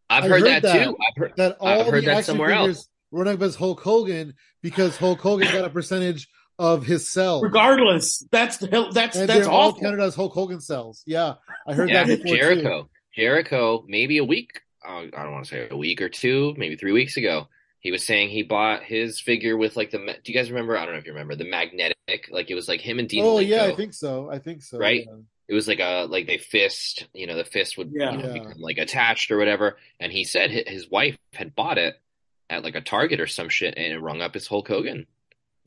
I've 0.09 0.23
I 0.25 0.27
heard, 0.27 0.41
heard 0.41 0.47
that, 0.49 0.61
that. 0.63 0.83
too. 0.85 0.97
I've 1.01 1.17
heard 1.17 1.33
That 1.37 1.57
all 1.59 1.67
I've 1.67 1.87
heard 1.87 2.01
the 2.03 2.07
that 2.07 2.11
action 2.17 2.23
somewhere 2.25 2.49
figures 2.49 2.77
else. 2.77 2.89
were 3.11 3.27
up 3.27 3.41
as 3.41 3.55
Hulk 3.55 3.79
Hogan 3.81 4.33
because 4.61 4.97
Hulk 4.97 5.19
Hogan 5.19 5.51
got 5.51 5.65
a 5.65 5.69
percentage 5.71 6.27
of 6.59 6.85
his 6.85 7.09
sales. 7.11 7.43
regardless, 7.43 8.25
that's 8.31 8.57
the 8.57 8.89
that's 8.93 9.17
and 9.17 9.29
that's 9.29 9.47
all 9.47 9.69
awful. 9.69 9.81
counted 9.81 9.99
as 10.01 10.15
Hulk 10.15 10.33
Hogan 10.33 10.61
cells. 10.61 11.03
Yeah, 11.05 11.35
I 11.67 11.73
heard 11.73 11.89
yeah, 11.89 12.03
that 12.05 12.23
before 12.23 12.37
Jericho. 12.37 12.83
too. 12.83 12.89
Jericho, 13.15 13.85
maybe 13.87 14.17
a 14.17 14.23
week 14.25 14.61
uh, 14.87 15.01
I 15.15 15.23
don't 15.23 15.31
want 15.31 15.45
to 15.45 15.49
say 15.49 15.67
a 15.69 15.77
week 15.77 16.01
or 16.01 16.09
two, 16.09 16.53
maybe 16.57 16.75
three 16.75 16.91
weeks 16.91 17.17
ago. 17.17 17.47
He 17.79 17.91
was 17.91 18.03
saying 18.03 18.29
he 18.29 18.43
bought 18.43 18.83
his 18.83 19.19
figure 19.19 19.55
with 19.57 19.75
like 19.75 19.91
the. 19.91 19.97
Do 19.97 20.31
you 20.31 20.33
guys 20.33 20.49
remember? 20.49 20.77
I 20.77 20.85
don't 20.85 20.93
know 20.93 20.99
if 20.99 21.05
you 21.05 21.13
remember 21.13 21.35
the 21.35 21.49
magnetic. 21.49 21.95
Like 22.31 22.49
it 22.49 22.55
was 22.55 22.67
like 22.67 22.81
him 22.81 22.99
and 22.99 23.07
Dean. 23.07 23.23
Oh 23.23 23.39
yeah, 23.39 23.65
I 23.65 23.75
think 23.75 23.93
so. 23.93 24.29
I 24.29 24.39
think 24.39 24.63
so. 24.63 24.77
Right? 24.77 25.05
yeah. 25.07 25.17
it 25.47 25.53
was 25.53 25.67
like 25.67 25.79
a 25.79 26.05
like 26.09 26.25
they 26.25 26.37
fist 26.39 27.07
you 27.13 27.27
know 27.27 27.35
the 27.35 27.43
fist 27.45 27.77
would 27.77 27.91
Yeah. 27.93 28.11
you 28.11 28.17
know, 28.17 28.27
Yeah. 28.27 28.33
become 28.33 28.59
like 28.59 28.77
attached 28.79 29.29
or 29.31 29.37
whatever 29.37 29.77
and 29.99 30.11
he 30.11 30.23
said 30.23 30.49
his 30.49 30.89
wife 30.89 31.17
had 31.33 31.53
bought 31.55 31.77
it 31.77 32.01
at 32.49 32.63
like 32.63 32.73
a 32.75 32.81
target 32.81 33.19
or 33.19 33.27
some 33.27 33.49
shit 33.49 33.75
and 33.77 33.93
it 33.93 33.99
rung 33.99 34.21
up 34.23 34.33
his 34.33 34.47
hulk 34.47 34.67
hogan 34.67 35.05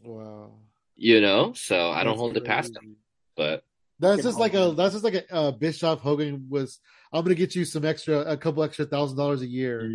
Wow. 0.02 0.50
You 1.00 1.20
know 1.20 1.52
so 1.54 1.90
i 1.90 2.02
don't 2.04 2.12
That's 2.14 2.20
hold 2.20 2.36
it 2.36 2.44
past 2.44 2.76
him 2.76 2.96
but 3.36 3.62
That's 4.00 4.22
just 4.22 4.38
like 4.38 4.54
a 4.54 4.74
that's 4.76 4.94
just 4.94 5.04
like 5.04 5.14
a 5.14 5.32
uh, 5.32 5.50
Bischoff 5.52 6.00
Hogan 6.00 6.46
was. 6.50 6.80
I'm 7.12 7.24
gonna 7.24 7.34
get 7.34 7.54
you 7.56 7.64
some 7.64 7.84
extra, 7.84 8.20
a 8.20 8.36
couple 8.36 8.62
extra 8.62 8.84
thousand 8.84 9.16
dollars 9.16 9.42
a 9.42 9.46
year. 9.46 9.88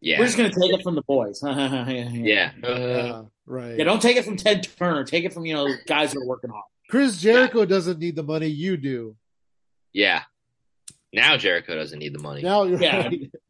yeah 0.00 0.18
We're 0.18 0.26
just 0.26 0.36
gonna 0.36 0.50
take 0.50 0.72
it 0.72 0.82
from 0.82 0.94
the 0.94 1.02
boys. 1.02 1.40
yeah, 1.44 2.08
yeah 2.12 2.52
Uh, 2.62 2.68
Yeah, 2.70 3.22
right. 3.46 3.76
Yeah, 3.78 3.84
don't 3.84 4.00
take 4.00 4.16
it 4.16 4.24
from 4.24 4.36
Ted 4.36 4.66
Turner. 4.78 5.04
Take 5.04 5.24
it 5.24 5.32
from 5.32 5.44
you 5.46 5.54
know 5.54 5.68
guys 5.86 6.12
who 6.12 6.22
are 6.22 6.26
working 6.26 6.50
hard. 6.50 6.64
Chris 6.88 7.18
Jericho 7.20 7.64
doesn't 7.64 7.98
need 7.98 8.14
the 8.16 8.22
money. 8.22 8.48
You 8.48 8.76
do. 8.76 9.16
yeah 9.92 10.22
now 11.12 11.36
jericho 11.36 11.74
doesn't 11.74 11.98
need 11.98 12.14
the 12.14 12.22
money 12.22 12.42
Now 12.42 12.62
you're 12.64 12.80
Yeah. 12.80 13.10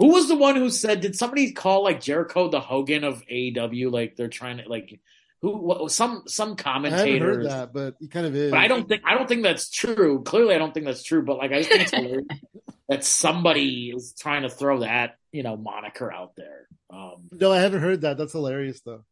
right. 0.00 0.06
Who 0.06 0.14
was 0.14 0.28
the 0.28 0.36
one 0.36 0.56
who 0.56 0.70
said? 0.70 1.00
Did 1.00 1.16
somebody 1.16 1.52
call 1.52 1.82
like 1.84 2.00
Jericho 2.00 2.48
the 2.48 2.60
Hogan 2.60 3.04
of 3.04 3.22
AEW? 3.26 3.90
Like 3.92 4.16
they're 4.16 4.28
trying 4.28 4.58
to 4.58 4.68
like 4.68 5.00
who? 5.42 5.56
What, 5.56 5.90
some 5.90 6.24
some 6.26 6.48
I 6.48 6.50
haven't 6.50 6.58
commentators. 6.64 7.36
heard 7.36 7.46
that, 7.46 7.72
but 7.72 7.94
he 8.00 8.08
kind 8.08 8.26
of 8.26 8.34
is. 8.36 8.50
But 8.50 8.60
I 8.60 8.68
don't 8.68 8.88
think 8.88 9.02
I 9.04 9.14
don't 9.14 9.28
think 9.28 9.42
that's 9.42 9.70
true. 9.70 10.22
Clearly, 10.22 10.54
I 10.54 10.58
don't 10.58 10.72
think 10.74 10.86
that's 10.86 11.02
true. 11.02 11.22
But 11.22 11.38
like, 11.38 11.52
I 11.52 11.58
just 11.58 11.68
think 11.70 11.82
it's 11.82 11.90
hilarious 11.92 12.26
that 12.88 13.04
somebody 13.04 13.92
is 13.94 14.14
trying 14.18 14.42
to 14.42 14.50
throw 14.50 14.80
that 14.80 15.16
you 15.32 15.42
know 15.42 15.56
moniker 15.56 16.12
out 16.12 16.32
there. 16.36 16.66
Um, 16.92 17.28
No, 17.30 17.52
I 17.52 17.58
haven't 17.60 17.80
heard 17.82 18.00
that. 18.00 18.18
That's 18.18 18.32
hilarious, 18.32 18.80
though. 18.80 19.04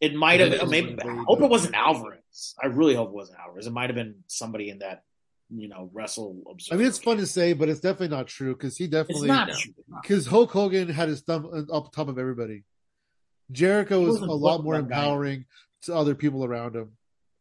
it 0.00 0.14
might 0.14 0.40
have. 0.40 0.68
Maybe 0.68 0.96
I 1.00 1.22
hope 1.26 1.40
it 1.40 1.48
wasn't 1.50 1.74
Alvarez. 1.74 2.54
I 2.62 2.66
really 2.66 2.94
hope 2.94 3.08
it 3.08 3.14
wasn't 3.14 3.38
Alvarez. 3.38 3.66
It 3.66 3.72
might 3.72 3.88
have 3.88 3.94
been 3.96 4.16
somebody 4.26 4.68
in 4.68 4.80
that 4.80 5.02
you 5.50 5.68
know 5.68 5.90
wrestle. 5.92 6.42
I 6.72 6.76
mean, 6.76 6.86
it's 6.86 6.98
fun 6.98 7.16
to 7.18 7.26
say, 7.26 7.52
but 7.52 7.68
it's 7.68 7.80
definitely 7.80 8.16
not 8.16 8.26
true 8.26 8.54
because 8.54 8.76
he 8.76 8.86
definitely 8.86 9.28
not 9.28 9.48
No. 9.48 9.54
true. 9.54 9.72
It's 9.78 9.88
not. 9.88 10.02
because 10.02 10.26
Hulk 10.26 10.50
Hogan 10.50 10.88
had 10.88 11.08
his 11.08 11.20
thumb 11.22 11.66
up 11.72 11.92
top 11.92 12.08
of 12.08 12.18
everybody. 12.18 12.64
Jericho 13.52 14.00
He 14.00 14.06
wasn't 14.06 14.30
a 14.30 14.34
lot 14.34 14.64
more 14.64 14.76
that 14.76 14.88
guy. 14.88 14.96
empowering 15.02 15.44
to 15.82 15.94
other 15.94 16.14
people 16.14 16.44
around 16.44 16.76
him. 16.76 16.92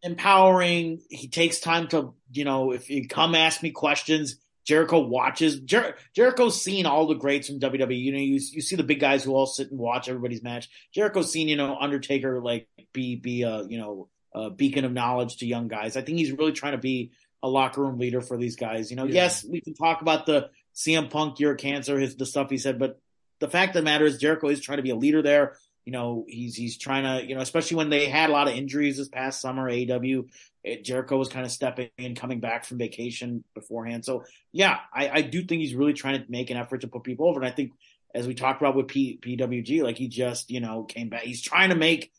empowering. 0.01 0.99
He 1.10 1.28
takes 1.30 1.60
time 1.60 1.88
to, 1.89 2.14
you 2.32 2.43
know, 2.45 2.72
if 2.72 2.89
you 2.89 3.08
come 3.08 3.36
ask 3.36 3.64
me 3.64 3.72
questions, 3.72 4.36
Jericho 4.66 4.99
watches. 4.99 5.60
Jer- 5.62 5.95
Jericho's 6.16 6.62
seen 6.62 6.86
all 6.86 7.08
the 7.08 7.16
greats 7.16 7.47
from 7.47 7.60
WWE. 7.60 7.97
You 7.97 8.12
know, 8.12 8.18
you 8.18 8.34
you 8.34 8.62
see 8.62 8.76
the 8.76 8.84
big 8.84 8.99
guys 8.99 9.24
who 9.24 9.34
all 9.34 9.45
sit 9.45 9.72
and 9.72 9.80
watch 9.80 10.08
everybody's 10.10 10.43
match. 10.43 10.70
Jericho's 10.93 11.32
seen, 11.32 11.47
you 11.47 11.56
know, 11.56 11.76
Undertaker 11.80 12.41
like 12.41 12.68
be 12.93 13.16
be 13.16 13.43
a 13.43 13.64
you 13.64 13.78
know 13.78 14.10
a 14.36 14.49
beacon 14.49 14.84
of 14.86 14.91
knowledge 14.93 15.38
to 15.38 15.45
young 15.45 15.68
guys. 15.68 15.95
I 15.97 16.01
think 16.01 16.18
he's 16.18 16.32
really 16.32 16.54
trying 16.54 16.72
to 16.74 16.78
be 16.80 17.12
a 17.43 17.47
locker 17.47 17.81
room 17.81 17.99
leader 17.99 18.21
for 18.21 18.37
these 18.37 18.55
guys. 18.55 18.89
You 18.89 18.95
know, 18.97 19.05
Yeah. 19.05 19.13
yes, 19.25 19.43
we 19.45 19.61
can 19.61 19.73
talk 19.75 20.01
about 20.01 20.25
the 20.25 20.49
CM 20.73 21.09
Punk, 21.11 21.39
you're 21.39 21.53
cancer, 21.55 21.99
his 21.99 22.15
the 22.15 22.25
stuff 22.25 22.49
he 22.49 22.57
said, 22.57 22.79
but 22.79 22.99
the 23.39 23.49
fact 23.49 23.75
of 23.75 23.81
the 23.81 23.85
matter 23.85 24.05
is 24.05 24.17
Jericho 24.17 24.47
is 24.47 24.61
trying 24.61 24.77
to 24.77 24.83
be 24.83 24.89
a 24.91 24.95
leader 24.95 25.21
there. 25.21 25.57
You 25.85 25.91
know, 25.91 26.23
he's 26.27 26.55
he's 26.55 26.77
trying 26.77 27.03
to, 27.03 27.27
you 27.27 27.35
know, 27.35 27.41
especially 27.41 27.75
when 27.77 27.89
they 27.89 28.05
had 28.07 28.29
a 28.29 28.33
lot 28.33 28.47
of 28.47 28.55
injuries 28.55 28.95
this 28.97 29.09
past 29.09 29.41
summer, 29.41 29.69
AW, 29.69 30.23
it, 30.63 30.85
Jericho 30.85 31.17
was 31.17 31.27
kind 31.27 31.45
of 31.45 31.51
stepping 31.51 31.89
in, 31.97 32.15
coming 32.15 32.39
back 32.39 32.63
from 32.63 32.77
vacation 32.77 33.43
beforehand. 33.53 34.05
So 34.05 34.23
yeah, 34.53 34.77
I, 34.93 35.09
I 35.09 35.21
do 35.21 35.43
think 35.43 35.59
he's 35.61 35.75
really 35.75 35.91
trying 35.93 36.23
to 36.23 36.31
make 36.31 36.49
an 36.49 36.57
effort 36.57 36.81
to 36.81 36.87
put 36.87 37.03
people 37.03 37.27
over. 37.27 37.41
And 37.41 37.47
I 37.47 37.51
think 37.51 37.73
as 38.15 38.25
we 38.25 38.33
talked 38.33 38.61
about 38.61 38.75
with 38.77 38.87
P, 38.87 39.19
PWG, 39.21 39.83
like 39.83 39.97
he 39.97 40.07
just, 40.07 40.49
you 40.49 40.61
know, 40.61 40.83
came 40.83 41.09
back. 41.09 41.23
He's 41.23 41.41
trying 41.41 41.69
to 41.71 41.75
make 41.75 42.13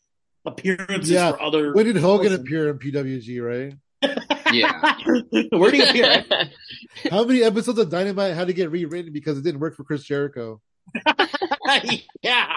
appearances 0.45 1.09
Yeah. 1.09 1.31
for 1.31 1.41
other. 1.41 1.73
When 1.73 1.85
did 1.87 1.97
Hogan 1.97 2.33
appear 2.33 2.69
in 2.69 2.77
PWG? 2.77 3.41
Right? 3.41 3.73
Yeah. 4.51 4.95
Where 5.51 5.71
do 5.71 5.77
you 5.77 5.83
appear? 5.89 6.25
How 7.11 7.23
many 7.23 7.43
episodes 7.43 7.79
of 7.79 7.89
Dynamite 7.89 8.35
had 8.35 8.47
to 8.47 8.53
get 8.53 8.71
rewritten 8.71 9.13
because 9.13 9.37
it 9.37 9.43
didn't 9.43 9.59
work 9.59 9.75
for 9.75 9.83
Chris 9.83 10.03
Jericho? 10.03 10.61
yeah. 12.21 12.53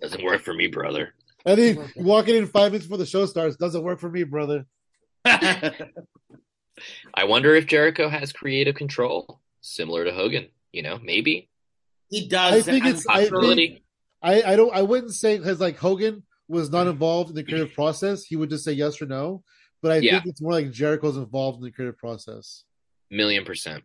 Doesn't 0.00 0.22
work 0.22 0.42
for 0.42 0.54
me, 0.54 0.66
brother. 0.66 1.14
I 1.46 1.56
think 1.56 1.80
walking 1.96 2.36
in 2.36 2.46
five 2.46 2.72
minutes 2.72 2.86
before 2.86 2.98
the 2.98 3.06
show 3.06 3.24
starts 3.26 3.56
doesn't 3.56 3.82
work 3.82 3.98
for 3.98 4.10
me, 4.10 4.24
brother. 4.24 4.66
I 5.24 5.88
wonder 7.24 7.54
if 7.54 7.66
Jericho 7.66 8.08
has 8.08 8.32
creative 8.32 8.74
control, 8.74 9.40
similar 9.60 10.04
to 10.04 10.12
Hogan. 10.12 10.48
You 10.72 10.82
know, 10.82 10.98
maybe 11.02 11.48
he 12.10 12.28
does. 12.28 12.68
I 12.68 12.72
think 12.72 12.84
it's- 12.86 13.06
I 13.08 13.26
think- 13.28 13.82
I, 14.22 14.42
I 14.42 14.56
don't 14.56 14.74
I 14.74 14.82
wouldn't 14.82 15.14
say 15.14 15.38
because 15.38 15.60
like 15.60 15.78
Hogan 15.78 16.24
was 16.46 16.70
not 16.70 16.86
involved 16.86 17.30
in 17.30 17.36
the 17.36 17.44
creative 17.44 17.72
process, 17.72 18.22
he 18.24 18.36
would 18.36 18.50
just 18.50 18.64
say 18.64 18.72
yes 18.72 19.00
or 19.00 19.06
no. 19.06 19.42
But 19.82 19.92
I 19.92 19.96
Yeah. 19.98 20.12
think 20.20 20.26
it's 20.26 20.40
more 20.42 20.52
like 20.52 20.70
Jericho's 20.70 21.16
involved 21.16 21.58
in 21.58 21.64
the 21.64 21.70
creative 21.70 21.96
process. 21.98 22.64
million 23.12 23.44
percent. 23.44 23.82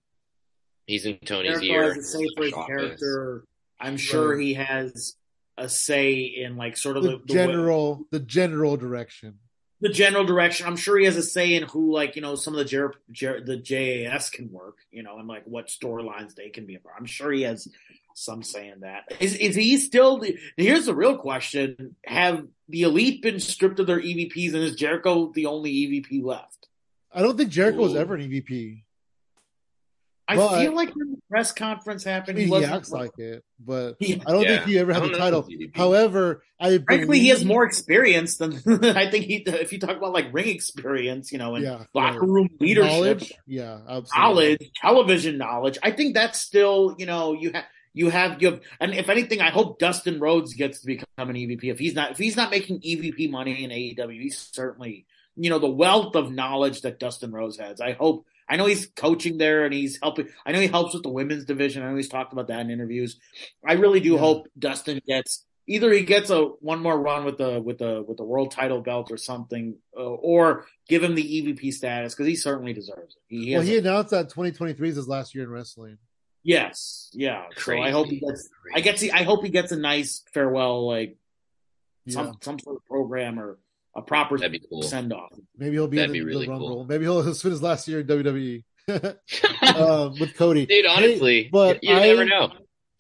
He's 0.86 1.06
in 1.08 1.18
Tony's 1.20 1.60
Jericho 1.60 1.66
ear. 1.66 1.94
has 1.96 1.98
a 1.98 2.04
say 2.04 2.28
for 2.38 2.44
his 2.44 2.54
character. 2.54 3.44
I'm 3.80 3.98
sure 3.98 4.36
Right. 4.36 4.44
he 4.44 4.54
has 4.54 5.16
a 5.58 5.68
say 5.68 6.20
in 6.22 6.58
like 6.58 6.78
sort 6.78 6.96
of 6.98 7.04
The 7.04 7.12
the, 7.12 7.18
the 7.26 7.34
general 7.34 8.08
the 8.12 8.20
general 8.20 8.78
direction. 8.78 9.40
the 9.82 9.90
general 9.90 10.24
direction. 10.26 10.68
I'm 10.68 10.76
sure 10.78 10.98
he 11.00 11.06
has 11.06 11.18
a 11.18 11.24
say 11.24 11.56
in 11.56 11.64
who, 11.64 11.92
like, 11.92 12.16
you 12.16 12.22
know, 12.22 12.36
some 12.36 12.54
of 12.54 12.60
the 12.60 12.66
Jer- 12.66 12.94
Jer- 13.12 13.42
the 13.44 13.58
JAS 13.58 14.30
can 14.30 14.52
work, 14.52 14.78
you 14.92 15.02
know, 15.04 15.18
and 15.18 15.28
like 15.28 15.46
what 15.46 15.68
storylines 15.68 16.36
they 16.36 16.50
can 16.50 16.66
be. 16.68 16.76
a. 16.76 16.80
I'm 16.98 17.06
sure 17.06 17.32
he 17.32 17.42
has 17.44 17.68
some 18.16 18.42
saying 18.42 18.80
that. 18.80 19.04
Is 19.20 19.36
is 19.36 19.56
he 19.56 19.78
still? 19.78 20.18
The, 20.20 20.38
here's 20.58 20.86
the 20.88 20.96
real 20.96 21.18
question: 21.18 21.96
Have 22.06 22.48
the 22.70 22.82
elite 22.84 23.22
been 23.22 23.40
stripped 23.40 23.80
of 23.80 23.88
their 23.88 24.02
EVPs, 24.02 24.54
and 24.54 24.64
is 24.64 24.76
Jericho 24.76 25.32
the 25.34 25.46
only 25.46 25.72
EVP 25.72 26.24
left? 26.24 26.68
I 27.14 27.22
don't 27.22 27.38
think 27.38 27.50
Jericho 27.52 27.80
was 27.82 27.96
ever 27.96 28.16
an 28.16 28.22
EVP. 28.30 28.82
I 30.28 30.38
Well, 30.38 30.60
feel 30.60 30.74
like 30.74 30.96
when 30.96 31.12
the 31.12 31.18
press 31.30 31.52
conference 31.52 32.08
I 32.08 32.12
happened, 32.12 32.38
mean, 32.38 32.44
he 32.44 32.46
he 32.48 32.52
wasn't. 32.52 32.74
acts 32.74 32.90
like 32.90 33.12
it, 33.20 33.44
but 33.60 33.96
Yeah. 34.00 34.16
I 34.26 34.32
don't 34.32 34.42
Yeah. 34.44 34.56
think 34.58 34.70
he 34.70 34.80
ever 34.80 34.92
had 34.92 35.04
don't 35.04 35.12
the 35.12 35.18
title. 35.20 35.42
if 35.42 35.48
he's 35.48 35.68
EVP. 35.68 35.78
However, 35.78 36.44
I 36.60 36.80
Frankly, 36.80 37.20
he 37.20 37.28
has 37.28 37.46
more 37.46 37.64
experience 37.64 38.38
than 38.38 38.54
I 38.98 39.12
think 39.12 39.26
he. 39.26 39.44
If 39.46 39.72
you 39.72 39.78
talk 39.80 39.96
about 39.98 40.14
like 40.14 40.34
ring 40.34 40.48
experience, 40.48 41.32
you 41.32 41.38
know, 41.38 41.54
and 41.56 41.64
yeah, 41.64 41.84
locker 41.94 42.22
right. 42.22 42.28
room 42.28 42.50
leadership, 42.60 42.90
knowledge. 42.92 43.34
Yeah, 43.46 43.74
absolutely. 43.88 44.10
knowledge, 44.20 44.72
television 44.82 45.38
knowledge. 45.38 45.78
I 45.84 45.92
think 45.92 46.16
that's 46.16 46.42
still, 46.42 46.96
you 46.98 47.06
know, 47.06 47.34
you 47.34 47.52
have 47.52 47.66
you 47.96 48.10
have 48.10 48.42
you 48.42 48.52
have, 48.52 48.60
and 48.80 48.94
if 48.94 49.10
anything, 49.10 49.42
I 49.42 49.50
hope 49.50 49.80
Dustin 49.80 50.20
Rhodes 50.20 50.54
gets 50.54 50.82
to 50.82 50.86
become 50.86 51.06
an 51.18 51.36
EVP. 51.36 51.64
If 51.64 51.80
he's 51.80 51.96
not, 51.96 52.12
if 52.12 52.18
he's 52.18 52.36
not 52.36 52.52
making 52.52 52.82
EVP 52.82 53.32
money 53.32 53.64
in 53.64 53.72
AEW, 53.72 54.22
he's 54.22 54.38
certainly, 54.38 55.06
you 55.36 55.50
know, 55.50 55.60
the 55.60 55.70
wealth 55.70 56.16
of 56.16 56.32
knowledge 56.32 56.82
that 56.82 57.00
Dustin 57.00 57.32
Rhodes 57.32 57.58
has. 57.58 57.82
I 57.82 57.94
hope. 57.94 58.26
I 58.48 58.58
know 58.58 58.68
he's 58.68 58.86
coaching 58.86 59.40
there 59.40 59.66
and 59.66 59.74
he's 59.74 59.98
helping. 60.00 60.28
I 60.46 60.52
know 60.52 60.60
he 60.60 60.68
helps 60.68 60.94
with 60.94 61.02
the 61.02 61.10
women's 61.10 61.46
division. 61.46 61.82
I 61.82 61.90
know 61.90 61.96
he's 61.96 62.10
talked 62.10 62.32
about 62.32 62.50
that 62.50 62.60
in 62.60 62.70
interviews. 62.70 63.18
I 63.68 63.74
really 63.74 64.00
do 64.02 64.14
Yeah. 64.14 64.20
hope 64.20 64.48
Dustin 64.60 65.02
gets 65.08 65.46
either 65.68 65.92
he 65.92 66.04
gets 66.04 66.30
a 66.30 66.44
one 66.44 66.80
more 66.80 67.00
run 67.00 67.26
with 67.26 67.38
the 67.38 67.60
with 67.60 67.80
the 67.80 68.04
with 68.08 68.18
the 68.18 68.24
world 68.24 68.52
title 68.52 68.82
belt 68.82 69.10
or 69.10 69.18
something, 69.18 69.78
uh, 69.98 70.02
or 70.04 70.66
give 70.88 71.02
him 71.04 71.16
the 71.16 71.24
EVP 71.24 71.72
status 71.74 72.14
because 72.14 72.28
he 72.28 72.36
certainly 72.36 72.74
deserves 72.74 73.16
it. 73.16 73.22
He, 73.36 73.46
he 73.48 73.54
Well, 73.54 73.64
he 73.64 73.78
announced 73.78 74.12
that 74.12 74.30
2023 74.30 74.90
is 74.90 74.96
his 74.98 75.08
last 75.08 75.34
year 75.34 75.46
in 75.46 75.50
wrestling. 75.50 75.98
Yes, 76.48 77.10
yeah. 77.14 77.46
So 77.58 77.78
I 77.82 77.90
hope 77.90 78.06
he 78.08 78.20
Crazy. 78.20 78.26
gets. 78.28 78.50
I 78.76 78.80
guess 78.82 79.02
he. 79.02 79.12
I 79.12 79.24
hope 79.24 79.44
he 79.44 79.50
gets 79.50 79.72
a 79.72 79.78
nice 79.78 80.24
farewell, 80.32 80.88
like 80.88 81.18
Yeah, 82.06 82.14
some 82.14 82.38
some 82.42 82.60
sort 82.60 82.76
of 82.78 82.86
program 82.86 83.40
or 83.40 83.58
a 83.96 84.02
proper 84.04 84.38
cool. 84.70 84.84
send 84.84 85.12
off. 85.12 85.34
maybe 85.58 85.72
he'll 85.76 85.88
be 85.88 85.98
That'd 85.98 86.12
in 86.12 86.14
the, 86.14 86.20
be 86.20 86.26
really 86.26 86.46
the 86.46 86.52
Rumble. 86.52 86.68
cool. 86.68 86.86
Maybe 86.86 87.06
he'll 87.06 87.34
spend 87.34 87.52
his 87.54 87.64
last 87.64 87.88
year 87.88 88.02
in 88.02 88.08
WWE 88.08 88.64
um, 89.76 90.20
with 90.20 90.36
Cody. 90.36 90.68
Dude, 90.68 90.86
Hey, 90.86 90.92
honestly, 90.92 91.50
but 91.52 91.84
you 91.84 91.94
I- 91.96 92.06
never 92.08 92.26
know. 92.26 92.52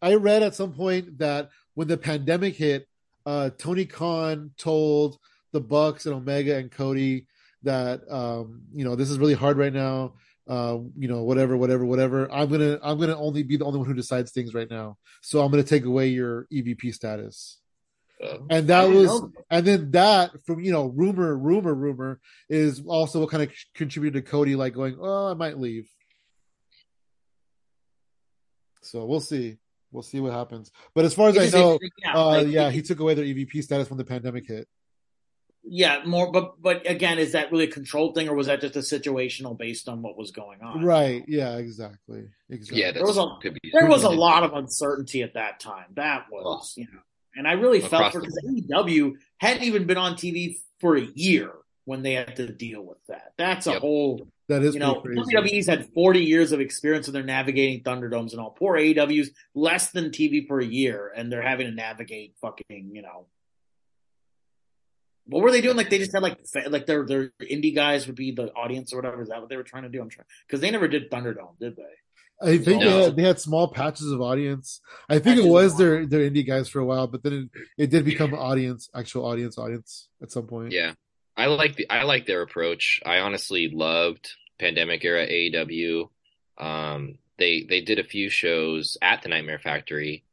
I 0.01 0.15
read 0.15 0.41
at 0.43 0.55
some 0.55 0.73
point 0.73 1.19
that 1.19 1.49
when 1.75 1.87
the 1.87 1.97
pandemic 1.97 2.55
hit, 2.55 2.87
uh, 3.27 3.51
Tony 3.57 3.85
Khan 3.85 4.51
told 4.57 5.17
the 5.51 5.61
Bucks 5.61 6.05
and 6.07 6.15
Omega 6.15 6.57
and 6.57 6.71
Cody 6.71 7.27
that 7.63 8.01
um, 8.11 8.63
you 8.73 8.85
know 8.85 8.95
this 8.95 9.09
is 9.11 9.19
really 9.19 9.33
hard 9.35 9.57
right 9.57 9.73
now. 9.73 10.13
Uh, 10.47 10.77
you 10.95 11.07
know, 11.07 11.23
whatever, 11.23 11.57
whatever, 11.57 11.85
whatever. 11.85 12.31
I'm 12.31 12.49
gonna, 12.49 12.79
I'm 12.83 12.99
gonna 12.99 13.17
only 13.17 13.41
be 13.41 13.57
the 13.57 13.65
only 13.65 13.79
one 13.79 13.87
who 13.87 13.95
decides 13.95 14.31
things 14.31 14.53
right 14.53 14.69
now. 14.69 14.97
So 15.21 15.41
I'm 15.41 15.49
gonna 15.49 15.63
take 15.63 15.85
away 15.85 16.09
your 16.09 16.45
EVP 16.53 16.93
status. 16.93 17.59
Uh, 18.23 18.37
And 18.49 18.67
that 18.67 18.89
was, 18.89 19.07
know 19.07 19.31
and 19.49 19.65
then 19.65 19.91
that 19.91 20.31
from 20.45 20.59
you 20.61 20.71
know, 20.71 20.85
rumor, 20.85 21.35
rumor, 21.35 21.73
rumor 21.73 22.19
is 22.47 22.83
also 22.85 23.21
what 23.21 23.31
kind 23.31 23.43
of 23.43 23.51
contributed 23.73 24.23
to 24.23 24.29
Cody 24.29 24.55
like 24.55 24.73
going, 24.73 24.97
oh, 25.01 25.31
I 25.31 25.33
might 25.33 25.57
leave. 25.57 25.89
So 28.81 29.05
we'll 29.05 29.19
see. 29.19 29.57
We'll 29.91 30.03
see 30.03 30.19
what 30.19 30.33
happens. 30.33 30.71
But 30.93 31.05
as 31.05 31.13
far 31.13 31.29
as 31.29 31.37
It 31.37 31.55
I 31.55 31.57
know, 31.57 31.79
yeah, 32.03 32.15
uh, 32.15 32.27
like, 32.27 32.47
yeah, 32.47 32.69
he 32.69 32.81
took 32.81 32.99
away 32.99 33.13
their 33.15 33.25
EVP 33.25 33.63
status 33.63 33.89
when 33.89 33.97
the 33.97 34.05
pandemic 34.05 34.47
hit. 34.47 34.67
Yeah, 35.67 36.03
more. 36.05 36.31
But 36.31 36.61
but 36.61 36.89
again, 36.89 37.17
is 37.19 37.31
that 37.33 37.51
really 37.51 37.65
a 37.65 37.71
control 37.71 38.13
thing, 38.13 38.29
or 38.29 38.35
was 38.35 38.47
that 38.47 38.61
just 38.61 38.75
a 38.75 38.79
situational 38.79 39.57
based 39.57 39.89
on 39.89 40.01
what 40.01 40.17
was 40.17 40.31
going 40.31 40.61
on? 40.61 40.83
Right? 40.83 41.23
Yeah, 41.27 41.57
exactly. 41.57 42.25
Exactly. 42.49 42.81
yeah, 42.81 42.91
There 42.91 43.03
was 43.05 43.17
a- 43.17 43.37
could 43.41 43.53
be. 43.61 43.71
There 43.73 43.87
was 43.87 44.03
a 44.03 44.09
lot 44.09 44.43
of 44.43 44.53
uncertainty 44.53 45.23
at 45.23 45.33
that 45.33 45.59
time. 45.59 45.85
That 45.95 46.25
was, 46.31 46.73
you 46.77 46.85
know, 46.93 46.99
and 47.35 47.47
I 47.47 47.53
really 47.53 47.81
felt 47.81 48.13
for 48.13 48.19
because 48.21 48.39
AEW 48.47 49.13
hadn't 49.37 49.63
even 49.63 49.85
been 49.87 49.97
on 49.97 50.13
TV 50.15 50.57
for 50.79 50.95
a 50.95 51.01
year 51.15 51.51
when 51.85 52.01
they 52.03 52.13
had 52.13 52.35
to 52.37 52.47
deal 52.51 52.81
with 52.83 52.97
that. 53.07 53.33
That's 53.37 53.67
a 53.67 53.71
Yep. 53.73 53.81
whole 53.81 54.27
that 54.47 54.61
is 54.63 54.73
you 54.75 54.79
know, 54.79 54.95
pretty 55.01 55.21
crazy. 55.21 55.57
WWE's 55.59 55.67
had 55.67 55.87
40 55.93 56.23
years 56.23 56.51
of 56.51 56.59
experience 56.59 57.07
and 57.07 57.15
they're 57.15 57.23
navigating 57.23 57.81
Thunderdomes 57.83 58.33
and 58.33 58.41
all. 58.41 58.51
Poor 58.51 58.75
AEW's 58.77 59.31
less 59.55 59.91
than 59.91 60.11
TV 60.11 60.47
for 60.47 60.59
a 60.59 60.65
year 60.65 61.11
and 61.15 61.31
they're 61.31 61.41
having 61.41 61.65
to 61.67 61.73
navigate 61.73 62.35
fucking, 62.41 62.91
you 62.93 63.01
know. 63.01 63.25
What 65.27 65.41
were 65.43 65.51
they 65.51 65.61
doing? 65.61 65.75
Like 65.75 65.89
they 65.89 65.97
just 65.97 66.13
had 66.13 66.21
like 66.23 66.37
like 66.67 66.85
their 66.85 67.05
their 67.05 67.31
indie 67.41 67.73
guys 67.75 68.07
would 68.07 68.15
be 68.15 68.31
the 68.31 68.51
audience 68.53 68.93
or 68.93 68.97
whatever. 68.97 69.21
Is 69.21 69.29
that 69.29 69.39
what 69.39 69.49
they 69.49 69.57
were 69.57 69.63
trying 69.63 69.83
to 69.83 69.89
do? 69.89 70.01
I'm 70.01 70.09
trying 70.09 70.27
because 70.47 70.61
they 70.61 70.71
never 70.71 70.87
did 70.87 71.09
Thunderdome, 71.09 71.57
did 71.59 71.75
they? 71.75 71.83
I 72.41 72.57
think 72.57 72.81
No. 72.81 72.89
they, 72.89 73.03
had, 73.03 73.15
they 73.15 73.23
had 73.23 73.39
small 73.39 73.69
patches 73.69 74.11
of 74.11 74.19
audience. 74.21 74.81
I 75.07 75.15
think 75.15 75.37
Patches 75.37 75.45
it 75.45 75.49
was 75.49 75.77
their 75.77 76.05
their 76.05 76.29
indie 76.29 76.45
guys 76.45 76.67
for 76.67 76.79
a 76.79 76.85
while, 76.85 77.07
but 77.07 77.23
then 77.23 77.49
it, 77.77 77.83
it 77.83 77.89
did 77.89 78.03
become 78.05 78.33
audience, 78.33 78.89
actual 78.93 79.25
audience, 79.25 79.57
audience 79.57 80.09
at 80.21 80.31
some 80.31 80.45
point. 80.45 80.73
Yeah, 80.73 80.93
I 81.37 81.45
like 81.47 81.75
the 81.75 81.89
I 81.89 82.03
like 82.03 82.25
their 82.25 82.41
approach. 82.41 83.01
I 83.05 83.19
honestly 83.19 83.69
loved 83.73 84.29
pandemic 84.59 85.03
era 85.05 85.25
AEW. 85.25 86.09
Um, 86.57 87.17
they 87.37 87.65
they 87.67 87.81
did 87.81 87.99
a 87.99 88.03
few 88.03 88.29
shows 88.29 88.97
at 89.01 89.21
the 89.21 89.29
Nightmare 89.29 89.59
Factory. 89.59 90.23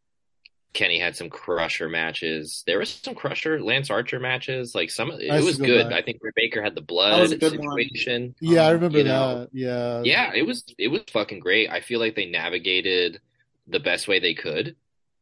Kenny 0.72 0.98
had 0.98 1.14
some 1.16 1.28
Crusher 1.28 1.88
matches. 1.88 2.62
There 2.66 2.78
was 2.78 2.88
some 2.90 3.14
Crusher 3.14 3.60
Lance 3.60 3.90
Archer 3.90 4.18
matches. 4.18 4.74
Like 4.74 4.90
some, 4.90 5.10
it 5.12 5.30
I 5.30 5.40
was 5.40 5.58
go 5.58 5.66
good. 5.66 5.88
back. 5.90 5.98
I 5.98 6.02
think 6.02 6.20
Britt 6.20 6.34
Baker 6.34 6.62
had 6.62 6.74
the 6.74 6.80
blood 6.80 7.20
was 7.20 7.32
a 7.32 7.36
good 7.36 7.58
one. 7.58 7.76
situation. 7.76 8.34
Yeah, 8.40 8.62
I 8.62 8.68
Um, 8.68 8.74
remember 8.74 8.98
you 8.98 9.04
know, 9.04 9.40
that. 9.40 9.48
Yeah, 9.52 10.02
Yeah, 10.04 10.32
it 10.34 10.46
was 10.46 10.64
it 10.78 10.88
was 10.88 11.02
fucking 11.12 11.40
great. 11.40 11.68
I 11.70 11.80
feel 11.80 12.00
like 12.00 12.16
they 12.16 12.26
navigated 12.26 13.20
the 13.68 13.80
best 13.80 14.08
way 14.08 14.18
they 14.18 14.34
could. 14.34 14.76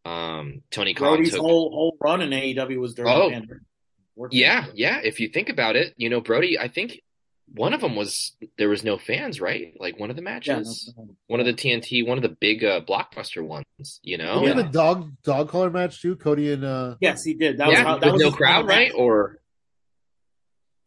Um, 0.04 0.62
Tony 0.70 0.94
Khan 0.94 1.22
took 1.24 1.40
whole 1.40 1.70
whole 1.70 1.96
run 2.00 2.22
in 2.22 2.30
AEW 2.30 2.78
was 2.78 2.94
during 2.94 3.12
Oh. 3.12 3.30
the 3.30 3.60
Yeah, 4.30 4.66
yeah. 4.74 5.00
If 5.02 5.20
you 5.20 5.28
think 5.28 5.48
about 5.48 5.76
it, 5.76 5.94
you 5.96 6.08
know, 6.10 6.20
Brodie, 6.20 6.58
I 6.58 6.68
think 6.68 7.00
one 7.52 7.72
of 7.74 7.80
them 7.80 7.96
was 7.96 8.36
there 8.58 8.68
was 8.68 8.84
no 8.84 8.96
fans, 8.96 9.40
right? 9.40 9.74
Like 9.78 9.98
one 9.98 10.10
of 10.10 10.16
the 10.16 10.22
Yeah, 10.22 10.30
matches, 10.30 10.92
no- 10.96 11.16
one 11.26 11.40
of 11.40 11.46
the 11.46 11.52
TNT, 11.52 12.06
one 12.06 12.16
of 12.18 12.22
the 12.22 12.28
big 12.40 12.62
uh, 12.64 12.80
blockbuster 12.82 13.44
ones. 13.44 13.64
You 14.02 14.18
know, 14.18 14.40
Did 14.44 14.56
he 14.56 14.60
yeah. 14.60 14.68
a 14.68 14.70
dog 14.72 15.10
dog 15.24 15.48
collar 15.48 15.70
match 15.70 16.00
too, 16.02 16.16
Cody 16.16 16.52
and 16.52 16.64
uh 16.64 16.96
Yes, 17.00 17.24
he 17.24 17.34
did. 17.34 17.58
That 17.58 17.68
was 17.68 17.78
yeah, 17.78 17.84
how, 17.84 17.98
that 17.98 18.12
was 18.12 18.22
no 18.22 18.30
crowd, 18.30 18.66
right? 18.66 18.88
match. 18.88 18.96
Or 18.96 19.40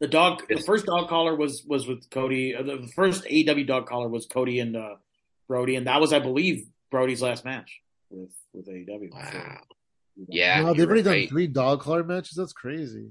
The 0.00 0.08
dog, 0.08 0.42
the 0.48 0.60
first 0.66 0.86
dog 0.86 1.08
collar 1.08 1.34
was 1.36 1.62
was 1.66 1.86
with 1.86 2.08
Cody. 2.10 2.54
uh, 2.54 2.62
The 2.62 2.76
the 2.78 2.88
first 2.94 3.24
AEW 3.24 3.66
dog 3.66 3.86
collar 3.86 4.08
was 4.08 4.26
Cody 4.26 4.58
and 4.60 4.76
uh, 4.76 4.96
Brodie, 5.48 5.76
and 5.76 5.86
that 5.86 6.00
was, 6.00 6.12
I 6.12 6.18
believe, 6.18 6.66
Brodie's 6.90 7.22
last 7.22 7.44
match 7.44 7.80
with 8.10 8.30
with 8.52 8.66
AEW. 8.68 9.10
Wow. 9.12 9.20
So, 9.30 9.40
Yeah. 10.28 10.62
wow, 10.62 10.68
they've 10.68 10.78
you're 10.78 10.86
already 10.86 11.02
done 11.02 11.26
three 11.28 11.46
dog 11.46 11.80
collar 11.80 12.04
matches. 12.04 12.34
That's 12.36 12.52
crazy. 12.52 13.10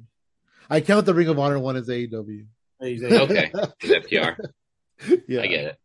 I 0.69 0.81
count 0.81 1.05
the 1.05 1.13
Ring 1.13 1.27
of 1.27 1.37
Honor 1.39 1.59
one 1.59 1.75
as 1.75 1.87
AEW. 1.89 2.45
Okay. 2.83 3.51
It's 3.81 4.07
FTR. 4.07 4.35
yeah. 5.27 5.41
I 5.41 5.47
get 5.47 5.65
it. 5.65 5.77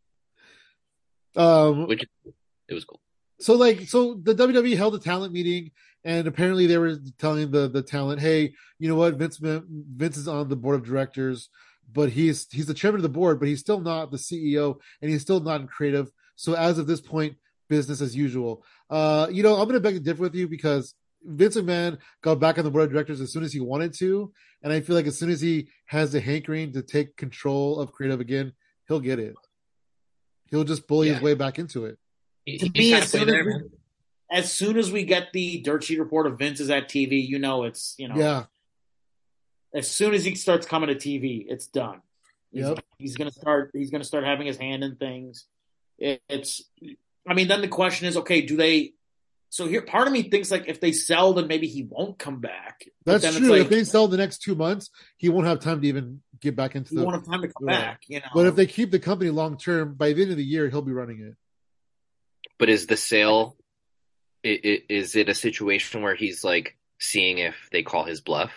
Um, 1.41 1.87
Which 1.87 2.05
it 2.69 2.75
was 2.75 2.85
cool. 2.85 3.01
so 3.39 3.55
like 3.55 3.83
so 3.89 4.15
the 4.15 4.35
WWE 4.35 4.77
held 4.77 4.95
a 4.95 4.99
talent 4.99 5.33
meeting 5.33 5.71
and 6.05 6.27
apparently 6.27 6.67
they 6.67 6.79
were 6.79 6.97
telling 7.19 7.51
the 7.51 7.69
the 7.69 7.83
talent, 7.83 8.21
hey, 8.21 8.55
you 8.79 8.89
know 8.89 8.97
what, 8.97 9.15
Vince 9.15 9.39
Vince 9.41 10.17
is 10.17 10.29
on 10.29 10.49
the 10.49 10.57
board 10.57 10.77
of 10.77 10.85
directors, 10.87 11.49
but 11.93 12.11
he's 12.11 12.47
he's 12.51 12.67
the 12.67 12.75
chairman 12.75 12.99
of 12.99 13.03
the 13.03 13.09
board, 13.09 13.39
but 13.39 13.49
he's 13.49 13.61
still 13.61 13.81
not 13.81 14.11
the 14.11 14.17
CEO 14.17 14.79
and 15.01 15.11
he's 15.11 15.23
still 15.23 15.41
not 15.41 15.61
in 15.61 15.67
creative. 15.67 16.11
So 16.37 16.55
as 16.55 16.79
of 16.79 16.87
this 16.87 17.01
point, 17.01 17.37
business 17.69 18.01
as 18.01 18.17
usual. 18.17 18.65
Uh, 18.91 19.29
you 19.31 19.43
know, 19.43 19.57
I'm 19.57 19.69
gonna 19.69 19.81
beg 19.81 19.95
to 19.95 20.01
differ 20.01 20.23
with 20.23 20.35
you 20.35 20.49
because 20.49 20.95
Vince 21.23 21.57
McMahon 21.57 21.99
got 22.23 22.41
back 22.41 22.59
on 22.59 22.65
the 22.65 22.71
board 22.71 22.85
of 22.85 22.93
directors 22.93 23.21
as 23.21 23.33
soon 23.33 23.43
as 23.43 23.53
he 23.53 23.61
wanted 23.61 23.93
to, 23.95 24.33
and 24.63 24.73
I 24.73 24.81
feel 24.81 24.97
like 24.97 25.07
as 25.07 25.19
soon 25.19 25.31
as 25.31 25.41
he 25.41 25.69
has 25.87 26.13
the 26.13 26.21
hankering 26.21 26.73
to 26.73 26.83
take 26.83 27.17
control 27.17 27.79
of 27.81 27.93
creative 27.93 28.21
again, 28.21 28.53
he'll 28.87 29.01
get 29.01 29.19
it. 29.19 29.35
He'll 30.51 30.65
just 30.65 30.87
bully 30.87 31.09
Yeah. 31.09 31.15
his 31.15 31.23
way 31.23 31.35
back 31.35 31.59
into 31.59 31.85
it. 31.87 31.99
He- 32.47 32.59
to 32.59 32.67
he's 32.75 32.93
me, 32.93 32.95
as 32.95 33.11
soon 33.11 33.27
there, 33.27 33.41
as, 33.41 33.47
we, 33.63 33.69
as 34.31 34.53
soon 34.53 34.79
as 34.79 34.91
we 34.93 35.05
get 35.05 35.33
the 35.33 35.61
dirt 35.61 35.85
sheet 35.85 35.99
report 35.99 36.27
of 36.27 36.39
Vince 36.39 36.61
is 36.61 36.71
at 36.71 36.89
TV, 36.89 37.27
you 37.27 37.39
know 37.39 37.65
it's 37.65 37.95
you 37.99 38.09
know 38.09 38.17
Yeah. 38.17 38.45
as 39.75 39.91
soon 39.91 40.15
as 40.15 40.25
he 40.25 40.35
starts 40.35 40.67
coming 40.67 40.89
to 40.89 40.95
TV, 40.95 41.45
it's 41.49 41.67
done. 41.67 42.01
He's, 42.51 42.65
Yep. 42.65 42.85
he's 42.99 43.17
gonna 43.17 43.31
start. 43.33 43.71
He's 43.75 43.91
gonna 43.91 44.05
start 44.05 44.25
having 44.25 44.47
his 44.47 44.57
hand 44.57 44.83
in 44.83 44.97
things. 44.97 45.45
It, 45.99 46.23
it's. 46.31 46.63
I 47.27 47.35
mean, 47.35 47.49
then 47.49 47.61
the 47.61 47.69
question 47.69 48.09
is, 48.09 48.17
okay, 48.17 48.41
do 48.41 48.57
they? 48.57 48.95
So 49.51 49.67
here, 49.67 49.81
part 49.83 50.07
of 50.07 50.13
me 50.13 50.23
thinks 50.25 50.51
like 50.51 50.69
if 50.69 50.81
they 50.81 50.93
sell, 50.93 51.33
then 51.33 51.47
maybe 51.47 51.67
he 51.69 51.83
won't 51.83 52.19
come 52.19 52.41
back. 52.41 52.85
But 53.05 53.21
That's 53.23 53.35
then 53.35 53.43
true. 53.43 53.55
It's 53.55 53.65
if 53.65 53.71
they 53.71 53.85
sell 53.85 54.07
the 54.09 54.17
next 54.19 54.39
two 54.43 54.55
months, 54.55 54.91
he 55.17 55.29
won't 55.31 55.47
have 55.47 55.61
time 55.61 55.81
to 55.81 55.89
even 55.89 56.21
get 56.41 56.55
back 56.55 56.77
into 56.77 56.91
he 56.91 56.97
the. 56.97 57.03
won't 57.05 57.15
have 57.17 57.25
time 57.27 57.41
to 57.43 57.49
come 57.49 57.67
Right. 57.67 57.81
back. 57.81 58.03
You 58.09 58.21
know. 58.21 58.27
But 58.35 58.47
if 58.47 58.57
they 58.57 58.67
keep 58.67 58.91
the 58.91 58.99
company 58.99 59.31
long 59.31 59.57
term, 59.57 59.95
by 59.95 60.13
the 60.13 60.23
end 60.23 60.31
of 60.33 60.37
the 60.37 60.45
year, 60.45 60.69
he'll 60.69 60.83
be 60.83 60.93
running 60.93 61.21
it. 61.21 61.35
But 62.59 62.69
is 62.69 62.87
the 62.87 62.97
sale? 62.97 63.57
i- 64.45 64.61
i- 64.65 64.83
Is 64.89 65.17
it 65.17 65.29
a 65.29 65.35
situation 65.35 66.03
where 66.03 66.15
he's 66.15 66.45
like 66.45 66.77
seeing 67.01 67.39
if 67.39 67.57
they 67.73 67.83
call 67.83 68.05
his 68.05 68.21
bluff? 68.21 68.53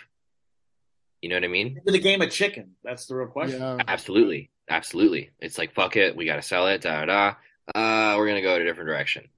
You 1.22 1.28
know 1.28 1.36
what 1.36 1.44
I 1.44 1.48
mean? 1.48 1.78
Into 1.78 1.90
the 1.92 1.98
game 2.00 2.20
of 2.22 2.30
chicken. 2.30 2.76
That's 2.84 3.06
the 3.06 3.16
real 3.16 3.28
question. 3.28 3.60
Yeah. 3.60 3.78
Absolutely, 3.88 4.50
absolutely. 4.68 5.30
It's 5.40 5.56
like 5.58 5.72
fuck 5.74 5.96
it, 5.96 6.14
we 6.16 6.26
got 6.26 6.36
to 6.36 6.42
sell 6.42 6.66
it. 6.68 6.82
Da 6.82 7.04
da. 7.04 7.34
da. 7.74 7.74
Uh, 7.74 8.16
we're 8.18 8.26
gonna 8.28 8.42
go 8.42 8.54
in 8.56 8.62
a 8.62 8.64
different 8.64 8.88
direction. 8.88 9.28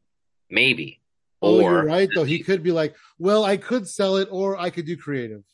Maybe. 0.51 1.01
Oh, 1.45 1.57
or 1.59 1.63
you're 1.63 1.85
right. 1.85 2.09
Though 2.15 2.25
he 2.25 2.41
could 2.41 2.63
be 2.63 2.73
like, 2.73 2.95
"Well, 3.19 3.45
I 3.45 3.57
could 3.57 3.87
sell 3.89 4.17
it, 4.17 4.29
or 4.31 4.57
I 4.59 4.71
could 4.71 4.87
do 4.87 4.97
creative." 4.97 5.45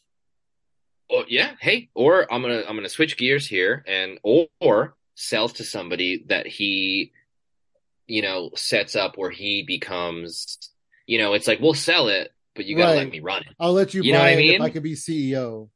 Oh 1.11 1.25
yeah, 1.29 1.55
hey, 1.61 1.91
or 1.95 2.33
I'm 2.33 2.43
gonna 2.43 2.63
I'm 2.69 2.77
gonna 2.77 2.89
switch 2.89 3.17
gears 3.17 3.47
here 3.47 3.85
and 3.87 4.19
or, 4.23 4.47
or 4.61 4.95
sells 5.15 5.55
to 5.55 5.65
somebody 5.65 6.25
that 6.29 6.47
he, 6.47 7.13
you 8.07 8.23
know, 8.23 8.51
sets 8.55 8.95
up 8.95 9.19
where 9.19 9.31
he 9.31 9.65
becomes, 9.67 10.59
you 11.07 11.19
know, 11.19 11.35
it's 11.35 11.49
like 11.49 11.61
we'll 11.61 11.75
sell 11.75 12.09
it, 12.09 12.33
but 12.55 12.65
you 12.65 12.77
gotta 12.77 12.93
Right. 12.93 12.99
let 12.99 13.11
me 13.11 13.21
run 13.21 13.43
it. 13.43 13.55
I'll 13.59 13.73
let 13.73 13.93
you, 13.93 14.03
You 14.05 14.13
know 14.13 14.19
buy 14.21 14.31
what 14.31 14.39
I 14.39 14.43
mean? 14.43 14.63
I 14.63 14.71
could 14.71 14.85
be 14.85 14.95
CEO. 14.95 15.69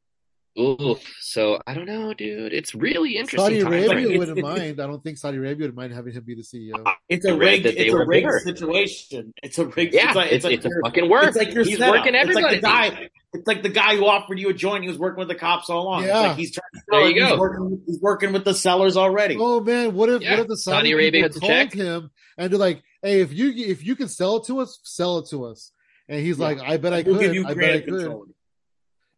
Ooh, 0.57 0.97
so 1.19 1.59
I 1.67 1.73
don't 1.73 1.85
know, 1.85 2.13
dude. 2.13 2.53
It's 2.53 2.73
really 2.73 3.17
interesting. 3.17 3.39
Saudi 3.39 3.59
Arabia 3.59 4.07
right 4.07 4.17
wouldn't 4.19 4.39
mind. 4.41 4.79
I 4.79 4.87
don't 4.87 5.03
think 5.03 5.17
Saudi 5.17 5.37
Arabia 5.37 5.67
would 5.67 5.75
mind 5.75 5.91
having 5.93 6.13
him 6.13 6.23
be 6.23 6.33
the 6.35 6.43
CEO. 6.43 6.81
It's 7.09 7.25
I 7.25 7.31
a 7.31 7.35
read 7.35 7.65
rigged. 7.65 7.77
It's 7.77 7.93
a 7.93 8.05
rigged 8.05 8.25
there. 8.27 8.39
situation. 8.39 9.33
It's 9.43 9.59
a 9.59 9.65
rigged. 9.65 9.93
Yeah, 9.93 10.07
it's, 10.07 10.15
like, 10.15 10.31
it's, 10.31 10.45
like 10.45 10.53
it's 10.53 10.65
a 10.65 10.69
fucking 10.85 11.09
work. 11.09 11.27
It's 11.27 11.37
like 11.37 11.53
your 11.53 11.65
He's 11.65 11.77
setup. 11.77 11.95
working 11.95 12.15
It's 12.15 12.33
like 12.35 12.55
the 12.55 12.61
guy. 12.61 13.09
It's 13.33 13.47
like 13.47 13.63
the 13.63 13.69
guy 13.69 13.97
who 13.97 14.05
offered 14.05 14.39
you 14.39 14.47
a 14.49 14.53
joint. 14.53 14.83
He 14.83 14.89
was 14.89 14.97
working 14.97 15.19
with 15.19 15.27
the 15.27 15.35
cops 15.35 15.69
all 15.69 15.81
along. 15.83 16.03
It's 16.03 16.07
Yeah. 16.13 16.19
like 16.21 16.37
he's 16.37 16.53
trying 16.53 16.71
to 16.73 16.81
There 16.89 17.01
you 17.01 17.07
it. 17.09 17.13
He's 17.21 17.31
go. 17.31 17.37
working, 17.37 17.81
he's 17.85 17.99
working 18.01 18.31
with 18.31 18.45
the 18.45 18.53
sellers 18.53 18.95
already. 18.95 19.35
Oh 19.37 19.59
man, 19.59 19.93
what 19.93 20.07
if 20.07 20.21
Yeah, 20.21 20.31
what 20.31 20.39
if 20.39 20.47
the 20.47 20.55
Saudi, 20.57 20.75
Saudi 20.77 20.91
Arabia 20.93 21.11
people 21.27 21.39
gets 21.41 21.45
check. 21.45 21.71
called 21.73 21.85
him 21.85 22.11
and 22.37 22.49
they're 22.51 22.57
like, 22.59 22.81
"Hey, 23.01 23.19
if 23.19 23.33
you 23.33 23.51
if 23.51 23.85
you 23.85 23.97
can 23.97 24.07
sell 24.07 24.37
it 24.37 24.45
to 24.45 24.59
us, 24.59 24.79
sell 24.83 25.17
it 25.17 25.27
to 25.31 25.43
us." 25.47 25.71
And 26.07 26.21
he's 26.21 26.37
Yeah. 26.39 26.45
like, 26.45 26.59
"I 26.61 26.77
bet 26.77 26.93
I 26.93 27.01
we'll 27.01 27.15
could. 27.15 27.21
give 27.25 27.33
you 27.33 27.41
I 27.45 27.53
bet 27.55 27.57
I 27.57 27.67
creative 27.81 27.85
could." 27.89 27.99
control. 27.99 28.25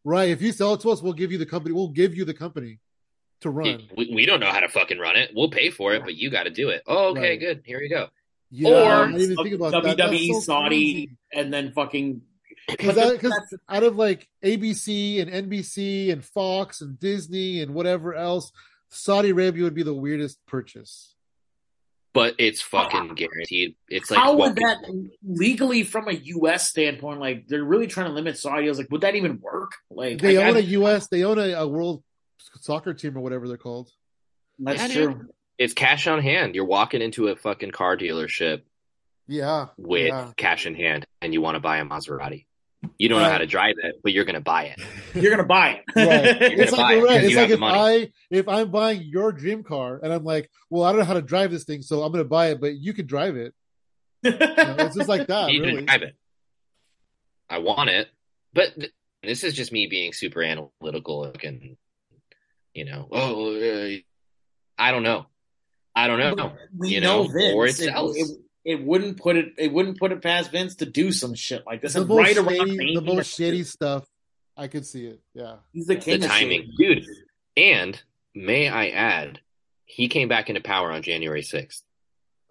Right? 0.08 0.30
If 0.30 0.42
you 0.42 0.54
sell 0.54 0.74
it 0.74 0.80
to 0.82 0.90
us, 0.92 1.02
we'll 1.02 1.12
give 1.12 1.34
you 1.34 1.38
the 1.38 1.46
company. 1.46 1.76
We'll 1.76 1.90
give 1.90 2.16
you 2.16 2.24
the 2.24 2.34
company 2.34 2.80
to 3.42 3.50
run. 3.50 3.90
We, 3.98 4.10
we 4.14 4.26
don't 4.26 4.40
know 4.40 4.48
how 4.50 4.62
to 4.62 4.70
fucking 4.70 5.00
run 5.00 5.18
it. 5.18 5.32
We'll 5.36 5.50
pay 5.50 5.70
for 5.70 5.94
it, 5.96 6.04
but 6.06 6.16
you 6.16 6.30
got 6.30 6.44
to 6.44 6.50
do 6.50 6.70
it. 6.70 6.82
Oh, 6.88 7.10
okay, 7.10 7.32
Right. 7.32 7.40
good. 7.42 7.62
Here 7.66 7.80
we 7.82 7.90
go. 7.90 8.08
Yeah, 8.50 8.70
Or- 8.70 9.04
I 9.04 9.06
didn't 9.08 9.22
even 9.22 9.36
think 9.44 9.56
about 9.56 9.84
that. 9.84 9.98
WWE, 9.98 10.34
so 10.36 10.40
Saudi, 10.40 10.94
crazy. 10.94 11.18
and 11.34 11.54
then 11.54 11.74
fucking. 11.74 12.22
Because 12.70 12.96
that, 12.96 13.20
cause 13.20 13.34
out 13.68 13.84
of 13.84 13.98
like 13.98 14.30
ABC 14.46 15.22
and 15.22 15.30
NBC 15.52 16.12
and 16.14 16.24
Fox 16.24 16.80
and 16.80 16.98
Disney 16.98 17.62
and 17.62 17.74
whatever 17.74 18.14
else, 18.16 18.54
Saudi 18.90 19.32
Arabia 19.32 19.64
would 19.66 19.76
be 19.76 19.84
the 19.84 19.94
weirdest 19.94 20.40
purchase. 20.48 21.14
But 22.18 22.34
it's 22.40 22.62
fucking 22.62 23.14
guaranteed. 23.14 23.76
It's 23.90 24.10
like 24.10 24.20
how 24.20 24.34
what- 24.36 24.50
would 24.50 24.56
that 24.58 24.78
legally, 25.24 25.84
from 25.84 26.08
a 26.08 26.14
U.S. 26.14 26.68
standpoint, 26.68 27.20
like 27.20 27.48
they're 27.48 27.64
really 27.64 27.86
trying 27.86 28.08
to 28.08 28.14
limit 28.14 28.38
Saudi? 28.40 28.66
I 28.66 28.70
was 28.70 28.80
like, 28.80 28.90
would 28.90 29.02
that 29.02 29.14
even 29.16 29.40
work? 29.40 29.74
Like 29.92 30.20
They 30.20 30.38
I- 30.38 30.50
own 30.50 30.56
I- 30.56 30.60
a 30.60 30.64
U.S. 30.64 31.08
They 31.10 31.24
own 31.24 31.38
a, 31.38 31.52
a 31.54 31.68
world 31.68 32.04
soccer 32.62 32.96
team 32.96 33.16
or 33.18 33.22
whatever 33.22 33.48
they're 33.48 33.58
called. 33.58 33.92
That's 34.58 34.82
Yeah, 34.82 34.88
dude. 34.88 35.12
true. 35.16 35.30
It's 35.60 35.74
cash 35.76 36.08
on 36.08 36.20
hand. 36.24 36.56
You're 36.56 36.66
walking 36.66 37.04
into 37.04 37.28
a 37.28 37.36
fucking 37.36 37.70
car 37.72 37.96
dealership 37.96 38.62
Yeah, 39.28 39.68
with 39.78 40.08
yeah. 40.08 40.32
cash 40.38 40.66
in 40.66 40.74
hand, 40.74 41.06
and 41.22 41.34
you 41.36 41.42
want 41.42 41.54
to 41.56 41.60
buy 41.60 41.78
a 41.78 41.86
Maserati. 41.86 42.47
You 42.98 43.10
don't 43.10 43.22
know 43.22 43.30
how 43.30 43.40
to 43.40 43.48
drive 43.48 43.76
it, 43.82 43.96
but 44.04 44.14
you're 44.14 44.26
gonna 44.26 44.42
buy 44.42 44.66
it. 44.66 44.80
You're 45.16 45.32
gonna 45.32 45.44
buy 45.44 45.82
it. 45.82 45.96
Right. 45.96 46.42
It's 46.60 46.72
like 46.72 46.98
it 46.98 47.04
right. 47.04 47.24
It's 47.24 47.36
like 47.36 47.50
if. 47.50 47.62
I 47.62 48.12
if 48.30 48.48
I'm 48.48 48.70
buying 48.72 49.02
your 49.04 49.32
dream 49.32 49.64
car 49.64 50.00
and 50.02 50.14
I'm 50.14 50.24
like, 50.24 50.50
well, 50.70 50.84
I 50.84 50.92
don't 50.92 51.00
know 51.00 51.06
how 51.06 51.14
to 51.14 51.22
drive 51.22 51.52
this 51.52 51.64
thing, 51.64 51.82
so 51.82 52.04
I'm 52.04 52.12
going 52.12 52.24
to 52.24 52.30
buy 52.30 52.48
it, 52.52 52.62
but 52.62 52.76
you 52.76 52.94
can 52.94 53.06
drive 53.08 53.36
it. 53.36 53.54
You 54.24 54.32
know, 54.32 54.76
it's 54.80 54.96
just 54.96 55.08
like 55.08 55.28
that, 55.28 55.52
you 55.52 55.62
really. 55.62 55.76
can 55.78 55.86
drive 55.86 56.02
it. 56.02 56.16
I 57.50 57.60
want 57.60 57.90
it, 57.90 58.10
but 58.54 58.76
th- 58.76 58.92
this 59.24 59.44
is 59.44 59.54
just 59.54 59.72
me 59.72 59.88
being 59.88 60.12
super 60.12 60.42
analytical 60.42 61.26
and 61.26 61.78
you 62.74 62.86
know, 62.86 63.08
oh, 63.12 63.56
uh, 63.56 63.98
I 64.78 64.92
don't 64.92 65.04
know, 65.04 65.28
I 65.96 66.08
don't 66.08 66.20
know. 66.20 66.36
But 66.36 66.58
we 66.76 66.90
you 66.90 67.02
know, 67.02 67.24
know, 67.24 67.30
Vince. 67.30 67.56
or 67.56 67.66
it 67.66 67.70
it, 67.70 67.74
sells. 67.76 68.18
it, 68.18 68.38
it 68.68 68.84
wouldn't 68.84 69.18
put 69.18 69.38
it. 69.38 69.54
It 69.58 69.72
wouldn't 69.72 69.98
put 69.98 70.12
it 70.12 70.22
past 70.22 70.52
Vince 70.52 70.76
to 70.76 70.86
do 70.86 71.14
some 71.14 71.34
shit 71.34 71.66
like 71.66 71.82
this. 71.82 71.94
The 71.94 72.02
And 72.02 72.10
most 72.10 72.18
right 72.18 72.38
around 72.38 72.68
shady, 72.70 72.96
the 72.96 73.02
most 73.02 73.34
shady 73.36 73.64
stuff. 73.64 74.06
I 74.58 74.68
could 74.68 74.86
see 74.86 75.06
it. 75.08 75.22
Yeah. 75.34 75.56
He's 75.72 75.88
the 75.88 75.96
the 75.96 76.02
king. 76.02 76.24
of 76.24 76.30
timing, 76.30 76.64
shit. 76.78 77.04
dude. 77.06 77.06
And 77.56 78.02
may 78.36 78.68
I 78.68 78.90
add, 78.90 79.40
he 79.86 80.10
came 80.10 80.28
back 80.28 80.50
into 80.50 80.60
power 80.62 80.92
on 80.92 81.02
January 81.02 81.44
sixth. 81.44 81.82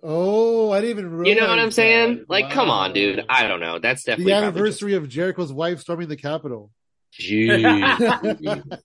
Oh, 0.03 0.71
I 0.71 0.81
didn't 0.81 0.91
even 0.99 1.11
realize. 1.11 1.35
You 1.35 1.41
know 1.41 1.49
what 1.49 1.59
I'm 1.59 1.71
saying? 1.71 2.17
that. 2.19 2.31
Like, 2.31 2.51
come 2.51 2.71
on, 2.71 2.93
dude. 2.95 3.25
I 3.29 3.47
don't 3.47 3.61
know. 3.61 3.79
That's 3.79 4.05
definitely 4.05 4.33
The 4.33 4.41
probably 4.41 4.61
anniversary 4.61 4.95
of 4.95 5.09
Jericho's 5.09 5.53
wife 5.53 5.81
storming 5.81 6.09
the 6.09 6.17
Capitol. 6.17 6.71
just- 7.13 7.29
Jeez. 7.29 8.79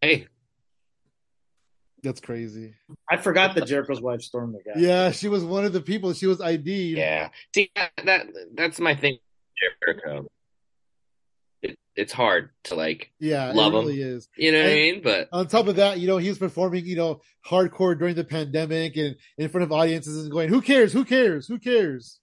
hey, 0.00 0.26
That's 2.02 2.20
crazy. 2.20 2.74
I 3.10 3.16
forgot 3.16 3.54
that 3.54 3.66
Jericho's 3.66 4.00
wife 4.00 4.22
stormed 4.22 4.54
the 4.54 4.62
guy. 4.72 4.80
Yeah, 4.80 5.10
she 5.12 5.28
was 5.28 5.44
one 5.44 5.64
of 5.64 5.72
the 5.72 5.80
people. 5.80 6.12
She 6.14 6.26
was 6.26 6.40
ID'd. 6.40 6.66
yeah. 6.98 7.28
See, 7.54 7.70
that, 7.76 7.92
that 8.04 8.26
that's 8.54 8.80
my 8.80 8.94
thing. 8.96 9.18
Jericho. 9.86 10.26
It, 11.62 11.78
it's 11.94 12.12
hard 12.12 12.50
to 12.64 12.74
like, 12.74 13.12
Yeah, 13.20 13.52
Love 13.52 13.74
it 13.74 13.78
'em. 13.78 13.84
really 13.86 14.02
is. 14.02 14.28
you 14.36 14.50
know 14.50 14.58
what 14.62 14.70
I 14.70 14.74
mean? 14.74 15.00
But 15.04 15.28
On 15.32 15.46
top 15.46 15.68
of 15.68 15.76
that, 15.76 16.00
you 16.00 16.08
know, 16.08 16.16
he 16.18 16.28
was 16.28 16.38
performing, 16.38 16.84
you 16.86 16.96
know, 16.96 17.20
hardcore 17.48 17.96
during 17.96 18.16
the 18.16 18.24
pandemic 18.24 18.96
and 18.96 19.14
in 19.38 19.48
front 19.48 19.62
of 19.62 19.70
audiences 19.70 20.22
and 20.22 20.32
going, 20.32 20.48
"Who 20.48 20.60
cares? 20.60 20.92
Who 20.92 21.04
cares? 21.04 21.46
Who 21.46 21.58
cares?" 21.60 22.18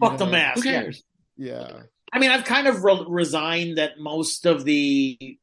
You 0.00 0.08
Fuck 0.08 0.18
the 0.18 0.26
mask. 0.26 0.56
who 0.56 0.62
cares? 0.70 1.02
Yeah, 1.36 1.82
I 2.12 2.18
mean, 2.18 2.30
I've 2.30 2.44
kind 2.44 2.66
of 2.66 2.82
re- 2.82 3.04
resigned 3.08 3.76
that 3.78 3.98
most 3.98 4.46
of 4.46 4.64
the. 4.64 5.38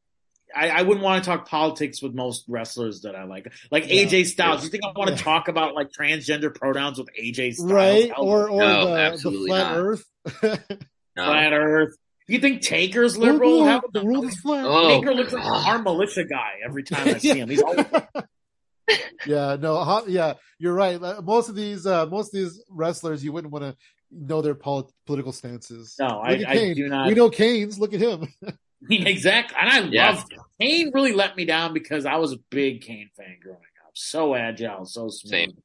I, 0.56 0.70
I 0.70 0.82
wouldn't 0.84 1.04
want 1.04 1.24
to 1.24 1.30
talk 1.30 1.48
politics 1.50 2.02
with 2.02 2.14
most 2.14 2.46
wrestlers 2.48 3.02
that 3.02 3.16
I 3.16 3.26
like, 3.26 3.52
like 3.72 3.88
Yeah. 3.90 4.04
AJ 4.06 4.26
Styles. 4.28 4.64
You 4.64 4.70
think 4.70 4.84
I 4.86 4.92
want 4.98 5.10
to 5.10 5.16
Yeah. 5.16 5.22
talk 5.22 5.48
about 5.48 5.76
like 5.76 5.90
transgender 5.92 6.54
pronouns 6.54 6.98
with 6.98 7.10
AJ 7.20 7.56
Styles? 7.56 7.72
right. 7.72 8.12
Hell 8.14 8.24
Or 8.24 8.50
or 8.50 8.60
No, 8.60 8.86
the, 9.18 9.30
the 9.30 9.46
flat 9.48 9.72
not. 9.74 9.78
Earth. 9.78 10.06
No. 10.44 11.26
flat 11.26 11.54
Earth. 11.54 11.96
You 12.28 12.40
think 12.40 12.62
Taker's 12.62 13.18
liberal? 13.18 13.62
Oh, 13.62 13.66
Hell 13.66 13.82
the 13.94 14.02
no. 14.04 14.10
world 14.10 14.26
is 14.26 14.40
flat. 14.40 14.66
Oh, 14.68 14.88
Taker 15.00 15.14
looks 15.14 15.32
like 15.34 15.44
God. 15.44 15.68
our 15.68 15.82
militia 15.82 16.24
guy 16.26 16.54
every 16.66 16.84
time 16.84 17.08
I 17.08 17.18
see 17.20 17.38
him. 17.38 17.50
He's 17.50 17.62
always 17.62 17.86
yeah, 19.28 19.58
no, 19.60 19.84
ho- 19.84 20.06
yeah, 20.08 20.34
you're 20.60 20.74
right. 20.74 21.00
Most 21.24 21.50
of 21.50 21.56
these, 21.56 21.86
uh, 21.86 22.06
most 22.08 22.34
of 22.34 22.40
these 22.40 22.64
wrestlers, 22.70 23.24
you 23.24 23.32
wouldn't 23.32 23.52
want 23.54 23.64
to 23.66 23.76
know 24.12 24.42
their 24.42 24.56
polit- 24.56 24.92
political 25.06 25.32
stances. 25.32 25.96
no. 26.00 26.06
I, 26.08 26.36
Look 26.36 26.48
I 26.48 26.74
do 26.74 26.88
not. 26.88 27.08
We 27.08 27.14
know 27.16 27.30
Kane's. 27.30 27.80
Look 27.80 27.94
at 27.94 28.00
him. 28.00 28.28
I 28.84 28.86
mean, 28.90 29.08
exactly. 29.08 29.58
And 29.60 29.70
I 29.70 29.80
Yeah. 29.90 30.12
love 30.12 30.26
Kane. 30.60 30.92
Really 30.94 31.14
let 31.14 31.36
me 31.36 31.46
down 31.46 31.74
because 31.74 32.06
I 32.06 32.16
was 32.18 32.32
a 32.34 32.38
big 32.50 32.82
Kane 32.82 33.10
fan 33.18 33.38
growing 33.42 33.58
up. 33.86 33.92
So 33.94 34.36
agile, 34.36 34.86
so 34.86 35.10
smooth. 35.10 35.32
Same. 35.32 35.58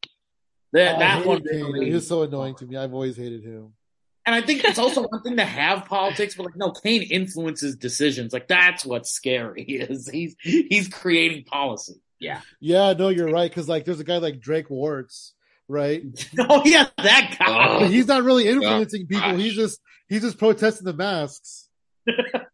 That, 0.73 0.97
I 0.97 0.99
that 1.01 1.27
one, 1.27 1.43
Kane. 1.43 1.65
really- 1.65 1.87
He 1.87 1.93
was 1.93 2.07
so 2.07 2.23
annoying 2.23 2.55
to 2.57 2.67
me. 2.67 2.77
I've 2.77 2.95
always 2.95 3.17
hated 3.17 3.43
him. 3.43 3.73
and 4.27 4.35
I 4.35 4.41
think 4.43 4.63
it's 4.65 4.79
also 4.79 5.03
one 5.09 5.23
thing 5.23 5.37
to 5.39 5.45
have 5.45 5.87
politics, 5.87 6.35
but 6.37 6.45
like, 6.47 6.55
no, 6.57 6.71
Kane 6.71 7.03
influences 7.03 7.75
decisions. 7.77 8.33
Like 8.33 8.47
that's 8.47 8.85
what's 8.85 9.11
scary 9.11 9.63
is 9.91 10.09
he's 10.09 10.37
he's 10.41 10.89
creating 10.89 11.45
policy. 11.45 12.01
Yeah, 12.21 12.43
Yeah. 12.61 12.93
no, 12.93 13.09
you're 13.09 13.31
right. 13.33 13.51
Because 13.51 13.69
like, 13.69 13.85
there's 13.87 13.99
a 13.99 14.05
guy 14.05 14.19
like 14.19 14.39
Drake 14.41 14.69
Wuertz, 14.69 15.33
right? 15.69 16.03
Oh 16.39 16.63
yeah, 16.67 16.87
that 16.99 17.37
guy. 17.39 17.47
Oh. 17.81 17.87
He's 17.89 18.07
not 18.07 18.23
really 18.23 18.47
influencing 18.47 19.07
people. 19.09 19.23
gosh. 19.33 19.41
He's 19.41 19.55
just 19.55 19.81
he's 20.09 20.21
just 20.23 20.39
protesting 20.39 20.85
the 20.85 20.93
masks. 20.93 21.69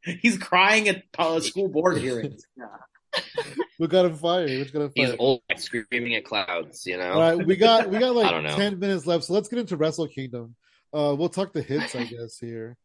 He's 0.23 0.39
crying 0.39 0.89
at 0.89 1.05
uh, 1.19 1.41
school 1.49 1.69
board 1.69 1.99
hearings. 1.99 2.45
Yeah. 2.57 3.45
We 3.79 3.87
got 3.87 4.05
him 4.05 4.15
fired. 4.15 4.51
We 4.51 4.65
got 4.65 4.83
him 4.83 4.93
He's 4.95 5.15
old 5.19 5.41
screaming 5.57 6.17
at 6.17 6.27
clouds, 6.27 6.85
you 6.85 6.99
know? 6.99 7.13
All 7.13 7.21
right, 7.21 7.47
we 7.47 7.57
got 7.57 7.89
we 7.89 7.99
got 7.99 8.15
like 8.15 8.57
ten 8.57 8.79
minutes 8.79 9.07
left, 9.07 9.25
so 9.25 9.33
let's 9.33 9.49
get 9.49 9.59
into 9.59 9.77
Wrestle 9.79 10.07
Kingdom. 10.07 10.55
Uh, 10.93 11.15
we'll 11.17 11.31
talk 11.31 11.55
the 11.55 11.63
hits, 11.63 11.95
I 11.95 12.05
guess. 12.05 12.39
Here, 12.39 12.77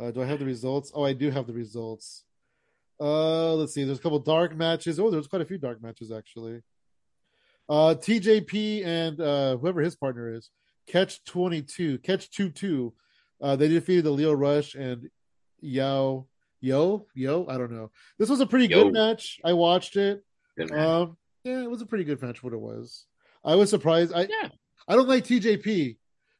uh, 0.00 0.12
do 0.12 0.22
I 0.22 0.26
have 0.26 0.38
the 0.38 0.44
results? 0.44 0.92
Oh, 0.94 1.04
I 1.04 1.14
do 1.14 1.30
have 1.30 1.48
the 1.48 1.52
results. 1.52 2.22
Uh, 3.00 3.54
let's 3.54 3.74
see. 3.74 3.82
There's 3.82 3.98
a 3.98 4.02
couple 4.02 4.20
dark 4.20 4.54
matches. 4.54 5.00
Oh, 5.00 5.10
there's 5.10 5.26
quite 5.26 5.42
a 5.42 5.46
few 5.46 5.58
dark 5.58 5.82
matches 5.82 6.12
actually. 6.12 6.60
Uh, 7.68 7.96
TJP 7.98 8.86
and 8.86 9.20
uh, 9.20 9.56
whoever 9.56 9.80
his 9.80 9.96
partner 9.96 10.32
is, 10.32 10.50
Catch 10.86 11.24
Twenty 11.24 11.62
Two, 11.62 11.98
Catch 11.98 12.30
Two 12.30 12.50
Two. 12.50 12.94
Uh, 13.40 13.56
they 13.56 13.66
defeated 13.66 14.04
the 14.04 14.10
Lio 14.10 14.32
Rush 14.32 14.76
and 14.76 15.10
Yo 15.60 16.28
Yo 16.62 17.06
Yo. 17.14 17.44
I 17.48 17.58
don't 17.58 17.72
know. 17.72 17.90
This 18.18 18.30
was 18.30 18.40
a 18.40 18.46
pretty 18.46 18.66
Yo. 18.68 18.84
good 18.84 18.92
match. 18.94 19.40
I 19.44 19.52
watched 19.52 19.96
it. 19.96 20.24
Um, 20.72 21.16
yeah, 21.44 21.62
it 21.62 21.70
was 21.70 21.82
a 21.82 21.86
pretty 21.86 22.04
good 22.04 22.22
match. 22.22 22.42
What 22.42 22.52
it 22.52 22.60
was, 22.60 23.04
I 23.44 23.56
was 23.56 23.68
surprised. 23.68 24.12
I 24.14 24.22
Yeah. 24.22 24.48
I 24.88 24.94
don't 24.94 25.08
like 25.08 25.24
TJP 25.24 25.96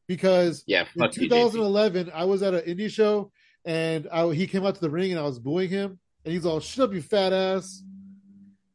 because 0.07 0.65
yeah, 0.67 0.87
in 0.95 1.01
fuck 1.01 1.17
you, 1.17 1.23
JP. 1.29 1.53
2011 1.53 2.13
I 2.15 2.25
was 2.25 2.43
at 2.43 2.55
an 2.55 2.61
indie 2.63 2.91
show 2.91 3.33
and 3.65 4.09
I, 4.13 4.33
he 4.33 4.47
came 4.47 4.65
out 4.65 4.77
to 4.77 4.81
the 4.81 4.91
ring 4.91 5.11
and 5.11 5.21
I 5.21 5.25
was 5.25 5.39
booing 5.39 5.69
him 5.71 5.99
and 6.25 6.33
he's 6.33 6.47
all 6.47 6.61
"Shut 6.61 6.89
up, 6.89 6.95
you 6.95 7.03
fat 7.03 7.33
ass." 7.33 7.83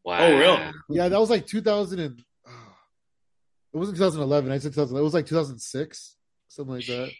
Wow. 0.03 0.19
Oh, 0.19 0.37
really? 0.37 0.71
Yeah, 0.89 1.09
that 1.09 1.19
was 1.19 1.29
like 1.29 1.45
2000 1.47 1.99
and 1.99 2.19
it 3.73 3.77
wasn't 3.77 3.97
2011. 3.97 4.51
I 4.51 4.57
said 4.57 4.73
2000. 4.73 4.97
It 4.97 5.01
was 5.01 5.13
like 5.13 5.25
2006, 5.25 6.15
something 6.49 6.75
like 6.75 6.85
that. 6.87 7.11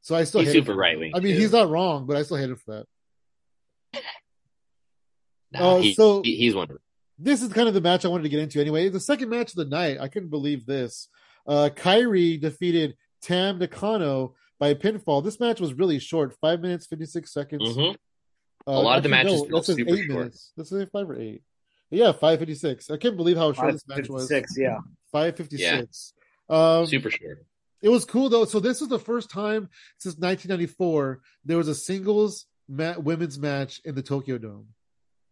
So 0.00 0.14
I 0.14 0.24
still 0.24 0.40
He's 0.40 0.48
hate 0.48 0.54
super 0.60 0.72
for 0.72 0.78
right 0.78 0.98
wing. 0.98 1.12
I 1.14 1.20
mean, 1.20 1.34
he's 1.34 1.52
not 1.52 1.70
wrong, 1.70 2.04
but 2.06 2.16
I 2.16 2.22
still 2.22 2.36
hate 2.36 2.50
him 2.50 2.56
for 2.56 2.76
that. 2.76 2.86
Nah, 5.52 5.76
uh, 5.76 5.80
he- 5.80 5.94
so- 5.94 6.22
he- 6.22 6.36
he's 6.36 6.54
one. 6.54 6.68
this 7.18 7.42
is 7.42 7.52
kind 7.52 7.68
of 7.68 7.74
the 7.74 7.80
match 7.80 8.04
I 8.04 8.08
wanted 8.08 8.24
to 8.24 8.28
get 8.28 8.40
into 8.40 8.60
anyway. 8.60 8.88
The 8.88 9.00
second 9.00 9.28
match 9.28 9.50
of 9.50 9.56
the 9.56 9.64
night, 9.66 9.98
I 10.00 10.08
couldn't 10.08 10.30
believe 10.30 10.66
this. 10.66 11.08
Uh 11.46 11.68
Kairi 11.74 12.40
defeated 12.40 12.96
Tam 13.22 13.58
Nakano 13.58 14.34
by 14.58 14.74
pinfall. 14.74 15.22
This 15.22 15.38
match 15.40 15.60
was 15.60 15.74
really 15.74 15.98
short, 15.98 16.34
five 16.40 16.60
minutes, 16.60 16.86
56 16.86 17.32
seconds. 17.32 17.62
Mhm. 17.76 17.94
Uh, 18.66 18.70
A 18.70 18.80
lot 18.80 18.96
of 18.96 19.02
the 19.02 19.10
matches 19.10 19.42
no, 19.42 19.46
feel 19.48 19.56
that 19.60 19.64
super 19.64 19.80
eight 19.94 20.06
short. 20.06 20.08
minutes. 20.08 20.52
Let's 20.56 20.70
say 20.70 20.86
five 20.86 21.08
or 21.10 21.18
eight. 21.20 21.42
Yeah, 21.90 22.12
556. 22.12 22.90
I 22.90 22.96
can't 22.96 23.16
believe 23.16 23.36
how 23.36 23.52
short 23.52 23.72
this 23.72 23.86
match 23.86 24.08
was. 24.08 24.26
556, 24.28 24.56
yeah. 24.58 24.78
556. 25.12 26.14
Um, 26.48 26.86
Super 26.86 27.10
short. 27.10 27.44
it 27.82 27.88
was 27.90 28.04
cool 28.06 28.28
though. 28.30 28.46
So 28.46 28.58
this 28.58 28.80
is 28.82 28.88
the 28.88 28.98
first 28.98 29.30
time 29.30 29.68
since 29.98 30.16
1994 30.16 31.20
there 31.44 31.58
was 31.58 31.68
a 31.68 31.74
singles 31.74 32.46
ma- 32.68 32.98
women's 32.98 33.38
match 33.38 33.80
in 33.84 33.94
the 33.94 34.02
Tokyo 34.02 34.38
Dome. 34.38 34.66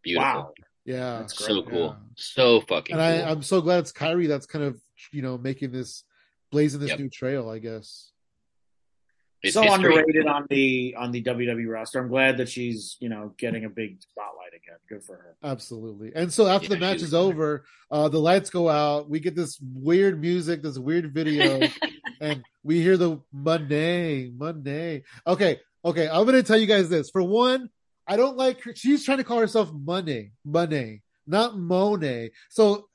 Beautiful. 0.03 0.25
Wow. 0.29 0.53
Yeah, 0.85 1.19
That's 1.21 1.37
So 1.39 1.63
cool. 1.63 1.79
yeah. 1.89 1.95
So 2.17 2.61
fucking 2.63 2.97
and 2.97 3.21
cool. 3.21 3.29
I, 3.29 3.31
I'm 3.31 3.43
so 3.43 3.61
glad 3.61 3.79
it's 3.81 3.93
Kairi 3.93 4.27
that's 4.27 4.47
kind 4.47 4.65
of 4.65 4.81
you 5.13 5.23
know 5.23 5.39
making 5.39 5.71
this 5.71 6.03
blazing 6.51 6.81
this 6.81 6.91
Yep. 6.91 6.99
new 6.99 7.09
trail. 7.09 7.49
I 7.49 7.59
guess. 7.61 8.11
It's 9.45 9.55
so 9.55 9.63
history. 9.63 9.87
underrated 9.97 10.27
on 10.27 10.47
the 10.51 10.95
on 10.97 11.11
the 11.11 11.23
WWE 11.23 11.69
roster. 11.69 11.99
I'm 12.01 12.09
glad 12.09 12.37
that 12.39 12.49
she's 12.49 12.97
you 13.01 13.09
know 13.09 13.33
getting 13.39 13.65
a 13.65 13.69
big 13.69 14.01
spotlight 14.03 14.51
again. 14.55 14.77
Good 14.89 15.03
for 15.05 15.17
her. 15.17 15.37
Absolutely. 15.43 16.13
And 16.15 16.33
so 16.33 16.47
after 16.47 16.69
the 16.69 16.77
match 16.79 17.03
is 17.03 17.13
over, 17.15 17.65
uh, 17.91 18.09
the 18.09 18.21
lights 18.21 18.51
go 18.51 18.69
out. 18.69 19.09
We 19.11 19.19
get 19.19 19.35
this 19.35 19.59
weird 19.75 20.21
music, 20.21 20.63
this 20.63 20.79
weird 20.79 21.13
video, 21.13 21.61
and 22.21 22.45
we 22.63 22.81
hear 22.83 22.97
the 22.97 23.21
Monday, 23.33 24.31
Monday. 24.31 25.03
Okay, 25.27 25.59
okay. 25.85 26.09
I'm 26.09 26.25
gonna 26.25 26.43
tell 26.43 26.59
you 26.59 26.67
guys 26.67 26.89
this. 26.89 27.11
For 27.11 27.23
one, 27.23 27.71
I 28.07 28.17
don't 28.17 28.37
like 28.37 28.63
her. 28.63 28.75
She's 28.75 29.05
trying 29.05 29.19
to 29.19 29.25
call 29.25 29.39
herself 29.39 29.73
Money, 29.73 30.33
Money, 30.45 31.03
not 31.27 31.59
Monet. 31.59 32.31
So 32.51 32.89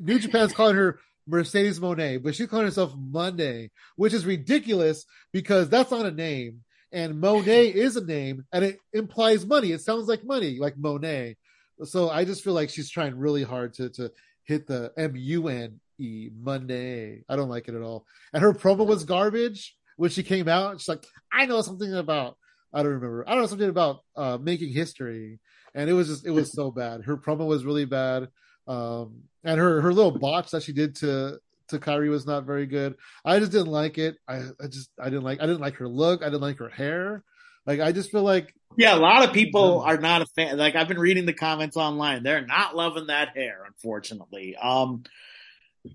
New 0.00 0.18
Japan's 0.18 0.52
calling 0.54 0.76
her 0.76 1.00
Mercedes 1.26 1.80
Monet, 1.80 2.18
but 2.18 2.34
she's 2.34 2.48
calling 2.48 2.66
herself 2.66 2.94
Monday, 2.96 3.70
which 3.96 4.12
is 4.12 4.26
ridiculous 4.26 5.04
because 5.32 5.68
that's 5.68 5.90
not 5.90 6.06
a 6.06 6.10
name. 6.10 6.60
And 6.92 7.20
Monet 7.20 7.68
is 7.74 7.96
a 7.96 8.04
name 8.04 8.44
and 8.52 8.64
it 8.64 8.78
implies 8.92 9.46
money. 9.46 9.72
It 9.72 9.80
sounds 9.80 10.08
like 10.08 10.24
money, 10.24 10.58
like 10.58 10.76
Monet. 10.76 11.36
So 11.82 12.08
I 12.10 12.24
just 12.24 12.44
feel 12.44 12.52
like 12.52 12.70
she's 12.70 12.90
trying 12.90 13.16
really 13.16 13.42
hard 13.42 13.74
to 13.74 13.90
to 13.90 14.12
hit 14.44 14.66
the 14.66 14.92
M 14.96 15.14
U 15.16 15.48
N 15.48 15.80
E 15.98 16.30
Monday. 16.38 17.24
I 17.28 17.36
don't 17.36 17.48
like 17.48 17.68
it 17.68 17.74
at 17.74 17.82
all. 17.82 18.06
And 18.32 18.42
her 18.42 18.52
promo 18.52 18.86
was 18.86 19.04
garbage 19.04 19.76
when 19.96 20.10
she 20.10 20.22
came 20.22 20.48
out. 20.48 20.80
She's 20.80 20.88
like, 20.88 21.06
I 21.32 21.46
know 21.46 21.62
something 21.62 21.94
about 21.94 22.36
I 22.72 22.82
don't 22.82 22.92
remember. 22.92 23.24
I 23.26 23.32
don't 23.32 23.42
know 23.42 23.46
something 23.46 23.68
about 23.68 24.00
uh 24.16 24.38
making 24.40 24.72
history. 24.72 25.40
And 25.74 25.90
it 25.90 25.92
was 25.92 26.08
just 26.08 26.26
it 26.26 26.30
was 26.30 26.52
so 26.52 26.70
bad. 26.70 27.02
Her 27.04 27.16
promo 27.16 27.46
was 27.46 27.64
really 27.64 27.84
bad. 27.84 28.28
Um 28.66 29.22
and 29.44 29.58
her 29.60 29.80
her 29.80 29.92
little 29.92 30.18
botch 30.18 30.50
that 30.50 30.62
she 30.62 30.72
did 30.72 30.96
to 30.96 31.38
to 31.68 31.78
Kairi 31.78 32.10
was 32.10 32.26
not 32.26 32.44
very 32.44 32.66
good. 32.66 32.96
I 33.24 33.38
just 33.38 33.52
didn't 33.52 33.68
like 33.68 33.98
it. 33.98 34.16
I, 34.28 34.42
I 34.62 34.66
just 34.68 34.90
I 35.00 35.04
didn't 35.04 35.24
like 35.24 35.40
I 35.40 35.46
didn't 35.46 35.60
like 35.60 35.76
her 35.76 35.88
look. 35.88 36.22
I 36.22 36.26
didn't 36.26 36.42
like 36.42 36.58
her 36.58 36.68
hair. 36.68 37.24
Like 37.66 37.80
I 37.80 37.92
just 37.92 38.10
feel 38.10 38.22
like 38.22 38.54
Yeah, 38.76 38.94
a 38.94 38.98
lot 38.98 39.22
of 39.22 39.32
people 39.32 39.80
are 39.80 39.96
not 39.96 40.22
a 40.22 40.26
fan. 40.26 40.58
Like 40.58 40.74
I've 40.74 40.88
been 40.88 40.98
reading 40.98 41.26
the 41.26 41.32
comments 41.32 41.76
online; 41.76 42.22
they're 42.22 42.46
not 42.46 42.76
loving 42.76 43.06
that 43.06 43.36
hair, 43.36 43.64
unfortunately. 43.66 44.56
Um, 44.56 45.04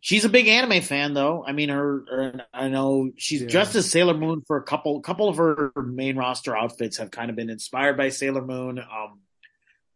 she's 0.01 0.25
a 0.25 0.29
big 0.29 0.47
anime 0.47 0.81
fan, 0.81 1.13
though. 1.13 1.43
I 1.45 1.51
mean, 1.51 1.69
her, 1.69 2.03
her 2.09 2.45
I 2.53 2.67
know 2.69 3.11
she's 3.17 3.41
Yeah. 3.41 3.47
dressed 3.47 3.75
as 3.75 3.89
Sailor 3.89 4.13
Moon 4.15 4.41
for 4.47 4.57
a 4.57 4.63
couple 4.63 4.99
couple 5.01 5.27
of 5.29 5.37
her 5.37 5.71
main 5.75 6.15
roster 6.17 6.55
outfits 6.57 6.97
have 6.97 7.11
kind 7.11 7.29
of 7.29 7.35
been 7.35 7.49
inspired 7.49 7.97
by 7.97 8.09
Sailor 8.09 8.45
Moon. 8.45 8.79
Um, 8.79 9.19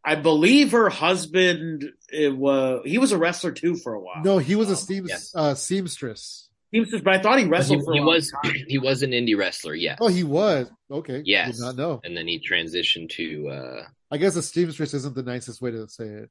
I 0.05 0.15
believe 0.15 0.71
her 0.73 0.89
husband 0.89 1.89
it 2.11 2.35
was 2.35 2.81
he 2.85 2.97
was 2.97 3.11
a 3.11 3.17
wrestler 3.17 3.51
too 3.51 3.75
for 3.75 3.93
a 3.93 3.99
while. 3.99 4.21
no, 4.23 4.37
he 4.37 4.55
was 4.55 4.67
a 4.69 4.71
Um, 4.71 4.77
seam, 4.77 5.05
yes. 5.07 5.31
uh, 5.33 5.53
seamstress. 5.55 6.49
seamstress, 6.73 7.01
but 7.03 7.13
I 7.13 7.19
thought 7.19 7.37
he 7.37 7.45
He, 7.45 7.49
wrestled 7.49 7.85
for 7.85 7.91
a 7.91 7.95
he 7.95 7.99
long 8.01 8.07
was 8.15 8.31
time. 8.43 8.53
he 8.67 8.77
was 8.77 9.01
an 9.03 9.11
indie 9.11 9.37
wrestler, 9.37 9.75
yes. 9.75 9.99
Oh, 10.01 10.07
he 10.09 10.23
was 10.23 10.67
okay. 10.91 11.21
Yes. 11.23 11.55
did 11.55 11.61
not 11.61 11.75
know. 11.77 12.01
and 12.03 12.17
then 12.17 12.27
he 12.27 12.39
transitioned 12.39 13.09
to 13.11 13.47
uh 13.49 13.83
I 14.11 14.17
guess 14.17 14.35
a 14.35 14.41
seamstress 14.43 14.93
isn't 14.93 15.15
the 15.15 15.23
nicest 15.23 15.61
way 15.61 15.71
to 15.71 15.87
say 15.87 16.05
it. 16.05 16.29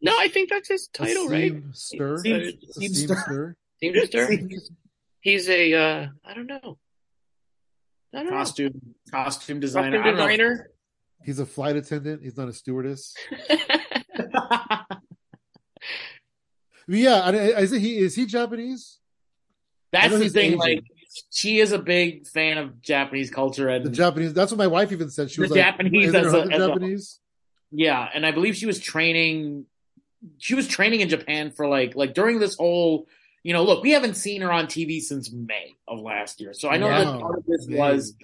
No, 0.00 0.14
I 0.18 0.28
think 0.28 0.48
that's 0.50 0.68
his 0.68 0.88
A 0.94 0.98
title, 0.98 1.28
right? 1.28 1.52
Seamster. 1.72 2.18
Seam- 2.18 2.36
A 2.36 2.78
seamster. 2.78 3.54
seamster. 3.82 4.12
Seamster. 4.12 4.60
He's 5.20 5.48
a 5.48 5.74
uh 5.74 6.06
I 6.24 6.34
don't 6.34 6.46
know. 6.46 6.78
I 8.14 8.22
don't 8.22 8.26
know. 8.26 8.38
costume 8.38 8.94
costume 9.10 9.60
designer. 9.60 9.98
Costume 9.98 10.02
I 10.02 10.06
don't 10.10 10.18
know. 10.18 10.26
designer. 10.28 10.70
He's 11.24 11.38
a 11.40 11.46
flight 11.46 11.76
attendant. 11.76 12.22
He's 12.22 12.36
not 12.36 12.48
a 12.48 12.52
stewardess. 12.52 13.14
Yeah, 16.90 17.28
and 17.28 17.36
is 17.36 17.70
he 17.70 17.98
is 17.98 18.14
he 18.14 18.24
Japanese? 18.24 18.98
That's 19.92 20.16
the 20.18 20.28
thing. 20.30 20.46
Asian. 20.52 20.58
Like, 20.58 20.84
she 21.30 21.60
is 21.60 21.72
a 21.72 21.78
big 21.78 22.26
fan 22.26 22.56
of 22.58 22.80
Japanese 22.80 23.30
culture, 23.30 23.68
and 23.68 23.84
The 23.84 23.90
Japanese. 23.90 24.32
That's 24.32 24.50
what 24.52 24.58
my 24.58 24.66
wife 24.68 24.90
even 24.92 25.10
said. 25.10 25.30
She 25.30 25.36
The 25.36 25.42
was 25.42 25.50
like, 25.50 25.60
Japanese 25.60 26.08
"Is 26.08 26.14
as 26.14 26.26
a- 26.26 26.30
husband 26.30 26.52
as 26.54 26.60
a- 26.62 26.66
Japanese?" 26.68 27.20
yeah, 27.70 28.08
and 28.14 28.24
I 28.24 28.30
believe 28.30 28.56
she 28.56 28.64
was 28.66 28.78
training. 28.80 29.66
She 30.38 30.54
was 30.54 30.66
training 30.66 31.00
in 31.00 31.08
Japan 31.08 31.50
for 31.50 31.66
like 31.68 31.94
like 31.94 32.14
during 32.14 32.38
this 32.38 32.56
whole. 32.56 33.06
You 33.44 33.52
know, 33.52 33.62
look, 33.62 33.82
we 33.84 33.92
haven't 33.92 34.14
seen 34.14 34.42
her 34.42 34.50
on 34.52 34.66
TV 34.66 35.00
since 35.00 35.30
May 35.32 35.76
of 35.86 36.00
last 36.00 36.40
year, 36.40 36.52
so 36.52 36.68
I 36.68 36.76
know 36.76 36.88
Wow. 36.88 36.98
that 37.04 37.20
part 37.20 37.38
of 37.38 37.46
this 37.46 37.66
May. 37.68 37.78
was, 37.78 38.14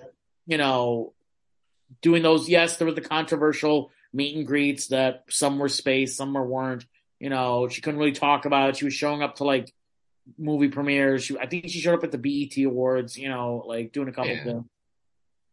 you 0.46 0.58
know, 0.58 1.14
doing 2.02 2.22
those. 2.22 2.48
Yes, 2.48 2.76
there 2.76 2.86
were 2.86 2.92
the 2.92 3.00
controversial 3.00 3.92
meet 4.12 4.36
and 4.36 4.46
greets 4.46 4.88
that 4.88 5.24
some 5.30 5.58
were 5.58 5.68
spaced, 5.68 6.16
some 6.16 6.34
were 6.34 6.44
weren't. 6.44 6.84
You 7.20 7.30
know, 7.30 7.68
she 7.68 7.80
couldn't 7.80 8.00
really 8.00 8.12
talk 8.12 8.44
about 8.44 8.70
it. 8.70 8.76
She 8.76 8.84
was 8.84 8.92
showing 8.92 9.22
up 9.22 9.36
to 9.36 9.44
like 9.44 9.72
movie 10.36 10.68
premieres. 10.68 11.22
She, 11.24 11.38
I 11.38 11.46
think 11.46 11.68
she 11.68 11.80
showed 11.80 11.94
up 11.94 12.04
at 12.04 12.10
the 12.12 12.18
BET 12.18 12.62
Awards. 12.64 13.16
You 13.16 13.28
know, 13.28 13.62
like 13.66 13.92
doing 13.92 14.08
a 14.08 14.12
couple 14.12 14.32
Yeah. 14.32 14.40
of 14.40 14.44
them. 14.44 14.68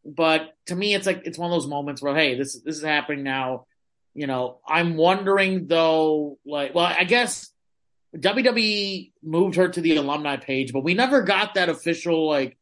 But 0.03 0.55
to 0.65 0.75
me, 0.75 0.95
it's 0.95 1.05
like 1.05 1.21
it's 1.25 1.37
one 1.37 1.51
of 1.51 1.55
those 1.55 1.69
moments 1.69 2.01
where, 2.01 2.15
hey, 2.15 2.35
this 2.35 2.59
this 2.59 2.77
is 2.77 2.83
happening 2.83 3.23
now. 3.23 3.67
You 4.13 4.27
know, 4.27 4.59
I'm 4.67 4.97
wondering 4.97 5.67
though, 5.67 6.37
like, 6.45 6.75
well, 6.75 6.85
I 6.85 7.05
guess 7.05 7.49
WWE 8.15 9.13
moved 9.23 9.55
her 9.55 9.69
to 9.69 9.81
the 9.81 9.95
alumni 9.95 10.37
page, 10.37 10.73
but 10.73 10.83
we 10.83 10.93
never 10.93 11.21
got 11.21 11.53
that 11.55 11.69
official 11.69 12.27
like 12.27 12.57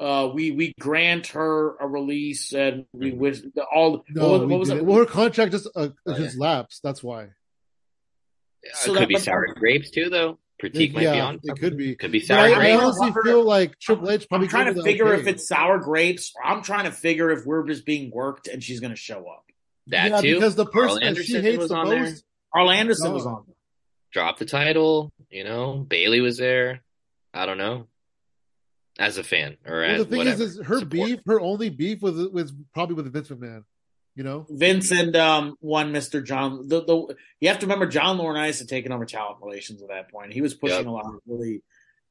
uh, 0.00 0.30
we 0.32 0.50
we 0.50 0.72
grant 0.80 1.28
her 1.28 1.76
a 1.76 1.86
release 1.86 2.52
and 2.52 2.86
we 2.92 3.12
wish 3.12 3.40
all 3.72 4.02
No, 4.08 4.30
what, 4.30 4.40
we 4.40 4.46
what 4.46 4.60
was 4.60 4.70
it? 4.70 4.84
Well, 4.84 4.98
her 4.98 5.06
contract 5.06 5.52
just 5.52 5.68
uh, 5.76 5.90
Oh, 6.06 6.14
just 6.16 6.38
lapsed. 6.38 6.82
That's 6.82 7.02
why. 7.02 7.28
So 8.74 8.90
it 8.90 8.94
that- 8.94 9.00
could 9.00 9.08
be 9.08 9.14
but- 9.14 9.22
sour 9.22 9.46
grapes 9.54 9.90
too, 9.90 10.10
though. 10.10 10.38
Critique 10.58 10.92
might 10.92 11.00
be 11.00 11.04
yeah, 11.06 11.24
on. 11.24 11.40
it 11.42 11.58
could 11.58 11.78
be. 11.78 11.94
Could 11.96 12.12
be 12.12 12.18
But 12.18 12.26
sour 12.26 12.54
I, 12.54 12.72
I 12.72 12.76
honestly 12.76 13.10
feel 13.24 13.42
like 13.42 13.78
Triple 13.78 14.10
H 14.10 14.28
probably 14.28 14.44
I'm 14.44 14.50
trying 14.50 14.74
to 14.74 14.82
figure 14.82 15.08
okay. 15.14 15.22
if 15.22 15.26
it's 15.26 15.48
sour 15.48 15.78
grapes. 15.78 16.34
Or 16.36 16.44
I'm 16.44 16.62
trying 16.62 16.84
to 16.84 16.92
figure 16.92 17.30
if 17.30 17.46
we're 17.46 17.66
just 17.66 17.86
being 17.86 18.10
worked 18.10 18.46
and 18.46 18.62
she's 18.62 18.78
going 18.78 18.90
to 18.90 18.96
show 18.96 19.20
up. 19.20 19.44
That 19.90 20.10
yeah, 20.10 20.20
too. 20.20 20.34
because 20.34 20.54
the 20.56 20.66
person 20.66 21.14
that 21.14 21.24
she 21.24 21.40
hates 21.40 21.58
was 21.58 21.68
the 21.68 21.76
on 21.76 21.88
most. 21.88 22.10
there. 22.12 22.20
Karl 22.54 22.70
Anderson 22.70 23.12
was 23.12 23.26
Oh. 23.26 23.30
on. 23.30 23.44
Drop 24.12 24.38
the 24.38 24.44
title. 24.44 25.12
You 25.30 25.44
know, 25.44 25.74
Bayley 25.88 26.20
was 26.20 26.36
there. 26.38 26.80
I 27.32 27.46
don't 27.46 27.58
know. 27.58 27.86
As 28.98 29.16
a 29.18 29.22
fan 29.24 29.56
or 29.66 29.80
Well, 29.80 29.90
as 29.90 29.98
the 29.98 30.04
thing 30.04 30.18
whatever, 30.18 30.42
is, 30.42 30.58
is 30.58 30.66
her 30.66 30.78
support. 30.80 30.90
beef, 30.90 31.20
her 31.26 31.40
only 31.40 31.70
beef 31.70 32.02
was 32.02 32.16
was 32.28 32.52
probably 32.74 32.96
with 32.96 33.10
Vince 33.12 33.28
McMahon. 33.28 33.64
You 34.16 34.24
know, 34.24 34.46
Vince 34.50 34.90
and 34.90 35.14
um, 35.16 35.56
one 35.60 35.92
Mr. 35.92 36.22
John. 36.22 36.66
The, 36.68 36.84
the 36.84 37.16
you 37.40 37.48
have 37.48 37.60
to 37.60 37.66
remember 37.66 37.86
John 37.86 38.18
Laurinaitis 38.18 38.58
had 38.58 38.68
taken 38.68 38.92
over 38.92 39.06
talent 39.06 39.38
relations 39.40 39.80
at 39.82 39.88
that 39.88 40.10
point. 40.10 40.32
He 40.32 40.42
was 40.42 40.52
pushing 40.54 40.78
Yep. 40.78 40.86
a 40.86 40.90
lot 40.90 41.06
of 41.06 41.20
really 41.26 41.62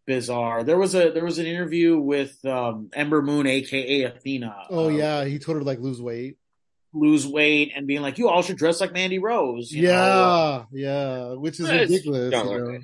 bizarre. 0.07 0.63
There 0.63 0.77
was 0.79 0.95
a 0.95 1.11
there 1.11 1.25
was 1.25 1.37
an 1.37 1.45
interview 1.45 1.99
with 1.99 2.43
um, 2.45 2.89
Ember 2.93 3.21
Moon, 3.21 3.45
aka 3.45 4.03
Athena. 4.03 4.55
oh 4.69 4.85
uh, 4.85 4.89
yeah, 4.89 5.25
he 5.25 5.37
told 5.37 5.57
her 5.57 5.59
to 5.59 5.65
like 5.67 5.79
lose 5.79 6.01
weight. 6.01 6.37
Lose 6.93 7.27
weight 7.27 7.71
and 7.75 7.85
being 7.87 8.01
like, 8.01 8.17
you 8.17 8.29
all 8.29 8.41
should 8.41 8.57
dress 8.57 8.81
like 8.81 8.93
Mandy 8.93 9.19
Rose. 9.19 9.71
you 9.71 9.83
know, 9.83 10.65
Yeah, 10.71 10.79
yeah, 11.29 11.33
which 11.33 11.59
is 11.59 11.69
it's 11.69 11.89
ridiculous. 11.91 12.31
John 12.31 12.49
you 12.49 12.57
know? 12.59 12.79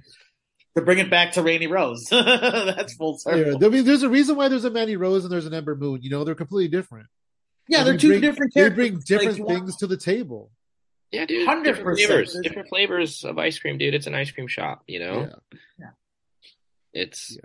To 0.76 0.82
bring 0.82 0.99
it 0.99 1.10
back 1.10 1.32
to 1.34 1.41
Rainy 1.41 1.68
Rose. 1.68 2.06
That's 2.11 2.94
full 2.95 3.18
Yeah, 3.26 3.34
circle. 3.34 3.65
I 3.65 3.69
mean, 3.69 3.86
there's 3.86 4.03
a 4.03 4.10
reason 4.10 4.36
why 4.36 4.49
there's 4.49 4.65
a 4.65 4.69
Mandy 4.69 4.98
Rose 4.98 5.23
and 5.23 5.32
there's 5.32 5.45
an 5.45 5.53
Ember 5.53 5.76
Moon. 5.76 6.02
You 6.03 6.10
know, 6.10 6.23
they're 6.23 6.36
completely 6.36 6.68
different. 6.68 7.07
Yeah, 7.68 7.80
And 7.80 7.88
they're 7.88 7.98
two 7.98 8.10
bring- 8.10 8.22
different 8.22 8.53
They 8.53 8.69
bring 8.69 8.99
different 8.99 9.32
Like, 9.32 9.38
you 9.40 9.44
want- 9.45 9.57
things 9.60 9.77
to 9.77 9.88
the 9.88 9.98
table. 9.98 10.52
Yeah, 11.11 11.26
dude. 11.26 11.48
100%. 11.48 11.64
Different 11.64 11.98
flavors. 11.98 12.38
Different 12.44 12.68
flavors 12.69 13.23
of 13.23 13.38
ice 13.38 13.57
cream, 13.57 13.77
dude. 13.77 13.94
It's 13.95 14.06
an 14.07 14.15
ice 14.15 14.32
cream 14.32 14.48
shop, 14.48 14.84
you 14.88 14.99
know? 14.99 15.30
Yeah. 15.80 15.86
It's 16.94 17.38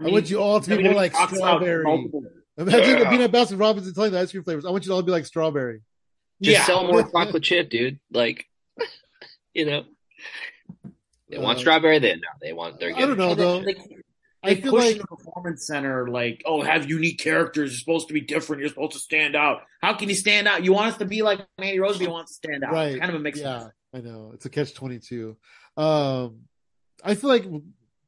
I 0.00 0.04
want 0.08 0.30
you 0.30 0.40
all 0.40 0.60
to 0.60 0.76
be 0.76 0.82
more 0.82 0.94
like 0.94 1.14
strawberry. 1.14 1.84
multiple- 1.84 2.24
Imagine 2.58 2.98
Yeah. 2.98 3.10
being 3.10 3.22
at 3.22 3.30
Baskin 3.32 3.58
Robbins 3.58 3.86
and 3.86 3.94
telling 3.94 4.12
the 4.12 4.18
ice 4.20 4.30
cream 4.32 4.42
flavors. 4.44 4.64
I 4.64 4.70
want 4.70 4.84
you 4.84 4.88
to 4.90 4.94
all 4.94 5.02
be 5.02 5.12
like 5.12 5.24
strawberry. 5.26 5.80
just 6.42 6.58
Yeah. 6.58 6.64
sell 6.66 6.86
more 6.86 7.02
chocolate 7.10 7.42
chip, 7.42 7.70
dude. 7.70 7.98
Like 8.12 8.46
you 9.54 9.64
know. 9.66 9.84
They 11.30 11.38
want 11.38 11.58
Uh, 11.58 11.60
strawberry, 11.60 11.98
they 11.98 12.14
no, 12.14 12.20
they 12.42 12.52
want 12.52 12.80
they're 12.80 12.88
getting. 12.90 13.04
I 13.04 13.06
don't 13.06 13.18
know, 13.18 13.34
though. 13.34 13.60
they- 13.62 13.76
I 14.40 14.54
They 14.54 14.60
feel 14.60 14.70
push 14.70 14.84
like 14.84 14.98
the 14.98 15.06
performance 15.08 15.66
center 15.66 16.08
like, 16.08 16.42
oh, 16.46 16.62
have 16.62 16.88
unique 16.88 17.18
characters. 17.18 17.72
You're 17.72 17.78
supposed 17.80 18.06
to 18.06 18.14
be 18.14 18.20
different. 18.20 18.60
You're 18.60 18.68
supposed 18.68 18.92
to 18.92 19.00
stand 19.00 19.34
out. 19.34 19.62
How 19.82 19.94
can 19.94 20.08
you 20.08 20.14
stand 20.14 20.46
out? 20.46 20.62
You 20.64 20.72
want 20.72 20.92
us 20.92 20.98
to 20.98 21.04
be 21.06 21.22
like 21.22 21.40
Mandy 21.58 21.80
Rose, 21.80 21.98
but 21.98 22.04
you 22.04 22.10
want 22.10 22.28
to 22.28 22.32
stand 22.34 22.62
out. 22.62 22.72
right, 22.72 22.90
It's 22.92 22.98
kind 23.00 23.10
of 23.10 23.16
a 23.16 23.18
mix. 23.18 23.40
Yeah, 23.40 23.66
I 23.92 24.00
know 24.00 24.30
it's 24.34 24.46
a 24.46 24.48
catch 24.48 24.74
twenty 24.74 25.00
two. 25.00 25.36
Um, 25.76 26.42
I 27.02 27.16
feel 27.16 27.30
like 27.30 27.46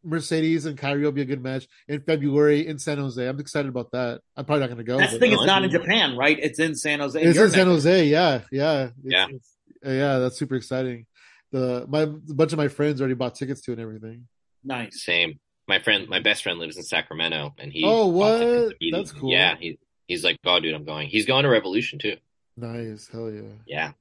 Mercedes 0.03 0.67
and 0.67 0.79
Kairi 0.79 1.03
will 1.03 1.13
be 1.13 1.21
a 1.23 1.27
good 1.27 1.43
match 1.43 1.69
in 1.89 2.01
February 2.01 2.67
in 2.67 2.79
San 2.79 2.99
Jose. 2.99 3.25
I'm 3.27 3.39
excited 3.41 3.69
about 3.69 3.91
that. 3.93 4.21
I'm 4.37 4.45
probably 4.45 4.61
not 4.61 4.67
going 4.69 4.79
to 4.79 4.85
go. 4.85 4.99
That's 4.99 5.13
the 5.13 5.19
but- 5.19 5.27
thing. 5.27 5.33
It's 5.35 5.45
not 5.47 5.63
in 5.65 5.71
Japan, 5.71 6.17
right? 6.17 6.39
It's 6.39 6.59
in 6.59 6.75
San 6.75 7.01
Jose. 7.01 7.21
It's 7.21 7.37
You're 7.37 7.47
in 7.47 7.51
San 7.51 7.67
next. 7.69 7.85
Jose. 7.85 8.07
Yeah, 8.07 8.41
yeah, 8.51 8.83
It's- 8.85 8.93
Yeah. 9.05 9.25
it's- 9.27 9.57
uh, 9.87 9.91
yeah. 9.91 10.19
That's 10.19 10.39
super 10.39 10.55
exciting. 10.57 11.07
The 11.53 11.85
my 11.89 12.03
a 12.03 12.07
bunch 12.07 12.53
of 12.53 12.59
my 12.59 12.69
friends 12.69 13.01
already 13.01 13.15
bought 13.15 13.35
tickets 13.35 13.61
to 13.63 13.73
it 13.73 13.75
and 13.75 13.83
everything. 13.83 14.29
Nice. 14.65 15.03
same. 15.03 15.41
My 15.67 15.79
friend 15.81 16.09
my 16.09 16.21
best 16.21 16.43
friend 16.43 16.59
lives 16.59 16.77
in 16.77 16.83
Sacramento 16.83 17.55
and 17.59 17.73
he 17.73 17.83
Oh, 17.85 18.07
what? 18.07 18.75
That's 18.93 19.13
cool. 19.13 19.31
Yeah, 19.33 19.57
he 19.59 19.79
he's 20.09 20.23
like, 20.25 20.37
Oh 20.45 20.61
dude, 20.61 20.75
I'm 20.75 20.85
going. 20.85 21.09
He's 21.09 21.27
going 21.27 21.43
to 21.45 21.49
Revolution 21.49 21.99
too. 21.99 22.17
Nice, 22.57 23.09
hell 23.09 23.31
yeah. 23.31 23.41
Yeah. 23.67 23.93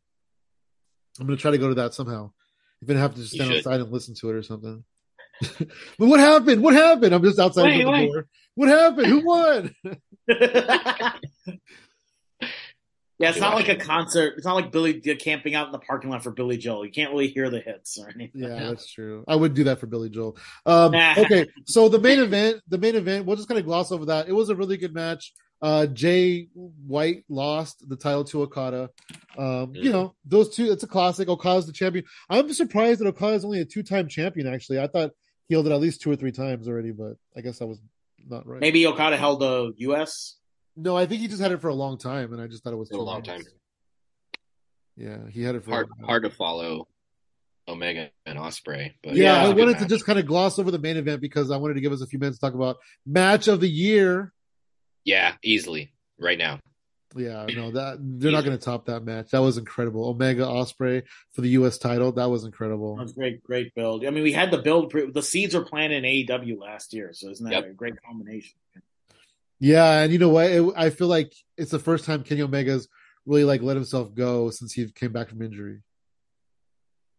I'm 1.19 1.25
gonna 1.27 1.37
try 1.37 1.51
to 1.51 1.57
go 1.57 1.69
to 1.69 1.75
that 1.75 1.93
somehow. 1.93 2.31
Even 2.81 2.97
have 2.97 3.13
to 3.15 3.21
just 3.21 3.33
You 3.33 3.43
stand 3.43 3.53
outside 3.57 3.81
and 3.81 3.91
listen 3.91 4.15
to 4.15 4.29
it 4.29 4.35
or 4.35 4.43
something. 4.43 4.83
but 5.59 6.07
what 6.07 6.19
happened? 6.19 6.61
What 6.61 6.73
happened? 6.73 7.13
I'm 7.13 7.23
just 7.23 7.39
outside 7.39 7.63
Wait, 7.63 7.81
of 7.81 7.85
the 7.85 7.91
wait. 7.91 8.11
door. 8.11 8.27
What 8.55 8.69
happened? 8.69 9.07
Who 9.07 9.25
won? 9.25 9.75
Yeah, 13.19 13.31
it's 13.31 13.39
not 13.39 13.53
like 13.53 13.67
a 13.67 13.75
concert. 13.75 14.35
It's 14.37 14.45
not 14.45 14.55
like 14.55 14.71
Billy 14.71 14.93
camping 14.93 15.53
out 15.53 15.65
in 15.65 15.73
the 15.73 15.79
parking 15.79 16.09
lot 16.09 16.23
for 16.23 16.31
Billy 16.31 16.57
Joel. 16.57 16.85
You 16.85 16.91
can't 16.91 17.11
really 17.11 17.27
hear 17.27 17.49
the 17.49 17.59
hits 17.59 17.99
or 17.99 18.09
anything. 18.09 18.41
Yeah, 18.41 18.69
that's 18.69 18.89
true. 18.89 19.25
I 19.27 19.35
would 19.35 19.53
do 19.53 19.65
that 19.65 19.81
for 19.81 19.87
Billy 19.87 20.09
Joel. 20.09 20.37
Um, 20.65 20.95
okay, 20.95 21.45
so 21.65 21.89
the 21.89 21.99
main 21.99 22.19
event, 22.19 22.61
the 22.69 22.77
main 22.77 22.95
event, 22.95 23.25
we'll 23.25 23.35
just 23.35 23.49
kind 23.49 23.59
of 23.59 23.65
gloss 23.65 23.91
over 23.91 24.05
that. 24.05 24.29
It 24.29 24.31
was 24.31 24.47
a 24.47 24.55
really 24.55 24.77
good 24.77 24.93
match. 24.93 25.33
Uh, 25.61 25.87
Jay 25.87 26.47
White 26.53 27.25
lost 27.27 27.83
the 27.89 27.97
title 27.97 28.23
to 28.23 28.43
Okada. 28.43 28.89
Um, 29.37 29.71
you 29.75 29.91
know, 29.91 30.15
those 30.23 30.55
two, 30.55 30.71
it's 30.71 30.83
a 30.83 30.87
classic. 30.87 31.27
Okada's 31.27 31.67
the 31.67 31.73
champion. 31.73 32.05
I'm 32.29 32.53
surprised 32.53 33.01
that 33.01 33.07
Okada 33.07 33.33
is 33.33 33.43
only 33.43 33.59
a 33.59 33.65
two 33.65 33.83
time 33.83 34.07
champion, 34.07 34.47
actually. 34.47 34.79
I 34.79 34.87
thought 34.87 35.11
he 35.49 35.55
held 35.55 35.65
it 35.67 35.71
at 35.73 35.81
least 35.81 36.01
two 36.01 36.09
or 36.11 36.15
three 36.15 36.31
times 36.31 36.67
already, 36.67 36.91
but 36.91 37.17
I 37.35 37.41
guess 37.41 37.59
that 37.59 37.67
was 37.67 37.79
not 38.25 38.47
right. 38.47 38.61
Maybe 38.61 38.85
Okada 38.87 39.17
held 39.17 39.41
the 39.41 39.73
U.S. 39.77 40.37
No, 40.77 40.95
I 40.95 41.05
think 41.07 41.19
he 41.21 41.27
just 41.27 41.41
had 41.41 41.51
it 41.51 41.59
for 41.59 41.67
a 41.69 41.73
long 41.75 41.97
time, 41.97 42.31
and 42.31 42.41
I 42.41 42.47
just 42.47 42.63
thought 42.63 42.71
it 42.71 42.77
was 42.77 42.89
For 42.89 42.95
a 42.95 43.01
long 43.01 43.15
long. 43.15 43.23
time. 43.23 43.41
Yeah, 44.95 45.17
he 45.29 45.41
had 45.43 45.55
it 45.55 45.63
for 45.63 45.71
a 45.71 45.73
Hard 45.73 45.89
long 45.89 45.97
time. 45.97 46.05
hard 46.07 46.23
to 46.23 46.29
follow 46.29 46.87
Omega 47.67 48.09
and 48.25 48.37
Ospreay. 48.37 48.93
But 49.03 49.15
Yeah, 49.15 49.23
Yeah, 49.43 49.49
I 49.49 49.53
good 49.53 49.57
wanted 49.65 49.79
to 49.79 49.85
just 49.87 50.05
kind 50.05 50.19
of 50.19 50.25
gloss 50.25 50.59
over 50.59 50.71
the 50.71 50.79
main 50.79 50.97
event 50.97 51.21
because 51.21 51.51
I 51.51 51.57
wanted 51.57 51.75
to 51.75 51.81
give 51.81 51.91
us 51.91 52.01
a 52.01 52.07
few 52.07 52.19
minutes 52.19 52.37
to 52.37 52.45
talk 52.45 52.53
about 52.53 52.77
match 53.05 53.47
of 53.47 53.59
the 53.61 53.69
year. 53.69 54.33
Yeah, 55.03 55.33
easily. 55.43 55.91
Right 56.19 56.37
now. 56.37 56.59
Yeah, 57.15 57.45
no, 57.55 57.71
that 57.71 57.97
they're 57.99 58.31
not 58.31 58.43
going 58.43 58.57
to 58.57 58.63
top 58.63 58.85
that 58.85 59.03
match. 59.03 59.31
That 59.31 59.39
was 59.41 59.57
incredible. 59.57 60.07
Omega 60.07 60.43
Ospreay 60.43 61.03
for 61.33 61.41
the 61.41 61.49
U.S. 61.49 61.77
title. 61.77 62.11
That 62.13 62.29
was 62.29 62.41
That 62.43 62.47
incredible. 62.49 62.95
was 62.97 63.13
great, 63.13 63.43
great 63.43 63.73
build. 63.75 64.05
I 64.05 64.09
mean, 64.11 64.23
we 64.23 64.31
had 64.33 64.51
the 64.51 64.59
build. 64.59 64.93
The 65.13 65.23
seeds 65.23 65.55
were 65.55 65.65
planted 65.65 66.03
in 66.03 66.27
AEW 66.27 66.59
last 66.59 66.93
year, 66.93 67.11
so 67.13 67.29
isn't 67.29 67.43
that 67.45 67.53
Yep. 67.53 67.65
a 67.65 67.73
great 67.73 68.01
combination? 68.03 68.57
Yeah, 69.59 70.01
and 70.03 70.13
you 70.13 70.19
know 70.19 70.29
what? 70.29 70.51
It, 70.51 70.71
I 70.77 70.89
feel 70.89 71.07
like 71.07 71.33
it's 71.57 71.71
the 71.71 71.79
first 71.79 72.05
time 72.05 72.23
Kenny 72.23 72.41
Omega's 72.41 72.87
really 73.25 73.43
like 73.43 73.61
let 73.61 73.75
himself 73.75 74.13
go 74.15 74.49
since 74.51 74.71
he 74.73 74.89
came 74.91 75.11
back 75.11 75.29
from 75.29 75.41
injury. 75.41 75.81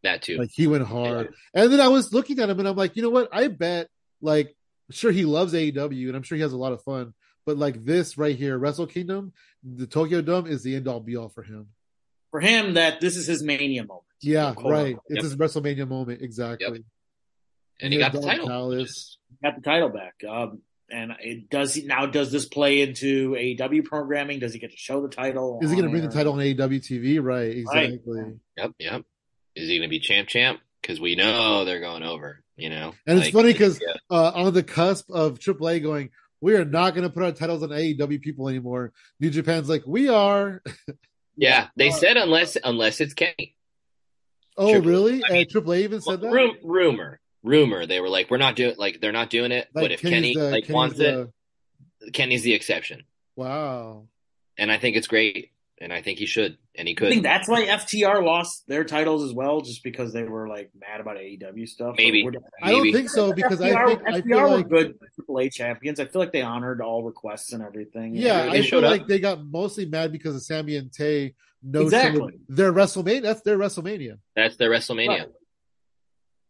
That 0.03 0.23
too. 0.23 0.39
Like 0.39 0.51
he 0.51 0.67
went 0.67 0.87
hard. 0.87 1.35
And 1.53 1.71
then 1.71 1.81
I 1.81 1.89
was 1.89 2.13
looking 2.15 2.39
at 2.39 2.49
him 2.49 2.59
and 2.59 2.67
I'm 2.67 2.77
like, 2.77 2.97
you 2.97 3.03
know 3.03 3.11
what? 3.11 3.29
I 3.33 3.49
bet 3.49 3.89
like 4.23 4.57
sure 4.91 5.13
he 5.13 5.27
loves 5.27 5.53
AEW 5.53 6.07
and 6.09 6.17
I'm 6.17 6.23
sure 6.23 6.37
he 6.37 6.43
has 6.43 6.55
a 6.55 6.57
lot 6.57 6.73
of 6.73 6.83
fun. 6.83 7.13
But 7.47 7.57
like 7.57 7.85
this 7.85 8.19
right 8.19 8.37
here, 8.37 8.59
Wrestle 8.59 8.87
Kingdom, 8.87 9.33
the 9.65 9.87
Tokyo 9.87 10.21
Dome 10.21 10.47
is 10.47 10.63
the 10.63 10.77
end 10.77 10.87
all 10.89 11.01
be 11.01 11.17
all 11.17 11.29
for 11.29 11.43
him. 11.43 11.69
For 12.31 12.41
him, 12.41 12.75
that 12.75 13.01
this 13.01 13.17
is 13.17 13.27
his 13.27 13.43
mania 13.43 13.83
moment. 13.85 14.05
Yeah, 14.21 14.55
Cool. 14.57 14.71
right. 14.71 14.97
It's 15.09 15.17
Yep. 15.17 15.23
his 15.25 15.37
WrestleMania 15.37 15.89
moment, 15.89 16.23
exactly. 16.23 16.85
and 17.81 17.93
he 17.93 17.99
Yeah, 17.99 18.07
got 18.07 18.13
the 18.13 18.19
Dog 18.21 18.29
title. 18.29 18.47
Palace. 18.49 19.19
Got 19.43 19.57
the 19.57 19.63
title 19.63 19.89
back. 19.89 20.15
Um, 20.29 20.61
and 20.91 21.13
it 21.21 21.49
does 21.49 21.75
he 21.75 21.85
now? 21.87 22.05
Does 22.07 22.31
this 22.31 22.47
play 22.47 22.83
into 22.83 23.35
AEW 23.37 23.83
programming? 23.85 24.39
Does 24.41 24.53
he 24.53 24.59
get 24.59 24.71
to 24.73 24.77
show 24.77 25.01
the 25.01 25.09
title? 25.09 25.59
Is 25.63 25.71
he 25.71 25.77
going 25.77 25.85
to 25.85 25.89
on 25.89 25.93
bring 25.99 26.03
the 26.09 26.15
title 26.15 26.33
on 26.35 26.41
AEW 26.41 26.81
TV? 26.81 27.23
Right, 27.23 27.57
exactly. 27.57 28.39
Yep, 28.59 28.73
yep. 28.79 29.05
Is 29.57 29.69
he 29.69 29.79
going 29.79 29.89
to 29.89 29.91
be 29.91 30.01
champ 30.01 30.29
champ? 30.29 30.61
Because 30.83 31.01
we 31.01 31.15
know 31.15 31.65
they're 31.65 31.81
going 31.81 32.03
over. 32.03 32.43
You 32.57 32.69
know, 32.69 32.93
And 33.07 33.19
it's 33.19 33.31
funny 33.31 33.53
because 33.55 33.81
yeah, 33.81 33.95
Uh, 34.11 34.33
on 34.35 34.53
the 34.53 34.63
cusp 34.63 35.11
of 35.11 35.39
AAA 35.39 35.81
going, 35.83 36.11
we 36.41 36.55
are 36.55 36.65
not 36.65 36.95
going 36.95 37.07
to 37.07 37.11
put 37.13 37.23
our 37.23 37.33
titles 37.33 37.63
on 37.63 37.69
AEW 37.71 38.21
people 38.21 38.49
anymore. 38.49 38.93
New 39.19 39.31
Japan's 39.31 39.69
like, 39.69 39.83
we 39.87 40.09
are. 40.09 40.63
yeah, 41.37 41.69
they 41.77 41.91
said 41.91 42.17
unless 42.17 42.57
unless 42.63 43.01
it's 43.01 43.15
Kenny. 43.15 43.57
Oh, 44.57 44.73
Triple- 44.73 44.91
really? 44.91 45.23
I 45.25 45.29
uh, 45.29 45.33
mean, 45.33 45.47
and 45.55 45.65
AAA 45.65 45.79
even 45.81 46.01
said 46.01 46.21
that? 46.21 46.31
Rum, 46.33 46.57
rumor, 46.63 47.21
rumor. 47.43 47.87
They 47.87 48.01
were 48.01 48.09
like, 48.09 48.31
we're 48.31 48.37
not 48.39 48.57
doing 48.57 48.75
like 48.79 49.01
they're 49.01 49.13
not 49.13 49.31
doing 49.31 49.53
it. 49.53 49.69
Like, 49.75 49.85
but 49.85 49.93
if 49.93 50.01
Kenny's 50.03 50.13
Kenny 50.13 50.35
the- 50.35 50.51
like 50.51 50.65
Kenny's 50.65 50.75
wants 50.75 50.97
the- 50.99 51.31
it, 52.03 52.13
Kenny's 52.15 52.43
the 52.43 52.55
exception, 52.55 53.05
Wow. 53.37 54.09
and 54.57 54.73
I 54.73 54.79
think 54.79 54.97
it's 54.97 55.07
great, 55.07 55.51
and 55.81 55.93
I 55.93 56.03
think 56.03 56.19
he 56.19 56.27
should, 56.27 56.59
and 56.77 56.87
he 56.87 56.95
could. 56.95 57.09
I 57.09 57.11
think 57.11 57.23
that's 57.23 57.49
why 57.49 57.65
FTR 57.65 58.23
lost 58.23 58.65
their 58.69 58.85
titles 58.85 59.25
as 59.25 59.33
well, 59.33 59.63
just 59.63 59.83
because 59.83 60.13
they 60.13 60.23
were 60.25 60.47
like 60.49 60.71
mad 60.79 61.01
about 61.01 61.17
AEW 61.17 61.67
stuff. 61.69 61.95
Maybe. 61.97 62.23
Or- 62.25 62.33
I 62.63 62.71
don't 62.73 62.93
think 62.93 63.09
so 63.09 63.33
because 63.33 63.61
FTR, 63.61 63.75
I 63.77 63.87
think 63.87 64.03
I 64.07 64.21
FTR 64.21 64.25
feel 64.25 64.41
were 64.43 64.49
like 64.49 64.69
good 64.69 64.99
AAA 65.29 65.53
champions. 65.53 65.99
I 66.01 66.05
feel 66.05 66.21
like 66.21 66.33
they 66.33 66.43
honored 66.43 66.81
all 66.83 67.03
requests 67.03 67.53
and 67.53 67.63
everything. 67.63 68.15
yeah, 68.15 68.51
They 68.51 68.59
I 68.59 68.63
feel 68.63 68.85
up. 68.85 68.91
like 68.91 69.07
they 69.07 69.19
got 69.21 69.45
mostly 69.45 69.87
mad 69.87 70.13
because 70.13 70.35
of 70.37 70.43
Sammy 70.43 70.77
and 70.77 70.93
Tay. 70.93 71.35
No, 71.63 71.83
Exactly. 71.83 72.35
their 72.49 72.73
WrestleMania. 72.73 73.23
That's 73.23 73.41
their 73.43 73.59
WrestleMania. 73.59 74.19
That's 74.37 74.57
their 74.57 74.71
WrestleMania. 74.71 75.09
Right. 75.09 75.29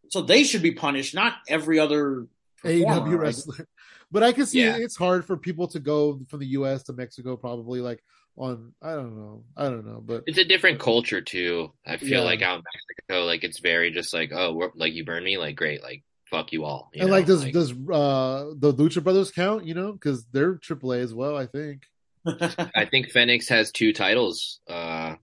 so 0.08 0.22
they 0.22 0.44
should 0.44 0.62
be 0.62 0.72
punished, 0.72 1.14
not 1.14 1.34
every 1.48 1.78
other 1.78 2.26
AEW 2.64 3.18
wrestler. 3.18 3.66
But 4.12 4.24
I 4.24 4.32
can 4.32 4.44
see 4.44 4.64
Yeah. 4.64 4.76
it's 4.76 4.96
hard 4.96 5.24
for 5.24 5.36
people 5.36 5.68
to 5.68 5.78
go 5.78 6.20
from 6.28 6.40
the 6.40 6.46
U.S. 6.58 6.82
to 6.84 6.92
Mexico, 6.92 7.36
probably 7.36 7.80
like 7.80 8.02
on. 8.40 8.72
I 8.82 8.92
don't 8.94 9.16
know. 9.16 9.44
I 9.56 9.64
don't 9.64 9.86
know, 9.86 10.02
but 10.04 10.24
It's 10.26 10.38
a 10.38 10.44
different 10.44 10.80
culture 10.80 11.20
too. 11.20 11.72
I 11.86 11.96
feel 11.96 12.20
Yeah. 12.20 12.24
like 12.24 12.42
out 12.42 12.58
in 12.58 12.64
Mexico, 13.08 13.24
like 13.26 13.44
it's 13.44 13.60
very 13.60 13.90
just 13.90 14.12
like, 14.14 14.30
oh, 14.34 14.52
we're, 14.54 14.70
like 14.74 14.92
you 14.94 15.04
burn 15.04 15.22
me, 15.24 15.38
like 15.38 15.56
great, 15.56 15.82
like 15.82 16.02
fuck 16.30 16.52
you 16.52 16.64
all. 16.64 16.90
You 16.94 17.02
and 17.02 17.10
know? 17.10 17.16
like, 17.16 17.26
does 17.26 17.44
does 17.44 17.72
uh 17.72 18.52
the 18.56 18.72
Lucha 18.74 19.02
Brothers 19.02 19.30
count? 19.30 19.66
You 19.66 19.74
know, 19.74 19.92
because 19.92 20.24
they're 20.32 20.54
AAA 20.54 21.00
as 21.00 21.14
well. 21.14 21.36
I 21.36 21.46
think. 21.46 21.82
I 22.26 22.84
think 22.90 23.10
Fénix 23.12 23.48
has 23.48 23.70
two 23.72 23.92
titles 23.92 24.60
uh 24.68 25.14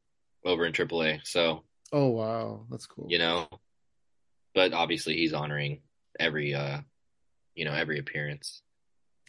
over 0.46 0.66
in 0.66 0.74
AAA, 0.74 1.22
so 1.26 1.64
Oh 1.94 2.08
wow, 2.08 2.66
that's 2.70 2.86
cool. 2.86 3.06
you 3.10 3.18
know, 3.20 3.48
but 4.54 4.74
obviously 4.74 5.16
he's 5.16 5.34
honoring 5.34 5.82
every 6.20 6.54
uh 6.54 6.80
you 7.56 7.66
know 7.66 7.74
every 7.74 8.00
appearance. 8.00 8.62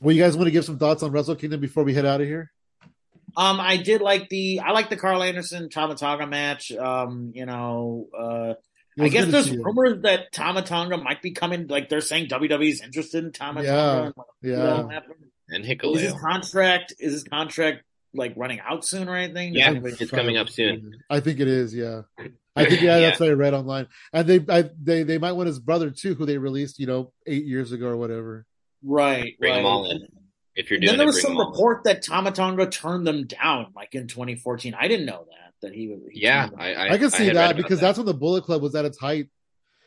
Well, 0.00 0.14
you 0.14 0.22
guys 0.22 0.36
want 0.36 0.46
to 0.46 0.52
give 0.52 0.64
some 0.64 0.78
thoughts 0.78 1.02
on 1.02 1.10
Wrestle 1.12 1.34
Kingdom 1.36 1.60
before 1.60 1.82
we 1.84 1.92
head 1.94 2.06
out 2.06 2.20
of 2.20 2.26
here? 2.28 2.52
Um, 3.38 3.60
I 3.60 3.76
did 3.76 4.00
like 4.00 4.28
the 4.28 4.60
I 4.60 4.72
like 4.72 4.90
the 4.90 4.96
Karl 4.96 5.22
Anderson 5.22 5.70
Tama 5.70 5.94
Tonga 5.94 6.26
match. 6.26 6.72
Um, 6.72 7.30
you 7.36 7.46
know, 7.46 8.08
uh, 8.18 8.54
I 9.00 9.08
guess 9.08 9.30
there's 9.30 9.44
see 9.44 9.54
it. 9.54 9.62
rumors 9.62 10.02
that 10.02 10.32
Tama 10.32 10.62
Tonga 10.62 10.96
might 10.96 11.22
be 11.22 11.30
coming. 11.30 11.68
Like 11.68 11.88
they're 11.88 12.00
saying 12.00 12.26
WWE's 12.26 12.82
interested 12.82 13.24
in 13.24 13.30
Tama 13.30 13.62
Yeah, 13.62 13.70
Tonga. 13.76 14.14
Yeah, 14.42 14.56
That'll 14.56 15.94
Is 15.94 16.00
his 16.02 16.14
contract 16.14 16.94
is 16.98 17.12
his 17.12 17.22
contract 17.22 17.84
like 18.12 18.34
running 18.36 18.58
out 18.58 18.84
soon 18.84 19.08
or 19.08 19.14
anything? 19.14 19.54
Yeah, 19.54 19.72
Does 19.72 20.00
it's 20.00 20.10
coming 20.10 20.36
up 20.36 20.48
soon. 20.48 20.96
I 21.08 21.20
think 21.20 21.38
it 21.38 21.46
is. 21.46 21.72
Yeah, 21.72 22.02
I 22.56 22.64
think 22.64 22.82
yeah, 22.82 22.98
that's 22.98 23.20
what 23.20 23.28
I 23.28 23.34
read 23.34 23.54
online. 23.54 23.86
And 24.12 24.26
they, 24.26 24.44
I, 24.52 24.68
they, 24.82 25.04
they 25.04 25.18
might 25.18 25.32
want 25.32 25.46
his 25.46 25.60
brother 25.60 25.90
too, 25.90 26.14
who 26.14 26.26
they 26.26 26.38
released, 26.38 26.80
you 26.80 26.86
know, 26.88 27.12
eight 27.26 27.44
years 27.44 27.70
ago 27.70 27.86
or 27.86 27.96
whatever. 27.96 28.46
Right, 28.82 29.38
Bring 29.38 29.52
right. 29.52 29.56
them 29.58 29.66
all 29.66 29.90
in. 29.90 30.08
If 30.58 30.70
you're 30.70 30.80
doing 30.80 30.88
Then 30.88 30.98
there 30.98 31.06
was 31.06 31.22
some 31.22 31.36
them 31.36 31.46
report 31.48 31.84
that 31.84 32.02
Tama 32.02 32.32
Tonga 32.32 32.68
turned 32.68 33.06
them 33.06 33.26
down, 33.26 33.68
like 33.76 33.94
in 33.94 34.08
2014. 34.08 34.74
I 34.74 34.88
didn't 34.88 35.06
know 35.06 35.24
that 35.30 35.52
that 35.62 35.72
he 35.72 35.86
was. 35.86 36.00
he 36.10 36.22
Yeah, 36.22 36.48
I. 36.58 36.74
I, 36.74 36.92
I, 36.94 36.98
can 36.98 37.10
see 37.10 37.26
had 37.26 37.36
read 37.36 37.50
that 37.50 37.56
because 37.56 37.78
that. 37.78 37.86
that's 37.86 37.98
when 37.98 38.06
the 38.06 38.14
Bullet 38.14 38.42
Club 38.42 38.60
was 38.60 38.74
at 38.74 38.84
its 38.84 38.98
height. 38.98 39.28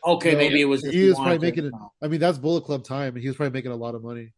okay, 0.05 0.31
No, 0.31 0.37
maybe 0.37 0.61
it 0.61 0.65
was. 0.65 0.81
he 0.81 1.07
was 1.09 1.15
probably 1.17 1.39
making 1.39 1.65
it. 1.65 1.73
I 2.01 2.07
mean, 2.07 2.21
that's 2.21 2.37
Bullet 2.37 2.63
Club 2.63 2.85
time, 2.85 3.15
and 3.15 3.21
he 3.21 3.27
was 3.27 3.35
probably 3.35 3.51
making 3.51 3.71
a 3.71 3.75
lot 3.75 3.95
of 3.95 4.01
money. 4.01 4.31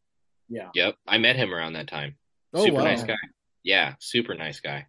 Yeah, 0.50 0.70
Yep, 0.74 0.96
I 1.08 1.20
met 1.20 1.36
him 1.36 1.54
around 1.54 1.74
that 1.74 1.88
time. 1.88 2.16
Oh 2.52 2.66
super 2.66 2.78
wow! 2.78 2.84
nice 2.84 3.04
guy. 3.04 3.14
Yeah, 3.64 3.94
super 4.00 4.34
nice 4.34 4.60
guy. 4.60 4.88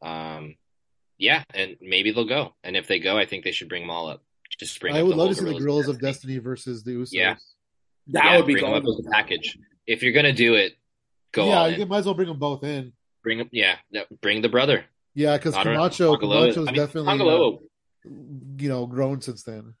Um, 0.00 0.56
yeah, 1.18 1.44
and 1.52 1.76
maybe 1.82 2.12
they'll 2.12 2.24
go. 2.24 2.54
And 2.64 2.76
if 2.78 2.86
they 2.86 2.98
go, 2.98 3.18
I 3.18 3.26
think 3.26 3.44
they 3.44 3.52
should 3.52 3.68
bring 3.68 3.82
them 3.82 3.90
all 3.90 4.08
up. 4.08 4.22
Just 4.58 4.80
bring. 4.80 4.94
I 4.94 5.00
up 5.00 5.06
would 5.06 5.12
the 5.12 5.16
love 5.18 5.28
to 5.28 5.34
see 5.34 5.40
the 5.40 5.50
Guerrillas 5.50 5.62
Guerrillas 5.64 5.88
of 5.88 6.00
Destiny. 6.00 6.34
Destiny 6.34 6.38
versus 6.38 6.82
the 6.82 6.92
Usos. 6.92 7.08
Yeah. 7.12 7.36
that 8.08 8.24
Yeah, 8.24 8.36
would 8.38 8.46
be 8.46 8.54
bring 8.54 8.64
them 8.64 8.74
up 8.74 8.84
as 8.84 9.06
a 9.06 9.10
package. 9.10 9.58
If 9.86 10.02
you're 10.02 10.12
gonna 10.12 10.32
do 10.32 10.54
it, 10.54 10.77
go 11.32 11.46
yeah, 11.48 11.66
you 11.66 11.82
in. 11.82 11.88
might 11.88 11.98
as 11.98 12.04
well 12.06 12.14
bring 12.14 12.28
them 12.28 12.38
both 12.38 12.64
in. 12.64 12.92
Bring 13.22 13.38
them. 13.38 13.48
Yeah, 13.52 13.76
yeah, 13.90 14.02
bring 14.20 14.42
the 14.42 14.48
brother. 14.48 14.84
Yeah, 15.14 15.36
because 15.36 15.54
I 15.54 15.64
don't. 15.64 15.74
Camacho, 15.74 16.12
Tanga 16.14 16.26
Loa- 16.26 16.40
Camacho's 16.52 16.68
I 16.68 16.70
mean, 16.72 16.74
definitely, 16.80 17.08
Tanga 17.08 17.24
Loa, 17.24 17.54
uh, 17.54 17.58
you 18.58 18.68
know, 18.68 18.86
grown 18.86 19.20
since 19.20 19.42
then. 19.42 19.74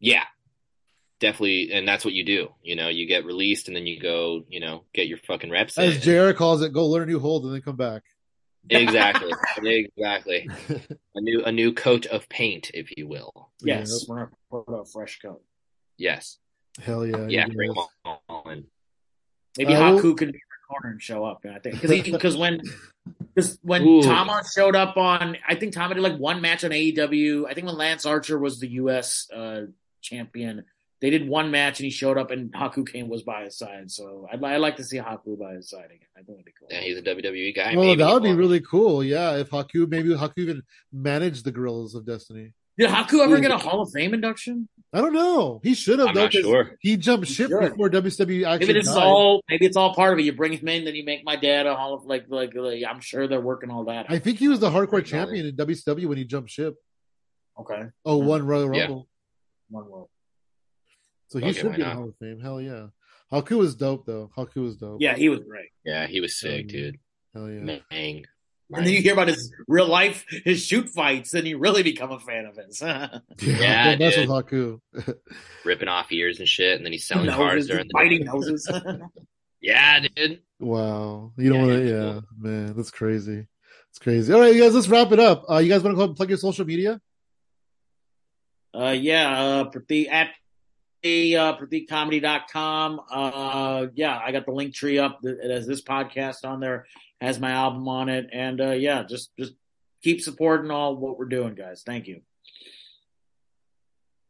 yeah, 0.00 0.24
definitely, 1.20 1.72
and 1.72 1.86
that's 1.86 2.04
what 2.04 2.14
you 2.14 2.24
do. 2.24 2.48
You 2.62 2.76
know, 2.76 2.88
you 2.88 3.06
get 3.06 3.24
released, 3.24 3.68
and 3.68 3.76
then 3.76 3.86
you 3.86 4.00
go, 4.00 4.44
you 4.48 4.60
know, 4.60 4.84
get 4.92 5.06
your 5.08 5.18
fucking 5.18 5.50
reps. 5.50 5.78
As 5.78 5.96
in. 5.96 6.02
JR 6.02 6.32
calls 6.32 6.62
it, 6.62 6.72
go 6.72 6.86
learn 6.86 7.04
a 7.04 7.06
new 7.06 7.20
hold 7.20 7.44
and 7.44 7.54
then 7.54 7.62
come 7.62 7.76
back. 7.76 8.02
exactly, 8.68 9.32
exactly. 9.64 10.48
A 11.16 11.20
new, 11.20 11.42
a 11.44 11.50
new 11.52 11.72
coat 11.72 12.06
of 12.06 12.28
paint, 12.28 12.70
if 12.72 12.96
you 12.96 13.08
will. 13.08 13.50
Yes, 13.62 14.06
we're 14.08 14.16
gonna 14.16 14.30
put 14.50 14.72
a 14.72 14.84
fresh 14.84 15.18
coat. 15.20 15.42
Yes, 15.98 16.38
Hell 16.80 17.04
yeah. 17.04 17.26
yeah, 17.28 17.46
bring 17.48 17.72
them 17.74 17.84
all 18.28 18.48
in. 18.50 18.64
Maybe 19.58 19.74
Uh, 19.74 19.80
Haku 19.80 20.16
can 20.16 20.28
be 20.30 20.38
in 20.38 20.40
the 20.48 20.49
corner 20.70 20.90
and 20.90 21.02
show 21.02 21.24
up. 21.24 21.44
And 21.44 21.54
I 21.54 21.58
think 21.58 21.80
because 21.80 22.02
because 22.04 22.36
when 22.44 22.62
because 23.34 23.58
when 23.62 23.82
Ooh. 23.86 24.02
Tama 24.02 24.42
showed 24.54 24.76
up 24.76 24.96
on, 24.96 25.36
I 25.46 25.54
think 25.56 25.74
Tama 25.74 25.94
did 25.94 26.02
like 26.02 26.16
one 26.16 26.40
match 26.40 26.64
on 26.64 26.70
AEW. 26.70 27.46
I 27.48 27.54
think 27.54 27.66
when 27.66 27.76
Lance 27.76 28.06
Archer 28.06 28.38
was 28.38 28.60
the 28.60 28.68
U.S. 28.68 29.28
Uh, 29.34 29.66
champion, 30.00 30.64
they 31.00 31.10
did 31.10 31.28
one 31.28 31.50
match 31.50 31.80
and 31.80 31.84
he 31.84 31.90
showed 31.90 32.18
up 32.18 32.30
and 32.30 32.52
Haku 32.52 32.86
came 32.90 33.08
was 33.08 33.22
by 33.22 33.44
his 33.44 33.56
side. 33.56 33.90
So 33.90 34.28
I'd, 34.30 34.42
I'd 34.42 34.58
like 34.58 34.76
to 34.76 34.84
see 34.84 34.98
Haku 34.98 35.38
by 35.38 35.54
his 35.54 35.68
side 35.68 35.86
again. 35.86 36.08
I 36.16 36.22
think 36.22 36.36
it'd 36.36 36.44
be 36.44 36.52
cool. 36.58 36.68
Yeah, 36.70 36.80
he's 36.80 36.98
a 36.98 37.02
WWE 37.02 37.56
guy. 37.56 37.74
Well, 37.74 37.86
maybe 37.86 38.02
that 38.02 38.12
would 38.12 38.22
be 38.22 38.34
really 38.34 38.60
cool. 38.60 39.02
Yeah, 39.02 39.36
if 39.36 39.50
Haku, 39.50 39.88
maybe 39.88 40.10
Haku 40.10 40.38
even 40.38 40.62
managed 40.92 41.44
the 41.44 41.52
Guerrillas 41.52 41.94
of 41.94 42.06
Destiny. 42.06 42.52
Did 42.80 42.90
Haku 42.90 43.22
ever 43.22 43.36
Ooh. 43.36 43.40
get 43.40 43.50
a 43.52 43.58
Hall 43.58 43.82
of 43.82 43.90
Fame 43.92 44.14
induction? 44.14 44.68
I 44.92 45.00
don't 45.00 45.12
know. 45.12 45.60
He 45.62 45.74
should 45.74 46.00
have, 46.00 46.08
I'm 46.08 46.14
though, 46.14 46.22
not 46.24 46.32
'cause 46.32 46.40
sure. 46.40 46.76
he 46.80 46.96
jumped 46.96 47.28
ship 47.28 47.48
should. 47.50 47.60
before 47.60 47.90
WCW 47.90 48.44
actually 48.44 48.66
Maybe 48.66 48.72
this 48.80 48.88
is 48.88 48.94
died. 48.94 49.04
all. 49.04 49.42
Maybe 49.48 49.66
it's 49.66 49.76
all 49.76 49.94
part 49.94 50.14
of 50.14 50.18
it. 50.18 50.22
You 50.24 50.32
bring 50.32 50.52
him 50.54 50.66
in, 50.66 50.84
then 50.84 50.96
you 50.96 51.04
make 51.04 51.24
my 51.24 51.36
dad 51.36 51.66
a 51.66 51.76
Hall 51.76 51.94
of 51.94 52.04
like 52.06 52.24
like. 52.28 52.54
like 52.56 52.82
I'm 52.88 53.00
sure 53.00 53.28
they're 53.28 53.40
working 53.40 53.70
all 53.70 53.84
that. 53.84 54.06
I 54.08 54.18
think 54.18 54.38
he 54.38 54.48
was 54.48 54.58
the 54.58 54.70
hardcore 54.70 54.88
Probably. 54.88 55.02
champion 55.04 55.46
in 55.46 55.54
WCW 55.56 56.06
when 56.06 56.18
he 56.18 56.24
jumped 56.24 56.50
ship. 56.50 56.74
okay. 57.58 57.82
Oh, 58.04 58.16
one 58.16 58.44
Royal 58.46 58.74
Yeah. 58.74 58.88
One 59.68 59.88
world. 59.88 60.08
So 61.28 61.38
he 61.38 61.44
Okay, 61.50 61.60
should 61.60 61.76
be 61.76 61.82
in 61.82 61.86
a? 61.88 61.94
Hall 61.94 62.08
of 62.08 62.16
Fame. 62.16 62.40
Hell 62.40 62.60
yeah. 62.60 62.86
Haku 63.32 63.58
was 63.58 63.76
dope, 63.76 64.06
though. 64.06 64.32
Haku 64.36 64.64
was 64.64 64.76
dope. 64.76 65.00
Yeah, 65.00 65.14
he 65.14 65.28
was 65.28 65.38
great. 65.40 65.68
Yeah, 65.84 66.08
he 66.08 66.20
was 66.20 66.40
sick, 66.40 66.62
Um, 66.62 66.66
dude. 66.66 66.98
Hell 67.32 67.48
yeah. 67.48 67.78
Mang. 67.92 68.24
And 68.72 68.86
then 68.86 68.92
you 68.94 69.02
hear 69.02 69.12
about 69.14 69.28
his 69.28 69.52
real 69.66 69.88
life, 69.88 70.24
his 70.44 70.64
shoot 70.64 70.88
fights, 70.88 71.34
and 71.34 71.46
you 71.46 71.58
really 71.58 71.82
become 71.82 72.12
a 72.12 72.20
fan 72.20 72.44
of 72.46 72.56
his. 72.56 72.80
Yeah, 72.82 73.18
Yeah, 73.40 73.84
don't 73.90 73.98
mess 73.98 74.14
dude. 74.14 74.28
with 74.28 74.46
Haku. 74.46 74.80
ripping 75.64 75.88
off 75.88 76.12
ears 76.12 76.38
and 76.38 76.48
shit, 76.48 76.76
and 76.76 76.84
then 76.84 76.92
he's 76.92 77.04
selling 77.06 77.26
Noses, 77.26 77.36
cars 77.36 77.66
during 77.66 77.86
the 77.88 77.92
biting 77.94 78.24
noses. 78.24 78.70
Yeah, 79.62 80.00
dude. 80.16 80.40
wow. 80.58 81.32
You 81.36 81.50
don't 81.52 81.60
Yeah, 81.60 81.66
want 81.66 81.82
to, 81.82 81.88
yeah, 81.90 82.12
cool. 82.12 82.22
man, 82.38 82.74
that's 82.76 82.90
crazy. 82.90 83.46
It's 83.90 83.98
crazy. 83.98 84.32
All 84.32 84.40
right, 84.40 84.54
you 84.54 84.62
guys, 84.62 84.74
let's 84.74 84.88
wrap 84.88 85.12
it 85.12 85.20
up. 85.20 85.44
Uh, 85.50 85.58
you 85.58 85.68
guys 85.68 85.82
want 85.82 85.92
to 85.92 85.96
go 85.96 86.00
ahead 86.02 86.08
and 86.10 86.16
plug 86.16 86.28
your 86.30 86.38
social 86.38 86.64
media? 86.64 86.98
uh, 88.74 88.96
yeah, 88.98 89.38
uh, 89.38 89.64
Pratik, 89.70 90.08
at 90.10 90.30
the 91.02 91.36
uh, 91.36 91.56
pratikcomedy.com. 91.56 93.00
Uh, 93.10 93.86
yeah, 93.94 94.18
I 94.24 94.32
got 94.32 94.46
the 94.46 94.52
link 94.52 94.74
tree 94.74 94.98
up. 94.98 95.18
It 95.24 95.50
has 95.50 95.66
this 95.66 95.82
podcast 95.82 96.44
on 96.44 96.60
there, 96.60 96.86
has 97.20 97.38
my 97.38 97.50
album 97.52 97.86
on 97.88 98.08
it, 98.08 98.28
and 98.32 98.60
uh, 98.60 98.70
yeah, 98.72 99.02
just 99.02 99.30
just 99.38 99.54
keep 100.02 100.20
supporting 100.20 100.70
all 100.70 100.96
what 100.96 101.18
we're 101.18 101.26
doing, 101.26 101.54
guys. 101.54 101.82
Thank 101.84 102.06
you. 102.06 102.22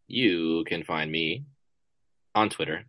You 0.08 0.64
can 0.66 0.82
find 0.82 1.10
me 1.10 1.44
on 2.34 2.50
Twitter 2.50 2.84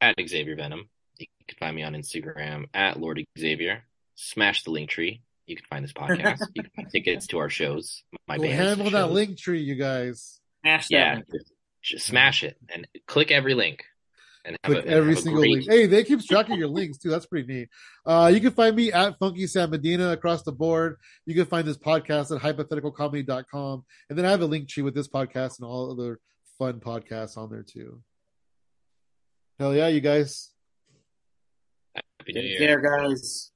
at 0.00 0.14
Xavier 0.26 0.56
Venom. 0.56 0.88
You 1.18 1.26
can 1.46 1.58
find 1.58 1.76
me 1.76 1.82
on 1.82 1.94
Instagram 1.94 2.64
at 2.72 2.98
Lord 2.98 3.22
Xavier. 3.38 3.84
Smash 4.14 4.64
the 4.64 4.70
link 4.70 4.88
tree. 4.88 5.22
You 5.46 5.56
can 5.56 5.66
find 5.68 5.84
this 5.84 5.92
podcast. 5.92 6.40
you 6.54 6.62
can 6.62 6.72
buy 6.76 6.84
tickets 6.90 7.26
to 7.28 7.38
our 7.38 7.50
shows. 7.50 8.02
My 8.26 8.36
Go 8.38 8.44
band's 8.44 8.56
handle 8.56 8.90
that 8.90 9.06
shows. 9.06 9.12
link 9.12 9.38
tree, 9.38 9.60
you 9.60 9.74
guys. 9.74 10.40
Smash 10.62 10.88
that 10.88 10.94
Yeah, 10.94 11.20
just, 11.30 11.52
just 11.82 12.06
smash 12.06 12.44
it 12.44 12.56
and 12.70 12.88
click 13.06 13.30
every 13.30 13.54
link. 13.54 13.84
And 14.46 14.58
have 14.62 14.72
Click 14.72 14.84
a, 14.84 14.88
and 14.88 14.94
every 14.94 15.10
have 15.14 15.18
a 15.18 15.22
single 15.22 15.40
great- 15.40 15.50
link. 15.52 15.70
Hey, 15.70 15.86
they 15.86 16.04
keep 16.04 16.20
tracking 16.22 16.58
your 16.58 16.68
links 16.68 16.98
too. 16.98 17.08
That's 17.08 17.24
pretty 17.24 17.50
neat. 17.50 17.68
Uh, 18.04 18.30
you 18.32 18.40
can 18.40 18.50
find 18.50 18.76
me 18.76 18.92
at 18.92 19.18
Funky 19.18 19.46
Sam 19.46 19.70
Medina 19.70 20.10
across 20.10 20.42
the 20.42 20.52
board. 20.52 20.96
You 21.24 21.34
can 21.34 21.46
find 21.46 21.66
this 21.66 21.78
podcast 21.78 22.34
at 22.34 22.42
hypotheticalcomedy.com. 22.42 23.84
And 24.10 24.18
then 24.18 24.26
I 24.26 24.30
have 24.30 24.42
a 24.42 24.46
link 24.46 24.68
tree 24.68 24.82
with 24.82 24.94
this 24.94 25.08
podcast 25.08 25.58
and 25.58 25.66
all 25.66 25.90
other 25.90 26.20
fun 26.58 26.78
podcasts 26.80 27.38
on 27.38 27.48
there 27.48 27.62
too. 27.62 28.02
Hell 29.58 29.74
yeah, 29.74 29.88
you 29.88 30.00
guys. 30.02 30.50
Happy 31.94 32.32
New 32.34 32.42
Take 32.42 32.58
Year. 32.58 32.80
care, 32.82 32.98
guys. 33.08 33.50